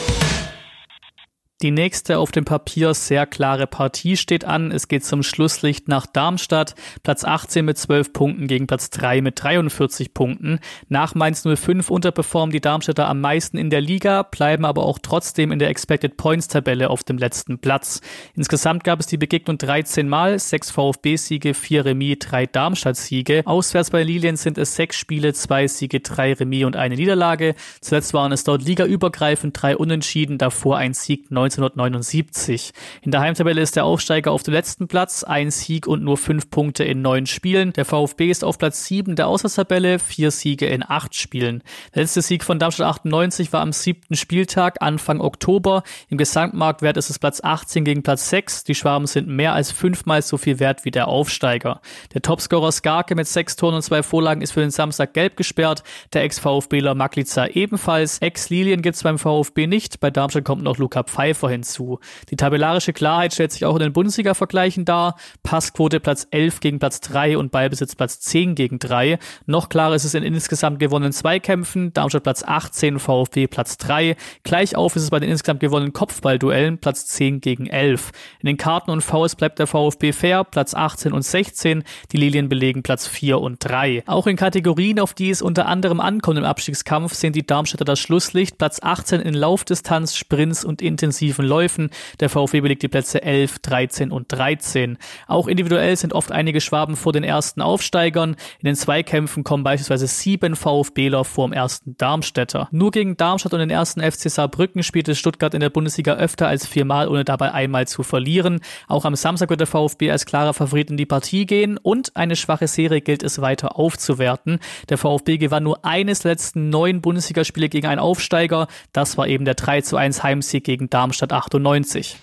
Die 1.63 1.71
nächste 1.71 2.19
auf 2.19 2.33
dem 2.33 2.43
Papier 2.43 2.93
sehr 2.93 3.25
klare 3.25 3.67
Partie 3.67 4.17
steht 4.17 4.43
an. 4.43 4.69
Es 4.69 4.89
geht 4.89 5.05
zum 5.05 5.23
Schlusslicht 5.23 5.87
nach 5.87 6.05
Darmstadt. 6.05 6.75
Platz 7.03 7.23
18 7.23 7.63
mit 7.63 7.77
12 7.77 8.11
Punkten 8.11 8.47
gegen 8.47 8.67
Platz 8.67 8.89
3 8.89 9.21
mit 9.21 9.41
43 9.41 10.13
Punkten. 10.13 10.59
Nach 10.89 11.15
Mainz 11.15 11.47
05 11.47 11.89
unterperformen 11.89 12.51
die 12.51 12.59
Darmstädter 12.59 13.07
am 13.07 13.21
meisten 13.21 13.57
in 13.57 13.69
der 13.69 13.79
Liga, 13.79 14.23
bleiben 14.23 14.65
aber 14.65 14.83
auch 14.83 14.99
trotzdem 15.01 15.53
in 15.53 15.59
der 15.59 15.69
Expected 15.69 16.17
Points 16.17 16.49
Tabelle 16.49 16.89
auf 16.89 17.05
dem 17.05 17.17
letzten 17.17 17.57
Platz. 17.59 18.01
Insgesamt 18.35 18.83
gab 18.83 18.99
es 18.99 19.07
die 19.07 19.15
Begegnung 19.15 19.57
13 19.57 20.09
Mal, 20.09 20.37
6 20.39 20.69
VfB-Siege, 20.69 21.53
4 21.53 21.85
Remis, 21.85 22.17
3 22.19 22.45
Darmstadt-Siege. 22.45 23.43
Auswärts 23.45 23.89
bei 23.89 24.03
Lilien 24.03 24.35
sind 24.35 24.57
es 24.57 24.75
6 24.75 24.97
Spiele, 24.97 25.31
2 25.31 25.69
Siege, 25.69 26.01
3 26.01 26.33
Remis 26.33 26.65
und 26.65 26.75
eine 26.75 26.95
Niederlage. 26.95 27.55
Zuletzt 27.79 28.13
waren 28.13 28.33
es 28.33 28.43
dort 28.43 28.63
ligaübergreifend 28.63 29.61
3 29.61 29.77
Unentschieden, 29.77 30.37
davor 30.37 30.75
ein 30.75 30.93
Sieg 30.93 31.31
19 31.31 31.52
1979. 31.57 32.71
In 33.01 33.11
der 33.11 33.21
Heimtabelle 33.21 33.61
ist 33.61 33.75
der 33.75 33.85
Aufsteiger 33.85 34.31
auf 34.31 34.43
dem 34.43 34.53
letzten 34.53 34.87
Platz, 34.87 35.23
ein 35.23 35.51
Sieg 35.51 35.87
und 35.87 36.03
nur 36.03 36.17
fünf 36.17 36.49
Punkte 36.49 36.83
in 36.83 37.01
neun 37.01 37.25
Spielen. 37.25 37.73
Der 37.73 37.85
VfB 37.85 38.29
ist 38.29 38.43
auf 38.43 38.57
Platz 38.57 38.85
sieben 38.85 39.15
der 39.15 39.27
Auswärtstabelle, 39.27 39.99
vier 39.99 40.31
Siege 40.31 40.65
in 40.65 40.83
acht 40.87 41.15
Spielen. 41.15 41.63
Der 41.93 42.03
letzte 42.03 42.21
Sieg 42.21 42.43
von 42.43 42.59
Darmstadt 42.59 42.87
98 42.87 43.53
war 43.53 43.61
am 43.61 43.73
siebten 43.73 44.15
Spieltag, 44.15 44.81
Anfang 44.81 45.21
Oktober. 45.21 45.83
Im 46.09 46.17
Gesamtmarktwert 46.17 46.97
ist 46.97 47.09
es 47.09 47.19
Platz 47.19 47.41
18 47.43 47.83
gegen 47.83 48.03
Platz 48.03 48.29
6. 48.29 48.63
Die 48.63 48.75
Schwaben 48.75 49.07
sind 49.07 49.27
mehr 49.27 49.53
als 49.53 49.71
fünfmal 49.71 50.21
so 50.21 50.37
viel 50.37 50.59
wert 50.59 50.85
wie 50.85 50.91
der 50.91 51.07
Aufsteiger. 51.07 51.81
Der 52.13 52.21
Topscorer 52.21 52.71
Skarke 52.71 53.15
mit 53.15 53.27
sechs 53.27 53.55
Toren 53.55 53.75
und 53.75 53.81
zwei 53.81 54.03
Vorlagen 54.03 54.41
ist 54.41 54.51
für 54.51 54.61
den 54.61 54.71
Samstag 54.71 55.13
gelb 55.13 55.37
gesperrt. 55.37 55.83
Der 56.13 56.23
Ex-VfBler 56.23 56.95
Maglica 56.95 57.47
ebenfalls. 57.47 58.19
Ex-Lilien 58.19 58.81
gibt's 58.81 59.03
beim 59.03 59.19
VfB 59.19 59.67
nicht. 59.67 59.99
Bei 59.99 60.09
Darmstadt 60.11 60.45
kommt 60.45 60.63
noch 60.63 60.77
Luca 60.77 61.03
Pfeiffer 61.03 61.32
Treffer 61.33 61.49
hinzu. 61.49 61.99
Die 62.29 62.35
tabellarische 62.35 62.93
Klarheit 62.93 63.33
stellt 63.33 63.51
sich 63.51 63.65
auch 63.65 63.73
in 63.75 63.81
den 63.81 63.93
Bundesliga-Vergleichen 63.93 64.85
dar. 64.85 65.15
Passquote 65.41 65.99
Platz 65.99 66.27
11 66.29 66.59
gegen 66.59 66.79
Platz 66.79 67.01
3 67.01 67.37
und 67.39 67.51
Ballbesitz 67.51 67.95
Platz 67.95 68.19
10 68.19 68.53
gegen 68.53 68.77
3. 68.77 69.17
Noch 69.47 69.69
klarer 69.69 69.95
ist 69.95 70.03
es 70.03 70.13
in 70.13 70.23
insgesamt 70.23 70.79
gewonnenen 70.79 71.11
Zweikämpfen. 71.11 71.91
Darmstadt 71.93 72.23
Platz 72.23 72.43
18, 72.43 72.99
VfB 72.99 73.47
Platz 73.47 73.77
3. 73.77 74.15
Gleich 74.43 74.73
ist 74.73 74.95
es 74.95 75.09
bei 75.09 75.19
den 75.19 75.29
insgesamt 75.29 75.59
gewonnenen 75.59 75.93
Kopfballduellen 75.93 76.77
Platz 76.77 77.07
10 77.07 77.41
gegen 77.41 77.65
11. 77.65 78.11
In 78.41 78.47
den 78.47 78.57
Karten 78.57 78.91
und 78.91 79.01
Fouls 79.01 79.35
bleibt 79.35 79.57
der 79.57 79.65
VfB 79.65 80.11
fair, 80.11 80.43
Platz 80.43 80.75
18 80.75 81.13
und 81.13 81.23
16. 81.23 81.83
Die 82.11 82.17
Lilien 82.17 82.47
belegen 82.47 82.83
Platz 82.83 83.07
4 83.07 83.39
und 83.39 83.57
3. 83.59 84.03
Auch 84.05 84.27
in 84.27 84.35
Kategorien, 84.35 84.99
auf 84.99 85.15
die 85.15 85.31
es 85.31 85.41
unter 85.41 85.65
anderem 85.65 85.99
ankommt 85.99 86.37
im 86.37 86.45
Abstiegskampf, 86.45 87.15
sehen 87.15 87.33
die 87.33 87.45
Darmstädter 87.45 87.85
das 87.85 87.99
Schlusslicht. 87.99 88.59
Platz 88.59 88.79
18 88.81 89.21
in 89.21 89.33
Laufdistanz, 89.33 90.15
Sprints 90.15 90.63
und 90.63 90.81
intensiv 90.81 91.22
intensiven 91.23 91.45
Läufen. 91.45 91.89
Der 92.19 92.29
VfB 92.29 92.61
belegt 92.61 92.83
die 92.83 92.87
Plätze 92.87 93.23
11, 93.23 93.59
13 93.59 94.11
und 94.11 94.31
13. 94.31 94.97
Auch 95.27 95.47
individuell 95.47 95.95
sind 95.95 96.13
oft 96.13 96.31
einige 96.31 96.61
Schwaben 96.61 96.95
vor 96.95 97.13
den 97.13 97.23
ersten 97.23 97.61
Aufsteigern. 97.61 98.35
In 98.59 98.65
den 98.65 98.75
Zweikämpfen 98.75 99.43
kommen 99.43 99.63
beispielsweise 99.63 100.07
sieben 100.07 100.55
VfBler 100.55 101.23
vor 101.23 101.47
dem 101.47 101.53
ersten 101.53 101.95
Darmstädter. 101.97 102.67
Nur 102.71 102.91
gegen 102.91 103.15
Darmstadt 103.15 103.53
und 103.53 103.59
den 103.59 103.69
ersten 103.69 104.01
FC 104.01 104.29
Saarbrücken 104.29 104.83
spielte 104.83 105.15
Stuttgart 105.15 105.53
in 105.53 105.61
der 105.61 105.69
Bundesliga 105.69 106.15
öfter 106.15 106.47
als 106.47 106.67
viermal, 106.67 107.07
ohne 107.07 107.23
dabei 107.23 107.53
einmal 107.53 107.87
zu 107.87 108.03
verlieren. 108.03 108.59
Auch 108.87 109.05
am 109.05 109.15
Samstag 109.15 109.49
wird 109.49 109.61
der 109.61 109.67
VfB 109.67 110.11
als 110.11 110.25
klarer 110.25 110.53
Favorit 110.53 110.89
in 110.91 110.97
die 110.97 111.05
Partie 111.05 111.45
gehen 111.45 111.77
und 111.77 112.15
eine 112.15 112.35
schwache 112.35 112.67
Serie 112.67 113.01
gilt 113.01 113.23
es 113.23 113.39
weiter 113.39 113.77
aufzuwerten. 113.77 114.59
Der 114.89 114.97
VfB 114.97 115.37
gewann 115.37 115.63
nur 115.63 115.85
eines 115.85 116.23
letzten 116.23 116.69
neun 116.69 117.01
Bundesligaspiele 117.01 117.69
gegen 117.69 117.87
einen 117.87 117.99
Aufsteiger. 117.99 118.67
Das 118.91 119.17
war 119.17 119.27
eben 119.27 119.45
der 119.45 119.55
3 119.55 119.81
zu 119.81 119.97
1 119.97 120.23
Heimsieg 120.23 120.63
gegen 120.63 120.89
Darmstadt 120.89 121.12
statt 121.13 121.31
98. 121.31 122.17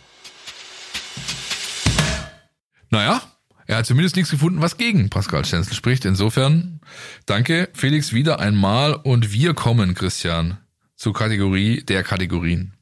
Naja, 2.90 3.22
er 3.66 3.78
hat 3.78 3.86
zumindest 3.86 4.16
nichts 4.16 4.30
gefunden, 4.30 4.60
was 4.60 4.76
gegen 4.76 5.10
Pascal 5.10 5.44
Stenzel 5.44 5.74
spricht. 5.74 6.04
Insofern 6.04 6.80
danke 7.26 7.68
Felix 7.72 8.12
wieder 8.12 8.40
einmal 8.40 8.94
und 8.94 9.32
wir 9.32 9.54
kommen, 9.54 9.94
Christian, 9.94 10.58
zur 10.96 11.14
Kategorie 11.14 11.82
der 11.82 12.02
Kategorien. 12.02 12.74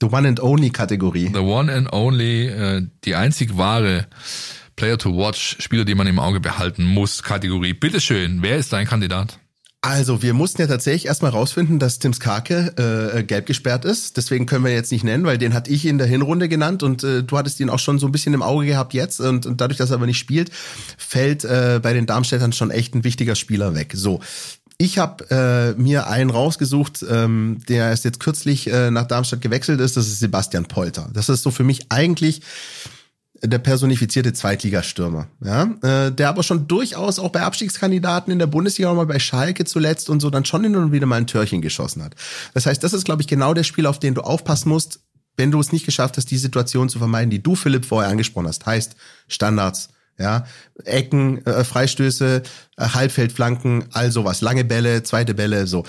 The 0.00 0.06
One 0.06 0.28
and 0.28 0.40
Only 0.40 0.70
Kategorie. 0.70 1.30
The 1.32 1.40
One 1.40 1.72
and 1.72 1.92
Only, 1.92 2.46
äh, 2.46 2.86
die 3.04 3.16
einzig 3.16 3.58
wahre 3.58 4.06
Player 4.76 4.96
to 4.96 5.14
Watch, 5.14 5.56
Spieler, 5.58 5.84
die 5.84 5.96
man 5.96 6.06
im 6.06 6.20
Auge 6.20 6.40
behalten 6.40 6.84
muss, 6.84 7.22
Kategorie. 7.22 7.74
Bitteschön, 7.74 8.42
wer 8.42 8.56
ist 8.56 8.72
dein 8.72 8.86
Kandidat? 8.86 9.40
Also, 9.88 10.20
wir 10.20 10.34
mussten 10.34 10.60
ja 10.60 10.66
tatsächlich 10.66 11.06
erstmal 11.06 11.30
rausfinden, 11.30 11.78
dass 11.78 11.98
Tim 11.98 12.12
Skarke 12.12 12.74
äh, 13.16 13.22
gelb 13.22 13.46
gesperrt 13.46 13.86
ist. 13.86 14.18
Deswegen 14.18 14.44
können 14.44 14.62
wir 14.62 14.70
jetzt 14.70 14.92
nicht 14.92 15.02
nennen, 15.02 15.24
weil 15.24 15.38
den 15.38 15.54
hatte 15.54 15.70
ich 15.70 15.86
in 15.86 15.96
der 15.96 16.06
Hinrunde 16.06 16.50
genannt 16.50 16.82
und 16.82 17.02
äh, 17.04 17.22
du 17.22 17.38
hattest 17.38 17.58
ihn 17.58 17.70
auch 17.70 17.78
schon 17.78 17.98
so 17.98 18.04
ein 18.04 18.12
bisschen 18.12 18.34
im 18.34 18.42
Auge 18.42 18.66
gehabt 18.66 18.92
jetzt. 18.92 19.18
Und, 19.18 19.46
und 19.46 19.62
dadurch, 19.62 19.78
dass 19.78 19.88
er 19.88 19.94
aber 19.94 20.04
nicht 20.04 20.18
spielt, 20.18 20.50
fällt 20.98 21.46
äh, 21.46 21.80
bei 21.82 21.94
den 21.94 22.04
Darmstädtern 22.04 22.52
schon 22.52 22.70
echt 22.70 22.94
ein 22.94 23.02
wichtiger 23.02 23.34
Spieler 23.34 23.74
weg. 23.74 23.92
So, 23.96 24.20
ich 24.76 24.98
habe 24.98 25.24
äh, 25.30 25.80
mir 25.80 26.06
einen 26.06 26.28
rausgesucht, 26.28 27.06
ähm, 27.08 27.62
der 27.70 27.88
erst 27.88 28.04
jetzt 28.04 28.20
kürzlich 28.20 28.70
äh, 28.70 28.90
nach 28.90 29.06
Darmstadt 29.06 29.40
gewechselt 29.40 29.80
ist. 29.80 29.96
Das 29.96 30.06
ist 30.06 30.18
Sebastian 30.18 30.66
Polter. 30.66 31.08
Das 31.14 31.30
ist 31.30 31.42
so 31.42 31.50
für 31.50 31.64
mich 31.64 31.86
eigentlich 31.88 32.42
der 33.42 33.58
personifizierte 33.58 34.32
Zweitligastürmer, 34.32 35.28
ja, 35.44 35.64
äh, 35.82 36.12
der 36.12 36.28
aber 36.28 36.42
schon 36.42 36.66
durchaus 36.66 37.18
auch 37.18 37.30
bei 37.30 37.42
Abstiegskandidaten 37.42 38.32
in 38.32 38.38
der 38.38 38.46
Bundesliga, 38.46 38.90
auch 38.90 38.96
mal 38.96 39.06
bei 39.06 39.18
Schalke 39.18 39.64
zuletzt 39.64 40.10
und 40.10 40.20
so 40.20 40.30
dann 40.30 40.44
schon 40.44 40.64
hin 40.64 40.76
und 40.76 40.92
wieder 40.92 41.06
mal 41.06 41.16
ein 41.16 41.26
Törchen 41.26 41.62
geschossen 41.62 42.02
hat. 42.02 42.14
Das 42.54 42.66
heißt, 42.66 42.82
das 42.82 42.92
ist, 42.92 43.04
glaube 43.04 43.22
ich, 43.22 43.28
genau 43.28 43.54
der 43.54 43.64
Spiel, 43.64 43.86
auf 43.86 44.00
den 44.00 44.14
du 44.14 44.22
aufpassen 44.22 44.68
musst, 44.68 45.00
wenn 45.36 45.52
du 45.52 45.60
es 45.60 45.72
nicht 45.72 45.86
geschafft 45.86 46.16
hast, 46.16 46.30
die 46.30 46.38
Situation 46.38 46.88
zu 46.88 46.98
vermeiden, 46.98 47.30
die 47.30 47.42
du, 47.42 47.54
Philipp, 47.54 47.84
vorher 47.84 48.10
angesprochen 48.10 48.48
hast. 48.48 48.66
Heißt 48.66 48.96
Standards, 49.28 49.90
ja, 50.18 50.44
Ecken, 50.84 51.46
äh, 51.46 51.62
Freistöße, 51.62 52.42
äh, 52.76 52.88
Halbfeldflanken, 52.88 53.84
all 53.92 54.10
sowas, 54.10 54.40
lange 54.40 54.64
Bälle, 54.64 55.04
zweite 55.04 55.34
Bälle, 55.34 55.68
so 55.68 55.84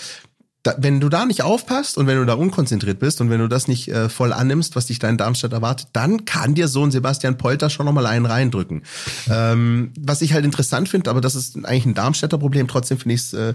da, 0.64 0.76
wenn 0.78 1.00
du 1.00 1.08
da 1.08 1.26
nicht 1.26 1.42
aufpasst 1.42 1.98
und 1.98 2.06
wenn 2.08 2.18
du 2.18 2.26
da 2.26 2.34
unkonzentriert 2.34 3.00
bist 3.00 3.22
und 3.22 3.30
wenn 3.30 3.40
du 3.40 3.48
das 3.48 3.68
nicht 3.68 3.88
äh, 3.88 4.10
voll 4.10 4.34
annimmst, 4.34 4.76
was 4.76 4.88
dich 4.88 5.00
da 5.00 5.08
in 5.08 5.18
Darmstadt 5.18 5.54
erwartet, 5.54 5.88
dann 5.94 6.26
kann 6.26 6.54
dir 6.54 6.68
so 6.68 6.84
ein 6.84 6.92
Sebastian 6.92 7.38
Polter 7.38 7.70
schon 7.70 7.86
nochmal 7.86 8.06
einen 8.06 8.26
reindrücken. 8.26 8.84
Ähm, 9.32 9.92
was 10.00 10.22
ich 10.22 10.34
halt 10.34 10.44
interessant 10.44 10.90
finde, 10.90 11.10
aber 11.10 11.22
das 11.22 11.36
ist 11.36 11.56
eigentlich 11.58 11.86
ein 11.86 11.94
Darmstädter 11.94 12.38
Problem, 12.38 12.68
trotzdem 12.68 12.98
finde 12.98 13.16
ich 13.16 13.22
es 13.22 13.34
äh, 13.34 13.54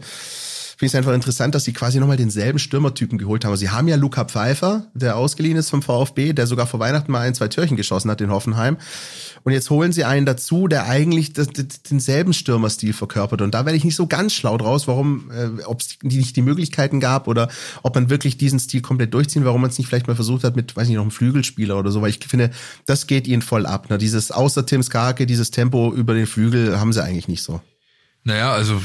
finde 0.77 0.87
ich 0.87 0.97
einfach 0.97 1.13
interessant, 1.13 1.55
dass 1.55 1.65
sie 1.65 1.73
quasi 1.73 2.01
nochmal 2.01 2.17
denselben 2.17 2.59
Stürmertypen 2.59 3.19
geholt 3.19 3.45
haben. 3.45 3.53
Also 3.53 3.61
sie 3.61 3.71
haben 3.71 3.89
ja 3.89 3.97
Luca 3.97 4.25
Pfeiffer, 4.25 4.87
der 4.95 5.17
ausgeliehen 5.17 5.57
ist 5.57 5.71
vom 5.71 5.83
VfB, 5.83 6.33
der 6.33 6.47
sogar 6.47 6.67
vor 6.67 6.81
Weihnachten 6.81 7.13
mal 7.13 7.21
ein, 7.21 7.35
zwei 7.35 7.49
Türchen 7.49 7.77
geschossen 7.77 8.11
hat 8.11 8.21
in 8.21 8.31
Hoffenheim. 8.31 8.77
Und 9.45 9.53
jetzt 9.53 9.71
holen 9.71 9.93
sie 9.93 10.05
einen 10.05 10.27
dazu, 10.27 10.69
der 10.69 10.87
eigentlich 10.87 11.33
das, 11.35 11.49
das, 11.49 11.83
denselben 11.89 12.33
Stürmerstil 12.33 12.93
verkörpert. 12.93 13.43
Und 13.43 13.55
da 13.55 13.67
werde 13.67 13.77
ich 13.77 13.85
nicht 13.85 13.95
so 13.95 14.07
ganz 14.07 14.33
schlau 14.33 14.57
draus, 14.57 14.89
warum, 14.89 15.31
äh, 15.31 15.63
ob 15.65 15.81
es 15.81 15.99
nicht 16.03 16.35
die 16.35 16.43
Möglichkeiten 16.43 16.99
gab 16.99 17.29
oder 17.29 17.49
ob 17.83 17.95
man 17.95 18.11
wirklich 18.11 18.39
diesen 18.39 18.59
Stil 18.59 18.81
komplett 18.81 19.13
durchziehen, 19.13 19.45
warum 19.45 19.61
man 19.61 19.71
es 19.71 19.79
nicht 19.79 19.87
vielleicht 19.87 20.07
mal 20.07 20.17
versucht 20.17 20.45
hat 20.45 20.57
mit, 20.57 20.75
weiß 20.75 20.89
nicht, 20.89 20.97
noch 20.97 21.03
einem 21.03 21.11
Flügelspieler 21.11 21.79
oder 21.79 21.91
so, 21.91 22.01
weil 22.01 22.11
ich 22.11 22.21
finde, 22.27 22.51
das 22.87 23.07
geht 23.07 23.27
ihnen 23.27 23.43
voll 23.43 23.67
ab. 23.67 23.91
Ne? 23.91 23.99
Dieses 23.99 24.31
außer 24.31 24.65
Tim 24.65 24.83
Skarke, 24.83 25.27
dieses 25.27 25.51
Tempo 25.51 25.93
über 25.93 26.15
den 26.15 26.27
Flügel 26.27 26.81
haben 26.81 26.93
sie 26.93 27.05
eigentlich 27.05 27.29
nicht 27.29 27.43
so. 27.43 27.61
Naja, 28.27 28.55
also 28.55 28.81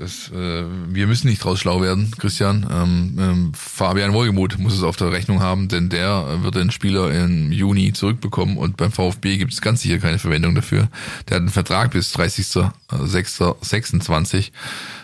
es, 0.00 0.32
äh, 0.32 0.64
wir 0.88 1.06
müssen 1.06 1.28
nicht 1.28 1.44
draus 1.44 1.60
schlau 1.60 1.80
werden, 1.80 2.10
Christian. 2.18 2.66
Ähm, 2.68 3.16
ähm, 3.20 3.52
Fabian 3.54 4.12
Wohlgemuth 4.12 4.58
muss 4.58 4.74
es 4.74 4.82
auf 4.82 4.96
der 4.96 5.12
Rechnung 5.12 5.38
haben, 5.40 5.68
denn 5.68 5.90
der 5.90 6.42
wird 6.42 6.56
den 6.56 6.72
Spieler 6.72 7.08
im 7.12 7.52
Juni 7.52 7.92
zurückbekommen 7.92 8.56
und 8.56 8.76
beim 8.76 8.90
VfB 8.90 9.36
gibt 9.36 9.52
es 9.52 9.60
ganz 9.60 9.82
sicher 9.82 9.98
keine 9.98 10.18
Verwendung 10.18 10.56
dafür. 10.56 10.88
Der 11.28 11.36
hat 11.36 11.42
einen 11.42 11.50
Vertrag 11.50 11.92
bis 11.92 12.12
30.06.26. 12.16 14.50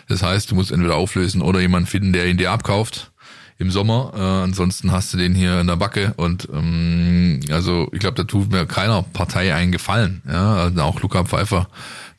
Das 0.09 0.21
heißt, 0.21 0.51
du 0.51 0.55
musst 0.55 0.71
entweder 0.71 0.95
auflösen 0.95 1.41
oder 1.41 1.61
jemanden 1.61 1.87
finden, 1.87 2.11
der 2.11 2.27
ihn 2.27 2.35
dir 2.35 2.51
abkauft 2.51 3.13
im 3.57 3.71
Sommer. 3.71 4.11
Äh, 4.13 4.19
ansonsten 4.19 4.91
hast 4.91 5.13
du 5.13 5.17
den 5.17 5.33
hier 5.33 5.61
in 5.61 5.67
der 5.67 5.77
Backe 5.77 6.13
und 6.17 6.49
ähm, 6.53 7.39
also 7.51 7.87
ich 7.93 7.99
glaube, 7.99 8.15
da 8.15 8.25
tut 8.25 8.51
mir 8.51 8.65
keiner 8.65 9.01
Partei 9.01 9.55
einen 9.55 9.71
Gefallen. 9.71 10.23
Ja, 10.27 10.55
also 10.55 10.81
auch 10.81 10.99
Luca 10.99 11.23
Pfeiffer 11.23 11.69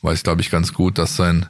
weiß, 0.00 0.22
glaube 0.22 0.40
ich, 0.40 0.50
ganz 0.50 0.72
gut, 0.72 0.96
dass 0.96 1.16
sein 1.16 1.44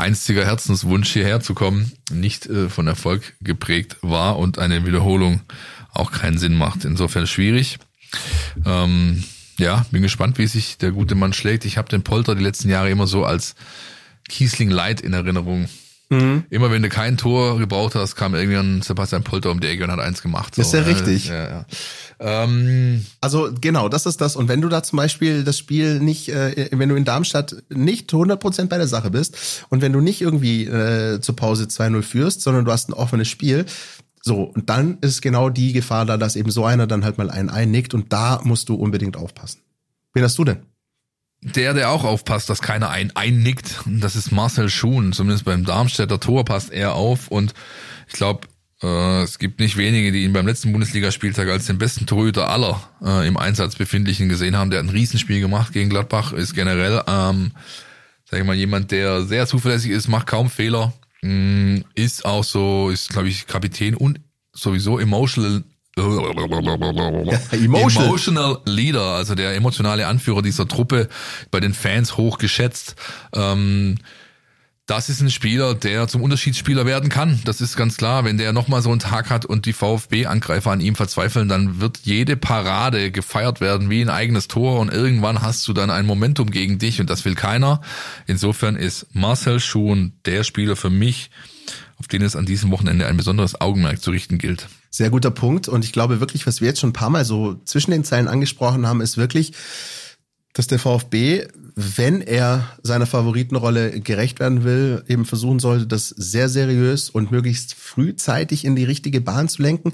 einstiger 0.00 0.44
Herzenswunsch 0.44 1.12
hierher 1.12 1.40
zu 1.40 1.54
kommen 1.54 1.92
nicht 2.10 2.46
äh, 2.46 2.68
von 2.68 2.86
Erfolg 2.86 3.34
geprägt 3.40 3.96
war 4.02 4.38
und 4.38 4.58
eine 4.58 4.86
Wiederholung 4.86 5.40
auch 5.92 6.12
keinen 6.12 6.38
Sinn 6.38 6.56
macht. 6.56 6.84
Insofern 6.84 7.26
schwierig. 7.26 7.78
Ähm, 8.64 9.24
ja, 9.58 9.84
bin 9.90 10.02
gespannt, 10.02 10.38
wie 10.38 10.46
sich 10.46 10.78
der 10.78 10.92
gute 10.92 11.14
Mann 11.14 11.32
schlägt. 11.32 11.64
Ich 11.64 11.78
habe 11.78 11.88
den 11.88 12.02
Polter 12.02 12.34
die 12.34 12.42
letzten 12.42 12.68
Jahre 12.68 12.90
immer 12.90 13.06
so 13.06 13.24
als 13.24 13.54
Kiesling 14.28 14.70
Light 14.70 15.00
in 15.00 15.12
Erinnerung. 15.12 15.68
Mhm. 16.10 16.44
Immer 16.50 16.72
wenn 16.72 16.82
du 16.82 16.88
kein 16.88 17.16
Tor 17.16 17.58
gebraucht 17.58 17.94
hast, 17.94 18.16
kam 18.16 18.34
irgendwann 18.34 18.82
Sebastian 18.82 19.22
Polter 19.22 19.52
um 19.52 19.60
die 19.60 19.68
Ecke 19.68 19.84
und 19.84 19.92
hat 19.92 20.00
eins 20.00 20.22
gemacht. 20.22 20.56
So. 20.56 20.62
Ist 20.62 20.72
ja 20.72 20.80
richtig. 20.80 21.28
Ja, 21.28 21.48
ja. 21.48 21.66
Ähm, 22.18 23.06
also 23.20 23.50
genau, 23.60 23.88
das 23.88 24.06
ist 24.06 24.20
das. 24.20 24.34
Und 24.34 24.48
wenn 24.48 24.60
du 24.60 24.68
da 24.68 24.82
zum 24.82 24.96
Beispiel 24.96 25.44
das 25.44 25.56
Spiel 25.56 26.00
nicht, 26.00 26.28
äh, 26.28 26.68
wenn 26.72 26.88
du 26.88 26.96
in 26.96 27.04
Darmstadt 27.04 27.62
nicht 27.68 28.12
100% 28.12 28.66
bei 28.66 28.76
der 28.76 28.88
Sache 28.88 29.10
bist 29.10 29.64
und 29.68 29.82
wenn 29.82 29.92
du 29.92 30.00
nicht 30.00 30.20
irgendwie 30.20 30.64
äh, 30.64 31.20
zur 31.20 31.36
Pause 31.36 31.64
2-0 31.64 32.02
führst, 32.02 32.42
sondern 32.42 32.64
du 32.64 32.72
hast 32.72 32.88
ein 32.88 32.94
offenes 32.94 33.28
Spiel, 33.28 33.64
so, 34.22 34.42
und 34.42 34.68
dann 34.68 34.98
ist 35.00 35.22
genau 35.22 35.48
die 35.48 35.72
Gefahr 35.72 36.04
da, 36.04 36.18
dass 36.18 36.36
eben 36.36 36.50
so 36.50 36.64
einer 36.64 36.86
dann 36.86 37.04
halt 37.04 37.16
mal 37.16 37.30
einen 37.30 37.48
einnickt 37.48 37.94
und 37.94 38.12
da 38.12 38.40
musst 38.44 38.68
du 38.68 38.74
unbedingt 38.74 39.16
aufpassen. 39.16 39.60
Wen 40.12 40.24
hast 40.24 40.36
du 40.36 40.44
denn? 40.44 40.58
Der, 41.42 41.72
der 41.72 41.90
auch 41.90 42.04
aufpasst, 42.04 42.50
dass 42.50 42.60
keiner 42.60 42.90
ein 42.90 43.16
einnickt, 43.16 43.80
das 43.86 44.14
ist 44.14 44.30
Marcel 44.30 44.68
Schuhn. 44.68 45.14
Zumindest 45.14 45.46
beim 45.46 45.64
Darmstädter 45.64 46.20
Tor 46.20 46.44
passt 46.44 46.70
er 46.70 46.94
auf 46.94 47.28
und 47.28 47.54
ich 48.08 48.14
glaube, 48.14 48.46
äh, 48.82 49.22
es 49.22 49.38
gibt 49.38 49.58
nicht 49.58 49.76
wenige, 49.76 50.12
die 50.12 50.24
ihn 50.24 50.32
beim 50.32 50.46
letzten 50.46 50.72
Bundesligaspieltag 50.72 51.48
als 51.48 51.66
den 51.66 51.78
besten 51.78 52.06
Torhüter 52.06 52.50
aller 52.50 52.82
äh, 53.02 53.26
im 53.26 53.36
Einsatz 53.38 53.76
befindlichen 53.76 54.28
gesehen 54.28 54.56
haben. 54.56 54.70
Der 54.70 54.80
hat 54.80 54.86
ein 54.86 54.90
Riesenspiel 54.90 55.40
gemacht 55.40 55.72
gegen 55.72 55.88
Gladbach, 55.88 56.32
ist 56.32 56.54
generell, 56.54 57.02
ähm, 57.06 57.52
sag 58.24 58.40
ich 58.40 58.46
mal, 58.46 58.56
jemand, 58.56 58.90
der 58.90 59.22
sehr 59.22 59.46
zuverlässig 59.46 59.92
ist, 59.92 60.08
macht 60.08 60.26
kaum 60.26 60.50
Fehler, 60.50 60.92
mh, 61.22 61.30
mm, 61.32 61.84
ist 61.94 62.24
auch 62.24 62.44
so, 62.44 62.90
ist 62.90 63.10
glaube 63.10 63.28
ich 63.28 63.46
Kapitän 63.46 63.94
und 63.94 64.20
sowieso 64.52 64.98
emotional 64.98 65.62
Emotional. 67.52 68.08
Emotional 68.08 68.58
Leader, 68.64 69.02
also 69.02 69.34
der 69.34 69.54
emotionale 69.54 70.06
Anführer 70.06 70.42
dieser 70.42 70.68
Truppe, 70.68 71.08
bei 71.50 71.60
den 71.60 71.74
Fans 71.74 72.16
hoch 72.16 72.38
geschätzt. 72.38 72.96
Ähm, 73.34 73.98
das 74.90 75.08
ist 75.08 75.20
ein 75.20 75.30
Spieler, 75.30 75.76
der 75.76 76.08
zum 76.08 76.20
Unterschiedsspieler 76.20 76.84
werden 76.84 77.10
kann. 77.10 77.40
Das 77.44 77.60
ist 77.60 77.76
ganz 77.76 77.96
klar. 77.96 78.24
Wenn 78.24 78.38
der 78.38 78.52
nochmal 78.52 78.82
so 78.82 78.90
einen 78.90 78.98
Tag 78.98 79.30
hat 79.30 79.46
und 79.46 79.66
die 79.66 79.72
VfB-Angreifer 79.72 80.72
an 80.72 80.80
ihm 80.80 80.96
verzweifeln, 80.96 81.48
dann 81.48 81.80
wird 81.80 82.00
jede 82.02 82.36
Parade 82.36 83.12
gefeiert 83.12 83.60
werden 83.60 83.88
wie 83.88 84.02
ein 84.02 84.08
eigenes 84.08 84.48
Tor 84.48 84.80
und 84.80 84.92
irgendwann 84.92 85.42
hast 85.42 85.68
du 85.68 85.72
dann 85.74 85.90
ein 85.90 86.06
Momentum 86.06 86.50
gegen 86.50 86.80
dich 86.80 87.00
und 87.00 87.08
das 87.08 87.24
will 87.24 87.36
keiner. 87.36 87.82
Insofern 88.26 88.74
ist 88.74 89.06
Marcel 89.12 89.60
Schuhn 89.60 90.12
der 90.24 90.42
Spieler 90.42 90.74
für 90.74 90.90
mich, 90.90 91.30
auf 91.98 92.08
den 92.08 92.22
es 92.22 92.34
an 92.34 92.44
diesem 92.46 92.72
Wochenende 92.72 93.06
ein 93.06 93.16
besonderes 93.16 93.60
Augenmerk 93.60 94.02
zu 94.02 94.10
richten 94.10 94.38
gilt. 94.38 94.68
Sehr 94.90 95.10
guter 95.10 95.30
Punkt. 95.30 95.68
Und 95.68 95.84
ich 95.84 95.92
glaube 95.92 96.20
wirklich, 96.20 96.46
was 96.46 96.60
wir 96.60 96.68
jetzt 96.68 96.80
schon 96.80 96.90
ein 96.90 96.94
paar 96.94 97.10
Mal 97.10 97.24
so 97.24 97.60
zwischen 97.64 97.92
den 97.92 98.04
Zeilen 98.04 98.28
angesprochen 98.28 98.86
haben, 98.86 99.00
ist 99.00 99.16
wirklich, 99.16 99.52
dass 100.52 100.66
der 100.66 100.80
VfB, 100.80 101.46
wenn 101.76 102.20
er 102.20 102.68
seiner 102.82 103.06
Favoritenrolle 103.06 104.00
gerecht 104.00 104.40
werden 104.40 104.64
will, 104.64 105.04
eben 105.06 105.24
versuchen 105.24 105.60
sollte, 105.60 105.86
das 105.86 106.08
sehr 106.08 106.48
seriös 106.48 107.08
und 107.08 107.30
möglichst 107.30 107.74
frühzeitig 107.74 108.64
in 108.64 108.74
die 108.74 108.84
richtige 108.84 109.20
Bahn 109.20 109.48
zu 109.48 109.62
lenken. 109.62 109.92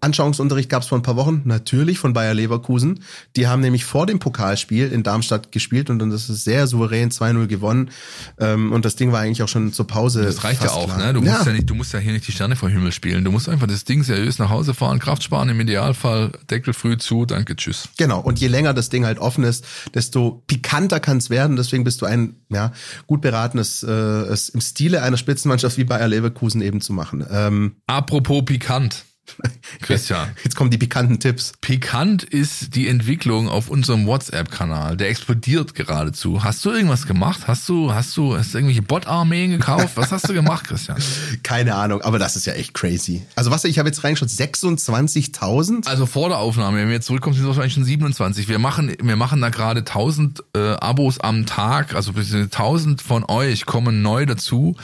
Anschauungsunterricht 0.00 0.68
gab 0.68 0.82
es 0.82 0.88
vor 0.88 0.98
ein 0.98 1.02
paar 1.02 1.16
Wochen, 1.16 1.42
natürlich 1.44 1.98
von 1.98 2.12
Bayer 2.12 2.34
Leverkusen. 2.34 3.00
Die 3.36 3.46
haben 3.46 3.60
nämlich 3.60 3.84
vor 3.84 4.06
dem 4.06 4.18
Pokalspiel 4.18 4.90
in 4.92 5.02
Darmstadt 5.02 5.52
gespielt 5.52 5.90
und 5.90 5.98
dann 5.98 6.10
das 6.10 6.28
ist 6.28 6.44
sehr 6.44 6.66
souverän 6.66 7.10
2-0 7.10 7.46
gewonnen. 7.46 7.90
Ähm, 8.38 8.72
und 8.72 8.84
das 8.84 8.96
Ding 8.96 9.12
war 9.12 9.20
eigentlich 9.20 9.42
auch 9.42 9.48
schon 9.48 9.72
zur 9.72 9.86
Pause. 9.86 10.22
Das 10.22 10.44
reicht 10.44 10.62
ja 10.62 10.70
auch, 10.70 10.86
klar. 10.86 10.98
ne? 10.98 11.12
Du 11.14 11.20
musst 11.20 11.32
ja. 11.32 11.46
ja. 11.46 11.52
nicht, 11.52 11.68
du 11.68 11.74
musst 11.74 11.92
ja 11.92 11.98
hier 11.98 12.12
nicht 12.12 12.26
die 12.26 12.32
Sterne 12.32 12.56
vom 12.56 12.68
Himmel 12.68 12.92
spielen. 12.92 13.24
Du 13.24 13.32
musst 13.32 13.48
einfach 13.48 13.66
das 13.66 13.84
Ding 13.84 14.02
seriös 14.02 14.38
nach 14.38 14.50
Hause 14.50 14.74
fahren, 14.74 14.98
Kraft 14.98 15.22
sparen, 15.22 15.48
im 15.48 15.60
Idealfall 15.60 16.32
Deckel 16.50 16.74
früh 16.74 16.96
zu, 16.96 17.26
danke, 17.26 17.56
tschüss. 17.56 17.88
Genau. 17.96 18.20
Und 18.20 18.38
je 18.38 18.48
länger 18.48 18.74
das 18.74 18.88
Ding 18.88 19.04
halt 19.04 19.18
offen 19.18 19.44
ist, 19.44 19.64
desto 19.94 20.42
pikanter 20.46 21.00
kann 21.00 21.18
es 21.18 21.30
werden. 21.30 21.56
Deswegen 21.56 21.84
bist 21.84 22.02
du 22.02 22.06
ein 22.06 22.36
ja, 22.50 22.72
gut 23.06 23.20
beratenes, 23.20 23.82
äh, 23.82 23.90
es 23.90 24.48
im 24.48 24.60
Stile 24.60 25.02
einer 25.02 25.16
Spitzenmannschaft 25.16 25.76
wie 25.76 25.84
Bayer 25.84 26.08
Leverkusen 26.08 26.62
eben 26.62 26.80
zu 26.80 26.92
machen. 26.92 27.26
Ähm, 27.30 27.76
Apropos 27.86 28.44
pikant. 28.44 29.04
Christian. 29.80 30.28
Jetzt 30.44 30.56
kommen 30.56 30.70
die 30.70 30.78
pikanten 30.78 31.20
Tipps. 31.20 31.52
Pikant 31.60 32.24
ist 32.24 32.74
die 32.74 32.88
Entwicklung 32.88 33.48
auf 33.48 33.68
unserem 33.68 34.06
WhatsApp-Kanal. 34.06 34.96
Der 34.96 35.08
explodiert 35.08 35.74
geradezu. 35.74 36.42
Hast 36.44 36.64
du 36.64 36.70
irgendwas 36.70 37.06
gemacht? 37.06 37.42
Hast 37.46 37.68
du, 37.68 37.92
hast 37.92 38.16
du, 38.16 38.36
hast 38.36 38.54
du 38.54 38.58
irgendwelche 38.58 38.82
Bot-Armeen 38.82 39.52
gekauft? 39.52 39.96
Was 39.96 40.12
hast 40.12 40.28
du 40.28 40.34
gemacht, 40.34 40.66
Christian? 40.66 40.98
Keine 41.42 41.74
Ahnung, 41.74 42.02
aber 42.02 42.18
das 42.18 42.36
ist 42.36 42.46
ja 42.46 42.54
echt 42.54 42.74
crazy. 42.74 43.22
Also 43.34 43.50
was, 43.50 43.64
ich 43.64 43.78
habe 43.78 43.88
jetzt 43.88 44.02
reingeschaut, 44.04 44.28
26.000? 44.28 45.86
Also 45.86 46.06
vor 46.06 46.28
der 46.28 46.38
Aufnahme, 46.38 46.78
wenn 46.78 46.88
wir 46.88 46.94
jetzt 46.94 47.06
zurückkommen, 47.06 47.34
sind 47.34 47.44
es 47.44 47.48
wahrscheinlich 47.48 47.74
schon 47.74 47.84
27. 47.84 48.48
Wir 48.48 48.58
machen, 48.58 48.94
wir 49.00 49.16
machen 49.16 49.40
da 49.40 49.48
gerade 49.48 49.80
1000 49.80 50.42
äh, 50.54 50.58
Abos 50.74 51.20
am 51.20 51.46
Tag, 51.46 51.94
also 51.94 52.12
1000 52.12 53.02
von 53.02 53.24
euch 53.24 53.66
kommen 53.66 54.02
neu 54.02 54.26
dazu. 54.26 54.76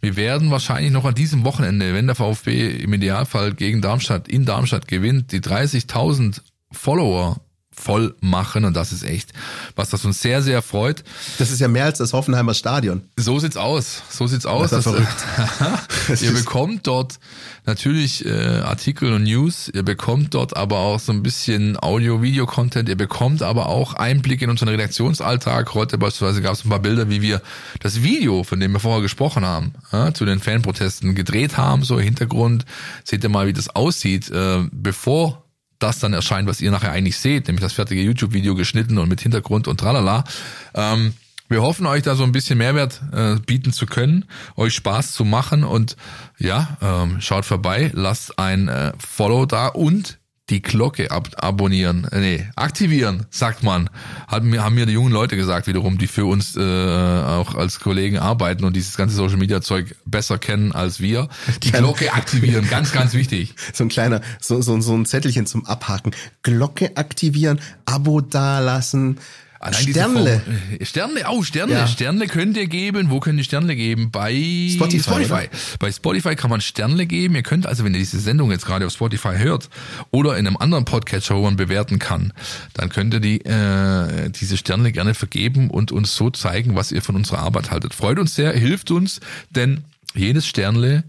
Wir 0.00 0.16
werden 0.16 0.50
wahrscheinlich 0.50 0.92
noch 0.92 1.04
an 1.04 1.14
diesem 1.14 1.44
Wochenende, 1.44 1.94
wenn 1.94 2.06
der 2.06 2.16
VfB 2.16 2.70
im 2.70 2.92
Idealfall 2.92 3.54
gegen 3.54 3.80
Darmstadt 3.90 4.28
in 4.28 4.44
Darmstadt 4.44 4.86
gewinnt, 4.86 5.32
die 5.32 5.40
30.000 5.40 6.42
Follower 6.70 7.40
voll 7.80 8.14
machen 8.20 8.64
und 8.64 8.74
das 8.74 8.92
ist 8.92 9.02
echt, 9.02 9.32
was 9.74 9.90
das 9.90 10.04
uns 10.04 10.20
sehr, 10.20 10.42
sehr 10.42 10.62
freut. 10.62 11.02
Das 11.38 11.50
ist 11.50 11.60
ja 11.60 11.68
mehr 11.68 11.84
als 11.84 11.98
das 11.98 12.12
Hoffenheimer 12.12 12.54
Stadion. 12.54 13.02
So 13.16 13.38
sieht's 13.38 13.56
aus. 13.56 14.02
So 14.10 14.26
sieht's 14.26 14.46
aus. 14.46 14.70
Das 14.70 14.86
ist 14.86 14.92
verrückt. 14.92 16.22
ihr 16.22 16.32
bekommt 16.32 16.86
dort 16.86 17.18
natürlich 17.66 18.24
äh, 18.24 18.30
Artikel 18.30 19.12
und 19.12 19.24
News, 19.24 19.70
ihr 19.72 19.82
bekommt 19.82 20.34
dort 20.34 20.56
aber 20.56 20.78
auch 20.78 21.00
so 21.00 21.12
ein 21.12 21.22
bisschen 21.22 21.76
Audio-Video-Content, 21.80 22.88
ihr 22.88 22.96
bekommt 22.96 23.42
aber 23.42 23.68
auch 23.68 23.94
Einblick 23.94 24.42
in 24.42 24.50
unseren 24.50 24.68
Redaktionsalltag. 24.68 25.74
Heute 25.74 25.98
beispielsweise 25.98 26.42
gab 26.42 26.54
es 26.54 26.64
ein 26.64 26.70
paar 26.70 26.80
Bilder, 26.80 27.08
wie 27.10 27.22
wir 27.22 27.42
das 27.80 28.02
Video, 28.02 28.44
von 28.44 28.60
dem 28.60 28.72
wir 28.72 28.80
vorher 28.80 29.02
gesprochen 29.02 29.44
haben, 29.44 29.72
ja, 29.92 30.12
zu 30.12 30.24
den 30.24 30.40
Fanprotesten 30.40 31.14
gedreht 31.14 31.56
haben, 31.56 31.82
so 31.82 31.98
im 31.98 32.04
Hintergrund. 32.04 32.64
Seht 33.04 33.24
ihr 33.24 33.30
mal, 33.30 33.46
wie 33.46 33.52
das 33.52 33.68
aussieht, 33.74 34.30
äh, 34.30 34.64
bevor 34.72 35.44
das 35.82 35.98
dann 35.98 36.12
erscheint, 36.12 36.48
was 36.48 36.60
ihr 36.60 36.70
nachher 36.70 36.92
eigentlich 36.92 37.18
seht, 37.18 37.48
nämlich 37.48 37.62
das 37.62 37.72
fertige 37.72 38.02
YouTube-Video 38.02 38.54
geschnitten 38.54 38.98
und 38.98 39.08
mit 39.08 39.20
Hintergrund 39.20 39.66
und 39.68 39.80
tralala. 39.80 40.24
Ähm, 40.74 41.14
wir 41.48 41.62
hoffen 41.62 41.86
euch 41.86 42.04
da 42.04 42.14
so 42.14 42.22
ein 42.22 42.30
bisschen 42.30 42.58
Mehrwert 42.58 43.02
äh, 43.12 43.34
bieten 43.44 43.72
zu 43.72 43.86
können, 43.86 44.24
euch 44.54 44.72
Spaß 44.74 45.12
zu 45.12 45.24
machen 45.24 45.64
und 45.64 45.96
ja, 46.38 46.78
ähm, 46.80 47.20
schaut 47.20 47.44
vorbei, 47.44 47.90
lasst 47.92 48.38
ein 48.38 48.68
äh, 48.68 48.92
Follow 48.98 49.46
da 49.46 49.66
und 49.66 50.19
die 50.50 50.60
Glocke 50.60 51.10
ab 51.10 51.28
abonnieren, 51.36 52.04
äh, 52.10 52.20
nee, 52.20 52.46
aktivieren, 52.56 53.26
sagt 53.30 53.62
man. 53.62 53.88
Hat 54.26 54.42
mir, 54.42 54.62
haben 54.64 54.74
mir 54.74 54.86
die 54.86 54.92
jungen 54.92 55.12
Leute 55.12 55.36
gesagt, 55.36 55.66
wiederum, 55.66 55.96
die 55.96 56.08
für 56.08 56.26
uns 56.26 56.56
äh, 56.56 56.60
auch 56.60 57.54
als 57.54 57.80
Kollegen 57.80 58.18
arbeiten 58.18 58.64
und 58.64 58.74
dieses 58.74 58.96
ganze 58.96 59.14
Social 59.14 59.38
Media 59.38 59.62
Zeug 59.62 59.94
besser 60.04 60.38
kennen 60.38 60.72
als 60.72 61.00
wir. 61.00 61.28
Die 61.62 61.70
Glocke 61.70 62.12
aktivieren, 62.12 62.68
ganz, 62.68 62.92
ganz 62.92 63.14
wichtig. 63.14 63.54
So 63.72 63.84
ein 63.84 63.88
kleiner, 63.88 64.20
so, 64.40 64.60
so, 64.60 64.78
so 64.80 64.94
ein 64.94 65.06
Zettelchen 65.06 65.46
zum 65.46 65.64
Abhaken. 65.64 66.12
Glocke 66.42 66.96
aktivieren, 66.96 67.60
Abo 67.84 68.20
dalassen. 68.20 69.18
Allein 69.62 69.88
Sternle. 69.88 70.42
Äh, 70.78 70.84
Sterne, 70.86 71.20
oh, 71.28 71.42
Sterne. 71.42 71.72
Ja. 71.74 71.86
Sterne 71.86 72.26
könnt 72.28 72.56
ihr 72.56 72.66
geben. 72.66 73.10
Wo 73.10 73.20
könnt 73.20 73.38
ihr 73.38 73.44
Sterne 73.44 73.76
geben? 73.76 74.10
Bei 74.10 74.32
Spotify. 74.72 75.02
Spotify. 75.02 75.48
Bei 75.78 75.92
Spotify 75.92 76.34
kann 76.34 76.48
man 76.48 76.62
Sterne 76.62 77.04
geben. 77.04 77.34
Ihr 77.34 77.42
könnt 77.42 77.66
also, 77.66 77.84
wenn 77.84 77.92
ihr 77.92 77.98
diese 77.98 78.20
Sendung 78.20 78.50
jetzt 78.50 78.64
gerade 78.64 78.86
auf 78.86 78.92
Spotify 78.92 79.36
hört 79.36 79.68
oder 80.10 80.38
in 80.38 80.46
einem 80.46 80.56
anderen 80.56 80.86
Podcatcher, 80.86 81.36
wo 81.36 81.42
man 81.42 81.56
bewerten 81.56 81.98
kann, 81.98 82.32
dann 82.72 82.88
könnt 82.88 83.12
ihr 83.12 83.20
die, 83.20 83.44
äh, 83.44 84.30
diese 84.30 84.56
Sterne 84.56 84.92
gerne 84.92 85.12
vergeben 85.12 85.68
und 85.68 85.92
uns 85.92 86.16
so 86.16 86.30
zeigen, 86.30 86.74
was 86.74 86.90
ihr 86.90 87.02
von 87.02 87.14
unserer 87.14 87.40
Arbeit 87.40 87.70
haltet. 87.70 87.92
Freut 87.92 88.18
uns 88.18 88.34
sehr, 88.34 88.52
hilft 88.52 88.90
uns, 88.90 89.20
denn 89.50 89.84
jedes 90.14 90.46
Sternle 90.46 91.04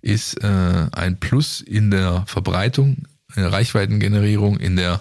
ist 0.00 0.44
äh, 0.44 0.86
ein 0.92 1.18
Plus 1.18 1.60
in 1.60 1.90
der 1.90 2.22
Verbreitung, 2.28 2.98
in 3.34 3.42
der 3.42 3.52
Reichweitengenerierung, 3.52 4.60
in 4.60 4.76
der 4.76 5.00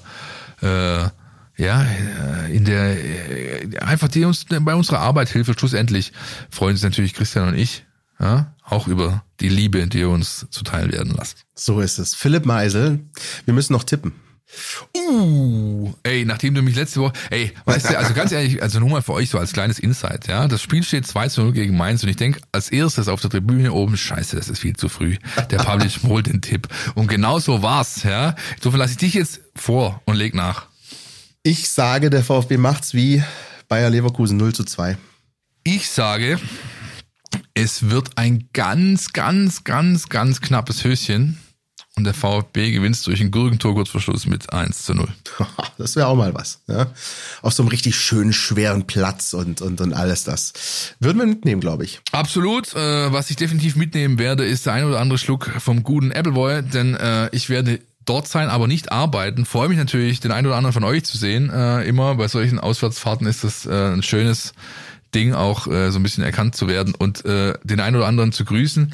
äh, 0.62 1.10
ja, 1.58 1.84
äh, 1.84 2.56
in 2.56 2.66
der, 2.66 2.98
äh, 2.98 3.78
einfach 3.80 4.08
die 4.08 4.26
uns 4.26 4.46
bei 4.46 4.76
unserer 4.76 5.00
Arbeit 5.00 5.30
hilft. 5.30 5.60
Schlussendlich 5.60 6.12
freuen 6.50 6.76
sich 6.76 6.84
natürlich 6.84 7.14
Christian 7.14 7.50
und 7.50 7.58
ich, 7.58 7.86
ja, 8.20 8.54
auch 8.64 8.88
über 8.88 9.24
die 9.40 9.50
Liebe, 9.50 9.88
die 9.88 10.00
ihr 10.00 10.10
uns 10.10 10.48
zuteil 10.50 10.92
werden 10.92 11.14
lasst. 11.16 11.46
So 11.56 11.80
ist 11.80 11.98
es. 11.98 12.16
Philipp 12.16 12.46
Meisel, 12.46 13.00
wir 13.46 13.54
müssen 13.54 13.74
noch 13.74 13.84
tippen. 13.84 14.14
Uh, 14.96 15.92
ey, 16.04 16.24
nachdem 16.24 16.54
du 16.54 16.62
mich 16.62 16.76
letzte 16.76 17.02
Woche, 17.02 17.14
ey, 17.30 17.52
weißt 17.66 17.90
du, 17.90 17.98
also 17.98 18.14
ganz 18.14 18.32
ehrlich, 18.32 18.62
also 18.62 18.80
nur 18.80 18.90
mal 18.90 19.02
für 19.02 19.14
euch 19.14 19.30
so 19.30 19.40
als 19.40 19.54
kleines 19.54 19.80
Insight, 19.80 20.28
ja, 20.28 20.48
das 20.48 20.62
Spiel 20.62 20.84
steht 20.84 21.06
2 21.06 21.30
zu 21.30 21.42
0 21.42 21.52
gegen 21.54 21.76
Mainz 21.76 22.04
und 22.04 22.10
ich 22.10 22.16
denk 22.16 22.40
als 22.52 22.70
erstes 22.70 23.08
auf 23.08 23.20
der 23.22 23.32
Tribüne 23.32 23.74
oben, 23.74 23.98
scheiße, 23.98 24.36
das 24.36 24.48
ist 24.48 24.60
viel 24.60 24.76
zu 24.76 24.88
früh. 24.88 25.18
Der 25.50 25.58
Publish 25.58 26.00
holt 26.08 26.28
den 26.28 26.42
Tipp. 26.42 26.68
Und 26.94 27.08
genau 27.08 27.40
so 27.40 27.64
war's, 27.64 28.04
ja. 28.04 28.36
Insofern 28.56 28.80
lasse 28.80 28.92
ich 28.92 28.98
dich 28.98 29.14
jetzt 29.16 29.42
vor 29.56 30.02
und 30.06 30.16
leg 30.16 30.36
nach. 30.36 30.68
Ich 31.48 31.70
sage, 31.70 32.10
der 32.10 32.24
VfB 32.24 32.58
macht's 32.58 32.96
wie 32.96 33.24
Bayer 33.68 33.92
Leverkusen 33.92 34.36
0 34.36 34.56
zu 34.56 34.64
2. 34.64 34.98
Ich 35.64 35.92
sage, 35.92 36.40
es 37.54 37.92
wird 37.92 38.18
ein 38.18 38.50
ganz, 38.52 39.14
ganz, 39.14 39.64
ganz, 39.64 40.10
ganz 40.10 40.42
knappes 40.42 40.84
Höschen. 40.84 41.38
und 41.98 42.04
der 42.04 42.16
VfB 42.16 42.72
gewinnt 42.72 43.06
durch 43.06 43.22
einen 43.22 43.30
Gurkentor-Kurzverschluss 43.30 44.26
mit 44.26 44.52
1 44.52 44.86
zu 44.86 44.96
0. 44.96 45.08
Das 45.78 45.96
wäre 45.96 46.08
auch 46.08 46.16
mal 46.16 46.34
was. 46.34 46.64
Ja? 46.68 46.88
Auf 47.44 47.54
so 47.54 47.62
einem 47.62 47.68
richtig 47.68 47.96
schönen, 47.96 48.34
schweren 48.34 48.88
Platz 48.88 49.34
und, 49.34 49.62
und, 49.62 49.82
und 49.82 49.94
alles 49.94 50.24
das. 50.24 50.96
Würden 51.00 51.20
wir 51.20 51.28
mitnehmen, 51.28 51.62
glaube 51.62 51.84
ich. 51.84 52.02
Absolut. 52.12 52.74
Äh, 52.74 53.14
was 53.14 53.30
ich 53.30 53.36
definitiv 53.36 53.76
mitnehmen 53.76 54.18
werde, 54.18 54.46
ist 54.46 54.66
der 54.66 54.74
ein 54.74 54.86
oder 54.86 55.00
andere 55.00 55.20
Schluck 55.20 55.52
vom 55.60 55.84
guten 55.84 56.12
Appleboy, 56.12 56.64
denn 56.64 56.96
äh, 56.96 57.30
ich 57.34 57.50
werde 57.50 57.82
dort 58.06 58.28
sein, 58.28 58.50
aber 58.50 58.68
nicht 58.68 58.92
arbeiten. 58.92 59.46
Freue 59.46 59.70
mich 59.70 59.78
natürlich, 59.78 60.20
den 60.20 60.32
einen 60.32 60.48
oder 60.48 60.56
anderen 60.56 60.74
von 60.74 60.84
euch 60.84 61.04
zu 61.04 61.18
sehen. 61.18 61.50
Äh, 61.50 61.84
immer 61.84 62.16
bei 62.16 62.28
solchen 62.28 62.60
Auswärtsfahrten 62.60 63.28
ist 63.28 63.44
das 63.44 63.66
äh, 63.66 63.94
ein 63.94 64.04
schönes 64.04 64.54
Ding, 65.14 65.34
auch 65.34 65.68
äh, 65.68 65.92
so 65.92 66.00
ein 66.00 66.04
bisschen 66.04 66.24
erkannt 66.24 66.56
zu 66.56 66.68
werden 66.68 66.94
und 66.96 67.26
äh, 67.26 67.54
den 67.64 67.80
einen 67.80 67.96
oder 67.96 68.08
anderen 68.08 68.32
zu 68.32 68.46
grüßen. 68.46 68.94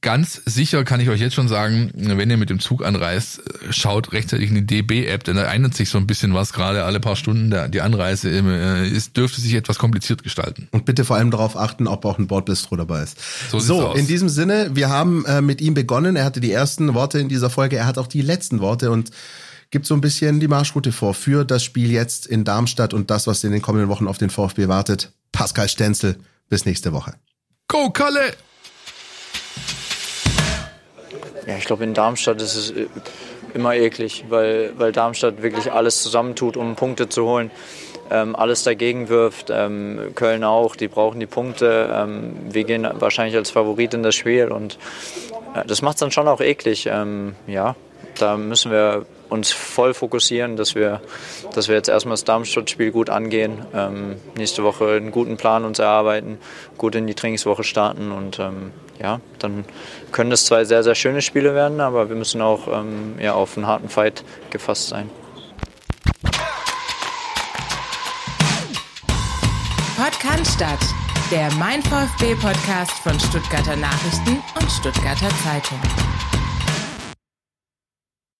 Ganz 0.00 0.40
sicher 0.44 0.84
kann 0.84 1.00
ich 1.00 1.08
euch 1.08 1.20
jetzt 1.20 1.34
schon 1.34 1.48
sagen, 1.48 1.90
wenn 1.94 2.30
ihr 2.30 2.36
mit 2.36 2.50
dem 2.50 2.60
Zug 2.60 2.84
anreist, 2.84 3.42
schaut 3.70 4.12
rechtzeitig 4.12 4.48
in 4.50 4.54
die 4.54 4.66
DB-App, 4.66 5.24
denn 5.24 5.34
da 5.34 5.52
ändert 5.52 5.74
sich 5.74 5.90
so 5.90 5.98
ein 5.98 6.06
bisschen 6.06 6.34
was, 6.34 6.52
gerade 6.52 6.84
alle 6.84 7.00
paar 7.00 7.16
Stunden 7.16 7.50
der, 7.50 7.68
die 7.68 7.80
Anreise 7.80 8.30
äh, 8.30 8.88
ist, 8.88 9.16
dürfte 9.16 9.40
sich 9.40 9.54
etwas 9.54 9.78
kompliziert 9.78 10.22
gestalten. 10.22 10.68
Und 10.70 10.84
bitte 10.84 11.04
vor 11.04 11.16
allem 11.16 11.32
darauf 11.32 11.56
achten, 11.56 11.88
ob 11.88 12.04
auch 12.04 12.18
ein 12.18 12.28
Bordbistro 12.28 12.76
dabei 12.76 13.02
ist. 13.02 13.16
So, 13.50 13.58
so 13.58 13.92
in 13.94 14.06
diesem 14.06 14.28
Sinne, 14.28 14.70
wir 14.74 14.88
haben 14.88 15.24
äh, 15.24 15.40
mit 15.40 15.60
ihm 15.60 15.74
begonnen, 15.74 16.14
er 16.14 16.24
hatte 16.24 16.40
die 16.40 16.52
ersten 16.52 16.94
Worte 16.94 17.18
in 17.18 17.28
dieser 17.28 17.50
Folge, 17.50 17.76
er 17.76 17.86
hat 17.86 17.98
auch 17.98 18.06
die 18.06 18.22
letzten 18.22 18.60
Worte 18.60 18.92
und 18.92 19.10
gibt 19.70 19.86
so 19.86 19.94
ein 19.94 20.00
bisschen 20.00 20.38
die 20.38 20.48
Marschroute 20.48 20.92
vor 20.92 21.12
für 21.12 21.44
das 21.44 21.64
Spiel 21.64 21.90
jetzt 21.90 22.26
in 22.26 22.44
Darmstadt 22.44 22.94
und 22.94 23.10
das, 23.10 23.26
was 23.26 23.42
in 23.42 23.50
den 23.50 23.62
kommenden 23.62 23.88
Wochen 23.88 24.06
auf 24.06 24.18
den 24.18 24.30
VfB 24.30 24.68
wartet. 24.68 25.10
Pascal 25.32 25.68
Stenzel, 25.68 26.18
bis 26.48 26.66
nächste 26.66 26.92
Woche. 26.92 27.14
Go, 27.66 27.90
Kalle! 27.90 28.34
Ja, 31.46 31.56
ich 31.56 31.64
glaube, 31.64 31.84
in 31.84 31.94
Darmstadt 31.94 32.40
ist 32.42 32.56
es 32.56 32.70
äh, 32.70 32.86
immer 33.54 33.74
eklig, 33.74 34.24
weil, 34.28 34.72
weil 34.76 34.92
Darmstadt 34.92 35.42
wirklich 35.42 35.72
alles 35.72 36.02
zusammentut, 36.02 36.56
um 36.56 36.76
Punkte 36.76 37.08
zu 37.08 37.24
holen. 37.24 37.50
Ähm, 38.10 38.36
alles 38.36 38.62
dagegen 38.62 39.08
wirft. 39.08 39.50
Ähm, 39.50 40.12
Köln 40.14 40.44
auch, 40.44 40.76
die 40.76 40.88
brauchen 40.88 41.20
die 41.20 41.26
Punkte. 41.26 41.90
Ähm, 41.92 42.36
wir 42.50 42.64
gehen 42.64 42.88
wahrscheinlich 42.94 43.36
als 43.36 43.50
Favorit 43.50 43.92
in 43.94 44.02
das 44.02 44.14
Spiel 44.14 44.48
und 44.48 44.78
äh, 45.54 45.66
das 45.66 45.82
macht 45.82 45.96
es 45.96 46.00
dann 46.00 46.10
schon 46.10 46.28
auch 46.28 46.40
eklig. 46.40 46.86
Ähm, 46.90 47.34
ja, 47.46 47.76
da 48.18 48.36
müssen 48.36 48.70
wir 48.72 49.04
uns 49.28 49.52
voll 49.52 49.94
fokussieren, 49.94 50.56
dass 50.56 50.74
wir, 50.74 51.00
dass 51.54 51.68
wir 51.68 51.74
jetzt 51.74 51.88
erstmal 51.88 52.14
das 52.14 52.24
Darmstadt-Spiel 52.24 52.90
gut 52.90 53.10
angehen, 53.10 53.66
ähm, 53.74 54.16
nächste 54.36 54.64
Woche 54.64 54.96
einen 54.96 55.10
guten 55.10 55.36
Plan 55.36 55.64
uns 55.64 55.78
erarbeiten, 55.78 56.38
gut 56.76 56.94
in 56.94 57.06
die 57.06 57.14
Trainingswoche 57.14 57.64
starten 57.64 58.12
und 58.12 58.38
ähm, 58.38 58.72
ja, 59.00 59.20
dann 59.38 59.64
können 60.12 60.30
das 60.30 60.44
zwei 60.44 60.64
sehr, 60.64 60.82
sehr 60.82 60.94
schöne 60.94 61.22
Spiele 61.22 61.54
werden, 61.54 61.80
aber 61.80 62.08
wir 62.08 62.16
müssen 62.16 62.40
auch 62.42 62.68
ähm, 62.68 63.14
ja, 63.20 63.34
auf 63.34 63.56
einen 63.56 63.66
harten 63.66 63.88
Fight 63.88 64.24
gefasst 64.50 64.88
sein. 64.88 65.10
Podcast 69.96 70.60
der 71.30 71.52
Mein 71.54 71.82
VfB 71.82 72.34
Podcast 72.36 72.92
von 73.02 73.18
Stuttgarter 73.20 73.76
Nachrichten 73.76 74.42
und 74.58 74.70
Stuttgarter 74.70 75.28
Zeitung. 75.44 75.78